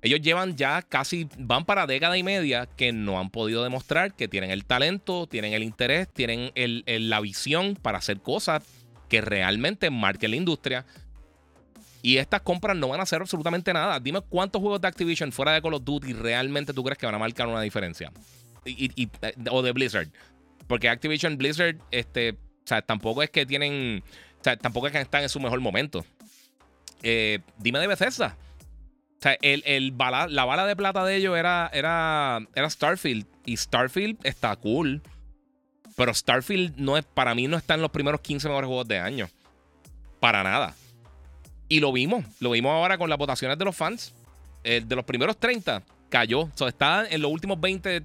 Ellos 0.00 0.20
llevan 0.20 0.56
ya 0.56 0.82
casi, 0.82 1.28
van 1.38 1.64
para 1.64 1.86
década 1.86 2.16
y 2.16 2.22
media 2.22 2.68
que 2.76 2.92
no 2.92 3.18
han 3.18 3.30
podido 3.30 3.64
demostrar 3.64 4.14
que 4.14 4.28
tienen 4.28 4.50
el 4.50 4.64
talento, 4.64 5.26
tienen 5.26 5.54
el 5.54 5.64
interés, 5.64 6.08
tienen 6.12 6.52
la 6.54 7.20
visión 7.20 7.74
para 7.74 7.98
hacer 7.98 8.20
cosas 8.20 8.62
que 9.08 9.20
realmente 9.20 9.90
marquen 9.90 10.30
la 10.30 10.36
industria. 10.36 10.86
Y 12.02 12.18
estas 12.18 12.42
compras 12.42 12.76
no 12.76 12.88
van 12.88 13.00
a 13.00 13.02
hacer 13.02 13.20
absolutamente 13.20 13.72
nada. 13.72 13.98
Dime 13.98 14.20
cuántos 14.20 14.60
juegos 14.60 14.80
de 14.80 14.88
Activision 14.88 15.32
fuera 15.32 15.52
de 15.52 15.62
Call 15.62 15.74
of 15.74 15.84
Duty 15.84 16.12
realmente 16.12 16.72
tú 16.72 16.84
crees 16.84 16.98
que 16.98 17.06
van 17.06 17.14
a 17.14 17.18
marcar 17.18 17.48
una 17.48 17.60
diferencia. 17.60 18.12
Eh, 18.64 19.08
o 19.50 19.62
de 19.62 19.72
Blizzard. 19.72 20.08
Porque 20.66 20.88
Activision 20.88 21.36
Blizzard, 21.38 21.76
este, 21.90 22.32
o 22.32 22.66
sea, 22.66 22.82
tampoco 22.82 23.22
es 23.22 23.30
que 23.30 23.46
tienen, 23.46 24.02
o 24.40 24.44
sea, 24.44 24.56
tampoco 24.56 24.86
es 24.86 24.92
que 24.92 25.00
están 25.00 25.22
en 25.22 25.28
su 25.28 25.40
mejor 25.40 25.60
momento. 25.60 26.04
Eh, 27.02 27.40
dime 27.58 27.78
de 27.78 27.86
Bethesda. 27.86 28.36
O 29.18 29.22
sea, 29.22 29.36
el, 29.42 29.94
la 29.96 30.44
bala 30.44 30.66
de 30.66 30.76
plata 30.76 31.04
de 31.04 31.16
ellos 31.16 31.36
era, 31.36 31.68
era, 31.72 32.40
era 32.54 32.70
Starfield. 32.70 33.26
Y 33.44 33.56
Starfield 33.56 34.18
está 34.22 34.54
cool. 34.56 35.02
Pero 35.96 36.14
Starfield 36.14 36.76
no 36.76 36.96
es, 36.96 37.04
para 37.04 37.34
mí 37.34 37.48
no 37.48 37.56
está 37.56 37.74
en 37.74 37.82
los 37.82 37.90
primeros 37.90 38.20
15 38.20 38.46
mejores 38.46 38.68
juegos 38.68 38.86
de 38.86 39.00
año. 39.00 39.28
Para 40.20 40.44
nada. 40.44 40.76
Y 41.68 41.80
lo 41.80 41.92
vimos. 41.92 42.24
Lo 42.40 42.50
vimos 42.50 42.70
ahora 42.70 42.98
con 42.98 43.10
las 43.10 43.18
votaciones 43.18 43.58
de 43.58 43.64
los 43.64 43.76
fans. 43.76 44.14
de 44.62 44.96
los 44.96 45.04
primeros 45.04 45.38
30 45.38 45.82
cayó. 46.08 46.40
O 46.40 46.50
sea, 46.54 46.68
está 46.68 47.06
en 47.08 47.22
los 47.22 47.30
últimos 47.30 47.60
20. 47.60 47.98
O 47.98 48.02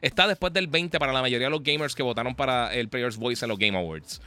está 0.00 0.28
después 0.28 0.52
del 0.52 0.66
20 0.66 0.98
para 0.98 1.12
la 1.12 1.20
mayoría 1.20 1.46
de 1.46 1.50
los 1.50 1.62
gamers 1.62 1.94
que 1.94 2.02
votaron 2.02 2.34
para 2.34 2.74
el 2.74 2.88
Players 2.88 3.16
Voice 3.16 3.44
en 3.44 3.48
los 3.48 3.58
Game 3.58 3.76
Awards. 3.76 4.20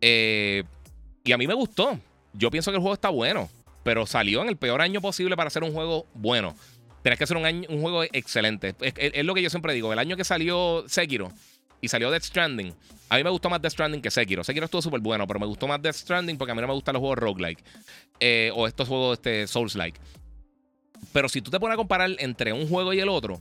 Eh, 0.00 0.64
y 1.22 1.32
a 1.32 1.38
mí 1.38 1.46
me 1.46 1.54
gustó. 1.54 1.98
Yo 2.32 2.50
pienso 2.50 2.70
que 2.70 2.76
el 2.76 2.80
juego 2.80 2.94
está 2.94 3.10
bueno 3.10 3.48
pero 3.84 4.06
salió 4.06 4.42
en 4.42 4.48
el 4.48 4.56
peor 4.56 4.80
año 4.80 5.00
posible 5.00 5.36
para 5.36 5.48
hacer 5.48 5.62
un 5.62 5.72
juego 5.72 6.06
bueno. 6.14 6.56
Tienes 7.02 7.18
que 7.18 7.24
hacer 7.24 7.36
un, 7.36 7.44
año, 7.44 7.68
un 7.68 7.82
juego 7.82 8.02
excelente. 8.02 8.74
Es, 8.80 9.24
lo 9.24 9.34
que 9.34 9.42
yo 9.42 9.50
siempre 9.50 9.74
digo. 9.74 9.92
El 9.92 9.98
año 9.98 10.16
que 10.16 10.24
salió 10.24 10.84
Sekiro 10.88 11.30
y 11.80 11.88
salió 11.88 12.10
Death 12.10 12.24
Stranding, 12.24 12.74
a 13.08 13.16
mí 13.16 13.24
me 13.24 13.30
gustó 13.30 13.50
más 13.50 13.60
Death 13.60 13.72
Stranding 13.72 14.02
que 14.02 14.10
Sekiro. 14.10 14.42
Sekiro 14.42 14.64
estuvo 14.64 14.82
súper 14.82 15.00
bueno, 15.00 15.26
pero 15.26 15.38
me 15.38 15.46
gustó 15.46 15.68
más 15.68 15.80
Death 15.80 15.96
Stranding 15.96 16.36
porque 16.36 16.52
a 16.52 16.54
mí 16.54 16.60
no 16.60 16.66
me 16.66 16.74
gustan 16.74 16.94
los 16.94 17.00
juegos 17.00 17.18
roguelike 17.18 17.62
eh, 18.20 18.50
o 18.54 18.66
estos 18.66 18.88
juegos 18.88 19.18
este, 19.18 19.46
Souls-like. 19.46 20.00
Pero 21.12 21.28
si 21.28 21.40
tú 21.40 21.50
te 21.50 21.60
pones 21.60 21.74
a 21.74 21.76
comparar 21.76 22.10
entre 22.18 22.52
un 22.52 22.68
juego 22.68 22.92
y 22.92 23.00
el 23.00 23.08
otro, 23.08 23.40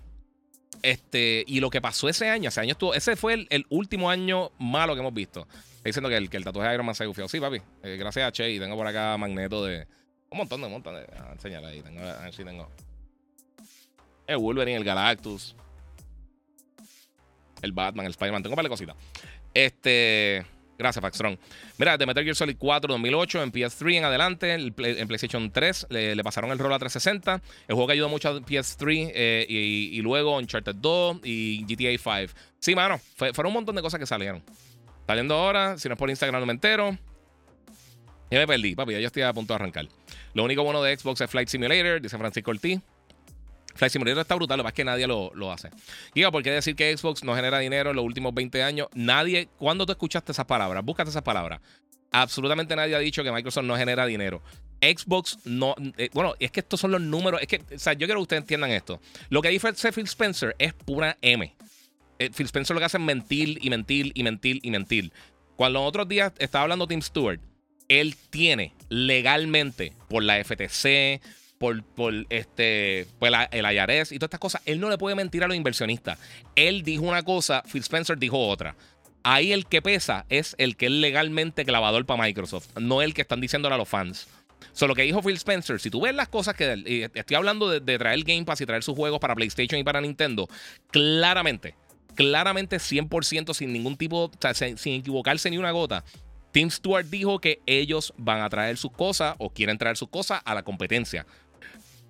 este, 0.82 1.44
y 1.48 1.60
lo 1.60 1.70
que 1.70 1.82
pasó 1.82 2.10
ese 2.10 2.30
año, 2.30 2.50
ese 2.50 2.60
año 2.60 2.74
estuvo, 2.74 2.94
ese 2.94 3.16
fue 3.16 3.48
el, 3.50 3.66
último 3.70 4.10
año 4.10 4.52
malo 4.60 4.94
que 4.94 5.00
hemos 5.00 5.14
visto. 5.14 5.48
Estoy 5.78 5.90
diciendo 5.90 6.10
que 6.10 6.18
el, 6.18 6.30
que 6.30 6.38
el 6.38 6.44
tatuaje 6.44 6.70
de 6.70 6.76
Iron 6.76 6.86
Man 6.86 6.96
se 6.96 7.06
gufió. 7.06 7.28
Sí, 7.28 7.40
papi. 7.40 7.62
Eh, 7.84 7.98
gracias 7.98 8.28
a 8.28 8.32
Che 8.32 8.52
y 8.52 8.60
tengo 8.60 8.76
por 8.76 8.86
acá 8.86 9.18
Magneto 9.18 9.66
de, 9.66 9.88
un 10.34 10.38
montón 10.40 10.62
de, 10.62 10.68
un 10.68 10.74
montón 10.74 10.96
de. 10.96 11.06
Ah, 11.16 11.36
ahí. 11.68 11.82
Tengo, 11.82 12.02
a 12.02 12.24
ver 12.24 12.34
si 12.34 12.44
tengo. 12.44 12.70
El 14.26 14.38
Wolverine, 14.38 14.78
el 14.78 14.84
Galactus. 14.84 15.56
El 17.64 17.72
Batman, 17.72 18.06
el 18.06 18.12
Spider-Man. 18.12 18.44
Tengo 18.44 18.54
un 18.54 18.58
par 18.58 18.66
de 18.66 18.70
cositas. 18.70 18.96
Este. 19.54 20.46
Gracias, 20.78 21.02
Faxtron. 21.02 21.40
Mira, 21.78 21.98
de 21.98 22.06
Metal 22.06 22.24
Gear 22.24 22.36
Solid 22.36 22.58
4 22.58 22.94
2008 22.94 23.44
en 23.44 23.52
PS3 23.52 23.98
en 23.98 24.06
adelante, 24.06 24.54
en 24.54 24.74
PlayStation 24.74 25.52
3 25.52 25.88
le, 25.90 26.24
pasaron 26.24 26.52
el 26.52 26.60
rol 26.60 26.74
a 26.74 26.80
360. 26.80 27.42
El 27.68 27.76
juego 27.76 27.88
que 27.88 27.94
ayudó 27.94 28.10
mucho 28.10 28.30
a 28.30 28.42
PS3 28.42 29.12
eh, 29.14 29.46
y, 29.48 30.02
luego 30.02 30.38
Uncharted 30.38 30.76
2 30.76 31.22
y 31.24 31.64
GTA 31.64 31.98
5. 31.98 32.34
Sí, 32.60 32.76
mano, 32.76 33.00
fueron 33.16 33.48
un 33.48 33.54
montón 33.54 33.76
de 33.76 33.82
cosas 33.82 34.00
que 34.00 34.06
salieron. 34.06 34.44
Saliendo 35.06 35.36
ahora, 35.36 35.78
si 35.78 35.88
no 35.88 35.94
es 35.94 36.00
por 36.00 36.10
Instagram 36.10 36.42
no 36.42 36.46
me 36.48 36.54
entero. 36.54 36.98
Ya 38.32 38.40
me 38.40 38.48
perdí, 38.48 38.74
papi, 38.74 38.94
ya 38.94 39.00
yo 39.00 39.08
estoy 39.08 39.22
a 39.22 39.32
punto 39.32 39.54
de 39.54 39.56
arrancar. 39.56 39.88
Lo 40.34 40.44
único 40.44 40.64
bueno 40.64 40.82
de 40.82 40.98
Xbox 40.98 41.22
es 41.22 41.30
Flight 41.30 41.50
Simulator, 41.50 42.02
dice 42.02 42.18
Francisco 42.18 42.50
Ortiz. 42.50 42.82
Flight 43.76 43.92
Simulator 43.92 44.22
está 44.22 44.36
brutal, 44.36 44.58
lo 44.58 44.64
que 44.64 44.70
es 44.70 44.74
que 44.74 44.84
nadie 44.84 45.08
lo, 45.08 45.52
hace. 45.52 45.70
Giga, 46.14 46.32
¿por 46.32 46.44
qué 46.44 46.52
decir 46.52 46.76
que 46.76 46.96
Xbox 46.96 47.24
no 47.24 47.36
genera 47.36 47.60
dinero 47.60 47.90
en 47.90 47.96
los 47.96 48.06
últimos 48.06 48.34
20 48.34 48.64
años? 48.64 48.88
Nadie, 48.94 49.50
¿cuándo 49.58 49.86
tú 49.86 49.92
escuchaste 49.92 50.32
esas 50.32 50.46
palabras? 50.46 50.84
Búscate 50.84 51.10
esas 51.10 51.24
palabras. 51.24 51.60
Absolutamente 52.12 52.76
nadie 52.76 52.96
ha 52.96 53.00
dicho 53.00 53.24
que 53.24 53.32
Microsoft 53.32 53.66
no 53.66 53.76
genera 53.76 54.06
dinero. 54.06 54.42
Xbox 54.82 55.40
no. 55.46 55.76
Eh, 55.98 56.10
bueno, 56.14 56.36
es 56.40 56.52
que 56.52 56.60
estos 56.60 56.80
son 56.80 56.92
los 56.92 57.02
números. 57.02 57.42
Es 57.42 57.48
que, 57.48 57.62
o 57.74 57.80
sea, 57.80 57.94
yo 57.94 58.06
quiero 58.06 58.20
que 58.20 58.24
ustedes 58.24 58.42
entiendan 58.42 58.72
esto. 58.72 59.00
Lo 59.30 59.42
que 59.42 59.50
dice 59.50 59.92
Phil 59.92 60.04
Spencer 60.04 60.56
es 60.60 60.74
pura 60.74 61.18
M. 61.22 61.56
Eh, 62.20 62.30
Phil 62.36 62.46
Spencer 62.46 62.76
lo 62.76 62.80
que 62.80 62.86
hace 62.86 62.98
es 62.98 63.04
mentir 63.04 63.58
y 63.62 63.70
mentir 63.70 64.12
y 64.14 64.24
mentir 64.24 64.60
y 64.62 64.72
mentir. 64.72 65.12
Cuando 65.56 65.80
los 65.80 65.88
otros 65.88 66.08
días 66.08 66.34
estaba 66.38 66.64
hablando 66.64 66.88
Tim 66.88 67.02
Stewart, 67.02 67.40
él 67.88 68.16
tiene 68.30 68.74
legalmente 68.90 69.94
por 70.10 70.24
la 70.24 70.44
FTC, 70.44 71.22
por, 71.64 71.82
por 71.82 72.14
este, 72.30 73.08
el 73.22 73.66
IRS 73.74 74.12
y 74.12 74.20
todas 74.20 74.28
estas 74.28 74.40
cosas, 74.42 74.62
él 74.66 74.82
no 74.82 74.90
le 74.90 74.98
puede 74.98 75.16
mentir 75.16 75.46
a 75.46 75.48
los 75.48 75.56
inversionistas. 75.56 76.20
Él 76.58 76.84
dijo 76.84 77.04
una 77.04 77.24
cosa, 77.24 77.64
Phil 77.72 77.84
Spencer 77.84 78.18
dijo 78.18 78.38
otra. 78.38 78.76
Ahí 79.24 79.54
el 79.54 79.66
que 79.66 79.82
pesa 79.82 80.26
es 80.28 80.56
el 80.58 80.76
que 80.76 80.88
es 80.88 80.92
legalmente 80.92 81.64
clavador 81.64 82.06
para 82.06 82.22
Microsoft, 82.22 82.68
no 82.78 83.02
el 83.02 83.14
que 83.14 83.22
están 83.22 83.40
diciéndole 83.40 83.76
a 83.76 83.78
los 83.78 83.88
fans. 83.88 84.28
Solo 84.74 84.90
lo 84.90 84.96
que 84.96 85.04
dijo 85.04 85.22
Phil 85.22 85.38
Spencer, 85.38 85.80
si 85.80 85.90
tú 85.90 86.02
ves 86.02 86.14
las 86.14 86.28
cosas 86.28 86.54
que 86.56 87.10
estoy 87.14 87.38
hablando 87.38 87.70
de, 87.70 87.80
de, 87.80 87.98
traer 87.98 88.22
Game 88.26 88.44
Pass 88.44 88.60
y 88.60 88.66
traer 88.66 88.84
sus 88.84 88.98
juegos 88.98 89.22
para 89.22 89.34
PlayStation 89.34 89.80
y 89.80 89.86
para 89.86 90.02
Nintendo, 90.02 90.50
claramente, 90.92 91.76
claramente 92.14 92.76
100% 92.76 93.54
sin 93.54 93.72
ningún 93.72 93.96
tipo, 93.96 94.30
sea, 94.38 94.54
sin 94.54 95.00
equivocarse 95.00 95.50
ni 95.50 95.58
una 95.58 95.72
gota, 95.72 96.04
Tim 96.54 96.70
Stewart 96.70 97.06
dijo 97.06 97.40
que 97.40 97.62
ellos 97.66 98.14
van 98.16 98.42
a 98.42 98.50
traer 98.50 98.78
sus 98.78 98.92
cosas 98.92 99.36
o 99.40 99.50
quieren 99.50 99.78
traer 99.80 99.98
sus 99.98 100.10
cosas 100.10 100.42
a 100.46 100.54
la 100.54 100.62
competencia. 100.62 101.26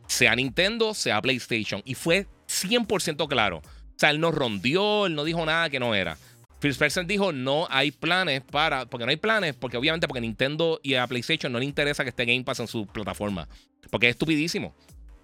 Sea 0.07 0.35
Nintendo, 0.35 0.93
sea 0.93 1.21
PlayStation. 1.21 1.81
Y 1.85 1.95
fue 1.95 2.27
100% 2.47 3.27
claro. 3.27 3.57
O 3.57 3.95
sea, 3.97 4.11
él 4.11 4.19
no 4.19 4.31
rondió, 4.31 5.05
él 5.05 5.15
no 5.15 5.23
dijo 5.23 5.45
nada 5.45 5.69
que 5.69 5.79
no 5.79 5.95
era. 5.95 6.17
Phil 6.59 6.71
Spencer 6.71 7.05
dijo, 7.05 7.33
no 7.33 7.67
hay 7.69 7.91
planes 7.91 8.41
para... 8.41 8.85
Porque 8.85 9.05
no 9.05 9.09
hay 9.09 9.17
planes, 9.17 9.53
porque 9.53 9.77
obviamente 9.77 10.07
porque 10.07 10.21
Nintendo 10.21 10.79
y 10.81 10.95
a 10.95 11.05
PlayStation 11.07 11.51
no 11.51 11.59
le 11.59 11.65
interesa 11.65 12.03
que 12.03 12.09
esté 12.09 12.25
Game 12.25 12.43
Pass 12.43 12.61
en 12.61 12.67
su 12.67 12.87
plataforma. 12.87 13.47
Porque 13.91 14.07
es 14.07 14.11
estupidísimo. 14.11 14.73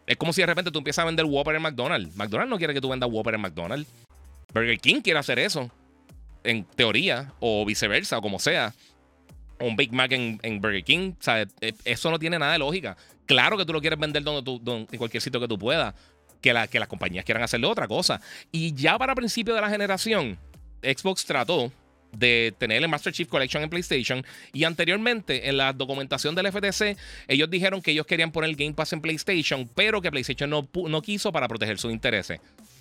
Es 0.06 0.18
como 0.18 0.34
si 0.34 0.42
de 0.42 0.48
repente 0.48 0.72
tú 0.72 0.80
empiezas 0.80 1.04
a 1.04 1.06
vender 1.06 1.26
Whopper 1.26 1.56
en 1.56 1.62
McDonald's. 1.62 2.16
McDonald's 2.16 2.50
no 2.50 2.58
quiere 2.58 2.74
que 2.74 2.82
tú 2.82 2.90
vendas 2.90 3.10
Whopper 3.10 3.36
en 3.36 3.42
McDonald's. 3.42 3.88
Burger 4.54 4.80
King 4.80 5.02
quiere 5.02 5.20
hacer 5.20 5.40
eso. 5.40 5.72
En 6.44 6.66
teoría, 6.66 7.34
o 7.40 7.66
viceversa, 7.66 8.18
o 8.18 8.22
como 8.22 8.40
sea 8.40 8.74
un 9.60 9.76
Big 9.76 9.92
Mac 9.92 10.12
en, 10.12 10.62
Burger 10.62 10.84
King. 10.84 11.14
O 11.20 11.24
sea, 11.24 11.42
e, 11.62 11.74
eso 11.86 12.12
no 12.12 12.20
tiene 12.20 12.40
nada 12.40 12.54
de 12.54 12.60
lógica. 12.60 12.98
Claro 13.26 13.58
que 13.58 13.66
tú 13.66 13.74
lo 13.74 13.82
quieres 13.82 14.00
vender 14.00 14.24
donde 14.24 14.44
tú, 14.44 14.88
en 14.92 14.98
cualquier 14.98 15.22
sitio 15.22 15.40
que 15.40 15.48
tú 15.48 15.58
puedas. 15.58 15.94
Que, 16.42 16.54
la, 16.54 16.68
que 16.68 16.80
las 16.80 16.88
compañías 16.88 17.26
quieran 17.26 17.44
hacerle 17.44 17.68
otra 17.68 17.86
cosa. 17.88 18.22
Y 18.50 18.74
ya 18.74 18.98
para 18.98 19.14
principio 19.14 19.54
de 19.54 19.60
la 19.60 19.70
generación, 19.70 20.38
Xbox 20.82 21.26
trató 21.26 21.70
de 22.14 22.54
tener 22.58 22.82
el 22.82 22.88
Master 22.88 23.12
Chief 23.12 23.28
Collection 23.28 23.62
en 23.62 23.70
PlayStation. 23.70 24.26
Y 24.54 24.64
anteriormente, 24.64 25.50
en 25.50 25.58
la 25.58 25.74
documentación 25.74 26.36
del 26.36 26.52
FTC, 26.52 26.98
ellos 27.28 27.50
dijeron 27.50 27.82
que 27.82 27.92
ellos 27.92 28.06
querían 28.06 28.32
poner 28.32 28.50
el 28.50 28.56
Game 28.56 28.74
Pass 28.74 28.94
en 28.94 29.02
PlayStation, 29.02 29.70
pero 29.76 30.02
que 30.02 30.10
PlayStation 30.10 30.50
no, 30.50 30.68
no 30.88 31.02
quiso 31.02 31.34
para 31.34 31.48
proteger 31.50 31.78
sus 31.78 31.92
intereses 31.92 32.40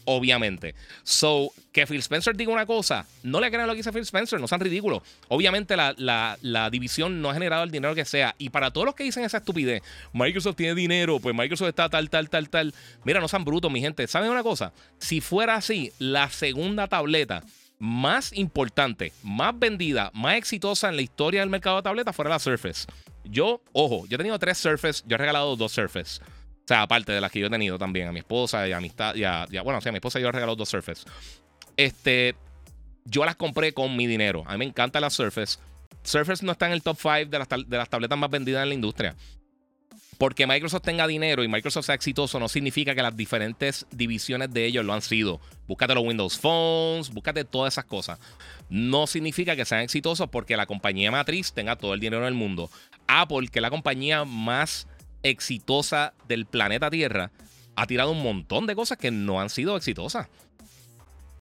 obviamente. 0.08 0.74
So, 1.02 1.52
que 1.70 1.86
Phil 1.86 1.98
Spencer 1.98 2.34
diga 2.34 2.50
una 2.50 2.64
cosa, 2.64 3.06
no 3.22 3.40
le 3.40 3.50
crean 3.50 3.66
lo 3.66 3.74
que 3.74 3.78
dice 3.78 3.92
Phil 3.92 4.02
Spencer, 4.02 4.40
no 4.40 4.48
sean 4.48 4.60
ridículos. 4.60 5.02
Obviamente 5.28 5.76
la, 5.76 6.68
división 6.72 7.20
no 7.20 7.28
ha 7.28 7.34
generado 7.34 7.62
el 7.62 7.70
dinero 7.70 7.94
que 7.94 8.06
sea. 8.06 8.34
Y 8.38 8.48
para 8.48 8.70
todos 8.70 8.86
los 8.86 8.94
que 8.94 9.04
dicen 9.04 9.22
esa 9.24 9.38
estupidez, 9.38 9.82
Microsoft 10.14 10.56
tiene 10.56 10.74
dinero, 10.74 11.20
pues 11.20 11.34
Microsoft 11.34 11.68
está 11.68 11.90
tal, 11.90 12.08
tal, 12.08 12.30
tal, 12.30 12.48
tal. 12.48 12.74
Mira, 13.04 13.20
no 13.20 13.28
sean 13.28 13.44
brutos, 13.44 13.70
mi 13.70 13.80
gente. 13.80 14.06
¿Saben 14.06 14.30
una 14.30 14.42
cosa? 14.42 14.72
Si 14.98 15.20
fuera 15.20 15.56
así, 15.56 15.92
la 15.98 16.30
segunda 16.30 16.88
tableta 16.88 17.44
más 17.78 18.32
importante, 18.32 19.12
más 19.22 19.56
vendida, 19.56 20.10
más 20.14 20.36
exitosa 20.36 20.88
en 20.88 20.96
la 20.96 21.02
historia 21.02 21.40
del 21.40 21.50
mercado 21.50 21.76
de 21.76 21.82
tabletas 21.82 22.16
fuera 22.16 22.30
la 22.30 22.38
Surface. 22.38 22.86
Yo, 23.24 23.60
ojo, 23.72 24.06
yo 24.08 24.14
he 24.14 24.18
tenido 24.18 24.38
tres 24.38 24.56
Surface, 24.56 25.04
yo 25.06 25.16
he 25.16 25.18
regalado 25.18 25.54
dos 25.54 25.70
Surface. 25.70 26.20
O 26.68 26.74
sea, 26.74 26.82
aparte 26.82 27.12
de 27.12 27.20
las 27.22 27.32
que 27.32 27.40
yo 27.40 27.46
he 27.46 27.50
tenido 27.50 27.78
también, 27.78 28.08
a 28.08 28.12
mi 28.12 28.18
esposa 28.18 28.68
y 28.68 28.72
a 28.72 28.76
amistad, 28.76 29.14
y 29.14 29.24
a, 29.24 29.46
bueno, 29.64 29.78
o 29.78 29.80
sea, 29.80 29.88
a 29.88 29.92
mi 29.92 29.96
esposa 29.96 30.20
yo 30.20 30.28
he 30.28 30.32
regalado 30.32 30.54
dos 30.54 30.68
Surface. 30.68 31.02
Este, 31.78 32.36
yo 33.06 33.24
las 33.24 33.36
compré 33.36 33.72
con 33.72 33.96
mi 33.96 34.06
dinero. 34.06 34.44
A 34.46 34.52
mí 34.52 34.58
me 34.58 34.64
encanta 34.66 35.00
la 35.00 35.08
Surface. 35.08 35.58
Surface 36.02 36.44
no 36.44 36.52
está 36.52 36.66
en 36.66 36.72
el 36.72 36.82
top 36.82 36.98
5 37.00 37.30
de 37.30 37.38
las, 37.38 37.48
de 37.48 37.74
las 37.78 37.88
tabletas 37.88 38.18
más 38.18 38.28
vendidas 38.28 38.64
en 38.64 38.68
la 38.68 38.74
industria. 38.74 39.16
Porque 40.18 40.46
Microsoft 40.46 40.82
tenga 40.82 41.06
dinero 41.06 41.42
y 41.42 41.48
Microsoft 41.48 41.86
sea 41.86 41.94
exitoso 41.94 42.38
no 42.38 42.48
significa 42.48 42.94
que 42.94 43.00
las 43.00 43.16
diferentes 43.16 43.86
divisiones 43.90 44.52
de 44.52 44.66
ellos 44.66 44.84
lo 44.84 44.92
han 44.92 45.00
sido. 45.00 45.40
Búscate 45.66 45.94
los 45.94 46.04
Windows 46.04 46.38
Phones, 46.38 47.08
búscate 47.08 47.46
todas 47.46 47.72
esas 47.72 47.86
cosas. 47.86 48.18
No 48.68 49.06
significa 49.06 49.56
que 49.56 49.64
sean 49.64 49.80
exitosos 49.80 50.28
porque 50.28 50.54
la 50.54 50.66
compañía 50.66 51.10
matriz 51.10 51.50
tenga 51.54 51.76
todo 51.76 51.94
el 51.94 52.00
dinero 52.00 52.26
del 52.26 52.34
mundo. 52.34 52.70
Apple, 53.06 53.48
que 53.48 53.60
es 53.60 53.62
la 53.62 53.70
compañía 53.70 54.26
más 54.26 54.86
exitosa 55.22 56.14
del 56.26 56.46
planeta 56.46 56.90
Tierra, 56.90 57.30
ha 57.76 57.86
tirado 57.86 58.10
un 58.10 58.22
montón 58.22 58.66
de 58.66 58.74
cosas 58.74 58.98
que 58.98 59.10
no 59.10 59.40
han 59.40 59.50
sido 59.50 59.76
exitosas. 59.76 60.28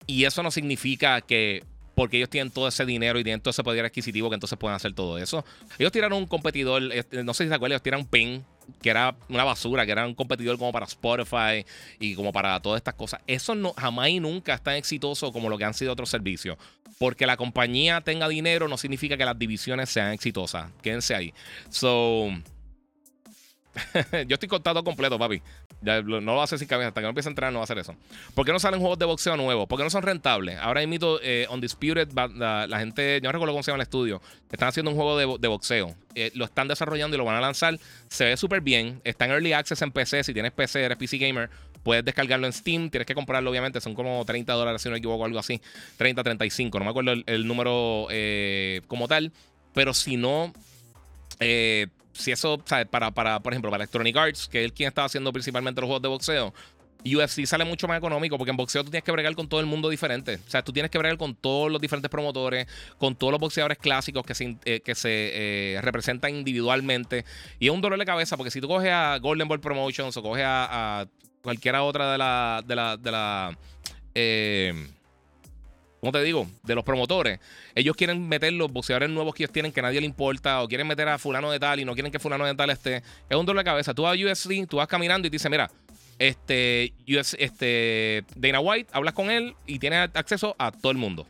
Y 0.07 0.25
eso 0.25 0.43
no 0.43 0.51
significa 0.51 1.21
que 1.21 1.63
porque 1.95 2.17
ellos 2.17 2.29
tienen 2.29 2.51
todo 2.51 2.67
ese 2.67 2.85
dinero 2.85 3.17
y 3.19 3.23
tienen 3.23 3.39
todo 3.39 3.51
ese 3.51 3.63
poder 3.63 3.85
adquisitivo 3.85 4.29
que 4.29 4.35
entonces 4.35 4.59
pueden 4.59 4.75
hacer 4.75 4.93
todo 4.93 5.17
eso. 5.17 5.45
Ellos 5.79 5.91
tiraron 5.91 6.19
un 6.19 6.27
competidor, 6.27 6.91
este, 6.91 7.23
no 7.23 7.33
sé 7.33 7.45
si 7.45 7.49
se 7.49 7.55
acuerdan, 7.55 7.75
ellos 7.75 7.83
tiraron 7.83 8.05
PIN, 8.05 8.43
que 8.81 8.89
era 8.89 9.15
una 9.29 9.43
basura, 9.43 9.85
que 9.85 9.93
era 9.93 10.05
un 10.05 10.13
competidor 10.13 10.57
como 10.57 10.71
para 10.71 10.85
Spotify 10.85 11.65
y 11.99 12.15
como 12.15 12.33
para 12.33 12.59
todas 12.59 12.79
estas 12.79 12.95
cosas. 12.95 13.21
Eso 13.27 13.55
no, 13.55 13.73
jamás 13.73 14.09
y 14.09 14.19
nunca 14.19 14.53
es 14.53 14.61
tan 14.61 14.75
exitoso 14.75 15.31
como 15.31 15.49
lo 15.49 15.57
que 15.57 15.63
han 15.63 15.73
sido 15.73 15.93
otros 15.93 16.09
servicios. 16.09 16.57
Porque 16.99 17.25
la 17.25 17.37
compañía 17.37 18.01
tenga 18.01 18.27
dinero 18.27 18.67
no 18.67 18.77
significa 18.77 19.17
que 19.17 19.25
las 19.25 19.37
divisiones 19.37 19.89
sean 19.89 20.11
exitosas. 20.13 20.71
Quédense 20.81 21.15
ahí. 21.15 21.33
So, 21.69 22.29
yo 24.27 24.33
estoy 24.33 24.49
contado 24.49 24.83
completo, 24.83 25.19
papi. 25.19 25.41
no 25.81 26.19
lo 26.19 26.41
hacer 26.41 26.59
sin 26.59 26.67
cabeza. 26.67 26.89
Hasta 26.89 27.01
que 27.01 27.05
no 27.05 27.09
empiece 27.09 27.29
a 27.29 27.31
entrenar, 27.31 27.53
no 27.53 27.59
va 27.59 27.63
a 27.63 27.65
hacer 27.65 27.77
eso. 27.77 27.95
¿Por 28.33 28.45
qué 28.45 28.51
no 28.51 28.59
salen 28.59 28.79
juegos 28.79 28.99
de 28.99 29.05
boxeo 29.05 29.37
nuevos? 29.37 29.67
¿Por 29.67 29.77
qué 29.77 29.83
no 29.83 29.89
son 29.89 30.03
rentables? 30.03 30.57
Ahora 30.59 30.81
invito 30.83 31.19
eh, 31.21 31.47
Undisputed, 31.49 32.11
la, 32.13 32.67
la, 32.67 32.79
gente, 32.79 33.19
yo 33.21 33.27
no 33.27 33.31
recuerdo 33.33 33.53
cómo 33.53 33.63
se 33.63 33.71
llama 33.71 33.81
el 33.81 33.87
estudio, 33.87 34.21
están 34.55 34.69
haciendo 34.69 34.91
un 34.91 34.97
juego 34.97 35.37
de, 35.37 35.47
boxeo. 35.47 35.95
Eh, 36.15 36.31
lo 36.33 36.45
están 36.45 36.67
desarrollando 36.67 37.15
y 37.15 37.17
lo 37.17 37.25
van 37.25 37.35
a 37.35 37.41
lanzar. 37.41 37.77
Se 38.07 38.23
ve 38.23 38.37
súper 38.37 38.61
bien. 38.61 39.01
Está 39.03 39.25
en 39.25 39.31
Early 39.31 39.53
Access 39.53 39.81
en 39.81 39.91
PC. 39.91 40.23
Si 40.23 40.33
tienes 40.33 40.53
PC, 40.53 40.83
eres 40.83 40.97
PC 40.97 41.17
Gamer, 41.17 41.49
puedes 41.83 42.05
descargarlo 42.05 42.47
en 42.47 42.53
Steam. 42.53 42.89
Tienes 42.89 43.05
que 43.05 43.13
comprarlo, 43.13 43.51
obviamente. 43.51 43.81
Son 43.81 43.93
como 43.93 44.23
30 44.23 44.53
dólares, 44.53 44.81
si 44.81 44.87
no 44.87 44.93
me 44.93 44.99
equivoco, 44.99 45.25
algo 45.25 45.39
así. 45.39 45.61
30, 45.97 46.23
35. 46.23 46.79
No 46.79 46.85
me 46.85 46.91
acuerdo 46.91 47.13
el, 47.25 47.47
número 47.47 48.07
eh, 48.09 48.81
como 48.87 49.09
tal. 49.09 49.33
Pero 49.73 49.93
si 49.93 50.15
no. 50.15 50.53
Eh, 51.41 51.87
si 52.15 52.31
eso, 52.31 52.57
Para, 52.89 53.11
para, 53.11 53.39
por 53.39 53.53
ejemplo, 53.53 53.69
para 53.69 53.83
Electronic 53.83 54.15
Arts, 54.15 54.47
que 54.47 54.65
es 54.65 54.71
quien 54.71 54.87
estaba 54.87 55.05
haciendo 55.05 55.31
principalmente 55.31 55.81
los 55.81 55.87
juegos 55.87 56.01
de 56.01 56.07
boxeo, 56.07 56.53
UFC 57.05 57.45
sale 57.45 57.65
mucho 57.65 57.87
más 57.87 57.97
económico 57.99 58.37
porque 58.37 58.49
en 58.49 58.57
boxeo 58.57 58.83
tú 58.83 58.89
tienes 58.89 59.03
que 59.03 59.11
bregar 59.11 59.35
con 59.35 59.47
todo 59.47 59.59
el 59.59 59.67
mundo 59.67 59.89
diferente. 59.89 60.39
O 60.47 60.49
sea, 60.49 60.63
tú 60.63 60.73
tienes 60.73 60.89
que 60.89 60.97
bregar 60.97 61.17
con 61.17 61.35
todos 61.35 61.71
los 61.71 61.79
diferentes 61.79 62.09
promotores, 62.09 62.67
con 62.97 63.15
todos 63.15 63.31
los 63.31 63.39
boxeadores 63.39 63.77
clásicos 63.77 64.25
que 64.25 64.33
se, 64.33 64.57
eh, 64.65 64.81
que 64.81 64.95
se 64.95 65.09
eh, 65.75 65.81
representan 65.81 66.35
individualmente. 66.35 67.25
Y 67.59 67.67
es 67.67 67.71
un 67.71 67.81
dolor 67.81 67.99
de 67.99 68.05
cabeza 68.05 68.37
porque 68.37 68.51
si 68.51 68.59
tú 68.59 68.67
coges 68.67 68.91
a 68.91 69.19
Golden 69.19 69.47
Ball 69.47 69.59
Promotions 69.59 70.17
o 70.17 70.23
coges 70.23 70.45
a, 70.47 71.05
cualquiera 71.41 71.83
otra 71.83 72.11
de 72.11 72.17
la. 72.17 72.63
de 72.65 72.75
la. 72.75 72.97
de 72.97 73.11
la. 73.11 73.57
Eh, 74.15 74.87
¿cómo 76.05 76.11
te 76.11 76.23
digo? 76.23 76.47
De 76.61 76.75
los 76.75 76.83
promotores. 76.83 77.39
Ellos 77.73 77.95
quieren 77.95 78.27
meter 78.27 78.53
los 78.53 78.71
boxeadores 78.71 79.09
nuevos 79.09 79.33
que 79.33 79.41
ellos 79.41 79.51
tienen 79.51 79.71
que 79.71 79.81
nadie 79.81 79.99
le 79.99 80.05
importa 80.05 80.61
o 80.61 80.67
quieren 80.67 80.85
meter 80.85 81.07
a 81.07 81.17
fulano 81.17 81.49
de 81.49 81.59
tal 81.59 81.79
y 81.79 81.85
no 81.85 81.95
quieren 81.95 82.11
que 82.11 82.19
fulano 82.19 82.45
de 82.45 82.53
tal 82.53 82.69
esté. 82.69 82.97
Es 83.27 83.35
un 83.35 83.43
dolor 83.43 83.63
de 83.63 83.65
cabeza. 83.65 83.95
Tú 83.95 84.03
vas 84.03 84.15
a 84.15 84.23
UFC, 84.23 84.67
tú 84.69 84.77
vas 84.77 84.87
caminando 84.87 85.27
y 85.27 85.31
te 85.31 85.35
dices, 85.35 85.49
mira, 85.49 85.71
este, 86.19 86.93
este 87.39 88.23
Dana 88.35 88.59
White, 88.59 88.91
hablas 88.93 89.15
con 89.15 89.31
él 89.31 89.55
y 89.65 89.79
tienes 89.79 90.07
acceso 90.13 90.55
a 90.59 90.71
todo 90.71 90.91
el 90.91 90.99
mundo. 90.99 91.25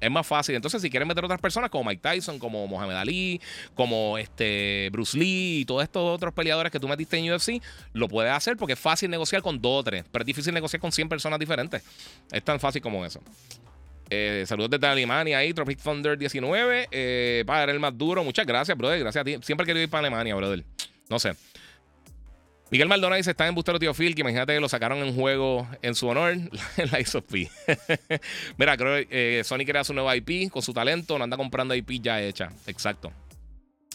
Es 0.00 0.10
más 0.10 0.26
fácil. 0.26 0.54
Entonces, 0.54 0.80
si 0.80 0.90
quieren 0.90 1.08
meter 1.08 1.24
otras 1.24 1.40
personas 1.40 1.68
como 1.68 1.90
Mike 1.90 2.00
Tyson, 2.00 2.38
como 2.38 2.68
Mohamed 2.68 2.94
Ali, 2.94 3.40
como 3.74 4.16
este 4.16 4.88
Bruce 4.92 5.18
Lee 5.18 5.60
y 5.60 5.64
todos 5.64 5.82
estos 5.82 6.02
otros 6.02 6.32
peleadores 6.32 6.72
que 6.72 6.80
tú 6.80 6.88
metiste 6.88 7.18
en 7.18 7.30
UFC, 7.32 7.60
lo 7.92 8.08
puedes 8.08 8.32
hacer 8.32 8.56
porque 8.56 8.72
es 8.72 8.78
fácil 8.78 9.10
negociar 9.10 9.42
con 9.42 9.60
dos 9.60 9.80
o 9.80 9.84
tres, 9.84 10.04
pero 10.10 10.22
es 10.22 10.26
difícil 10.26 10.54
negociar 10.54 10.80
con 10.80 10.92
100 10.92 11.08
personas 11.08 11.38
diferentes. 11.38 11.82
Es 12.32 12.42
tan 12.42 12.58
fácil 12.60 12.80
como 12.80 13.04
eso. 13.04 13.20
Eh, 14.12 14.44
saludos 14.44 14.70
desde 14.70 14.88
Alemania 14.88 15.38
ahí, 15.38 15.54
Tropic 15.54 15.80
Thunder 15.80 16.18
19. 16.18 16.88
Eh, 16.90 17.44
para 17.46 17.70
el 17.70 17.78
más 17.78 17.96
duro, 17.96 18.24
muchas 18.24 18.44
gracias, 18.44 18.76
brother. 18.76 18.98
Gracias 18.98 19.22
a 19.22 19.24
ti. 19.24 19.36
Siempre 19.42 19.64
he 19.64 19.66
querido 19.66 19.84
ir 19.84 19.88
para 19.88 20.00
Alemania, 20.00 20.34
brother. 20.34 20.64
No 21.08 21.20
sé. 21.20 21.34
Miguel 22.70 22.88
Maldonado 22.88 23.16
dice: 23.16 23.30
Está 23.30 23.46
en 23.46 23.54
Bustero 23.54 23.78
Tío 23.78 23.94
Phil, 23.94 24.16
que 24.16 24.22
imagínate 24.22 24.54
que 24.54 24.60
lo 24.60 24.68
sacaron 24.68 24.98
en 24.98 25.14
juego 25.14 25.68
en 25.82 25.94
su 25.94 26.08
honor, 26.08 26.36
la 26.90 27.00
ISOP. 27.00 27.30
Mira, 28.58 28.76
creo 28.76 29.06
que 29.08 29.38
eh, 29.38 29.44
Sony 29.44 29.64
crea 29.64 29.84
su 29.84 29.94
nueva 29.94 30.16
IP 30.16 30.50
con 30.50 30.62
su 30.62 30.74
talento, 30.74 31.16
no 31.16 31.24
anda 31.24 31.36
comprando 31.36 31.74
IP 31.74 32.02
ya 32.02 32.20
hecha. 32.20 32.50
Exacto. 32.66 33.12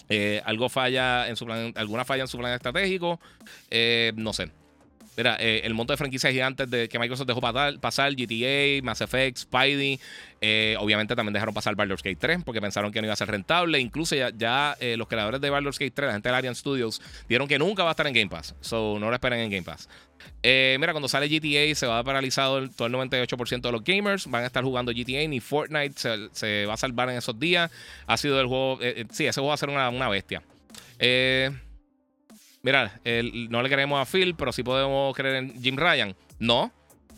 Eh, 0.07 0.41
algo 0.45 0.70
falla 0.70 1.28
en 1.28 1.36
su 1.36 1.45
plan, 1.45 1.74
alguna 1.76 2.05
falla 2.05 2.24
en 2.24 2.28
su 2.30 2.38
plan 2.38 2.53
estratégico. 2.53 3.20
no 4.16 4.32
sé. 4.32 4.49
Mira, 5.18 5.38
eh, 5.39 5.61
el 5.63 5.74
monto 5.74 5.93
de 5.93 5.97
franquicias 5.97 6.32
gigantes 6.32 6.70
de, 6.70 6.89
que 6.89 6.99
Microsoft 6.99 7.28
dejó 7.28 7.41
pasar, 7.41 8.16
GTA, 8.16 8.84
Mass 8.84 9.01
Effect, 9.01 9.38
Spidey, 9.38 9.99
eh, 10.41 10.76
obviamente 10.80 11.16
también 11.16 11.34
dejaron 11.34 11.53
pasar 11.53 11.76
Baldur's 11.76 12.03
Gate 12.03 12.18
3 12.20 12.43
porque 12.43 12.61
pensaron 12.61 12.91
que 12.91 13.01
no 13.01 13.07
iba 13.07 13.13
a 13.13 13.18
ser 13.18 13.30
rentable. 13.30 13.80
Incluso 13.80 14.16
ya, 14.16 14.76
eh, 14.80 14.97
los 14.97 15.07
creadores 15.07 15.39
de 15.39 15.49
Baldur's 15.49 15.80
Gate 15.80 15.91
3, 15.91 16.07
la 16.07 16.13
gente 16.13 16.30
de 16.30 16.36
Arian 16.36 16.55
Studios, 16.55 17.01
dijeron 17.28 17.47
que 17.47 17.57
nunca 17.57 17.84
va 17.84 17.91
a 17.91 17.93
estar 17.93 18.07
en 18.07 18.13
Game 18.13 18.30
Pass. 18.30 18.55
So 18.61 18.97
no 18.99 19.09
lo 19.09 19.13
esperen 19.13 19.39
en 19.39 19.49
Game 19.49 19.63
Pass. 19.63 19.88
mira, 20.43 20.91
cuando 20.91 21.07
sale 21.07 21.28
GTA 21.28 21.74
se 21.76 21.88
va 21.88 21.99
a 21.99 22.03
paralizado 22.03 22.70
todo 22.70 22.88
el 22.88 22.93
98% 22.93 23.61
de 23.61 23.72
los 23.72 23.84
gamers. 23.84 24.28
Van 24.28 24.43
a 24.43 24.47
estar 24.47 24.63
jugando 24.63 24.91
GTA, 24.91 25.28
ni 25.28 25.39
Fortnite 25.39 26.30
se, 26.34 26.66
va 26.66 26.74
a 26.74 26.78
salvar 26.78 27.09
en 27.09 27.18
esos 27.18 27.39
días. 27.39 27.72
Ha 28.05 28.18
sido 28.18 28.39
el 28.41 28.47
juego. 28.47 28.80
sí, 29.11 29.28
ese 29.28 29.39
juego 29.39 29.47
va 29.47 29.53
a 29.53 29.57
ser 29.57 29.70
una, 29.70 29.89
una 29.89 30.09
bestia. 30.09 30.43
Eh 30.99 31.51
mira, 32.66 32.99
no 33.49 33.61
le 33.61 33.70
creemos 33.70 34.01
a 34.01 34.11
Phil, 34.11 34.34
pero 34.36 34.51
sí 34.51 34.63
podemos 34.63 35.16
creer 35.16 35.36
en 35.36 35.61
Jim 35.61 35.78
Ryan. 35.78 36.16
No, 36.39 36.72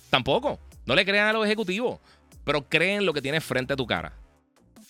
tampoco. 0.10 0.60
No 0.86 0.94
le 0.94 1.06
crean 1.06 1.30
a 1.30 1.34
los 1.34 1.46
ejecutivos, 1.46 2.00
pero 2.44 2.68
creen 2.68 3.06
lo 3.06 3.14
que 3.14 3.22
tiene 3.22 3.40
frente 3.40 3.74
a 3.74 3.76
tu 3.78 3.88
cara. 3.88 4.12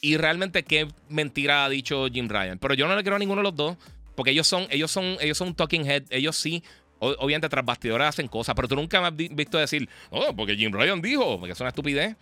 Y 0.02 0.18
realmente 0.18 0.64
qué 0.64 0.88
mentira 1.10 1.64
ha 1.64 1.70
dicho 1.70 2.08
Jim 2.12 2.28
Ryan. 2.28 2.58
Pero 2.58 2.74
yo 2.74 2.88
no 2.88 2.96
le 2.96 3.04
creo 3.04 3.16
a 3.16 3.20
ninguno 3.20 3.42
de 3.42 3.44
los 3.44 3.56
dos, 3.56 3.78
porque 4.16 4.32
ellos 4.32 4.48
son, 4.48 4.66
ellos 4.72 4.90
son, 4.90 5.18
ellos 5.22 5.38
son 5.38 5.54
talking 5.54 5.86
head. 5.86 6.06
Ellos 6.10 6.36
sí, 6.36 6.64
obviamente 6.98 7.50
tras 7.50 7.64
bastidores 7.64 8.08
hacen 8.08 8.28
cosas, 8.28 8.56
pero 8.56 8.68
tú 8.68 8.76
nunca 8.76 9.00
me 9.00 9.08
has 9.08 9.16
visto 9.16 9.60
decir, 9.60 9.88
oh, 10.10 10.36
porque 10.36 10.56
Jim 10.56 10.74
Ryan 10.74 11.02
dijo, 11.04 11.40
porque 11.40 11.54
es 11.54 11.60
una 11.60 11.70
estupidez. 11.70 12.16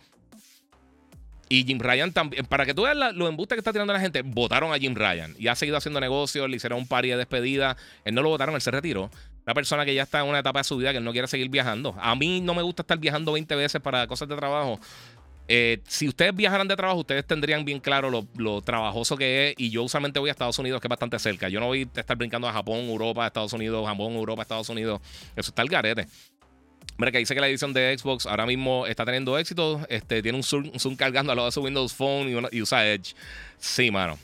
Y 1.47 1.63
Jim 1.63 1.79
Ryan 1.79 2.11
también, 2.11 2.45
para 2.45 2.65
que 2.65 2.73
tú 2.73 2.83
veas 2.83 2.95
los 2.95 3.29
embustes 3.29 3.55
que 3.55 3.59
está 3.59 3.71
tirando 3.71 3.93
la 3.93 3.99
gente, 3.99 4.23
votaron 4.23 4.73
a 4.73 4.77
Jim 4.77 4.95
Ryan 4.95 5.35
y 5.37 5.47
ha 5.47 5.55
seguido 5.55 5.77
haciendo 5.77 5.99
negocios, 5.99 6.49
le 6.49 6.55
hicieron 6.55 6.79
un 6.79 6.87
par 6.87 7.05
de 7.05 7.15
despedida. 7.15 7.77
Él 8.03 8.15
no 8.15 8.21
lo 8.21 8.29
votaron, 8.29 8.55
él 8.55 8.61
se 8.61 8.71
retiró. 8.71 9.11
Una 9.45 9.53
persona 9.53 9.85
que 9.85 9.93
ya 9.93 10.03
está 10.03 10.21
en 10.21 10.27
una 10.27 10.39
etapa 10.39 10.59
de 10.59 10.63
su 10.63 10.75
vida 10.77 10.91
que 10.91 10.99
no 10.99 11.11
quiere 11.11 11.27
seguir 11.27 11.49
viajando. 11.49 11.95
A 11.99 12.15
mí 12.15 12.41
no 12.41 12.55
me 12.55 12.63
gusta 12.63 12.81
estar 12.81 12.97
viajando 12.97 13.31
20 13.33 13.55
veces 13.55 13.79
para 13.79 14.07
cosas 14.07 14.27
de 14.27 14.35
trabajo. 14.35 14.79
Eh, 15.47 15.81
si 15.87 16.07
ustedes 16.07 16.35
viajaran 16.35 16.67
de 16.67 16.75
trabajo, 16.75 17.01
ustedes 17.01 17.23
tendrían 17.25 17.63
bien 17.63 17.79
claro 17.79 18.09
lo, 18.09 18.61
trabajoso 18.61 19.15
que 19.15 19.49
es. 19.49 19.55
Y 19.57 19.69
yo 19.69 19.83
usualmente 19.83 20.19
voy 20.19 20.29
a 20.29 20.31
Estados 20.31 20.57
Unidos, 20.57 20.81
que 20.81 20.87
es 20.87 20.89
bastante 20.89 21.19
cerca. 21.19 21.49
Yo 21.49 21.59
no 21.59 21.67
voy 21.67 21.87
a 21.95 21.99
estar 21.99 22.17
brincando 22.17 22.47
a 22.47 22.53
Japón, 22.53 22.79
Europa, 22.79 23.27
Estados 23.27 23.53
Unidos, 23.53 23.85
Japón, 23.87 24.13
Europa, 24.13 24.41
Estados 24.41 24.69
Unidos. 24.69 25.01
Eso 25.35 25.51
está 25.51 25.61
el 25.61 25.69
garete. 25.69 26.07
Mira, 26.97 27.11
que 27.11 27.17
dice 27.17 27.35
que 27.35 27.41
la 27.41 27.47
edición 27.47 27.73
de 27.73 27.97
Xbox 27.97 28.25
ahora 28.25 28.45
mismo 28.45 28.87
está 28.87 29.03
teniendo 29.03 29.37
éxito. 29.37 29.85
Este, 29.89 30.21
tiene 30.21 30.37
un 30.37 30.43
zoom, 30.43 30.95
cargando 30.95 31.31
a 31.31 31.35
lo 31.35 31.45
de 31.45 31.51
su 31.51 31.61
Windows 31.61 31.93
Phone 31.93 32.29
y, 32.51 32.61
usa 32.61 32.87
Edge. 32.87 33.13
Sí, 33.57 33.91
mano. 33.91 34.17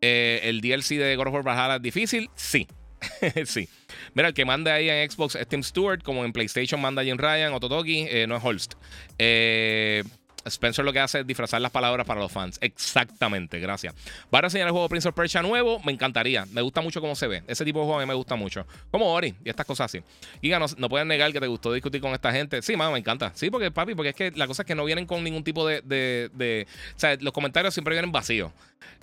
Eh, 0.00 0.40
el 0.44 0.60
DLC 0.60 0.96
de 0.96 1.16
God 1.16 1.28
of 1.28 1.34
War 1.34 1.42
Valhalla 1.42 1.76
es 1.76 1.82
difícil. 1.82 2.30
Sí. 2.36 2.68
sí. 3.44 3.68
Mira, 4.14 4.28
el 4.28 4.34
que 4.34 4.44
manda 4.44 4.74
ahí 4.74 4.88
en 4.88 5.10
Xbox 5.10 5.34
es 5.34 5.48
Tim 5.48 5.62
Stewart, 5.62 6.02
como 6.02 6.24
en 6.24 6.32
PlayStation 6.32 6.80
manda 6.80 7.02
Jim 7.02 7.16
Ryan 7.16 7.52
o 7.52 7.60
Totoki, 7.60 8.06
eh, 8.08 8.26
no 8.28 8.36
es 8.36 8.44
Holst. 8.44 8.74
Eh, 9.18 10.04
Spencer 10.44 10.84
lo 10.84 10.92
que 10.92 11.00
hace 11.00 11.20
es 11.20 11.26
disfrazar 11.26 11.60
las 11.60 11.70
palabras 11.70 12.06
para 12.06 12.20
los 12.20 12.30
fans. 12.32 12.58
Exactamente, 12.60 13.58
gracias. 13.58 13.94
Va 14.32 14.38
a 14.38 14.42
reseñar 14.42 14.68
el 14.68 14.72
juego 14.72 14.88
Prince 14.88 15.08
of 15.08 15.14
Persia 15.14 15.42
nuevo. 15.42 15.80
Me 15.80 15.92
encantaría. 15.92 16.46
Me 16.52 16.62
gusta 16.62 16.80
mucho 16.80 17.00
cómo 17.00 17.14
se 17.14 17.26
ve. 17.26 17.42
Ese 17.46 17.64
tipo 17.64 17.80
de 17.80 17.84
juego 17.84 18.00
a 18.00 18.02
mí 18.02 18.08
me 18.08 18.14
gusta 18.14 18.36
mucho. 18.36 18.66
Como 18.90 19.06
Ori 19.12 19.34
y 19.44 19.48
estas 19.48 19.66
cosas 19.66 19.86
así. 19.86 20.02
Y 20.40 20.50
no, 20.50 20.66
no 20.76 20.88
pueden 20.88 21.08
negar 21.08 21.32
que 21.32 21.40
te 21.40 21.46
gustó 21.46 21.72
discutir 21.72 22.00
con 22.00 22.12
esta 22.12 22.32
gente. 22.32 22.62
Sí, 22.62 22.76
mamá, 22.76 22.92
me 22.92 22.98
encanta. 22.98 23.32
Sí, 23.34 23.50
porque 23.50 23.70
papi, 23.70 23.94
porque 23.94 24.10
es 24.10 24.16
que 24.16 24.30
la 24.32 24.46
cosa 24.46 24.62
es 24.62 24.66
que 24.66 24.74
no 24.74 24.84
vienen 24.84 25.06
con 25.06 25.22
ningún 25.22 25.44
tipo 25.44 25.66
de. 25.66 25.82
de, 25.82 26.66
o 26.96 26.98
sea, 26.98 27.16
los 27.20 27.32
comentarios 27.32 27.74
siempre 27.74 27.94
vienen 27.94 28.12
vacíos. 28.12 28.52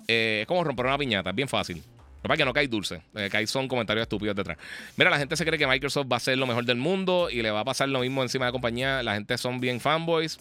Eh, 0.08 0.40
es 0.42 0.48
como 0.48 0.64
romper 0.64 0.86
una 0.86 0.98
piñata. 0.98 1.30
Es 1.30 1.36
bien 1.36 1.48
fácil. 1.48 1.84
Para 2.22 2.38
que 2.38 2.46
no 2.46 2.54
cae 2.54 2.68
dulce, 2.68 3.04
ahí 3.34 3.46
son 3.46 3.68
comentarios 3.68 4.02
estúpidos 4.02 4.36
detrás. 4.36 4.58
Mira, 4.98 5.12
la 5.12 5.20
gente 5.20 5.36
se 5.36 5.46
cree 5.46 5.60
que 5.60 5.68
Microsoft 5.68 6.07
va 6.12 6.18
a 6.18 6.20
ser 6.20 6.40
lo 6.40 6.48
mejor 6.48 6.66
del 6.66 6.78
mundo 6.78 7.30
y 7.30 7.44
le 7.44 7.52
va 7.52 7.60
a 7.60 7.64
pasar 7.64 7.88
lo 7.90 7.99
mismo 7.99 8.24
encima 8.24 8.45
de 8.45 8.49
la 8.49 8.52
compañía. 8.52 9.03
La 9.03 9.14
gente 9.14 9.38
son 9.38 9.60
bien 9.60 9.80
fanboys. 9.80 10.40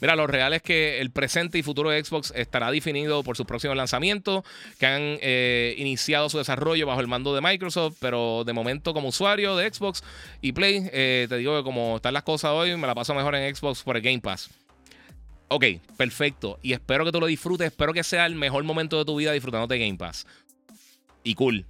Mira, 0.00 0.14
lo 0.14 0.26
real 0.26 0.52
es 0.52 0.62
que 0.62 1.00
el 1.00 1.10
presente 1.10 1.58
y 1.58 1.62
futuro 1.62 1.90
de 1.90 2.04
Xbox 2.04 2.32
estará 2.36 2.70
definido 2.70 3.22
por 3.22 3.36
sus 3.36 3.46
próximos 3.46 3.76
lanzamientos, 3.76 4.44
que 4.78 4.86
han 4.86 5.18
eh, 5.22 5.74
iniciado 5.78 6.28
su 6.28 6.38
desarrollo 6.38 6.86
bajo 6.86 7.00
el 7.00 7.08
mando 7.08 7.34
de 7.34 7.40
Microsoft, 7.40 7.96
pero 8.00 8.44
de 8.44 8.52
momento 8.52 8.92
como 8.92 9.08
usuario 9.08 9.56
de 9.56 9.72
Xbox 9.72 10.02
y 10.42 10.52
Play, 10.52 10.88
eh, 10.92 11.26
te 11.28 11.38
digo 11.38 11.56
que 11.56 11.64
como 11.64 11.96
están 11.96 12.14
las 12.14 12.24
cosas 12.24 12.50
hoy, 12.52 12.76
me 12.76 12.86
la 12.86 12.94
paso 12.94 13.14
mejor 13.14 13.34
en 13.34 13.54
Xbox 13.54 13.82
por 13.82 13.96
el 13.96 14.02
Game 14.02 14.20
Pass. 14.20 14.50
Ok, 15.48 15.64
perfecto. 15.96 16.58
Y 16.62 16.72
espero 16.72 17.04
que 17.04 17.12
tú 17.12 17.20
lo 17.20 17.26
disfrutes, 17.26 17.68
espero 17.68 17.92
que 17.92 18.04
sea 18.04 18.26
el 18.26 18.34
mejor 18.34 18.64
momento 18.64 18.98
de 18.98 19.04
tu 19.04 19.16
vida 19.16 19.32
disfrutando 19.32 19.66
de 19.66 19.78
Game 19.78 19.96
Pass. 19.96 20.26
Y 21.22 21.34
cool. 21.34 21.64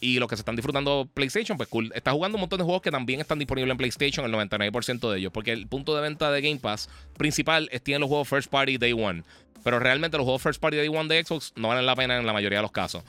Y 0.00 0.18
los 0.18 0.28
que 0.28 0.36
se 0.36 0.40
están 0.40 0.56
disfrutando 0.56 1.08
PlayStation, 1.12 1.56
pues 1.56 1.68
cool. 1.68 1.92
Está 1.94 2.12
jugando 2.12 2.36
un 2.36 2.40
montón 2.40 2.58
de 2.58 2.64
juegos 2.64 2.82
que 2.82 2.90
también 2.90 3.20
están 3.20 3.38
disponibles 3.38 3.72
en 3.72 3.78
PlayStation, 3.78 4.24
el 4.24 4.32
99% 4.32 5.10
de 5.10 5.18
ellos. 5.18 5.32
Porque 5.32 5.52
el 5.52 5.66
punto 5.66 5.94
de 5.94 6.02
venta 6.02 6.30
de 6.30 6.40
Game 6.40 6.60
Pass 6.60 6.88
principal 7.16 7.68
es 7.72 7.82
tienen 7.82 8.00
los 8.00 8.08
juegos 8.08 8.28
First 8.28 8.50
Party 8.50 8.78
Day 8.78 8.92
One. 8.92 9.22
Pero 9.64 9.78
realmente 9.78 10.16
los 10.16 10.24
juegos 10.24 10.42
First 10.42 10.60
Party 10.60 10.76
Day 10.76 10.88
One 10.88 11.08
de 11.08 11.24
Xbox 11.24 11.52
no 11.56 11.68
valen 11.68 11.86
la 11.86 11.96
pena 11.96 12.16
en 12.16 12.26
la 12.26 12.32
mayoría 12.32 12.58
de 12.58 12.62
los 12.62 12.72
casos. 12.72 13.02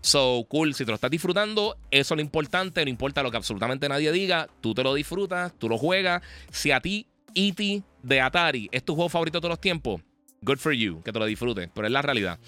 So, 0.00 0.46
cool, 0.48 0.74
si 0.74 0.84
te 0.84 0.92
lo 0.92 0.94
estás 0.94 1.10
disfrutando, 1.10 1.76
eso 1.90 2.14
es 2.14 2.16
lo 2.16 2.22
importante, 2.22 2.84
no 2.84 2.90
importa 2.90 3.24
lo 3.24 3.30
que 3.32 3.38
absolutamente 3.38 3.88
nadie 3.88 4.12
diga, 4.12 4.48
tú 4.60 4.72
te 4.72 4.84
lo 4.84 4.94
disfrutas, 4.94 5.52
tú 5.58 5.68
lo 5.68 5.78
juegas. 5.78 6.22
Si 6.52 6.70
a 6.70 6.80
ti, 6.80 7.08
E.T. 7.34 7.82
de 8.02 8.20
Atari 8.20 8.68
es 8.70 8.84
tu 8.84 8.94
juego 8.94 9.08
favorito 9.08 9.38
de 9.38 9.40
todos 9.40 9.50
los 9.50 9.60
tiempos, 9.60 10.00
good 10.42 10.58
for 10.58 10.72
you, 10.72 11.02
que 11.02 11.12
te 11.12 11.18
lo 11.18 11.24
disfrutes, 11.26 11.68
pero 11.74 11.88
es 11.88 11.92
la 11.92 12.02
realidad. 12.02 12.38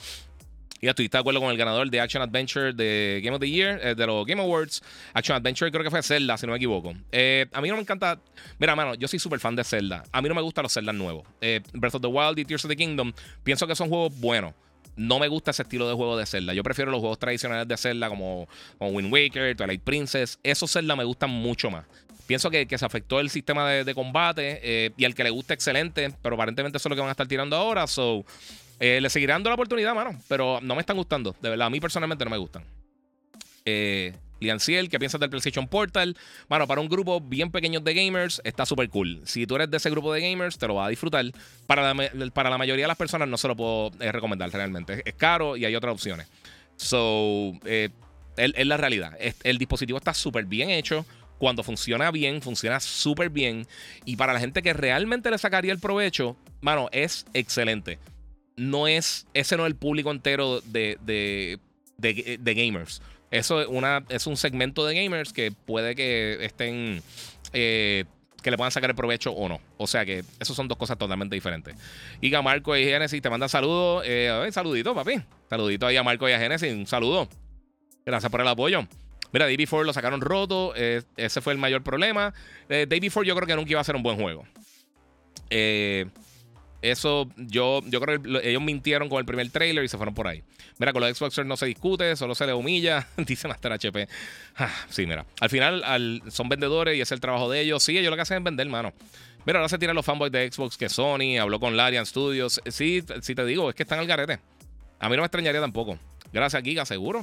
Y 0.80 0.86
ya 0.86 0.90
estuviste 0.90 1.16
de 1.16 1.20
acuerdo 1.20 1.40
con 1.40 1.50
el 1.50 1.56
ganador 1.56 1.90
de 1.90 2.00
Action 2.00 2.22
Adventure 2.22 2.72
de 2.72 3.20
Game 3.22 3.34
of 3.34 3.40
the 3.40 3.50
Year, 3.50 3.80
eh, 3.82 3.94
de 3.94 4.06
los 4.06 4.24
Game 4.24 4.40
Awards. 4.40 4.82
Action 5.12 5.36
Adventure 5.36 5.70
creo 5.70 5.82
que 5.82 5.90
fue 5.90 6.02
Zelda, 6.02 6.36
si 6.36 6.46
no 6.46 6.52
me 6.52 6.56
equivoco. 6.56 6.94
Eh, 7.10 7.46
a 7.52 7.60
mí 7.60 7.68
no 7.68 7.74
me 7.74 7.82
encanta. 7.82 8.20
Mira, 8.59 8.76
mano, 8.76 8.94
yo 8.94 9.09
soy 9.09 9.18
súper 9.18 9.40
fan 9.40 9.56
de 9.56 9.64
Zelda. 9.64 10.05
A 10.12 10.22
mí 10.22 10.28
no 10.28 10.34
me 10.34 10.42
gustan 10.42 10.62
los 10.62 10.72
Zelda 10.72 10.92
nuevos. 10.92 11.26
Eh, 11.40 11.60
Breath 11.72 11.96
of 11.96 12.02
the 12.02 12.09
Wild 12.09 12.38
y 12.38 12.44
Tears 12.44 12.64
of 12.64 12.68
the 12.68 12.76
Kingdom, 12.76 13.12
pienso 13.42 13.66
que 13.66 13.74
son 13.74 13.88
juegos 13.88 14.18
buenos. 14.18 14.55
No 14.94 15.18
me 15.18 15.28
gusta 15.28 15.52
ese 15.52 15.62
estilo 15.62 15.88
de 15.88 15.94
juego 15.94 16.16
de 16.16 16.26
Zelda. 16.26 16.55
Yo 16.55 16.62
prefiero 16.62 16.90
los 16.90 17.00
juegos 17.00 17.18
tradicionales 17.18 17.66
de 17.68 17.76
Zelda 17.76 18.09
como, 18.09 18.48
como 18.78 18.90
Wind 18.90 19.12
Waker, 19.12 19.56
Twilight 19.56 19.82
Princess. 19.82 20.38
Esos 20.42 20.72
Zelda 20.72 20.96
me 20.96 21.05
gustan 21.05 21.30
mucho 21.30 21.70
más. 21.70 21.84
Pienso 22.26 22.50
que, 22.50 22.66
se 22.68 22.84
afectó 22.84 23.20
el 23.20 23.30
sistema 23.30 23.70
de, 23.70 23.94
combate 23.94 24.92
y 24.96 25.05
al 25.05 25.14
que 25.14 25.24
le 25.24 25.30
gusta, 25.30 25.55
excelente. 25.55 26.12
Pero 26.20 26.34
aparentemente 26.34 26.78
eso 26.78 26.88
es 26.88 26.90
lo 26.90 26.96
que 26.96 27.00
van 27.00 27.09
a 27.09 27.12
estar 27.12 27.28
tirando 27.28 27.56
ahora. 27.56 27.86
So, 27.86 28.26
eh, 28.80 29.00
le 29.00 29.10
seguiré 29.10 29.32
dando 29.32 29.50
la 29.50 29.55
oportunidad, 29.55 29.94
mano. 29.94 30.10
Pero 30.28 30.60
no 30.62 30.74
me 30.74 30.80
están 30.80 30.96
gustando. 30.96 31.34
De 31.40 31.50
verdad, 31.50 31.66
a 31.66 31.70
mí 31.70 31.80
personalmente 31.80 32.24
no 32.24 32.30
me 32.30 32.38
gustan. 32.38 32.64
Eh, 33.64 34.14
Ciel, 34.59 34.88
¿qué 34.88 34.98
piensas 34.98 35.20
del 35.20 35.30
PlayStation 35.30 35.66
Portal? 35.66 36.16
Bueno, 36.48 36.66
para 36.66 36.80
un 36.80 36.88
grupo 36.88 37.20
bien 37.20 37.50
pequeño 37.50 37.80
de 37.80 37.92
gamers 37.94 38.40
está 38.44 38.64
súper 38.64 38.88
cool. 38.88 39.20
Si 39.24 39.46
tú 39.46 39.56
eres 39.56 39.70
de 39.70 39.76
ese 39.76 39.90
grupo 39.90 40.12
de 40.12 40.20
gamers, 40.20 40.59
te 40.59 40.66
lo 40.68 40.74
vas 40.74 40.86
a 40.86 40.90
disfrutar. 40.90 41.24
Para 41.66 41.92
la, 41.92 42.30
para 42.30 42.50
la 42.50 42.59
mayoría 42.59 42.84
de 42.84 42.88
las 42.88 42.96
personas 42.96 43.28
no 43.28 43.36
se 43.36 43.48
lo 43.48 43.56
puedo 43.56 43.90
eh, 44.00 44.12
recomendar 44.12 44.50
realmente. 44.50 45.02
Es, 45.05 45.14
caro 45.14 45.56
y 45.56 45.64
hay 45.64 45.74
otras 45.74 45.92
opciones. 45.92 46.28
So, 46.76 47.52
eh, 47.64 47.90
es, 48.36 48.66
la 48.66 48.76
realidad. 48.76 49.18
el 49.42 49.59
dispositivo 49.59 49.98
está 49.98 50.14
súper 50.14 50.44
bien 50.44 50.70
hecho. 50.70 51.05
Cuando 51.38 51.62
funciona 51.62 52.10
bien, 52.10 52.42
funciona 52.42 52.80
súper 52.80 53.30
bien. 53.30 53.66
Y 54.05 54.16
para 54.16 54.32
la 54.32 54.40
gente 54.40 54.62
que 54.62 54.72
realmente 54.72 55.30
le 55.30 55.38
sacaría 55.38 55.72
el 55.72 55.78
provecho, 55.78 56.36
mano, 56.60 56.88
es 56.92 57.26
excelente 57.32 57.98
no 58.59 58.89
es, 58.89 59.26
ese 59.35 59.56
no 59.56 59.64
es 59.64 59.68
el 59.68 59.76
público 59.76 60.10
entero 60.10 60.60
de, 60.60 60.98
de, 61.01 61.59
de, 61.97 62.55
gamers. 62.55 63.01
Eso 63.30 63.60
es, 63.60 63.68
una, 63.68 64.05
es 64.09 64.26
un 64.26 64.36
segmento 64.36 64.85
de 64.85 65.01
gamers 65.01 65.32
que 65.32 65.52
puede 65.52 65.94
que 65.94 66.44
estén, 66.44 67.02
eh, 67.52 68.05
que 68.43 68.51
le 68.51 68.56
puedan 68.56 68.72
sacar 68.72 68.90
el 68.90 68.97
provecho 68.97 69.32
o 69.32 69.48
no. 69.48 69.60
O 69.76 69.86
sea 69.86 70.05
que 70.05 70.24
esos 70.40 70.56
son 70.56 70.68
dos 70.68 70.76
cosas 70.76 70.98
totalmente 70.98 71.35
diferentes. 71.35 71.76
Y 72.20 72.35
a 72.35 72.43
Marco 72.43 72.76
y 72.76 72.85
Genesis 72.85 73.22
te 73.22 73.30
manda 73.30 73.48
saludos. 73.48 74.02
Eh, 74.06 74.48
saludito, 74.52 74.94
papi. 74.94 75.20
Saludito 75.48 75.86
ahí 75.86 75.97
a 75.97 76.02
Marco 76.02 76.28
y 76.28 76.32
a 76.32 76.39
Genesis. 76.39 76.72
Un 76.72 76.86
saludo. 76.86 77.28
Gracias 78.05 78.30
por 78.30 78.40
el 78.40 78.48
apoyo. 78.48 78.86
Mira, 79.32 79.44
Day 79.44 79.56
Before 79.56 79.85
lo 79.85 79.93
sacaron 79.93 80.20
roto. 80.20 80.72
Eh, 80.74 81.02
ese 81.16 81.40
fue 81.40 81.52
el 81.52 81.59
mayor 81.59 81.82
problema. 81.82 82.32
Day 82.68 83.01
Before 83.01 83.26
yo 83.26 83.35
creo 83.36 83.47
que 83.47 83.55
nunca 83.55 83.70
iba 83.70 83.80
a 83.80 83.85
ser 83.85 83.94
un 83.94 84.02
buen 84.02 84.16
juego. 84.16 84.47
Eh, 85.51 86.06
eso, 86.82 87.28
yo, 87.36 87.80
yo 87.86 88.00
creo 88.00 88.22
que 88.22 88.48
ellos 88.48 88.62
mintieron 88.62 89.09
con 89.09 89.18
el 89.18 89.24
primer 89.24 89.50
trailer 89.50 89.84
y 89.84 89.88
se 89.88 89.96
fueron 89.96 90.14
por 90.14 90.28
ahí. 90.28 90.42
Mira, 90.78 90.92
con 90.92 91.02
los 91.02 91.16
Xboxers 91.16 91.46
no 91.46 91.56
se 91.56 91.66
discute, 91.66 92.14
solo 92.16 92.34
se 92.34 92.46
le 92.46 92.55
humilla, 92.55 93.09
dice 93.16 93.48
Master 93.48 93.72
HP. 93.72 94.09
Ah, 94.56 94.72
sí, 94.88 95.06
mira. 95.06 95.26
Al 95.40 95.50
final 95.50 96.22
son 96.28 96.48
vendedores 96.48 96.96
y 96.96 97.00
es 97.00 97.10
el 97.12 97.20
trabajo 97.20 97.50
de 97.50 97.60
ellos. 97.60 97.82
Sí, 97.82 97.98
ellos 97.98 98.10
lo 98.10 98.16
que 98.16 98.22
hacen 98.22 98.38
es 98.38 98.44
vender, 98.44 98.68
mano. 98.68 98.92
Mira, 99.44 99.59
ahora 99.59 99.68
se 99.68 99.78
tiran 99.78 99.96
los 99.96 100.05
fanboys 100.05 100.30
de 100.30 100.50
Xbox 100.50 100.76
que 100.76 100.88
Sony, 100.88 101.38
habló 101.40 101.59
con 101.59 101.76
Larian 101.76 102.06
Studios. 102.06 102.60
Sí, 102.66 103.02
sí 103.22 103.34
te 103.34 103.44
digo, 103.44 103.70
es 103.70 103.74
que 103.74 103.82
están 103.82 103.98
al 103.98 104.06
garete. 104.06 104.38
A 105.00 105.09
mí 105.09 105.16
no 105.16 105.22
me 105.22 105.26
extrañaría 105.26 105.60
tampoco. 105.60 105.98
Gracias, 106.32 106.62
Giga, 106.62 106.84
seguro. 106.84 107.22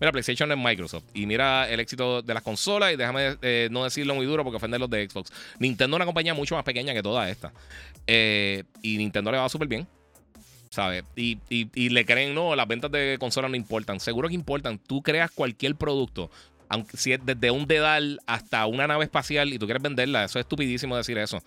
Mira, 0.00 0.12
PlayStation 0.12 0.52
es 0.52 0.58
Microsoft. 0.58 1.04
Y 1.14 1.26
mira 1.26 1.68
el 1.68 1.80
éxito 1.80 2.22
de 2.22 2.34
las 2.34 2.42
consolas. 2.42 2.92
Y 2.92 2.96
déjame 2.96 3.36
eh, 3.42 3.68
no 3.70 3.84
decirlo 3.84 4.14
muy 4.14 4.26
duro 4.26 4.44
porque 4.44 4.56
ofender 4.56 4.78
los 4.78 4.88
de 4.88 5.08
Xbox. 5.08 5.32
Nintendo 5.58 5.96
es 5.96 5.98
una 5.98 6.04
compañía 6.04 6.34
mucho 6.34 6.54
más 6.54 6.64
pequeña 6.64 6.94
que 6.94 7.02
toda 7.02 7.28
esta. 7.28 7.52
Eh, 8.08 8.64
y 8.82 8.96
Nintendo 8.96 9.30
le 9.30 9.38
va 9.38 9.48
súper 9.48 9.68
bien. 9.68 9.86
¿Sabes? 10.70 11.04
Y, 11.16 11.38
y, 11.48 11.88
le 11.88 12.04
creen, 12.04 12.34
no, 12.34 12.54
las 12.54 12.66
ventas 12.66 12.90
de 12.90 13.16
consolas 13.18 13.50
no 13.50 13.56
importan. 13.56 14.00
Seguro 14.00 14.28
que 14.28 14.34
importan. 14.34 14.78
Tú 14.78 15.02
creas 15.02 15.30
cualquier 15.30 15.76
producto. 15.76 16.30
Aunque 16.68 16.96
si 16.96 17.12
es 17.12 17.20
desde 17.24 17.50
un 17.50 17.66
dedal 17.66 18.20
hasta 18.26 18.66
una 18.66 18.86
nave 18.86 19.04
espacial 19.04 19.52
y 19.52 19.58
tú 19.58 19.66
quieres 19.66 19.82
venderla, 19.82 20.24
eso 20.24 20.38
es 20.38 20.44
estupidísimo 20.44 20.96
decir 20.96 21.16
eso. 21.16 21.42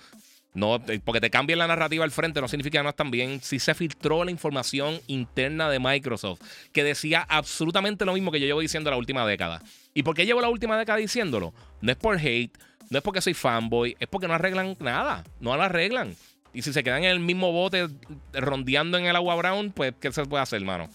No, 0.53 0.75
eh, 0.88 0.99
porque 1.03 1.21
te 1.21 1.29
cambien 1.29 1.59
la 1.59 1.67
narrativa 1.67 2.03
al 2.03 2.11
frente 2.11 2.41
no 2.41 2.47
significa 2.47 2.79
que 2.79 2.83
no 2.83 2.89
están 2.89 3.11
bien. 3.11 3.41
Si 3.41 3.59
se 3.59 3.73
filtró 3.73 4.23
la 4.25 4.31
información 4.31 4.99
interna 5.07 5.69
de 5.69 5.79
Microsoft 5.79 6.41
que 6.73 6.83
decía 6.83 7.25
absolutamente 7.29 8.05
lo 8.05 8.13
mismo 8.13 8.31
que 8.31 8.39
yo 8.39 8.47
llevo 8.47 8.59
diciendo 8.59 8.89
la 8.89 8.97
última 8.97 9.25
década. 9.25 9.61
¿Y 9.93 10.03
por 10.03 10.15
qué 10.15 10.25
llevo 10.25 10.41
la 10.41 10.49
última 10.49 10.77
década 10.77 10.97
diciéndolo? 10.97 11.53
No 11.79 11.91
es 11.91 11.97
por 11.97 12.17
hate, 12.17 12.57
no 12.89 12.97
es 12.97 13.03
porque 13.03 13.21
soy 13.21 13.33
fanboy, 13.33 13.95
es 13.99 14.07
porque 14.09 14.27
no 14.27 14.33
arreglan 14.33 14.75
nada. 14.79 15.23
No 15.39 15.55
la 15.55 15.65
arreglan. 15.65 16.15
Y 16.53 16.61
si 16.61 16.73
se 16.73 16.84
quedan 16.84 17.03
en 17.03 17.11
el 17.11 17.19
mismo 17.19 17.52
bote 17.52 17.88
rondeando 18.34 18.98
en 18.98 19.06
el 19.06 19.15
agua 19.15 19.36
brown, 19.36 19.72
pues 19.72 19.94
¿qué 19.99 20.11
se 20.11 20.26
puede 20.26 20.44
hacer, 20.44 20.60
hermano? 20.60 20.90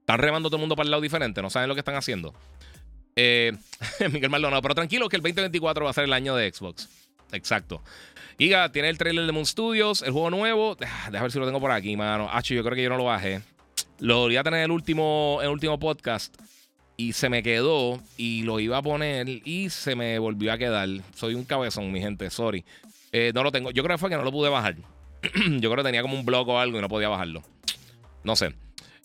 Están 0.00 0.18
remando 0.18 0.48
todo 0.48 0.56
el 0.56 0.60
mundo 0.60 0.76
para 0.76 0.86
el 0.86 0.90
lado 0.90 1.02
diferente, 1.02 1.42
no 1.42 1.50
saben 1.50 1.68
lo 1.68 1.74
que 1.74 1.80
están 1.80 1.94
haciendo. 1.94 2.34
Eh, 3.16 3.52
Miguel 4.12 4.30
Maldonado, 4.30 4.62
pero 4.62 4.74
tranquilo 4.74 5.08
que 5.08 5.16
el 5.16 5.22
2024 5.22 5.84
va 5.84 5.90
a 5.90 5.94
ser 5.94 6.04
el 6.04 6.12
año 6.12 6.34
de 6.34 6.50
Xbox. 6.52 6.88
Exacto. 7.32 7.82
Giga, 8.38 8.72
tiene 8.72 8.88
el 8.88 8.98
trailer 8.98 9.26
de 9.26 9.32
Moon 9.32 9.46
Studios, 9.46 10.02
el 10.02 10.12
juego 10.12 10.30
nuevo. 10.30 10.76
Ah, 10.80 11.08
déjame 11.10 11.20
ver 11.20 11.32
si 11.32 11.38
lo 11.38 11.46
tengo 11.46 11.60
por 11.60 11.70
aquí, 11.70 11.96
mano. 11.96 12.28
Hacho, 12.32 12.54
yo 12.54 12.62
creo 12.62 12.74
que 12.74 12.82
yo 12.82 12.88
no 12.88 12.96
lo 12.96 13.04
bajé. 13.04 13.42
Lo 13.98 14.30
iba 14.30 14.40
a 14.40 14.44
tener 14.44 14.64
el 14.64 14.70
último, 14.70 15.40
el 15.42 15.48
último 15.48 15.78
podcast. 15.78 16.34
Y 16.96 17.12
se 17.12 17.28
me 17.28 17.42
quedó. 17.42 18.00
Y 18.16 18.42
lo 18.42 18.58
iba 18.58 18.78
a 18.78 18.82
poner. 18.82 19.28
Y 19.28 19.68
se 19.70 19.94
me 19.94 20.18
volvió 20.18 20.52
a 20.52 20.58
quedar. 20.58 20.88
Soy 21.14 21.34
un 21.34 21.44
cabezón, 21.44 21.92
mi 21.92 22.00
gente. 22.00 22.30
Sorry. 22.30 22.64
Eh, 23.12 23.32
no 23.34 23.42
lo 23.42 23.52
tengo. 23.52 23.70
Yo 23.70 23.82
creo 23.82 23.96
que 23.96 24.00
fue 24.00 24.10
que 24.10 24.16
no 24.16 24.24
lo 24.24 24.32
pude 24.32 24.48
bajar. 24.48 24.76
yo 25.22 25.70
creo 25.70 25.76
que 25.76 25.82
tenía 25.82 26.02
como 26.02 26.14
un 26.14 26.24
blog 26.24 26.48
o 26.48 26.58
algo 26.58 26.78
y 26.78 26.80
no 26.80 26.88
podía 26.88 27.08
bajarlo. 27.08 27.42
No 28.24 28.36
sé. 28.36 28.54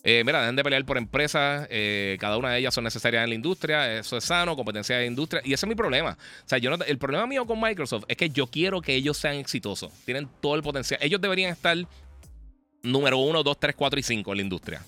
Eh, 0.03 0.23
mira, 0.23 0.39
dejen 0.39 0.55
de 0.55 0.63
pelear 0.63 0.85
por 0.85 0.97
empresas. 0.97 1.67
Eh, 1.71 2.17
cada 2.19 2.37
una 2.37 2.51
de 2.51 2.59
ellas 2.59 2.73
son 2.73 2.83
necesarias 2.83 3.23
en 3.23 3.29
la 3.29 3.35
industria. 3.35 3.97
Eso 3.97 4.17
es 4.17 4.23
sano, 4.23 4.55
competencia 4.55 4.97
de 4.97 5.07
industria. 5.07 5.41
Y 5.43 5.53
ese 5.53 5.65
es 5.65 5.67
mi 5.67 5.75
problema. 5.75 6.11
O 6.11 6.47
sea, 6.47 6.59
yo 6.59 6.69
no, 6.69 6.83
el 6.85 6.97
problema 6.99 7.25
mío 7.25 7.45
con 7.47 7.59
Microsoft 7.59 8.05
es 8.07 8.15
que 8.15 8.29
yo 8.29 8.47
quiero 8.47 8.81
que 8.81 8.93
ellos 8.93 9.17
sean 9.17 9.35
exitosos. 9.37 9.91
Tienen 10.05 10.29
todo 10.41 10.55
el 10.55 10.61
potencial. 10.61 10.99
Ellos 11.01 11.19
deberían 11.19 11.51
estar 11.51 11.75
número 12.83 13.17
uno, 13.17 13.41
dos, 13.41 13.59
tres, 13.59 13.75
cuatro 13.75 13.99
y 13.99 14.03
cinco 14.03 14.31
en 14.31 14.37
la 14.37 14.43
industria. 14.43 14.81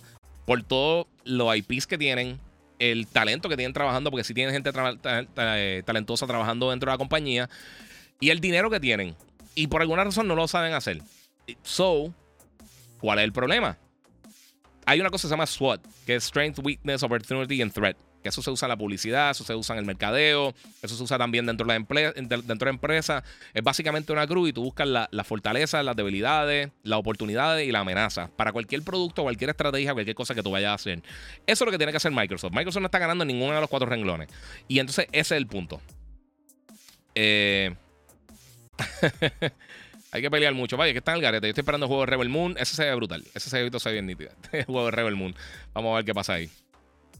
Por 0.45 0.61
todos 0.61 1.07
los 1.25 1.55
IPs 1.55 1.87
que 1.87 1.97
tienen, 1.97 2.39
el 2.77 3.07
talento 3.07 3.49
que 3.49 3.57
tienen 3.57 3.73
trabajando, 3.73 4.11
porque 4.11 4.23
si 4.23 4.35
tienen 4.35 4.53
gente 4.53 4.71
talentosa 5.83 6.27
trabajando 6.27 6.69
dentro 6.69 6.91
de 6.91 6.93
la 6.93 6.97
compañía, 6.97 7.49
y 8.19 8.29
el 8.29 8.39
dinero 8.39 8.69
que 8.69 8.79
tienen. 8.79 9.15
Y 9.55 9.67
por 9.67 9.81
alguna 9.81 10.03
razón 10.03 10.27
no 10.27 10.35
lo 10.35 10.47
saben 10.47 10.73
hacer. 10.73 11.01
So, 11.63 12.13
¿cuál 12.99 13.19
es 13.19 13.25
el 13.25 13.33
problema? 13.33 13.77
Hay 14.85 15.01
una 15.01 15.09
cosa 15.09 15.23
que 15.23 15.27
se 15.27 15.33
llama 15.33 15.45
SWOT, 15.45 15.85
que 16.05 16.15
es 16.15 16.23
Strength, 16.25 16.59
Weakness, 16.63 17.03
Opportunity 17.03 17.61
and 17.61 17.73
Threat. 17.73 17.97
Que 18.23 18.29
eso 18.29 18.41
se 18.41 18.49
usa 18.49 18.65
en 18.65 18.69
la 18.69 18.77
publicidad, 18.77 19.31
eso 19.31 19.43
se 19.43 19.53
usa 19.53 19.75
en 19.75 19.79
el 19.79 19.85
mercadeo, 19.85 20.53
eso 20.81 20.95
se 20.95 21.03
usa 21.03 21.17
también 21.17 21.45
dentro 21.45 21.67
de 21.67 21.73
la, 21.73 22.11
dentro 22.13 22.41
de 22.41 22.65
la 22.65 22.69
empresa. 22.69 23.23
Es 23.53 23.63
básicamente 23.63 24.11
una 24.11 24.25
cruz 24.25 24.49
y 24.49 24.53
tú 24.53 24.63
buscas 24.63 24.87
las 24.87 25.07
la 25.11 25.23
fortalezas, 25.23 25.83
las 25.83 25.95
debilidades, 25.95 26.71
las 26.83 26.99
oportunidades 26.99 27.67
y 27.67 27.71
la 27.71 27.79
amenaza 27.81 28.29
para 28.35 28.51
cualquier 28.51 28.81
producto, 28.81 29.23
cualquier 29.23 29.51
estrategia, 29.51 29.93
cualquier 29.93 30.15
cosa 30.15 30.33
que 30.33 30.41
tú 30.41 30.51
vayas 30.51 30.71
a 30.71 30.73
hacer. 30.75 31.03
Eso 31.45 31.63
es 31.63 31.65
lo 31.65 31.71
que 31.71 31.77
tiene 31.77 31.91
que 31.91 31.97
hacer 31.97 32.11
Microsoft. 32.11 32.53
Microsoft 32.53 32.81
no 32.81 32.87
está 32.87 32.99
ganando 32.99 33.23
ninguno 33.23 33.53
de 33.53 33.61
los 33.61 33.69
cuatro 33.69 33.87
renglones. 33.87 34.29
Y 34.67 34.79
entonces 34.79 35.07
ese 35.11 35.35
es 35.35 35.37
el 35.37 35.47
punto. 35.47 35.81
Eh. 37.13 37.75
Hay 40.11 40.21
que 40.21 40.31
pelear 40.31 40.53
mucho. 40.53 40.77
Vaya, 40.77 40.93
que 40.93 40.99
está 40.99 41.11
en 41.11 41.17
el 41.17 41.21
garete. 41.21 41.47
Yo 41.47 41.49
estoy 41.49 41.61
esperando 41.61 41.85
el 41.85 41.87
juego 41.89 42.03
de 42.03 42.07
Rebel 42.07 42.29
Moon. 42.29 42.55
Ese 42.57 42.75
se 42.75 42.85
ve 42.85 42.95
brutal. 42.95 43.23
Ese 43.33 43.49
se 43.49 43.61
ve, 43.61 43.79
se 43.79 43.89
ve 43.89 43.93
bien 43.93 44.05
nítido. 44.05 44.31
el 44.51 44.65
juego 44.65 44.85
de 44.85 44.91
Rebel 44.91 45.15
Moon. 45.15 45.35
Vamos 45.73 45.91
a 45.91 45.95
ver 45.97 46.05
qué 46.05 46.13
pasa 46.13 46.33
ahí. 46.33 46.49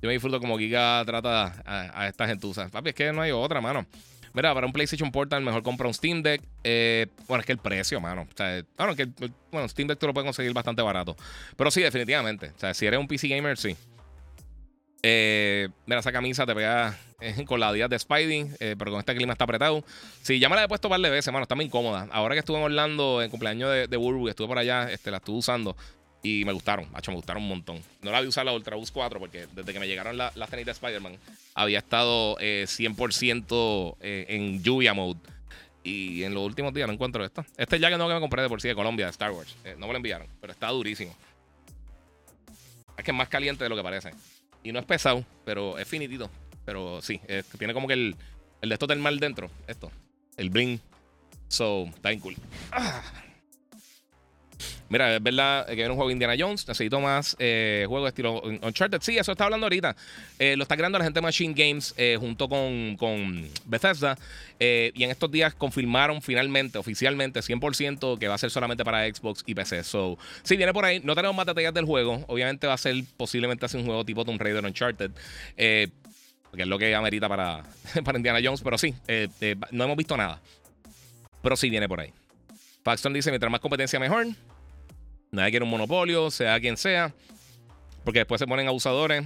Yo 0.02 0.08
me 0.08 0.14
disfruto 0.14 0.40
como 0.40 0.58
Giga 0.58 1.04
trata 1.06 1.54
a, 1.66 2.08
esta 2.08 2.28
gentuza. 2.28 2.70
Papi, 2.70 2.90
es 2.90 2.96
que 2.96 3.12
no 3.12 3.22
hay 3.22 3.32
otra, 3.32 3.62
mano. 3.62 3.86
Mira, 4.34 4.54
para 4.54 4.68
un 4.68 4.74
PlayStation 4.74 5.12
Portal 5.12 5.42
mejor 5.42 5.64
compra 5.64 5.88
un 5.88 5.94
Steam 5.94 6.22
Deck. 6.22 6.42
Eh, 6.64 7.08
bueno, 7.28 7.42
es 7.42 7.46
que 7.46 7.54
el 7.54 7.58
precio, 7.58 8.00
mano. 8.00 8.28
O 8.32 8.38
sea, 8.38 8.64
bueno, 8.78 8.96
que, 8.96 9.08
bueno, 9.52 9.68
Steam 9.68 9.88
Deck 9.88 9.98
tú 9.98 10.06
lo 10.06 10.14
puedes 10.14 10.28
conseguir 10.28 10.54
bastante 10.54 10.82
barato. 10.84 11.16
Pero 11.56 11.72
sí, 11.72 11.82
definitivamente. 11.82 12.52
O 12.56 12.60
sea, 12.60 12.74
si 12.74 12.86
eres 12.86 13.00
un 13.00 13.08
PC 13.08 13.28
gamer, 13.28 13.58
sí. 13.58 13.76
Eh, 15.04 15.70
mira, 15.86 16.00
esa 16.00 16.12
camisa 16.12 16.46
te 16.46 16.56
pega 16.56 16.98
eh, 17.20 17.46
con 17.46 17.60
la 17.60 17.72
días 17.74 17.90
de 17.90 17.98
Spidey, 17.98 18.48
eh, 18.60 18.76
pero 18.78 18.92
con 18.92 19.00
este 19.00 19.16
clima 19.16 19.34
está 19.34 19.44
apretado. 19.44 19.84
Sí, 20.22 20.40
ya 20.40 20.50
me 20.50 20.56
la 20.56 20.64
he 20.64 20.68
puesto 20.68 20.88
un 20.88 20.92
par 20.92 21.02
de 21.02 21.10
veces, 21.10 21.32
mano, 21.32 21.44
está 21.44 21.56
muy 21.56 21.66
incómoda. 21.66 22.08
Ahora 22.12 22.36
que 22.36 22.40
estuve 22.40 22.58
en 22.58 22.64
Orlando 22.64 23.22
en 23.22 23.30
cumpleaños 23.30 23.72
de, 23.72 23.88
de 23.88 23.98
Burbu, 23.98 24.28
estuve 24.28 24.48
por 24.48 24.58
allá, 24.58 24.92
este, 24.92 25.12
la 25.12 25.18
estuve 25.18 25.38
usando. 25.38 25.76
Y 26.24 26.44
me 26.46 26.52
gustaron, 26.52 26.92
macho, 26.92 27.12
me 27.12 27.18
gustaron 27.18 27.44
un 27.44 27.50
montón. 27.50 27.82
No 28.02 28.12
la 28.12 28.22
vi 28.22 28.28
usar 28.28 28.46
la 28.46 28.52
Ultra 28.52 28.76
Boost 28.76 28.94
4 28.94 29.20
porque 29.20 29.48
desde 29.54 29.72
que 29.72 29.80
me 29.80 29.88
llegaron 29.88 30.18
las 30.18 30.50
tenis 30.50 30.66
de 30.66 30.72
Spider-Man 30.72 31.18
había 31.54 31.78
estado 31.78 32.36
100% 32.38 33.96
eh, 34.02 34.26
en 34.28 34.64
lluvia 34.64 34.94
mode. 34.94 35.20
Y 35.84 36.24
en 36.24 36.34
los 36.34 36.44
últimos 36.44 36.74
días 36.74 36.88
no 36.88 36.94
encuentro 36.94 37.24
esto. 37.24 37.46
Este 37.56 37.80
ya 37.80 37.90
que 37.90 37.98
no 37.98 38.08
que 38.08 38.16
me 38.16 38.20
compré 38.20 38.42
de 38.42 38.50
por 38.50 38.62
sí 38.62 38.68
de 38.68 38.76
Colombia, 38.76 39.06
de 39.06 39.12
Star 39.12 39.32
Wars. 39.32 39.56
No 39.78 39.88
me 39.88 39.94
lo 39.94 39.98
enviaron, 39.98 40.28
pero 40.42 40.52
está 40.52 40.68
durísimo. 40.68 41.16
Es 42.98 43.06
que 43.06 43.12
es 43.12 43.18
más 43.18 43.30
caliente 43.30 43.64
de 43.64 43.70
lo 43.70 43.76
que 43.78 43.84
parece. 43.84 44.12
Y 44.64 44.72
no 44.72 44.80
es 44.80 44.86
pesado, 44.86 45.26
pero 45.46 45.78
es 45.78 45.88
finitito. 45.88 46.30
Pero 46.66 47.02
sí, 47.02 47.22
tiene 47.58 47.74
como 47.74 47.88
que 47.88 47.94
el, 47.94 48.16
el 48.62 48.70
de 48.70 48.74
esto 48.74 48.88
mal 49.00 49.20
dentro. 49.20 49.50
Esto. 49.68 49.92
El 50.36 50.50
bling. 50.50 50.80
So, 51.48 51.86
está 51.86 52.18
cool. 52.20 52.36
Ah. 52.72 53.02
Mira, 54.90 55.16
es 55.16 55.22
verdad 55.24 55.66
que 55.66 55.76
viene 55.76 55.90
un 55.90 55.96
juego 55.96 56.08
de 56.08 56.14
Indiana 56.14 56.36
Jones. 56.38 56.68
Necesito 56.68 57.00
más 57.02 57.36
eh, 57.40 57.86
juegos 57.88 58.06
de 58.06 58.10
estilo 58.10 58.42
Uncharted. 58.42 59.02
Sí, 59.02 59.18
eso 59.18 59.32
está 59.32 59.46
hablando 59.46 59.66
ahorita. 59.66 59.96
Eh, 60.40 60.56
lo 60.56 60.64
está 60.64 60.78
creando 60.78 60.98
la 60.98 61.04
gente 61.04 61.20
de 61.20 61.24
Machine 61.24 61.54
Games 61.54 61.94
eh, 61.98 62.18
junto 62.20 62.48
con, 62.48 63.48
Bethesda. 63.66 64.18
y 64.60 65.04
en 65.04 65.12
estos 65.12 65.30
días 65.30 65.54
confirmaron 65.54 66.22
finalmente, 66.22 66.78
oficialmente, 66.78 67.42
100% 67.42 68.18
que 68.18 68.28
va 68.28 68.36
a 68.36 68.38
ser 68.38 68.50
solamente 68.50 68.86
para 68.86 69.06
Xbox 69.14 69.44
y 69.46 69.56
PC. 69.56 69.84
So, 69.84 70.18
sí, 70.44 70.56
viene 70.56 70.74
por 70.74 70.86
ahí. 70.86 71.02
No 71.04 71.16
tenemos 71.16 71.36
más 71.36 71.46
detalles 71.46 71.74
del 71.74 71.86
juego. 71.86 72.24
Obviamente 72.28 72.68
va 72.68 72.74
a 72.74 72.78
ser 72.78 72.96
posiblemente 73.18 73.66
así 73.66 73.78
un 73.78 73.86
juego 73.86 74.06
tipo 74.06 74.24
Tomb 74.24 74.42
Raider 74.42 74.66
Uncharted. 74.66 75.12
que 75.56 75.92
es 76.64 76.68
lo 76.68 76.80
que 76.80 76.96
amerita 76.96 77.28
para, 77.28 77.64
para 78.06 78.18
Indiana 78.18 78.40
Jones. 78.42 78.62
Pero 78.62 78.78
sí, 78.78 78.96
no 79.72 79.84
hemos 79.84 79.98
visto 79.98 80.16
nada. 80.16 80.40
Pero 81.42 81.58
sí 81.58 81.70
viene 81.70 81.90
por 81.90 82.00
ahí. 82.00 82.14
Paxton 82.84 83.12
dice: 83.12 83.32
mientras 83.32 83.52
más 83.52 83.60
competencia, 83.60 84.00
mejor. 84.00 84.28
Nadie 85.32 85.52
quiere 85.52 85.66
un 85.66 85.72
monopolio, 85.72 86.32
sea 86.32 86.60
quien 86.60 86.78
sea. 86.78 87.14
Porque 88.04 88.20
después 88.20 88.40
se 88.40 88.48
ponen 88.48 88.68
abusadores 88.68 89.26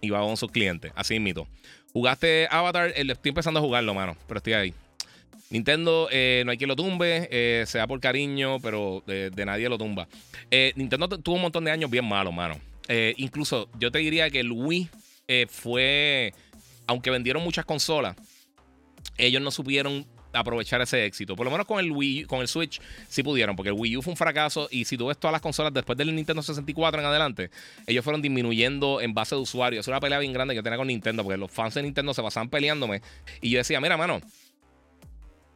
y 0.00 0.10
va 0.10 0.20
con 0.20 0.36
sus 0.36 0.50
clientes. 0.50 0.92
Así 0.94 1.18
mito. 1.18 1.46
Jugaste 1.92 2.46
Avatar, 2.50 2.90
eh, 2.90 3.04
estoy 3.08 3.30
empezando 3.30 3.58
a 3.58 3.62
jugarlo, 3.62 3.94
mano. 3.94 4.16
Pero 4.28 4.38
estoy 4.38 4.52
ahí. 4.52 4.74
Nintendo, 5.50 6.08
eh, 6.10 6.42
no 6.44 6.50
hay 6.50 6.58
quien 6.58 6.68
lo 6.68 6.76
tumbe, 6.76 7.28
eh, 7.30 7.64
sea 7.66 7.86
por 7.86 8.00
cariño, 8.00 8.60
pero 8.60 9.02
de, 9.06 9.30
nadie 9.44 9.68
lo 9.68 9.78
tumba. 9.78 10.08
Nintendo 10.74 11.08
tuvo 11.08 11.36
un 11.36 11.42
montón 11.42 11.64
de 11.64 11.70
años 11.70 11.90
bien 11.90 12.04
malos, 12.04 12.34
mano. 12.34 12.60
incluso 13.16 13.68
yo 13.78 13.90
te 13.90 13.98
diría 13.98 14.28
que 14.28 14.40
el 14.40 14.50
Wii 14.52 14.90
fue, 15.48 16.34
aunque 16.86 17.10
vendieron 17.10 17.42
muchas 17.42 17.64
consolas, 17.64 18.16
ellos 19.18 19.40
no 19.40 19.50
supieron 19.50 20.04
aprovechar 20.36 20.80
ese 20.80 21.04
éxito. 21.04 21.34
Por 21.36 21.44
lo 21.44 21.50
menos 21.50 21.66
con 21.66 21.78
el 21.78 21.90
Wii, 21.90 22.24
con 22.24 22.40
el 22.40 22.48
Switch 22.48 22.80
sí 23.08 23.22
pudieron, 23.22 23.56
porque 23.56 23.70
el 23.70 23.76
Wii 23.76 23.96
U 23.96 24.02
fue 24.02 24.12
un 24.12 24.16
fracaso 24.16 24.68
y 24.70 24.84
si 24.84 24.96
tú 24.96 25.06
ves 25.06 25.18
todas 25.18 25.32
las 25.32 25.40
consolas 25.40 25.72
después 25.72 25.96
del 25.98 26.14
Nintendo 26.14 26.42
64 26.42 27.00
en 27.00 27.06
adelante, 27.06 27.50
ellos 27.86 28.04
fueron 28.04 28.22
disminuyendo 28.22 29.00
en 29.00 29.14
base 29.14 29.34
de 29.34 29.40
usuarios. 29.40 29.84
Es 29.84 29.88
una 29.88 30.00
pelea 30.00 30.18
bien 30.18 30.32
grande 30.32 30.54
que 30.54 30.62
tenía 30.62 30.76
con 30.76 30.88
Nintendo, 30.88 31.22
porque 31.22 31.38
los 31.38 31.50
fans 31.50 31.74
de 31.74 31.82
Nintendo 31.82 32.14
se 32.14 32.22
pasaban 32.22 32.48
peleándome 32.48 33.02
y 33.40 33.50
yo 33.50 33.58
decía, 33.58 33.80
mira, 33.80 33.96
mano, 33.96 34.20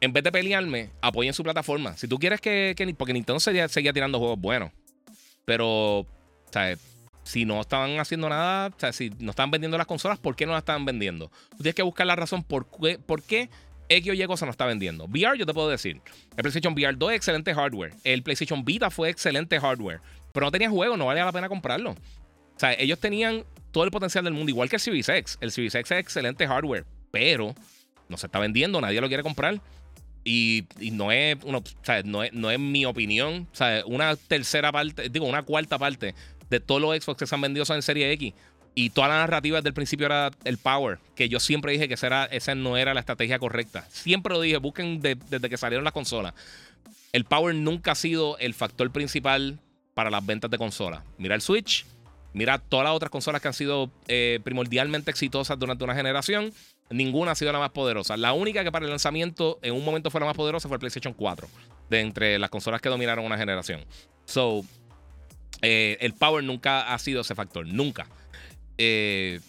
en 0.01 0.13
vez 0.13 0.23
de 0.23 0.31
pelearme, 0.31 0.89
apoyen 1.01 1.33
su 1.33 1.43
plataforma. 1.43 1.95
Si 1.95 2.07
tú 2.07 2.17
quieres 2.17 2.41
que, 2.41 2.75
porque 2.97 3.13
Nintendo 3.13 3.39
seguía, 3.39 3.93
tirando 3.93 4.17
juegos 4.17 4.39
buenos, 4.39 4.71
pero, 5.45 6.07
sea, 6.51 6.75
si 7.23 7.45
no 7.45 7.61
estaban 7.61 7.99
haciendo 7.99 8.27
nada, 8.27 8.67
o 8.75 8.79
sea, 8.79 8.91
si 8.93 9.11
no 9.19 9.29
estaban 9.29 9.51
vendiendo 9.51 9.77
las 9.77 9.85
consolas, 9.85 10.17
¿por 10.17 10.35
qué 10.35 10.45
no 10.45 10.53
las 10.53 10.61
estaban 10.61 10.85
vendiendo? 10.85 11.29
Tú 11.51 11.57
tienes 11.57 11.75
que 11.75 11.83
buscar 11.83 12.07
la 12.07 12.15
razón 12.15 12.43
por 12.43 12.67
qué, 12.69 12.97
por 12.97 13.21
qué 13.21 13.49
X 13.97 14.11
o 14.11 14.13
Y 14.13 14.25
cosa 14.25 14.45
no 14.45 14.51
está 14.51 14.65
vendiendo. 14.65 15.05
VR, 15.05 15.37
yo 15.37 15.45
te 15.45 15.53
puedo 15.53 15.69
decir. 15.69 16.01
El 16.37 16.43
PlayStation 16.43 16.73
VR 16.73 16.95
2 16.95 17.11
es 17.11 17.17
excelente 17.17 17.53
hardware. 17.53 17.93
El 18.03 18.23
PlayStation 18.23 18.63
Vita 18.63 18.89
fue 18.89 19.09
excelente 19.09 19.59
hardware. 19.59 20.01
Pero 20.33 20.45
no 20.45 20.51
tenía 20.51 20.69
juego, 20.69 20.97
no 20.97 21.05
valía 21.05 21.25
la 21.25 21.31
pena 21.31 21.49
comprarlo. 21.49 21.91
O 21.91 22.59
sea, 22.59 22.73
ellos 22.73 22.99
tenían 22.99 23.43
todo 23.71 23.83
el 23.83 23.91
potencial 23.91 24.23
del 24.23 24.33
mundo, 24.33 24.49
igual 24.49 24.69
que 24.69 24.77
el 24.77 24.79
Series 24.79 25.09
X. 25.09 25.37
El 25.41 25.51
Series 25.51 25.75
X 25.75 25.91
es 25.91 25.99
excelente 25.99 26.47
hardware, 26.47 26.85
pero 27.09 27.55
no 28.07 28.17
se 28.17 28.27
está 28.27 28.39
vendiendo, 28.39 28.79
nadie 28.79 29.01
lo 29.01 29.07
quiere 29.07 29.23
comprar. 29.23 29.61
Y, 30.23 30.67
no, 30.91 31.11
es 31.11 31.37
uno, 31.43 31.63
no, 32.05 32.23
es, 32.23 32.33
no 32.33 32.51
es 32.51 32.59
mi 32.59 32.85
opinión. 32.85 33.47
O 33.51 33.55
sea, 33.55 33.83
una 33.85 34.15
tercera 34.15 34.71
parte, 34.71 35.09
digo, 35.09 35.25
una 35.25 35.41
cuarta 35.41 35.79
parte 35.79 36.13
de 36.49 36.59
todos 36.59 36.81
los 36.81 36.95
Xbox 36.95 37.17
que 37.17 37.25
se 37.25 37.33
han 37.33 37.41
vendido 37.41 37.65
son 37.65 37.77
en 37.77 37.81
Serie 37.81 38.11
X. 38.11 38.33
Y 38.73 38.91
toda 38.91 39.09
la 39.09 39.17
narrativa 39.17 39.57
desde 39.57 39.69
el 39.69 39.73
principio 39.73 40.05
era 40.05 40.31
el 40.45 40.57
power, 40.57 40.99
que 41.15 41.27
yo 41.27 41.39
siempre 41.39 41.73
dije 41.73 41.87
que 41.87 41.95
esa, 41.95 42.25
esa 42.25 42.55
no 42.55 42.77
era 42.77 42.93
la 42.93 43.01
estrategia 43.01 43.37
correcta. 43.37 43.85
Siempre 43.89 44.33
lo 44.33 44.39
dije, 44.41 44.57
busquen 44.57 45.01
desde 45.01 45.49
que 45.49 45.57
salieron 45.57 45.83
las 45.83 45.93
consolas. 45.93 46.33
El 47.11 47.25
power 47.25 47.53
nunca 47.53 47.91
ha 47.91 47.95
sido 47.95 48.37
el 48.37 48.53
factor 48.53 48.89
principal 48.91 49.59
para 49.93 50.09
las 50.09 50.25
ventas 50.25 50.49
de 50.49 50.57
consolas. 50.57 51.03
Mira 51.17 51.35
el 51.35 51.41
Switch, 51.41 51.85
mira 52.33 52.59
todas 52.59 52.85
las 52.85 52.95
otras 52.95 53.11
consolas 53.11 53.41
que 53.41 53.49
han 53.49 53.53
sido 53.53 53.91
eh, 54.07 54.39
primordialmente 54.43 55.11
exitosas 55.11 55.59
durante 55.59 55.83
una 55.83 55.95
generación. 55.95 56.53
Ninguna 56.89 57.31
ha 57.31 57.35
sido 57.35 57.51
la 57.51 57.59
más 57.59 57.71
poderosa. 57.71 58.15
La 58.15 58.31
única 58.33 58.63
que 58.63 58.71
para 58.71 58.85
el 58.85 58.91
lanzamiento 58.91 59.59
en 59.61 59.73
un 59.73 59.83
momento 59.83 60.09
fue 60.09 60.21
la 60.21 60.27
más 60.27 60.35
poderosa 60.35 60.69
fue 60.69 60.75
el 60.75 60.79
PlayStation 60.79 61.13
4, 61.13 61.47
de 61.89 61.99
entre 61.99 62.39
las 62.39 62.49
consolas 62.49 62.81
que 62.81 62.89
dominaron 62.89 63.25
una 63.25 63.37
generación. 63.37 63.85
So, 64.25 64.63
eh, 65.61 65.97
el 65.99 66.13
power 66.13 66.43
nunca 66.43 66.93
ha 66.93 66.99
sido 66.99 67.21
ese 67.21 67.35
factor, 67.35 67.67
nunca. 67.67 68.07
Eh, 68.77 69.39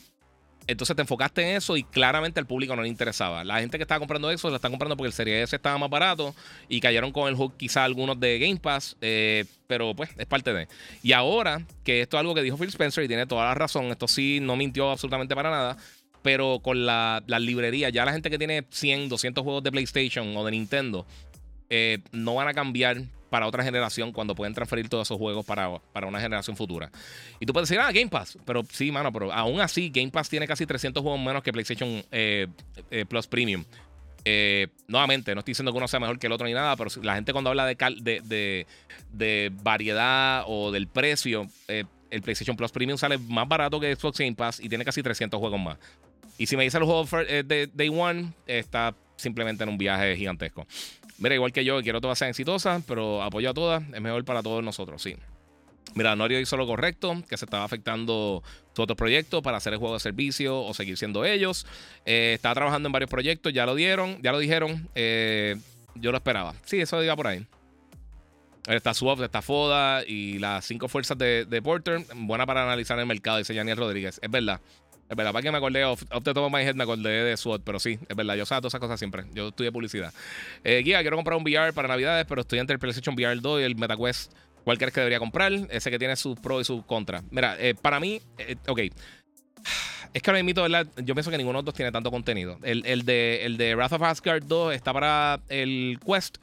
entonces 0.66 0.94
te 0.94 1.02
enfocaste 1.02 1.42
en 1.42 1.56
eso 1.56 1.76
y 1.76 1.82
claramente 1.82 2.38
al 2.38 2.46
público 2.46 2.76
no 2.76 2.82
le 2.82 2.88
interesaba. 2.88 3.44
La 3.44 3.60
gente 3.60 3.78
que 3.78 3.82
estaba 3.82 3.98
comprando 3.98 4.30
eso 4.30 4.48
la 4.48 4.56
están 4.56 4.70
comprando 4.70 4.96
porque 4.96 5.08
el 5.08 5.12
Series 5.12 5.44
S 5.44 5.56
estaba 5.56 5.76
más 5.78 5.90
barato 5.90 6.34
y 6.68 6.80
cayeron 6.80 7.12
con 7.12 7.28
el 7.28 7.34
hook 7.34 7.56
quizá 7.56 7.84
algunos 7.84 8.18
de 8.20 8.38
Game 8.38 8.58
Pass, 8.58 8.96
eh, 9.00 9.44
pero 9.66 9.94
pues 9.94 10.10
es 10.16 10.26
parte 10.26 10.52
de. 10.52 10.68
Y 11.02 11.12
ahora, 11.12 11.62
que 11.84 12.02
esto 12.02 12.16
es 12.16 12.20
algo 12.20 12.34
que 12.34 12.42
dijo 12.42 12.56
Phil 12.56 12.68
Spencer 12.68 13.04
y 13.04 13.08
tiene 13.08 13.26
toda 13.26 13.44
la 13.44 13.54
razón, 13.54 13.86
esto 13.86 14.06
sí 14.06 14.38
no 14.40 14.56
mintió 14.56 14.90
absolutamente 14.90 15.34
para 15.34 15.50
nada, 15.50 15.76
pero 16.22 16.60
con 16.62 16.86
la, 16.86 17.22
la 17.26 17.38
librería, 17.38 17.90
ya 17.90 18.04
la 18.04 18.12
gente 18.12 18.30
que 18.30 18.38
tiene 18.38 18.64
100, 18.70 19.08
200 19.08 19.42
juegos 19.42 19.62
de 19.64 19.72
PlayStation 19.72 20.36
o 20.36 20.44
de 20.44 20.52
Nintendo, 20.52 21.06
eh, 21.70 21.98
no 22.12 22.36
van 22.36 22.48
a 22.48 22.54
cambiar 22.54 23.02
para 23.32 23.46
otra 23.46 23.64
generación 23.64 24.12
cuando 24.12 24.34
pueden 24.34 24.52
transferir 24.52 24.90
todos 24.90 25.08
esos 25.08 25.16
juegos 25.16 25.46
para, 25.46 25.78
para 25.94 26.06
una 26.06 26.20
generación 26.20 26.54
futura. 26.54 26.90
Y 27.40 27.46
tú 27.46 27.54
puedes 27.54 27.66
decir, 27.66 27.80
ah, 27.80 27.90
Game 27.90 28.08
Pass. 28.08 28.36
Pero 28.44 28.62
sí, 28.70 28.92
mano, 28.92 29.10
pero 29.10 29.32
aún 29.32 29.58
así, 29.58 29.88
Game 29.88 30.10
Pass 30.10 30.28
tiene 30.28 30.46
casi 30.46 30.66
300 30.66 31.02
juegos 31.02 31.18
menos 31.18 31.42
que 31.42 31.50
PlayStation 31.50 32.04
eh, 32.12 32.46
eh, 32.90 33.06
Plus 33.06 33.26
Premium. 33.26 33.64
Eh, 34.26 34.68
nuevamente, 34.86 35.34
no 35.34 35.38
estoy 35.38 35.52
diciendo 35.52 35.72
que 35.72 35.78
uno 35.78 35.88
sea 35.88 35.98
mejor 35.98 36.18
que 36.18 36.26
el 36.26 36.32
otro 36.34 36.46
ni 36.46 36.52
nada, 36.52 36.76
pero 36.76 36.90
la 37.02 37.14
gente 37.14 37.32
cuando 37.32 37.48
habla 37.48 37.64
de, 37.64 37.74
de, 38.02 38.66
de, 39.10 39.52
variedad 39.62 40.44
o 40.46 40.70
del 40.70 40.86
precio, 40.86 41.48
el 41.68 42.20
PlayStation 42.20 42.54
Plus 42.54 42.70
Premium 42.70 42.98
sale 42.98 43.16
más 43.16 43.48
barato 43.48 43.80
que 43.80 43.96
Xbox 43.96 44.18
Game 44.18 44.34
Pass 44.34 44.60
y 44.60 44.68
tiene 44.68 44.84
casi 44.84 45.02
300 45.02 45.40
juegos 45.40 45.58
más. 45.58 45.78
Y 46.36 46.46
si 46.46 46.54
me 46.58 46.64
dice 46.64 46.76
el 46.76 46.84
juego 46.84 47.06
de 47.24 47.70
Day 47.72 47.88
One, 47.88 48.34
está 48.46 48.94
simplemente 49.16 49.62
en 49.62 49.70
un 49.70 49.78
viaje 49.78 50.16
gigantesco. 50.18 50.66
Mira, 51.18 51.34
igual 51.34 51.52
que 51.52 51.64
yo, 51.64 51.80
quiero 51.82 52.00
todas 52.00 52.18
sean 52.18 52.30
exitosas, 52.30 52.82
pero 52.86 53.22
apoyo 53.22 53.50
a 53.50 53.54
todas, 53.54 53.82
es 53.92 54.00
mejor 54.00 54.24
para 54.24 54.42
todos 54.42 54.62
nosotros, 54.64 55.02
sí. 55.02 55.16
Mira, 55.94 56.16
Norio 56.16 56.40
hizo 56.40 56.56
lo 56.56 56.66
correcto, 56.66 57.22
que 57.28 57.36
se 57.36 57.44
estaba 57.44 57.64
afectando 57.64 58.42
su 58.74 58.82
otro 58.82 58.96
proyecto 58.96 59.42
para 59.42 59.58
hacer 59.58 59.74
el 59.74 59.78
juego 59.78 59.94
de 59.94 60.00
servicio 60.00 60.60
o 60.62 60.72
seguir 60.72 60.96
siendo 60.96 61.24
ellos. 61.24 61.66
Eh, 62.06 62.32
estaba 62.34 62.54
trabajando 62.54 62.88
en 62.88 62.92
varios 62.92 63.10
proyectos, 63.10 63.52
ya 63.52 63.66
lo 63.66 63.74
dieron, 63.74 64.20
ya 64.22 64.32
lo 64.32 64.38
dijeron. 64.38 64.88
Eh, 64.94 65.56
yo 65.94 66.10
lo 66.10 66.16
esperaba. 66.16 66.54
Sí, 66.64 66.80
eso 66.80 66.98
diga 67.00 67.14
por 67.14 67.26
ahí. 67.26 67.46
Está 68.66 68.94
Swap, 68.94 69.20
está 69.20 69.42
Foda 69.42 70.04
y 70.06 70.38
las 70.38 70.64
cinco 70.64 70.88
fuerzas 70.88 71.18
de, 71.18 71.44
de 71.44 71.60
Porter. 71.60 72.06
Buena 72.14 72.46
para 72.46 72.62
analizar 72.62 72.98
el 72.98 73.06
mercado, 73.06 73.38
dice 73.38 73.52
Daniel 73.52 73.76
Rodríguez. 73.76 74.18
Es 74.22 74.30
verdad. 74.30 74.60
Es 75.08 75.16
verdad, 75.16 75.32
para 75.32 75.42
que 75.42 75.50
me 75.50 75.58
acordé, 75.58 75.84
off, 75.84 76.02
the 76.08 76.32
top 76.32 76.44
of 76.44 76.52
my 76.52 76.62
head 76.62 76.74
me 76.74 76.84
acordé 76.84 77.24
de 77.24 77.36
SWOT, 77.36 77.62
pero 77.64 77.78
sí, 77.78 77.98
es 78.08 78.16
verdad, 78.16 78.34
yo 78.34 78.46
sé 78.46 78.54
todas 78.54 78.70
esas 78.70 78.80
cosas 78.80 78.98
siempre. 78.98 79.24
Yo 79.34 79.48
estudié 79.48 79.70
publicidad. 79.70 80.12
Eh, 80.64 80.82
guía, 80.82 81.00
quiero 81.02 81.16
comprar 81.16 81.36
un 81.36 81.42
VR 81.42 81.72
para 81.74 81.88
Navidades, 81.88 82.24
pero 82.26 82.40
estoy 82.40 82.60
entre 82.60 82.74
el 82.74 82.80
PlayStation 82.80 83.14
VR 83.14 83.38
2 83.38 83.60
y 83.60 83.64
el 83.64 83.76
MetaQuest. 83.76 84.32
¿Cuál 84.64 84.78
crees 84.78 84.94
que 84.94 85.00
debería 85.00 85.18
comprar? 85.18 85.52
Ese 85.70 85.90
que 85.90 85.98
tiene 85.98 86.16
sus 86.16 86.38
pros 86.38 86.62
y 86.62 86.64
sus 86.64 86.84
contras. 86.84 87.24
Mira, 87.30 87.56
eh, 87.58 87.74
para 87.74 88.00
mí, 88.00 88.20
eh, 88.38 88.56
ok. 88.66 88.80
Es 90.14 90.20
que 90.20 90.30
ahora 90.30 90.42
mismo, 90.42 90.60
¿verdad? 90.60 90.86
Yo 90.98 91.14
pienso 91.14 91.30
que 91.30 91.38
ninguno 91.38 91.58
de 91.58 91.60
los 91.60 91.64
dos 91.64 91.74
tiene 91.74 91.90
tanto 91.90 92.10
contenido. 92.10 92.58
El, 92.62 92.84
el, 92.84 93.06
de, 93.06 93.46
el 93.46 93.56
de 93.56 93.74
Wrath 93.74 93.94
of 93.94 94.02
Asgard 94.02 94.44
2 94.44 94.74
está 94.74 94.92
para 94.92 95.40
el 95.48 95.98
Quest 96.04 96.36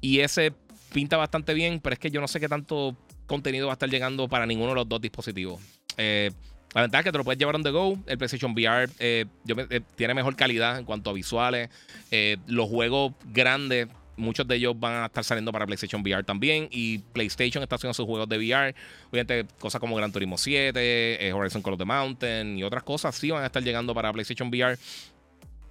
y 0.00 0.20
ese 0.20 0.54
pinta 0.92 1.18
bastante 1.18 1.52
bien, 1.52 1.80
pero 1.80 1.92
es 1.92 1.98
que 1.98 2.10
yo 2.10 2.22
no 2.22 2.28
sé 2.28 2.40
qué 2.40 2.48
tanto 2.48 2.96
contenido 3.26 3.66
va 3.66 3.74
a 3.74 3.74
estar 3.74 3.90
llegando 3.90 4.26
para 4.26 4.46
ninguno 4.46 4.70
de 4.70 4.76
los 4.76 4.88
dos 4.88 5.00
dispositivos. 5.02 5.60
Eh, 5.98 6.30
la 6.74 6.82
ventaja 6.82 7.00
es 7.00 7.04
que 7.04 7.12
te 7.12 7.18
lo 7.18 7.24
puedes 7.24 7.38
llevar 7.38 7.56
on 7.56 7.62
the 7.62 7.70
go. 7.70 7.98
El 8.06 8.16
PlayStation 8.16 8.52
VR 8.52 8.88
eh, 9.00 9.26
eh, 9.48 9.80
tiene 9.96 10.14
mejor 10.14 10.36
calidad 10.36 10.78
en 10.78 10.84
cuanto 10.84 11.10
a 11.10 11.12
visuales. 11.12 11.68
Eh, 12.12 12.36
los 12.46 12.68
juegos 12.68 13.12
grandes, 13.32 13.88
muchos 14.16 14.46
de 14.46 14.56
ellos 14.56 14.78
van 14.78 15.02
a 15.02 15.06
estar 15.06 15.24
saliendo 15.24 15.50
para 15.50 15.66
PlayStation 15.66 16.00
VR 16.02 16.22
también. 16.22 16.68
Y 16.70 16.98
PlayStation 16.98 17.62
está 17.62 17.74
haciendo 17.74 17.94
sus 17.94 18.06
juegos 18.06 18.28
de 18.28 18.38
VR. 18.38 18.74
Obviamente, 19.10 19.46
cosas 19.58 19.80
como 19.80 19.96
Gran 19.96 20.12
Turismo 20.12 20.38
7, 20.38 21.32
Horizon 21.32 21.60
Call 21.60 21.72
of 21.72 21.78
the 21.78 21.84
Mountain 21.84 22.58
y 22.58 22.62
otras 22.62 22.84
cosas 22.84 23.16
sí 23.16 23.30
van 23.30 23.42
a 23.42 23.46
estar 23.46 23.62
llegando 23.62 23.92
para 23.92 24.12
PlayStation 24.12 24.48
VR. 24.48 24.78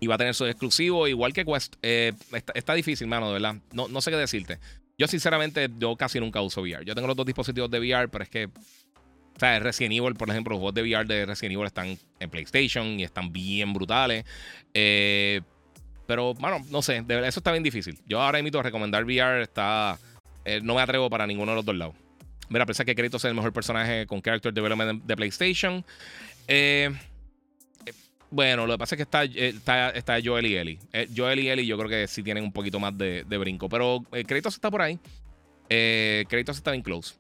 Y 0.01 0.07
va 0.07 0.15
a 0.15 0.17
tener 0.17 0.33
sus 0.33 0.49
exclusivos, 0.49 1.09
igual 1.09 1.33
que 1.33 1.45
Quest. 1.45 1.75
está, 1.81 2.73
difícil, 2.73 3.07
mano, 3.07 3.27
de 3.27 3.33
verdad. 3.33 3.55
No, 3.71 3.87
no 3.87 4.01
sé 4.01 4.11
qué 4.11 4.17
decirte. 4.17 4.59
Yo, 4.97 5.07
sinceramente, 5.07 5.69
yo 5.77 5.95
casi 5.95 6.19
nunca 6.19 6.41
uso 6.41 6.61
VR. 6.61 6.83
Yo 6.83 6.93
tengo 6.93 7.07
los 7.07 7.15
dos 7.15 7.25
dispositivos 7.25 7.71
de 7.71 7.79
VR, 7.79 8.09
pero 8.09 8.25
es 8.25 8.29
que. 8.29 8.49
O 9.39 9.45
sea, 9.49 9.57
Resident 9.59 9.95
Evil, 9.95 10.15
por 10.15 10.29
ejemplo, 10.29 10.51
los 10.51 10.59
juegos 10.59 10.73
de 10.73 10.81
VR 10.81 11.07
de 11.07 11.25
Resident 11.25 11.53
Evil 11.53 11.65
están 11.65 11.97
en 12.19 12.29
PlayStation 12.29 12.99
y 12.99 13.05
están 13.05 13.31
bien 13.31 13.71
brutales. 13.71 14.25
Eh, 14.73 15.39
pero, 16.05 16.33
bueno, 16.33 16.59
no 16.69 16.81
sé, 16.81 17.05
eso 17.07 17.39
está 17.39 17.53
bien 17.53 17.63
difícil. 17.63 17.97
Yo 18.05 18.21
ahora 18.21 18.39
invito 18.39 18.59
a 18.59 18.63
recomendar 18.63 19.05
VR, 19.05 19.43
está. 19.43 19.97
Eh, 20.43 20.59
no 20.61 20.75
me 20.75 20.81
atrevo 20.81 21.09
para 21.09 21.25
ninguno 21.25 21.53
de 21.53 21.55
los 21.55 21.63
dos 21.63 21.73
lados. 21.73 21.95
Mira, 22.49 22.65
pensé 22.65 22.83
que 22.83 22.93
Kratos 22.93 23.23
es 23.23 23.29
el 23.29 23.33
mejor 23.33 23.53
personaje 23.53 24.05
con 24.07 24.21
Character 24.21 24.51
Development 24.53 25.05
de 25.05 25.15
PlayStation. 25.15 25.85
Eh, 26.45 26.89
bueno, 28.29 28.67
lo 28.67 28.73
que 28.73 28.77
pasa 28.77 28.95
es 28.95 28.97
que 28.97 29.03
está, 29.03 29.23
está, 29.23 29.91
está 29.91 30.17
Joel 30.21 30.47
y 30.47 30.57
Ellie. 30.57 30.79
Joel 31.15 31.39
y 31.39 31.49
Ellie 31.49 31.65
yo 31.65 31.77
creo 31.77 31.89
que 31.89 32.09
sí 32.09 32.23
tienen 32.23 32.43
un 32.43 32.51
poquito 32.51 32.77
más 32.77 32.97
de, 32.97 33.23
brinco. 33.23 33.69
Pero 33.69 34.03
Kratos 34.27 34.55
está 34.55 34.69
por 34.69 34.81
ahí. 34.81 34.99
Kratos 36.27 36.57
está 36.57 36.71
bien 36.71 36.83
close. 36.83 37.18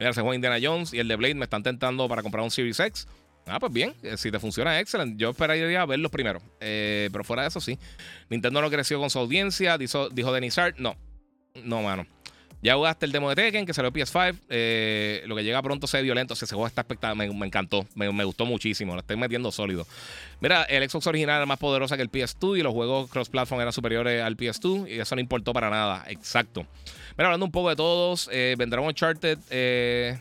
Mira, 0.00 0.12
se 0.12 0.20
juega 0.22 0.34
Indiana 0.34 0.58
Jones 0.60 0.92
y 0.92 0.98
el 0.98 1.06
de 1.06 1.14
Blade 1.14 1.34
me 1.36 1.44
están 1.44 1.62
tentando 1.62 2.08
para 2.08 2.22
comprar 2.22 2.42
un 2.42 2.50
Series 2.50 2.80
X. 2.80 3.06
Ah, 3.46 3.60
pues 3.60 3.72
bien, 3.72 3.94
si 4.16 4.30
te 4.30 4.40
funciona, 4.40 4.80
excelente. 4.80 5.16
Yo 5.16 5.30
esperaría 5.30 5.84
verlos 5.84 6.10
primero. 6.10 6.40
pero 6.58 7.22
fuera 7.22 7.42
de 7.42 7.48
eso, 7.48 7.60
sí. 7.60 7.78
Nintendo 8.28 8.60
no 8.60 8.70
creció 8.70 8.98
con 8.98 9.10
su 9.10 9.18
audiencia, 9.18 9.78
dijo, 9.78 10.08
dijo 10.08 10.32
Denis 10.32 10.58
Hart. 10.58 10.78
No, 10.78 10.96
no, 11.64 11.82
mano. 11.82 12.06
Ya 12.62 12.74
jugaste 12.74 13.06
el 13.06 13.12
demo 13.12 13.30
de 13.30 13.36
Tekken, 13.36 13.64
que 13.64 13.72
salió 13.72 13.90
PS5. 13.90 14.36
Eh, 14.50 15.22
lo 15.26 15.34
que 15.34 15.42
llega 15.42 15.62
pronto 15.62 15.86
se 15.86 15.96
ve 15.96 16.02
violento. 16.02 16.34
ese 16.34 16.46
juego 16.46 16.66
está 16.66 16.82
espectacular. 16.82 17.16
Me, 17.16 17.46
encantó. 17.46 17.86
Me, 17.94 18.24
gustó 18.24 18.44
muchísimo. 18.44 18.94
Lo 18.94 19.00
estoy 19.00 19.16
metiendo 19.16 19.50
sólido. 19.50 19.86
Mira, 20.40 20.64
el 20.64 20.88
Xbox 20.88 21.06
original 21.06 21.36
era 21.36 21.46
más 21.46 21.58
poderosa 21.58 21.96
que 21.96 22.02
el 22.02 22.10
PS2 22.10 22.58
y 22.58 22.62
los 22.62 22.74
juegos 22.74 23.10
cross-platform 23.10 23.62
eran 23.62 23.72
superiores 23.72 24.22
al 24.22 24.36
PS2 24.36 24.90
y 24.90 25.00
eso 25.00 25.14
no 25.14 25.20
importó 25.22 25.54
para 25.54 25.70
nada. 25.70 26.04
Exacto. 26.08 26.66
Mira, 27.20 27.28
hablando 27.28 27.44
un 27.44 27.52
poco 27.52 27.68
de 27.68 27.76
todos, 27.76 28.30
eh, 28.32 28.54
vendrá 28.56 28.80
Uncharted 28.80 29.36
2, 29.36 29.46
eh, 29.50 30.18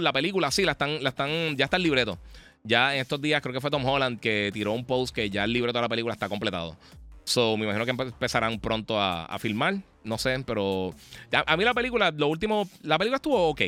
la 0.00 0.10
película, 0.10 0.50
sí, 0.50 0.64
la 0.64 0.72
están, 0.72 1.02
la 1.02 1.10
están, 1.10 1.54
ya 1.54 1.66
está 1.66 1.76
el 1.76 1.82
libreto. 1.82 2.18
Ya 2.64 2.94
en 2.94 3.02
estos 3.02 3.20
días 3.20 3.42
creo 3.42 3.52
que 3.52 3.60
fue 3.60 3.70
Tom 3.70 3.84
Holland 3.84 4.18
que 4.18 4.48
tiró 4.54 4.72
un 4.72 4.86
post 4.86 5.14
que 5.14 5.28
ya 5.28 5.44
el 5.44 5.52
libreto 5.52 5.76
de 5.76 5.82
la 5.82 5.90
película 5.90 6.14
está 6.14 6.30
completado. 6.30 6.78
So, 7.24 7.58
me 7.58 7.64
imagino 7.64 7.84
que 7.84 7.90
empezarán 7.90 8.58
pronto 8.58 8.98
a, 8.98 9.38
filmar. 9.38 9.82
No 10.02 10.16
sé, 10.16 10.42
pero. 10.46 10.94
A, 11.30 11.56
mí 11.58 11.64
la 11.64 11.74
película, 11.74 12.10
lo 12.10 12.28
último. 12.28 12.66
La 12.80 12.96
película 12.96 13.16
estuvo 13.16 13.50
ok. 13.50 13.60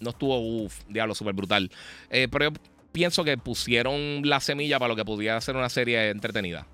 No 0.00 0.10
estuvo, 0.10 0.36
uff, 0.40 0.80
diablo, 0.88 1.14
súper 1.14 1.34
brutal. 1.34 1.70
Eh, 2.10 2.26
pero 2.32 2.46
yo 2.46 2.56
pienso 2.90 3.22
que 3.22 3.38
pusieron 3.38 4.22
la 4.24 4.40
semilla 4.40 4.80
para 4.80 4.88
lo 4.88 4.96
que 4.96 5.04
pudiera 5.04 5.40
ser 5.40 5.54
una 5.54 5.68
serie 5.68 6.10
entretenida. 6.10 6.66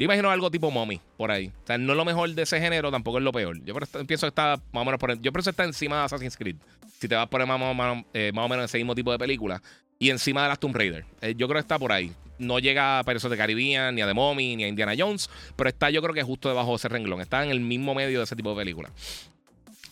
Yo 0.00 0.06
imagino 0.06 0.30
algo 0.30 0.50
tipo 0.50 0.70
Mommy 0.70 0.98
por 1.18 1.30
ahí. 1.30 1.52
O 1.62 1.66
sea, 1.66 1.76
no 1.76 1.92
es 1.92 1.96
lo 1.98 2.06
mejor 2.06 2.30
de 2.30 2.40
ese 2.40 2.58
género, 2.58 2.90
tampoco 2.90 3.18
es 3.18 3.22
lo 3.24 3.32
peor. 3.32 3.62
Yo 3.66 3.74
pienso 4.06 4.26
que 4.26 4.28
está 4.28 4.58
más 4.72 4.80
o 4.80 4.84
menos 4.86 4.98
por. 4.98 5.12
Yo 5.20 5.30
pienso 5.30 5.50
que 5.50 5.52
está 5.52 5.64
encima 5.64 5.98
de 5.98 6.04
Assassin's 6.04 6.38
Creed. 6.38 6.56
Si 6.98 7.06
te 7.06 7.14
vas 7.14 7.28
por 7.28 7.44
más, 7.44 7.76
más, 7.76 8.04
eh, 8.14 8.32
más 8.32 8.46
o 8.46 8.48
menos 8.48 8.64
ese 8.64 8.78
mismo 8.78 8.94
tipo 8.94 9.12
de 9.12 9.18
película. 9.18 9.60
Y 9.98 10.08
encima 10.08 10.42
de 10.44 10.48
las 10.48 10.58
Tomb 10.58 10.74
Raider. 10.74 11.04
Eh, 11.20 11.34
yo 11.36 11.46
creo 11.46 11.56
que 11.56 11.60
está 11.60 11.78
por 11.78 11.92
ahí 11.92 12.10
no 12.38 12.58
llega 12.58 12.98
a 12.98 13.04
Pirates 13.04 13.30
de 13.30 13.36
Caribbean, 13.36 13.94
ni 13.94 14.00
a 14.00 14.06
The 14.06 14.14
Mommy, 14.14 14.56
ni 14.56 14.64
a 14.64 14.68
Indiana 14.68 14.94
Jones, 14.96 15.28
pero 15.56 15.68
está 15.68 15.90
yo 15.90 16.00
creo 16.00 16.14
que 16.14 16.22
justo 16.22 16.48
debajo 16.48 16.70
de 16.70 16.76
ese 16.76 16.88
renglón. 16.88 17.20
Está 17.20 17.44
en 17.44 17.50
el 17.50 17.60
mismo 17.60 17.94
medio 17.94 18.18
de 18.18 18.24
ese 18.24 18.34
tipo 18.34 18.48
de 18.50 18.56
película. 18.56 18.90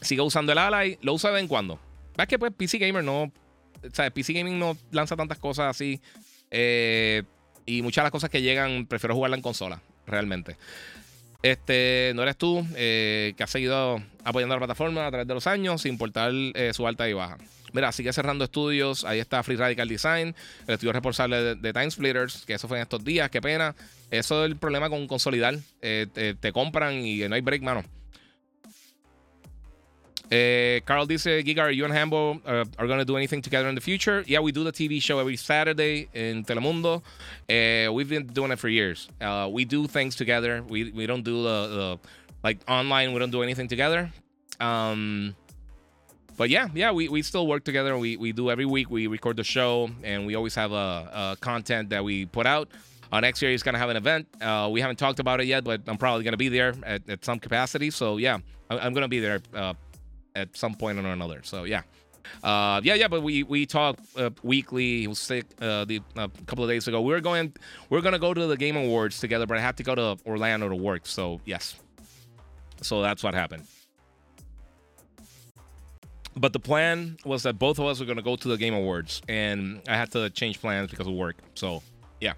Sigue 0.01 0.23
usando 0.23 0.53
el 0.53 0.59
Ally, 0.59 0.99
lo 1.03 1.13
usa 1.13 1.29
de 1.29 1.35
vez 1.35 1.43
en 1.43 1.49
cuando. 1.49 1.79
¿Ves 2.17 2.27
que 2.27 2.39
pues 2.39 2.53
PC 2.57 2.79
Gamer 2.79 3.05
no... 3.05 3.25
O 3.25 3.91
sea, 3.93 4.11
PC 4.11 4.33
Gaming 4.33 4.59
no 4.59 4.79
lanza 4.91 5.15
tantas 5.15 5.39
cosas 5.39 5.67
así. 5.69 6.01
Eh, 6.51 7.23
y 7.67 7.83
muchas 7.83 8.03
de 8.03 8.07
las 8.07 8.13
cosas 8.13 8.31
que 8.31 8.41
llegan, 8.41 8.87
prefiero 8.87 9.15
jugarla 9.15 9.37
en 9.37 9.43
consola, 9.43 9.83
realmente. 10.09 10.57
Este, 11.43 12.13
no 12.17 12.23
eres 12.23 12.37
tú 12.37 12.67
eh, 12.75 13.33
que 13.37 13.45
has 13.45 13.51
seguido 13.51 14.03
apoyando 14.25 14.57
la 14.57 14.59
plataforma 14.59 15.07
a 15.07 15.11
través 15.11 15.29
de 15.29 15.35
los 15.35 15.47
años, 15.47 15.83
sin 15.83 15.93
importar 15.93 16.33
eh, 16.33 16.73
su 16.75 16.87
alta 16.87 17.09
y 17.09 17.13
baja. 17.13 17.39
Mira, 17.73 17.93
sigue 17.93 18.13
cerrando 18.13 18.45
estudios. 18.45 19.05
Ahí 19.05 19.21
está 19.21 19.43
Free 19.43 19.57
Radical 19.57 19.89
Design, 19.89 20.35
el 20.67 20.75
estudio 20.75 20.93
responsable 20.93 21.55
de, 21.55 21.73
Time 21.73 21.91
Splitters, 21.91 22.45
que 22.47 22.55
eso 22.55 22.67
fue 22.67 22.79
en 22.79 22.83
estos 22.83 23.05
días. 23.05 23.31
Qué 23.31 23.41
pena. 23.41 23.75
Eso 24.11 24.45
es 24.45 24.51
el 24.51 24.57
problema 24.57 24.89
con 24.89 25.07
consolidar. 25.07 25.57
Eh, 25.83 26.35
te, 26.41 26.53
compran 26.53 26.95
y 27.05 27.29
no 27.29 27.35
hay 27.35 27.41
break, 27.41 27.63
mano. 27.63 27.85
Eh, 30.31 30.81
Carl 30.85 31.07
dice, 31.07 31.43
Giga, 31.43 31.75
you 31.75 31.85
and 31.85 31.95
Hambo 31.95 32.41
uh, 32.45 32.65
are 32.79 32.87
going 32.87 32.99
to 32.99 33.05
do 33.05 33.17
anything 33.17 33.41
together 33.41 33.69
in 33.69 33.75
the 33.75 33.81
future? 33.81 34.25
Yeah, 34.27 34.41
we 34.41 34.53
do 34.53 34.63
the 34.63 34.73
TV 34.73 35.01
show 35.01 35.19
every 35.19 35.37
Saturday 35.37 36.09
in 36.13 36.45
Telemundo. 36.45 37.03
Uh, 37.49 37.93
we've 37.93 38.11
been 38.11 38.27
doing 38.27 38.51
it 38.51 38.59
for 38.59 38.69
years. 38.69 39.09
Uh, 39.21 39.49
we 39.51 39.65
do 39.65 39.87
things 39.87 40.17
together. 40.17 40.63
We, 40.69 40.91
we 40.91 41.07
don't 41.07 41.23
do 41.23 41.43
the, 41.43 41.49
the, 41.49 41.99
like 42.43 42.59
online, 42.69 43.15
we 43.15 43.19
don't 43.21 43.31
do 43.31 43.43
anything 43.43 43.69
together. 43.69 44.11
Um, 44.61 45.35
but 46.37 46.51
yeah, 46.51 46.69
yeah, 46.75 46.93
we, 46.93 47.09
we 47.09 47.23
still 47.23 47.47
work 47.47 47.65
together. 47.65 47.97
We 47.99 48.17
we 48.17 48.33
do 48.33 48.49
every 48.51 48.65
week. 48.65 48.91
We 48.91 49.09
record 49.09 49.37
the 49.37 49.45
show, 49.45 49.91
and 50.05 50.25
we 50.25 50.37
always 50.37 50.55
have 50.55 50.71
a, 50.71 51.35
a 51.35 51.37
content 51.41 51.91
that 51.91 52.05
we 52.05 52.27
put 52.27 52.47
out. 52.47 52.69
Uh, 53.11 53.19
next 53.21 53.43
year, 53.43 53.51
he's 53.51 53.65
gonna 53.65 53.79
have 53.79 53.91
an 53.91 53.97
event. 53.97 54.29
Uh, 54.41 54.69
we 54.71 54.81
haven't 54.81 54.97
talked 54.99 55.19
about 55.19 55.41
it 55.41 55.47
yet, 55.47 55.65
but 55.65 55.81
I'm 55.89 55.97
probably 55.99 56.23
gonna 56.23 56.37
be 56.37 56.49
there 56.49 56.75
at, 56.85 57.09
at 57.09 57.25
some 57.25 57.41
capacity. 57.41 57.91
So 57.91 58.19
yeah, 58.19 58.39
I, 58.71 58.87
am 58.87 58.95
gonna 58.95 59.09
be 59.09 59.19
there 59.19 59.41
uh, 59.53 59.75
at 60.39 60.57
some 60.57 60.75
point 60.75 60.99
or 60.99 61.07
another. 61.07 61.41
So 61.43 61.65
yeah. 61.65 61.83
Uh, 62.43 62.81
yeah, 62.85 62.95
yeah, 62.95 63.09
but 63.09 63.23
we 63.23 63.43
we 63.43 63.65
talk 63.65 63.99
uh, 64.17 64.29
weekly. 64.43 65.01
He 65.01 65.07
was 65.07 65.19
sick 65.19 65.47
uh, 65.63 65.87
the 65.87 66.01
a 66.17 66.29
couple 66.47 66.63
of 66.63 66.69
days 66.69 66.87
ago. 66.87 67.01
We 67.01 67.15
are 67.15 67.21
going, 67.21 67.55
we 67.89 67.97
are 67.97 68.03
gonna 68.03 68.19
go 68.19 68.35
to 68.35 68.47
the 68.47 68.57
Game 68.57 68.77
Awards 68.77 69.19
together, 69.19 69.47
but 69.47 69.57
I 69.57 69.63
had 69.63 69.79
to 69.79 69.83
go 69.83 69.95
to 69.95 70.19
Orlando 70.27 70.69
to 70.69 70.77
work. 70.77 71.07
So 71.07 71.41
yes, 71.47 71.77
so 72.83 73.01
that's 73.01 73.23
what 73.23 73.35
happened. 73.35 73.65
But 76.39 76.53
the 76.53 76.61
plan 76.61 77.17
was 77.25 77.43
that 77.43 77.59
both 77.59 77.79
of 77.79 77.87
us 77.87 77.99
were 77.99 78.15
to 78.15 78.23
go 78.23 78.37
to 78.37 78.49
the 78.49 78.57
Game 78.57 78.75
Awards, 78.75 79.23
and 79.29 79.81
I 79.89 79.97
had 79.97 80.13
to 80.13 80.31
change 80.31 80.61
plans 80.61 80.91
because 80.91 81.07
of 81.09 81.15
work. 81.15 81.37
So, 81.55 81.83
yeah. 82.21 82.35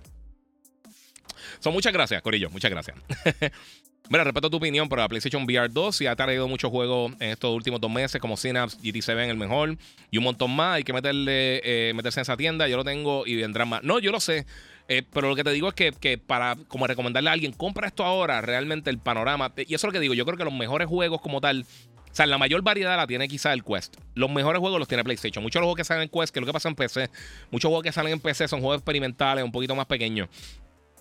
So, 1.61 1.71
muchas 1.71 1.93
gracias, 1.93 2.23
Corillo. 2.23 2.51
Muchas 2.51 2.71
gracias. 2.71 2.97
Mira, 4.11 4.25
respeto 4.25 4.51
tu 4.51 4.57
opinión, 4.57 4.89
pero 4.89 5.03
la 5.03 5.09
PlayStation 5.09 5.45
VR 5.45 5.69
2 5.69 5.95
sí 5.95 6.07
ha 6.09 6.17
traído 6.17 6.49
muchos 6.49 6.69
juegos 6.69 7.13
en 7.21 7.31
estos 7.31 7.55
últimos 7.55 7.81
dos 7.81 7.93
meses, 7.93 8.21
como 8.21 8.37
Synapse, 8.37 8.77
GT7, 8.79 9.31
el 9.31 9.37
mejor, 9.37 9.77
y 10.11 10.19
un 10.19 10.25
montón 10.25 10.51
más. 10.51 10.75
Hay 10.75 10.83
que 10.83 10.93
meterle, 10.93 11.61
eh, 11.63 11.95
meterse 11.95 12.19
en 12.19 12.23
esa 12.23 12.37
tienda. 12.37 12.67
Yo 12.67 12.77
lo 12.77 12.83
tengo 12.83 13.25
y 13.25 13.37
vendrán 13.37 13.69
más. 13.69 13.85
No, 13.85 14.01
yo 14.01 14.11
lo 14.11 14.19
sé. 14.19 14.47
Eh, 14.89 15.05
pero 15.13 15.29
lo 15.29 15.37
que 15.37 15.45
te 15.45 15.53
digo 15.53 15.69
es 15.69 15.75
que, 15.75 15.93
que, 15.93 16.19
para 16.19 16.57
como 16.67 16.89
recomendarle 16.89 17.31
a 17.31 17.35
alguien, 17.35 17.53
compra 17.53 17.87
esto 17.87 18.05
ahora, 18.05 18.41
realmente 18.41 18.91
el 18.91 18.99
panorama. 18.99 19.53
Y 19.57 19.75
eso 19.75 19.87
es 19.87 19.89
lo 19.91 19.93
que 19.93 20.01
digo. 20.01 20.15
Yo 20.15 20.27
creo 20.27 20.37
que 20.37 20.45
los 20.45 20.55
mejores 20.55 20.89
juegos 20.89 21.21
como 21.21 21.41
tal 21.41 21.65
o 22.11 22.15
sea, 22.15 22.27
la 22.27 22.39
mayor 22.39 22.63
variedad 22.63 22.97
la 22.97 23.07
tiene 23.07 23.29
quizá 23.29 23.53
el 23.53 23.63
Quest. 23.63 23.97
Los 24.15 24.29
mejores 24.31 24.59
juegos 24.59 24.81
los 24.81 24.89
tiene 24.89 25.05
PlayStation. 25.05 25.45
Muchos 25.45 25.61
los 25.61 25.67
juegos 25.67 25.77
que 25.77 25.85
salen 25.85 26.03
en 26.03 26.09
Quest, 26.09 26.35
que 26.35 26.41
es 26.41 26.43
lo 26.43 26.47
que 26.47 26.53
pasa 26.53 26.69
en 26.69 26.75
PC, 26.75 27.09
muchos 27.53 27.69
juegos 27.69 27.85
que 27.85 27.93
salen 27.93 28.15
en 28.15 28.21
PC 28.21 28.49
son 28.49 28.61
juegos 28.61 28.79
experimentales, 28.79 29.45
un 29.45 29.53
poquito 29.53 29.77
más 29.77 29.87
pequeños. 29.87 30.29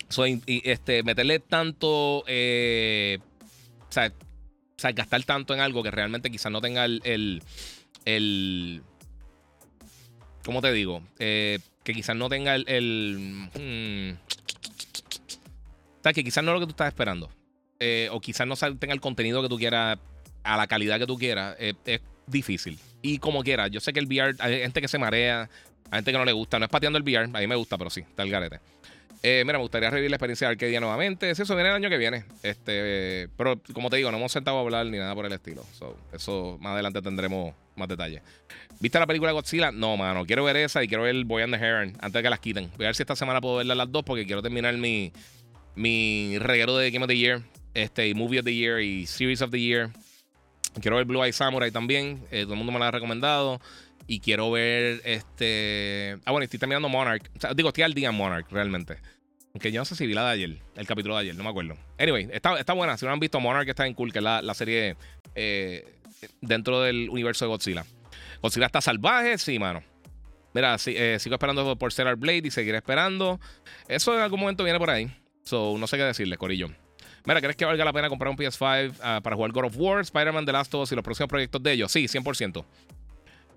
So, 0.07 0.25
y, 0.25 0.41
este, 0.65 1.03
meterle 1.03 1.39
tanto. 1.39 2.23
Eh, 2.27 3.19
o, 3.87 3.91
sea, 3.91 4.11
gastar 4.93 5.23
tanto 5.23 5.53
en 5.53 5.59
algo 5.59 5.83
que 5.83 5.91
realmente 5.91 6.31
quizás 6.31 6.51
no 6.51 6.61
tenga 6.61 6.85
el. 6.85 7.41
el, 8.05 8.81
¿Cómo 10.43 10.61
te 10.61 10.71
digo? 10.71 11.03
Eh, 11.19 11.59
que 11.83 11.93
quizás 11.93 12.15
no 12.15 12.29
tenga 12.29 12.55
el. 12.55 12.65
el 12.67 13.49
hmm, 13.53 14.17
o 15.99 16.03
sea, 16.03 16.13
que 16.13 16.23
quizás 16.23 16.43
no 16.43 16.51
es 16.51 16.55
lo 16.55 16.59
que 16.61 16.67
tú 16.67 16.71
estás 16.71 16.87
esperando. 16.87 17.29
Eh, 17.79 18.09
o 18.11 18.19
quizás 18.19 18.47
no 18.47 18.55
tenga 18.55 18.93
el 18.93 19.01
contenido 19.01 19.41
que 19.41 19.49
tú 19.49 19.57
quieras 19.57 19.99
a 20.43 20.57
la 20.57 20.67
calidad 20.67 20.97
que 20.97 21.05
tú 21.05 21.17
quieras, 21.17 21.55
es 21.59 22.01
difícil. 22.27 22.79
Y 23.01 23.19
como 23.19 23.43
quieras, 23.43 23.71
yo 23.71 23.79
sé 23.79 23.93
que 23.93 23.99
el 23.99 24.07
VR, 24.07 24.35
hay 24.39 24.59
gente 24.59 24.81
que 24.81 24.87
se 24.87 24.97
marea, 24.97 25.49
hay 25.91 25.97
gente 25.97 26.11
que 26.11 26.17
no 26.17 26.25
le 26.25 26.31
gusta. 26.31 26.59
No 26.59 26.65
es 26.65 26.71
pateando 26.71 26.97
el 26.97 27.03
VR, 27.03 27.25
a 27.25 27.39
mí 27.39 27.47
me 27.47 27.55
gusta, 27.55 27.77
pero 27.77 27.89
sí, 27.89 28.01
está 28.01 28.23
el 28.23 28.29
garete. 28.29 28.59
Eh, 29.21 29.43
mira, 29.45 29.57
me 29.57 29.63
gustaría 29.63 29.89
revivir 29.89 30.09
la 30.11 30.15
experiencia 30.15 30.47
de 30.47 30.53
Arcadia 30.53 30.79
nuevamente. 30.79 31.33
Si 31.35 31.41
eso 31.41 31.55
viene 31.55 31.69
el 31.69 31.75
año 31.75 31.89
que 31.89 31.97
viene. 31.97 32.23
Este, 32.41 33.27
pero 33.35 33.61
como 33.73 33.89
te 33.89 33.97
digo, 33.97 34.11
no 34.11 34.17
hemos 34.17 34.31
sentado 34.31 34.57
a 34.57 34.61
hablar 34.61 34.85
ni 34.85 34.97
nada 34.97 35.13
por 35.13 35.25
el 35.25 35.33
estilo. 35.33 35.63
eso 36.13 36.57
más 36.61 36.73
adelante 36.73 37.01
tendremos 37.01 37.53
más 37.75 37.87
detalles. 37.87 38.21
¿Viste 38.79 38.97
la 38.97 39.07
película 39.07 39.33
Godzilla? 39.33 39.71
No, 39.71 39.97
mano. 39.97 40.25
Quiero 40.25 40.45
ver 40.45 40.55
esa 40.57 40.83
y 40.83 40.87
quiero 40.87 41.03
ver 41.03 41.25
Boy 41.25 41.43
and 41.43 41.53
the 41.53 41.59
Heron 41.59 41.97
antes 41.99 42.13
de 42.13 42.23
que 42.23 42.29
las 42.29 42.39
quiten. 42.39 42.69
Voy 42.77 42.85
a 42.85 42.89
ver 42.89 42.95
si 42.95 43.03
esta 43.03 43.15
semana 43.15 43.41
puedo 43.41 43.57
verlas 43.57 43.75
las 43.75 43.91
dos 43.91 44.03
porque 44.03 44.25
quiero 44.25 44.41
terminar 44.41 44.77
mi, 44.77 45.11
mi 45.75 46.37
reguero 46.39 46.77
de 46.77 46.89
Game 46.89 47.03
of 47.03 47.09
the 47.09 47.17
Year, 47.17 47.41
este, 47.73 48.13
Movie 48.15 48.39
of 48.39 48.45
the 48.45 48.55
Year 48.55 48.79
y 48.79 49.05
Series 49.05 49.41
of 49.41 49.51
the 49.51 49.59
Year. 49.59 49.89
Quiero 50.81 50.95
ver 50.95 51.05
Blue 51.05 51.23
Eye 51.23 51.33
Samurai 51.33 51.71
también. 51.71 52.25
Eh, 52.31 52.43
todo 52.43 52.53
el 52.53 52.57
mundo 52.57 52.71
me 52.71 52.79
lo 52.79 52.85
ha 52.85 52.91
recomendado. 52.91 53.59
Y 54.09 54.21
quiero 54.21 54.49
ver 54.49 55.01
este. 55.05 56.17
Ah, 56.25 56.31
bueno, 56.31 56.43
estoy 56.43 56.57
terminando 56.57 56.89
Monarch. 56.89 57.29
digo, 57.55 57.69
estoy 57.69 57.83
al 57.83 57.93
día 57.93 58.09
en 58.09 58.15
Monarch, 58.15 58.47
realmente. 58.49 58.97
Aunque 59.53 59.71
yo 59.71 59.81
no 59.81 59.85
sé 59.85 59.95
si 59.95 60.07
vi 60.07 60.15
la 60.15 60.25
de 60.25 60.31
ayer, 60.31 60.57
el 60.75 60.87
capítulo 60.87 61.13
de 61.13 61.21
ayer, 61.21 61.35
no 61.35 61.43
me 61.43 61.51
acuerdo. 61.51 61.75
Anyway, 61.99 62.27
está, 62.31 62.57
está 62.57 62.73
buena. 62.73 62.97
Si 62.97 63.05
no 63.05 63.11
han 63.11 63.19
visto 63.19 63.39
Monarch, 63.39 63.69
está 63.69 63.85
en 63.85 63.93
cool, 63.93 64.11
que 64.11 64.17
es 64.17 64.23
la, 64.23 64.53
serie 64.55 64.97
eh, 65.35 65.93
dentro 66.41 66.81
del 66.81 67.07
universo 67.11 67.45
de 67.45 67.49
Godzilla. 67.49 67.85
Godzilla 68.41 68.65
está 68.65 68.81
salvaje, 68.81 69.37
sí, 69.37 69.59
mano. 69.59 69.83
Mira, 70.55 70.77
eh, 70.87 71.17
sigo 71.19 71.35
esperando 71.35 71.75
por 71.75 71.91
Stellar 71.91 72.15
Blade 72.15 72.41
y 72.45 72.51
seguiré 72.51 72.77
esperando. 72.77 73.39
Eso 73.87 74.15
en 74.15 74.21
algún 74.21 74.39
momento 74.39 74.63
viene 74.63 74.79
por 74.79 74.89
ahí. 74.89 75.07
So, 75.43 75.77
no 75.77 75.85
sé 75.85 75.97
qué 75.97 76.03
decirle, 76.03 76.35
Corillo. 76.35 76.69
Mira, 77.25 77.41
¿crees 77.41 77.55
que 77.55 77.65
valga 77.65 77.85
la 77.85 77.93
pena 77.93 78.09
comprar 78.09 78.31
un 78.31 78.37
PS5 78.37 78.95
ah, 79.03 79.19
para 79.21 79.35
jugar 79.35 79.51
God 79.51 79.65
of 79.65 79.77
War, 79.77 80.01
Spider-Man, 80.01 80.47
The 80.47 80.51
Last 80.51 80.73
of 80.73 80.81
Us 80.81 80.91
y 80.93 80.95
los 80.95 81.03
próximos 81.03 81.29
proyectos 81.29 81.61
de 81.61 81.73
ellos? 81.73 81.91
Sí, 81.91 82.05
100%. 82.05 82.65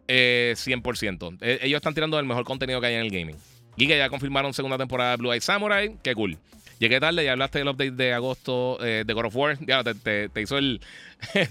100%. 0.09 1.39
Eh, 1.41 1.59
ellos 1.63 1.79
están 1.79 1.95
tirando 1.95 2.19
el 2.19 2.27
mejor 2.27 2.45
contenido 2.45 2.81
que 2.81 2.89
hay 2.89 2.95
en 2.95 3.03
el 3.03 3.11
gaming. 3.11 3.37
Giga 3.77 3.97
ya 3.97 4.09
confirmaron 4.09 4.53
segunda 4.53 4.79
temporada 4.79 5.13
de 5.13 5.17
Blue 5.17 5.33
Eye 5.33 5.41
Samurai. 5.41 5.97
Qué 6.03 6.15
cool. 6.15 6.39
Llegué 6.79 6.99
tarde 6.99 7.25
y 7.25 7.29
hablaste 7.29 7.59
del 7.59 7.69
update 7.69 7.93
de 7.93 8.13
agosto 8.13 8.77
eh, 8.85 9.05
de 9.07 9.13
God 9.15 9.27
of 9.27 9.37
War. 9.37 9.59
Ya 9.65 9.85
te, 9.85 10.31
hizo 10.41 10.59
el 10.59 10.81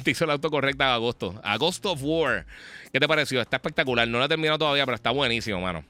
te 0.03 0.11
hizo 0.11 0.25
el 0.25 0.31
autocorrecta 0.31 0.87
de 0.87 0.91
agosto. 0.91 1.39
Agosto 1.43 1.93
of 1.93 2.01
War. 2.03 2.45
¿Qué 2.91 2.99
te 2.99 3.07
pareció? 3.07 3.41
Está 3.41 3.55
espectacular. 3.55 4.07
No 4.07 4.19
lo 4.19 4.25
he 4.25 4.27
terminado 4.27 4.59
todavía, 4.59 4.85
pero 4.85 4.95
está 4.95 5.11
buenísimo, 5.11 5.61
mano. 5.61 5.85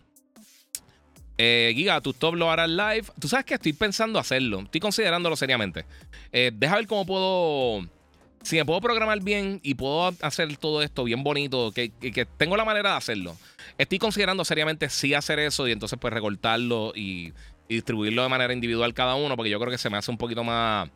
Eh, 1.39 1.73
Giga, 1.75 1.99
tu 2.01 2.13
top 2.13 2.35
lo 2.35 2.51
harás 2.51 2.69
live. 2.69 3.05
Tú 3.19 3.27
sabes 3.27 3.45
que 3.47 3.55
estoy 3.55 3.73
pensando 3.73 4.19
hacerlo. 4.19 4.59
Estoy 4.59 4.79
considerándolo 4.79 5.35
seriamente. 5.35 5.85
Eh, 6.31 6.51
deja 6.53 6.75
ver 6.75 6.85
cómo 6.85 7.07
puedo. 7.07 7.87
Si 8.43 8.55
me 8.55 8.65
puedo 8.65 8.81
programar 8.81 9.21
bien 9.21 9.59
y 9.63 9.75
puedo 9.75 10.13
hacer 10.21 10.57
todo 10.57 10.81
esto 10.81 11.03
bien 11.03 11.23
bonito, 11.23 11.71
que, 11.71 11.89
que, 11.89 12.25
tengo 12.25 12.57
la 12.57 12.65
manera 12.65 12.91
de 12.91 12.97
hacerlo. 12.97 13.37
Estoy 13.77 13.99
considerando 13.99 14.43
seriamente 14.45 14.89
sí 14.89 15.13
hacer 15.13 15.39
eso 15.39 15.67
y 15.67 15.71
entonces 15.71 15.99
pues 15.99 16.13
recortarlo 16.13 16.91
y 16.95 17.33
distribuirlo 17.67 18.23
de 18.23 18.29
manera 18.29 18.53
individual 18.53 18.93
cada 18.93 19.15
uno, 19.15 19.35
porque 19.35 19.49
yo 19.49 19.59
creo 19.59 19.71
que 19.71 19.77
se 19.77 19.89
me 19.89 19.97
hace 19.97 20.11
un 20.11 20.17
poquito 20.17 20.43
más, 20.43 20.89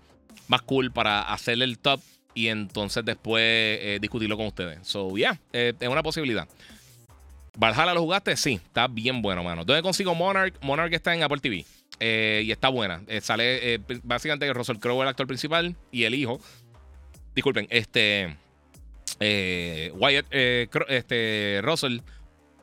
más 0.48 0.62
cool 0.64 0.92
para 0.92 1.22
hacerle 1.22 1.66
el 1.66 1.78
top 1.78 2.02
y 2.34 2.48
entonces 2.48 3.04
después 3.06 3.42
eh, 3.44 3.98
discutirlo 4.02 4.38
con 4.38 4.48
ustedes. 4.48 4.80
So, 4.84 5.16
yeah, 5.16 5.40
eh, 5.54 5.74
es 5.80 5.88
una 5.88 6.04
posibilidad. 6.04 6.48
¿Valhalla 7.58 7.94
lo 7.94 8.02
jugaste? 8.02 8.36
Sí, 8.36 8.60
está 8.66 8.88
bien 8.88 9.22
bueno, 9.22 9.44
mano. 9.44 9.64
¿Dónde 9.64 9.82
consigo 9.82 10.14
Monarch? 10.14 10.54
Monarch 10.62 10.94
está 10.94 11.16
en 11.16 11.24
Apple 11.24 11.40
TV. 11.40 11.66
Eh, 12.02 12.44
y 12.46 12.52
está 12.52 12.68
buena. 12.68 13.02
sale 13.22 13.80
básicamente 14.04 14.52
Russell 14.52 14.78
Crowe, 14.78 15.02
el 15.04 15.08
actor 15.08 15.26
principal, 15.26 15.78
y 15.92 16.04
el 16.04 16.14
hijo. 16.14 16.42
Disculpen, 17.36 17.68
este. 17.70 18.38
Wyatt, 19.20 20.26
este, 20.32 21.62
Russell 21.64 22.00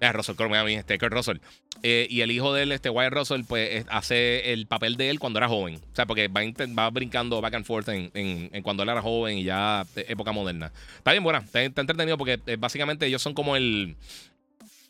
eh, 0.03 0.13
Russell 0.13 0.35
Crowe, 0.35 0.69
este 0.69 0.99
Kurt 0.99 1.13
Russell. 1.13 1.39
Eh, 1.85 2.09
y 2.11 2.23
el 2.23 2.33
hijo 2.33 2.53
de 2.53 2.65
él, 2.65 2.73
este 2.73 2.91
Wyatt 2.91 3.13
Russell, 3.13 3.43
pues 3.47 3.87
hace 3.89 4.53
el 4.53 4.67
papel 4.67 4.97
de 4.97 5.11
él 5.11 5.21
cuando 5.21 5.39
era 5.39 5.49
joven. 5.49 5.77
O 5.77 5.95
sea, 5.97 6.07
porque 6.07 6.27
va, 6.27 6.41
va 6.77 6.91
brincando 6.91 7.41
back 7.41 7.55
and 7.55 7.65
forth 7.65 7.89
en, 7.89 8.11
en, 8.15 8.63
cuando 8.63 8.83
él 8.83 8.89
era 8.89 9.01
joven 9.01 9.39
y 9.39 9.45
ya 9.45 9.87
época 9.95 10.33
moderna. 10.33 10.73
Está 10.97 11.13
bien 11.13 11.23
buena, 11.23 11.39
está, 11.39 11.63
entretenido 11.63 12.19
porque 12.19 12.41
eh, 12.47 12.57
básicamente 12.59 13.07
ellos 13.07 13.23
son 13.23 13.33
como 13.33 13.55
el, 13.55 13.97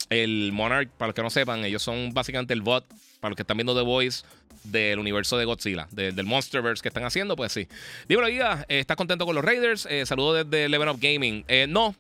el 0.09 0.51
Monarch, 0.53 0.89
para 0.97 1.09
los 1.09 1.15
que 1.15 1.23
no 1.23 1.31
sepan, 1.31 1.63
ellos 1.67 1.83
son 1.83 2.15
básicamente 2.15 2.55
el 2.55 2.63
bot, 2.63 2.87
para 3.23 3.31
los 3.31 3.37
que 3.37 3.45
están 3.45 3.57
viendo 3.57 3.73
The 3.73 3.83
Voice, 3.83 4.25
del 4.65 4.99
universo 4.99 5.39
de 5.39 5.45
Godzilla, 5.45 5.87
del 5.93 6.27
Monsterverse 6.27 6.83
que 6.83 6.89
están 6.89 7.05
haciendo, 7.05 7.37
pues 7.37 7.53
sí. 7.53 7.69
Dímelo, 8.09 8.27
Guida, 8.27 8.67
¿estás 8.69 8.97
contento 8.97 9.25
con 9.25 9.37
los 9.37 9.45
Raiders? 9.45 9.89
saludos 10.05 10.45
desde 10.45 10.69
Level 10.69 10.89
Up 10.89 10.99
Gaming. 11.01 11.45
no, 11.69 11.95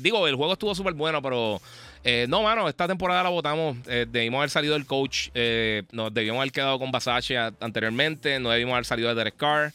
digo, 0.00 0.28
el 0.28 0.34
juego 0.34 0.52
estuvo 0.52 0.74
súper 0.74 0.92
bueno, 0.92 1.22
pero 1.22 1.58
eh, 2.04 2.26
no, 2.28 2.42
mano, 2.42 2.68
esta 2.68 2.86
temporada 2.86 3.22
la 3.22 3.30
votamos. 3.30 3.76
Eh, 3.86 4.06
debimos 4.08 4.38
haber 4.38 4.50
salido 4.50 4.74
del 4.74 4.86
coach. 4.86 5.28
Eh, 5.34 5.84
nos 5.92 6.12
debíamos 6.12 6.40
haber 6.40 6.52
quedado 6.52 6.78
con 6.78 6.90
Basache 6.90 7.36
anteriormente. 7.36 8.38
No 8.38 8.50
debimos 8.50 8.74
haber 8.74 8.84
salido 8.84 9.08
de 9.08 9.14
Derek 9.14 9.36
Carr. 9.36 9.72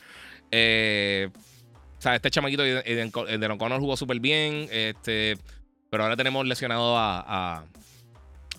o 0.51 2.01
sea, 2.01 2.15
este 2.15 2.29
chamaquito 2.29 2.61
de, 2.63 2.81
de, 2.83 3.47
O'Connor 3.47 3.79
jugó 3.79 3.97
súper 3.97 4.19
bien. 4.19 4.67
Este, 4.71 5.37
pero 5.89 6.03
ahora 6.03 6.15
tenemos 6.15 6.45
lesionado 6.45 6.95
a 6.97 7.65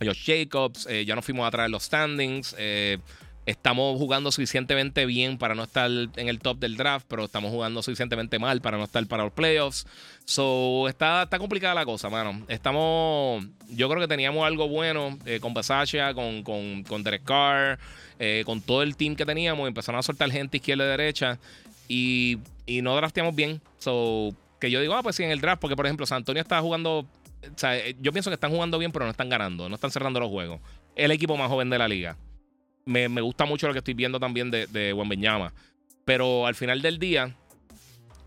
Josh 0.00 0.24
Jacobs. 0.26 0.88
ya 1.06 1.14
nos 1.14 1.24
fuimos 1.24 1.46
a 1.46 1.50
traer 1.50 1.70
los 1.70 1.84
standings 1.84 2.54
estamos 3.46 3.98
jugando 3.98 4.32
suficientemente 4.32 5.04
bien 5.06 5.36
para 5.38 5.54
no 5.54 5.64
estar 5.64 5.90
en 5.90 6.28
el 6.28 6.38
top 6.38 6.58
del 6.58 6.76
draft, 6.76 7.06
pero 7.08 7.24
estamos 7.24 7.50
jugando 7.50 7.82
suficientemente 7.82 8.38
mal 8.38 8.60
para 8.60 8.78
no 8.78 8.84
estar 8.84 9.06
para 9.06 9.24
los 9.24 9.32
playoffs. 9.32 9.86
So, 10.24 10.88
está, 10.88 11.24
está 11.24 11.38
complicada 11.38 11.74
la 11.74 11.84
cosa, 11.84 12.08
mano. 12.08 12.44
Estamos. 12.48 13.44
Yo 13.68 13.88
creo 13.88 14.00
que 14.00 14.08
teníamos 14.08 14.46
algo 14.46 14.68
bueno 14.68 15.18
eh, 15.26 15.40
con 15.40 15.52
Basasha, 15.52 16.14
con, 16.14 16.42
con, 16.42 16.84
con 16.84 17.02
Derek 17.02 17.24
Carr, 17.24 17.78
eh, 18.18 18.42
con 18.46 18.60
todo 18.60 18.82
el 18.82 18.96
team 18.96 19.16
que 19.16 19.26
teníamos. 19.26 19.68
Empezaron 19.68 19.98
a 19.98 20.02
soltar 20.02 20.30
gente 20.30 20.56
izquierda 20.56 20.84
y 20.84 20.88
derecha 20.88 21.38
y, 21.88 22.38
y 22.66 22.82
no 22.82 22.96
drafteamos 22.96 23.34
bien. 23.34 23.60
So, 23.78 24.34
que 24.58 24.70
yo 24.70 24.80
digo, 24.80 24.94
ah, 24.94 25.02
pues 25.02 25.16
sí, 25.16 25.22
en 25.22 25.30
el 25.30 25.40
draft, 25.40 25.60
porque 25.60 25.76
por 25.76 25.86
ejemplo, 25.86 26.06
San 26.06 26.18
Antonio 26.18 26.40
está 26.42 26.60
jugando. 26.60 27.06
Eh, 27.62 27.96
yo 28.00 28.12
pienso 28.12 28.30
que 28.30 28.34
están 28.34 28.50
jugando 28.50 28.78
bien, 28.78 28.92
pero 28.92 29.04
no 29.04 29.10
están 29.10 29.28
ganando, 29.28 29.68
no 29.68 29.74
están 29.74 29.90
cerrando 29.90 30.20
los 30.20 30.30
juegos. 30.30 30.60
El 30.96 31.10
equipo 31.10 31.36
más 31.36 31.48
joven 31.48 31.70
de 31.70 31.78
la 31.78 31.88
liga 31.88 32.16
me, 32.86 33.20
gusta 33.20 33.44
mucho 33.44 33.66
lo 33.66 33.72
que 33.72 33.78
estoy 33.78 33.94
viendo 33.94 34.20
también 34.20 34.50
de, 34.50 34.66
de 34.66 35.52
Pero 36.04 36.46
al 36.46 36.54
final 36.54 36.82
del 36.82 36.98
día, 36.98 37.34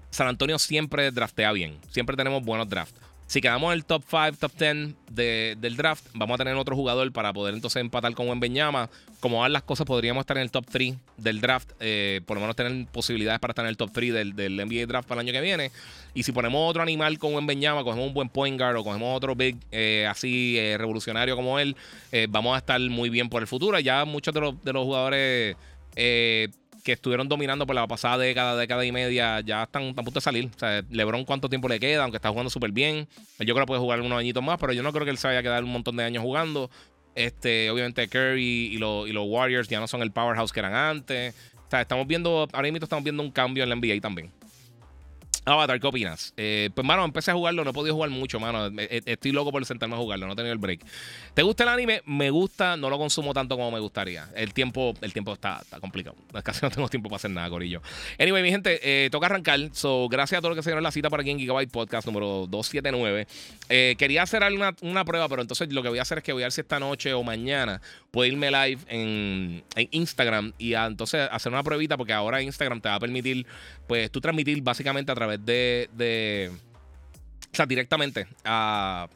San 0.09 0.27
Antonio 0.27 0.57
siempre 0.59 1.11
draftea 1.11 1.51
bien. 1.51 1.77
Siempre 1.91 2.15
tenemos 2.15 2.43
buenos 2.43 2.67
drafts. 2.67 2.99
Si 3.27 3.41
quedamos 3.41 3.73
en 3.73 3.79
el 3.79 3.85
top 3.85 4.03
5, 4.09 4.37
top 4.39 4.51
10 4.57 5.59
del 5.59 5.75
draft, 5.75 6.05
vamos 6.13 6.35
a 6.35 6.37
tener 6.37 6.55
otro 6.55 6.77
jugador 6.77 7.11
para 7.11 7.33
poder 7.33 7.55
entonces 7.55 7.81
empatar 7.81 8.13
con 8.13 8.29
Wembeñama. 8.29 8.89
Como 9.19 9.41
van 9.41 9.51
las 9.51 9.63
cosas, 9.63 9.85
podríamos 9.85 10.21
estar 10.21 10.37
en 10.37 10.43
el 10.43 10.51
top 10.51 10.65
3 10.71 10.95
del 11.17 11.41
draft. 11.41 11.71
Eh, 11.81 12.21
por 12.25 12.37
lo 12.37 12.41
menos 12.41 12.55
tener 12.55 12.87
posibilidades 12.87 13.41
para 13.41 13.51
estar 13.51 13.65
en 13.65 13.69
el 13.69 13.75
top 13.75 13.91
3 13.91 14.13
del, 14.13 14.33
del, 14.33 14.55
NBA 14.55 14.85
draft 14.85 15.09
para 15.09 15.19
el 15.19 15.27
año 15.27 15.33
que 15.33 15.41
viene. 15.41 15.71
Y 16.13 16.23
si 16.23 16.31
ponemos 16.31 16.69
otro 16.69 16.81
animal 16.81 17.19
con 17.19 17.35
Wembeñama, 17.35 17.83
cogemos 17.83 18.07
un 18.07 18.13
buen 18.13 18.29
point 18.29 18.57
guard 18.57 18.77
o 18.77 18.83
cogemos 18.85 19.17
otro 19.17 19.35
big 19.35 19.57
eh, 19.71 20.07
así 20.09 20.57
eh, 20.57 20.77
revolucionario 20.77 21.35
como 21.35 21.59
él, 21.59 21.75
vamos 22.29 22.55
a 22.55 22.59
estar 22.59 22.79
muy 22.79 23.09
bien 23.09 23.27
por 23.27 23.41
el 23.41 23.47
futuro. 23.47 23.77
Ya 23.79 24.05
muchos 24.05 24.33
de 24.33 24.39
los, 24.39 24.63
de 24.63 24.71
los 24.71 24.85
jugadores 24.85 25.57
que 26.87 26.93
estuvieron 26.93 27.27
dominando 27.27 27.67
por 27.67 27.75
la 27.75 27.85
pasada 27.85 28.17
década, 28.17 28.55
década 28.55 28.85
y 28.85 28.93
media, 28.93 29.41
ya 29.41 29.63
están 29.63 29.89
a 29.89 29.93
punto 29.93 30.11
de 30.13 30.21
salir. 30.21 30.49
O 30.55 30.57
sea, 30.57 30.81
LeBron, 30.89 31.25
¿cuánto 31.25 31.49
tiempo 31.49 31.67
le 31.67 31.81
queda? 31.81 32.03
Aunque 32.03 32.15
está 32.15 32.29
jugando 32.29 32.49
súper 32.49 32.71
bien. 32.71 33.09
Yo 33.39 33.53
creo 33.53 33.65
que 33.65 33.65
puede 33.65 33.81
jugar 33.81 33.99
unos 33.99 34.17
añitos 34.17 34.41
más, 34.41 34.57
pero 34.57 34.71
yo 34.71 34.81
no 34.83 34.93
creo 34.93 35.03
que 35.03 35.11
él 35.11 35.17
se 35.17 35.27
vaya 35.27 35.39
a 35.39 35.43
quedar 35.43 35.65
un 35.65 35.71
montón 35.73 35.97
de 35.97 36.05
años 36.05 36.23
jugando. 36.23 36.71
Este, 37.13 37.69
obviamente, 37.71 38.07
Curry 38.07 38.71
y, 38.73 38.77
los 38.77 39.05
Warriors 39.27 39.67
ya 39.67 39.81
no 39.81 39.87
son 39.89 40.01
el 40.01 40.11
powerhouse 40.11 40.53
que 40.53 40.61
eran 40.61 40.75
antes. 40.75 41.35
O 41.57 41.69
sea, 41.69 41.81
estamos 41.81 42.07
viendo, 42.07 42.47
ahora 42.53 42.71
mismo 42.71 42.85
estamos 42.85 43.03
viendo 43.03 43.21
un 43.21 43.31
cambio 43.31 43.63
en 43.63 43.69
la 43.69 43.75
NBA 43.75 43.99
también. 43.99 44.31
Avatar, 45.47 45.79
¿qué 45.79 45.87
opinas? 45.87 46.33
Eh, 46.35 46.69
pues, 46.73 46.85
mano, 46.85 47.05
empecé 47.05 47.31
a 47.31 47.33
jugarlo, 47.33 47.63
no 47.63 47.69
he 47.69 47.73
podido 47.73 47.95
jugar 47.95 48.09
mucho, 48.09 48.39
mano. 48.39 48.69
Estoy 48.77 49.31
loco 49.31 49.51
por 49.51 49.65
sentarme 49.65 49.95
a 49.95 49.97
jugarlo, 49.97 50.27
no 50.27 50.33
he 50.33 50.35
tenido 50.35 50.53
el 50.53 50.59
break. 50.59 50.81
¿Te 51.33 51.41
gusta 51.41 51.63
el 51.63 51.69
anime? 51.69 52.01
Me 52.05 52.29
gusta, 52.29 52.75
no 52.75 52.89
lo 52.89 52.97
consumo 52.97 53.33
tanto 53.33 53.55
como 53.55 53.71
me 53.71 53.79
gustaría. 53.79 54.29
El 54.35 54.53
tiempo, 54.53 54.93
el 55.01 55.13
tiempo 55.13 55.33
está, 55.33 55.61
complicado. 55.79 56.15
Casi 56.43 56.59
no 56.61 56.69
tengo 56.69 56.89
tiempo 56.89 57.09
para 57.09 57.17
hacer 57.17 57.31
nada, 57.31 57.49
Corillo. 57.49 57.81
Anyway, 58.19 58.43
mi 58.43 58.49
gente, 58.49 58.79
eh, 58.83 59.09
toca 59.09 59.27
arrancar. 59.27 59.57
So, 59.71 60.07
gracias 60.09 60.39
a 60.39 60.41
todos 60.41 60.55
los 60.55 60.57
que 60.57 60.63
se 60.63 60.69
dieron 60.71 60.83
la 60.83 60.91
cita 60.91 61.09
para 61.09 61.21
aquí 61.21 61.31
en 61.31 61.39
Gigabyte 61.39 61.71
Podcast 61.71 62.05
número 62.07 62.47
279. 62.47 63.27
Eh, 63.69 63.95
quería 63.97 64.23
hacer 64.23 64.43
una, 64.51 64.75
una 64.81 65.05
prueba, 65.05 65.29
pero 65.29 65.41
entonces 65.41 65.71
lo 65.71 65.81
que 65.81 65.89
voy 65.89 65.99
a 65.99 66.01
hacer 66.01 66.19
es 66.19 66.23
que 66.23 66.33
voy 66.33 66.43
a 66.43 66.45
ver 66.45 66.51
si 66.51 66.61
esta 66.61 66.79
noche 66.79 67.13
o 67.13 67.23
mañana 67.23 67.81
puedo 68.11 68.31
irme 68.31 68.49
live 68.49 68.81
en, 68.87 69.63
Instagram 69.91 70.53
y 70.57 70.73
entonces 70.73 71.29
hacer 71.31 71.51
una 71.51 71.63
pruebita, 71.63 71.97
porque 71.97 72.13
ahora 72.13 72.41
Instagram 72.41 72.81
te 72.81 72.89
va 72.89 72.95
a 72.95 72.99
permitir, 72.99 73.45
pues, 73.87 74.09
tú 74.11 74.19
transmitir 74.19 74.61
básicamente 74.61 75.11
a 75.11 75.15
través 75.15 75.36
de, 75.37 76.51
o 77.51 77.55
sea, 77.55 77.65
directamente 77.65 78.27
a, 78.43 79.07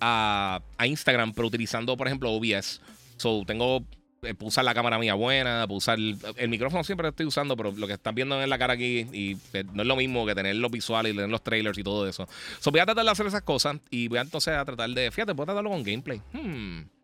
a, 0.00 0.86
Instagram, 0.86 1.32
pero 1.32 1.48
utilizando, 1.48 1.96
por 1.96 2.06
ejemplo, 2.06 2.30
OBS. 2.32 2.80
So, 3.16 3.44
tengo, 3.46 3.84
eh, 4.22 4.34
usar 4.40 4.64
la 4.64 4.74
cámara 4.74 4.98
mía 4.98 5.14
buena, 5.14 5.66
usar 5.68 5.98
el, 5.98 6.48
micrófono 6.48 6.84
siempre 6.84 7.04
lo 7.04 7.10
estoy 7.10 7.26
usando, 7.26 7.56
pero 7.56 7.72
lo 7.72 7.86
que 7.86 7.94
están 7.94 8.14
viendo 8.14 8.42
en 8.42 8.50
la 8.50 8.58
cara 8.58 8.74
aquí 8.74 9.06
y 9.12 9.36
eh, 9.52 9.64
no 9.72 9.82
es 9.82 9.88
lo 9.88 9.96
mismo 9.96 10.26
que 10.26 10.34
tener 10.34 10.56
los 10.56 10.70
visuales 10.70 11.12
y 11.12 11.16
tener 11.16 11.30
los 11.30 11.42
trailers 11.42 11.78
y 11.78 11.82
todo 11.82 12.06
eso. 12.06 12.28
So, 12.60 12.70
voy 12.70 12.80
a 12.80 12.86
tratar 12.86 13.04
de 13.04 13.10
hacer 13.10 13.26
esas 13.26 13.42
cosas 13.42 13.78
y 13.90 14.08
voy 14.08 14.18
a 14.18 14.22
entonces 14.22 14.54
a 14.54 14.64
tratar 14.64 14.90
de, 14.90 15.10
fíjate, 15.10 15.34
puedo 15.34 15.46
tratarlo 15.46 15.70
con 15.70 15.82
gameplay. 15.82 16.20
Hmm. 16.32 16.95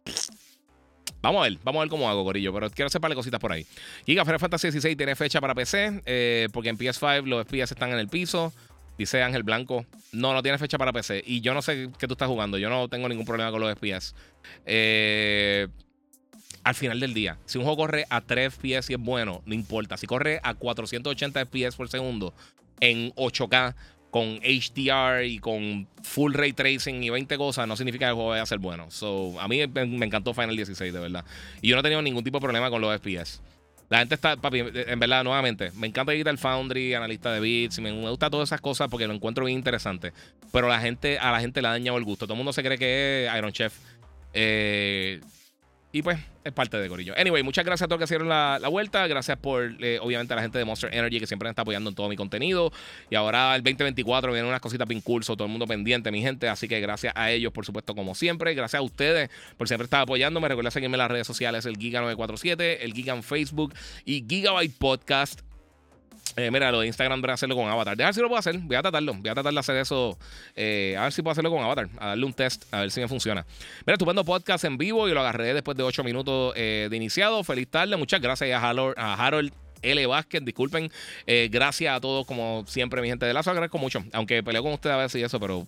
Vamos 1.22 1.40
a 1.40 1.44
ver, 1.44 1.58
vamos 1.62 1.80
a 1.80 1.82
ver 1.84 1.88
cómo 1.88 2.10
hago, 2.10 2.24
Corillo. 2.24 2.52
Pero 2.52 2.70
quiero 2.70 2.88
hacer 2.88 3.00
par 3.00 3.10
de 3.10 3.14
cositas 3.14 3.40
por 3.40 3.52
ahí. 3.52 3.64
Giga 4.04 4.24
Final 4.24 4.40
Fantasy 4.40 4.68
16 4.68 4.96
tiene 4.96 5.14
fecha 5.14 5.40
para 5.40 5.54
PC, 5.54 6.02
eh, 6.04 6.48
porque 6.52 6.68
en 6.68 6.76
PS5 6.76 7.24
los 7.26 7.46
FPS 7.46 7.72
están 7.72 7.90
en 7.92 7.98
el 7.98 8.08
piso. 8.08 8.52
Dice 8.98 9.22
Ángel 9.22 9.42
Blanco. 9.42 9.86
No, 10.10 10.34
no 10.34 10.42
tiene 10.42 10.58
fecha 10.58 10.78
para 10.78 10.92
PC. 10.92 11.22
Y 11.24 11.40
yo 11.40 11.54
no 11.54 11.62
sé 11.62 11.90
qué 11.98 12.06
tú 12.06 12.14
estás 12.14 12.28
jugando. 12.28 12.58
Yo 12.58 12.68
no 12.68 12.88
tengo 12.88 13.08
ningún 13.08 13.24
problema 13.24 13.50
con 13.50 13.60
los 13.60 13.72
FPS. 13.74 14.14
Eh, 14.66 15.68
al 16.64 16.74
final 16.74 17.00
del 17.00 17.14
día, 17.14 17.38
si 17.44 17.58
un 17.58 17.64
juego 17.64 17.78
corre 17.78 18.04
a 18.10 18.20
3 18.20 18.54
FPS 18.54 18.90
y 18.90 18.94
es 18.94 19.00
bueno, 19.00 19.42
no 19.46 19.54
importa. 19.54 19.96
Si 19.96 20.06
corre 20.06 20.40
a 20.42 20.54
480 20.54 21.46
FPS 21.46 21.76
por 21.76 21.88
segundo 21.88 22.34
en 22.80 23.12
8K 23.14 23.74
con 24.12 24.40
HDR 24.42 25.24
y 25.24 25.38
con 25.38 25.88
full 26.02 26.34
ray 26.34 26.52
tracing 26.52 27.02
y 27.02 27.08
20 27.08 27.38
cosas, 27.38 27.66
no 27.66 27.76
significa 27.76 28.04
que 28.04 28.10
el 28.10 28.14
juego 28.14 28.28
vaya 28.28 28.42
a 28.42 28.46
ser 28.46 28.58
bueno. 28.58 28.90
So, 28.90 29.40
a 29.40 29.48
mí 29.48 29.66
me 29.66 30.04
encantó 30.04 30.34
Final 30.34 30.54
16, 30.54 30.92
de 30.92 31.00
verdad. 31.00 31.24
Y 31.62 31.68
yo 31.68 31.76
no 31.76 31.80
he 31.80 31.82
tenido 31.82 32.02
ningún 32.02 32.22
tipo 32.22 32.36
de 32.36 32.42
problema 32.42 32.68
con 32.68 32.82
los 32.82 32.94
FPS. 33.00 33.40
La 33.88 34.00
gente 34.00 34.14
está, 34.14 34.36
papi, 34.36 34.64
en 34.74 35.00
verdad, 35.00 35.24
nuevamente, 35.24 35.70
me 35.76 35.86
encanta 35.86 36.14
ir 36.14 36.28
Foundry, 36.36 36.92
analista 36.92 37.32
de 37.32 37.40
bits, 37.40 37.78
me, 37.80 37.90
me 37.90 38.10
gusta 38.10 38.28
todas 38.28 38.50
esas 38.50 38.60
cosas 38.60 38.88
porque 38.90 39.06
lo 39.06 39.14
encuentro 39.14 39.46
bien 39.46 39.56
interesante. 39.56 40.12
Pero 40.52 40.68
la 40.68 40.78
gente, 40.78 41.18
a 41.18 41.32
la 41.32 41.40
gente 41.40 41.62
le 41.62 41.68
ha 41.68 41.70
dañado 41.70 41.96
el 41.96 42.04
gusto. 42.04 42.26
Todo 42.26 42.34
el 42.34 42.38
mundo 42.38 42.52
se 42.52 42.62
cree 42.62 42.76
que 42.76 43.24
es 43.24 43.34
Iron 43.34 43.50
Chef. 43.50 43.72
Eh, 44.34 45.20
y 45.94 46.00
pues 46.00 46.18
es 46.42 46.52
parte 46.52 46.78
de 46.78 46.88
Corillo. 46.88 47.12
Anyway, 47.18 47.42
muchas 47.42 47.66
gracias 47.66 47.84
a 47.84 47.88
todos 47.88 47.98
que 47.98 48.04
hicieron 48.04 48.26
la, 48.26 48.58
vuelta. 48.70 49.06
Gracias 49.06 49.36
por, 49.36 49.74
eh, 49.80 49.98
obviamente, 50.00 50.32
a 50.32 50.36
la 50.36 50.42
gente 50.42 50.58
de 50.58 50.64
Monster 50.64 50.92
Energy 50.92 51.20
que 51.20 51.26
siempre 51.26 51.46
me 51.46 51.50
está 51.50 51.62
apoyando 51.62 51.90
en 51.90 51.94
todo 51.94 52.08
mi 52.08 52.16
contenido. 52.16 52.72
Y 53.10 53.14
ahora 53.14 53.54
el 53.54 53.62
2024 53.62 54.32
vienen 54.32 54.48
unas 54.48 54.62
cositas 54.62 54.88
bien 54.88 55.02
curso, 55.02 55.36
todo 55.36 55.44
el 55.44 55.50
mundo 55.50 55.66
pendiente, 55.66 56.10
mi 56.10 56.22
gente. 56.22 56.48
Así 56.48 56.66
que 56.66 56.80
gracias 56.80 57.12
a 57.14 57.30
ellos, 57.30 57.52
por 57.52 57.66
supuesto, 57.66 57.94
como 57.94 58.14
siempre. 58.14 58.54
Gracias 58.54 58.80
a 58.80 58.82
ustedes 58.82 59.28
por 59.58 59.68
siempre 59.68 59.84
estar 59.84 60.00
apoyándome. 60.00 60.48
Recuerda 60.48 60.70
seguirme 60.70 60.94
en 60.94 61.00
las 61.00 61.10
redes 61.10 61.26
sociales, 61.26 61.66
el 61.66 61.76
Giga947, 61.78 62.78
el 62.80 62.94
Giga 62.94 63.14
en 63.14 63.22
Facebook 63.22 63.74
y 64.06 64.24
Gigabyte 64.26 64.76
Podcast. 64.78 65.42
Eh, 66.36 66.50
mira, 66.50 66.72
lo 66.72 66.80
de 66.80 66.86
Instagram 66.86 67.20
voy 67.20 67.30
a 67.30 67.34
hacerlo 67.34 67.56
con 67.56 67.68
Avatar. 67.68 67.96
Deja 67.96 68.08
ver 68.08 68.14
si 68.14 68.20
lo 68.20 68.28
puedo 68.28 68.38
hacer. 68.38 68.58
Voy 68.58 68.76
a 68.76 68.82
tratarlo. 68.82 69.14
Voy 69.14 69.28
a 69.28 69.34
tratar 69.34 69.52
de 69.52 69.60
hacer 69.60 69.76
eso. 69.76 70.18
Eh, 70.56 70.96
a 70.98 71.02
ver 71.02 71.12
si 71.12 71.22
puedo 71.22 71.32
hacerlo 71.32 71.50
con 71.50 71.62
Avatar. 71.62 71.88
A 71.98 72.08
darle 72.08 72.24
un 72.24 72.32
test. 72.32 72.64
A 72.72 72.80
ver 72.80 72.90
si 72.90 73.00
me 73.00 73.08
funciona. 73.08 73.44
Mira, 73.86 73.94
estupendo 73.94 74.24
podcast 74.24 74.64
en 74.64 74.78
vivo 74.78 75.08
y 75.08 75.12
lo 75.12 75.20
agarré 75.20 75.52
después 75.52 75.76
de 75.76 75.82
8 75.82 76.02
minutos 76.04 76.54
eh, 76.56 76.88
de 76.90 76.96
iniciado. 76.96 77.44
Feliz 77.44 77.68
tarde. 77.68 77.96
Muchas 77.96 78.20
gracias 78.20 78.50
a 78.50 78.68
Harold, 78.68 78.94
a 78.96 79.14
Harold 79.14 79.52
L. 79.82 80.06
Vázquez, 80.06 80.44
disculpen. 80.44 80.92
gracias 81.50 81.96
a 81.96 82.00
todos, 82.00 82.24
como 82.24 82.64
siempre, 82.68 83.02
mi 83.02 83.08
gente 83.08 83.26
de 83.26 83.34
Lazo. 83.34 83.50
Agradezco 83.50 83.78
mucho. 83.78 84.04
Aunque 84.12 84.42
peleo 84.42 84.62
con 84.62 84.72
ustedes 84.72 84.94
a 84.94 84.98
veces 84.98 85.20
y 85.20 85.24
eso, 85.24 85.40
pero 85.40 85.66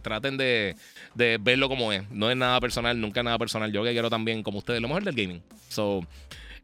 traten 0.00 0.38
de, 0.38 0.74
de, 1.14 1.38
verlo 1.38 1.68
como 1.68 1.92
es. 1.92 2.08
No 2.10 2.30
es 2.30 2.36
nada 2.36 2.58
personal, 2.60 2.98
nunca 2.98 3.20
es 3.20 3.24
nada 3.24 3.38
personal. 3.38 3.70
Yo 3.70 3.84
que 3.84 3.92
quiero 3.92 4.08
también, 4.08 4.42
como 4.42 4.58
ustedes, 4.58 4.80
lo 4.80 4.88
mejor 4.88 5.04
del 5.04 5.14
gaming. 5.14 5.42
So 5.68 6.02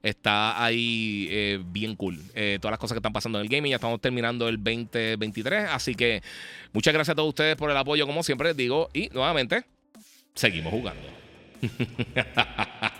está 0.03 0.63
ahí 0.63 1.29
eh, 1.31 1.63
bien 1.65 1.97
cool. 1.97 2.21
Eh, 2.35 2.59
todas 2.61 2.73
las 2.73 2.79
cosas 2.79 2.95
que 2.95 2.99
están 2.99 3.13
pasando 3.13 3.39
en 3.39 3.45
el 3.45 3.51
gaming. 3.51 3.71
Ya 3.71 3.77
estamos 3.77 4.01
terminando 4.01 4.49
el 4.49 4.57
2023. 4.57 5.69
Así 5.71 5.95
que 5.95 6.23
muchas 6.73 6.95
gracias 6.95 7.13
a 7.13 7.17
todos 7.17 7.31
ustedes 7.31 7.57
por 7.57 7.71
el 7.71 7.77
apoyo, 7.77 8.07
como 8.07 8.23
siempre 8.23 8.49
les 8.49 8.57
digo. 8.57 8.89
Y 8.93 9.09
nuevamente, 9.11 9.65
seguimos 10.35 10.73
jugando. 10.73 11.03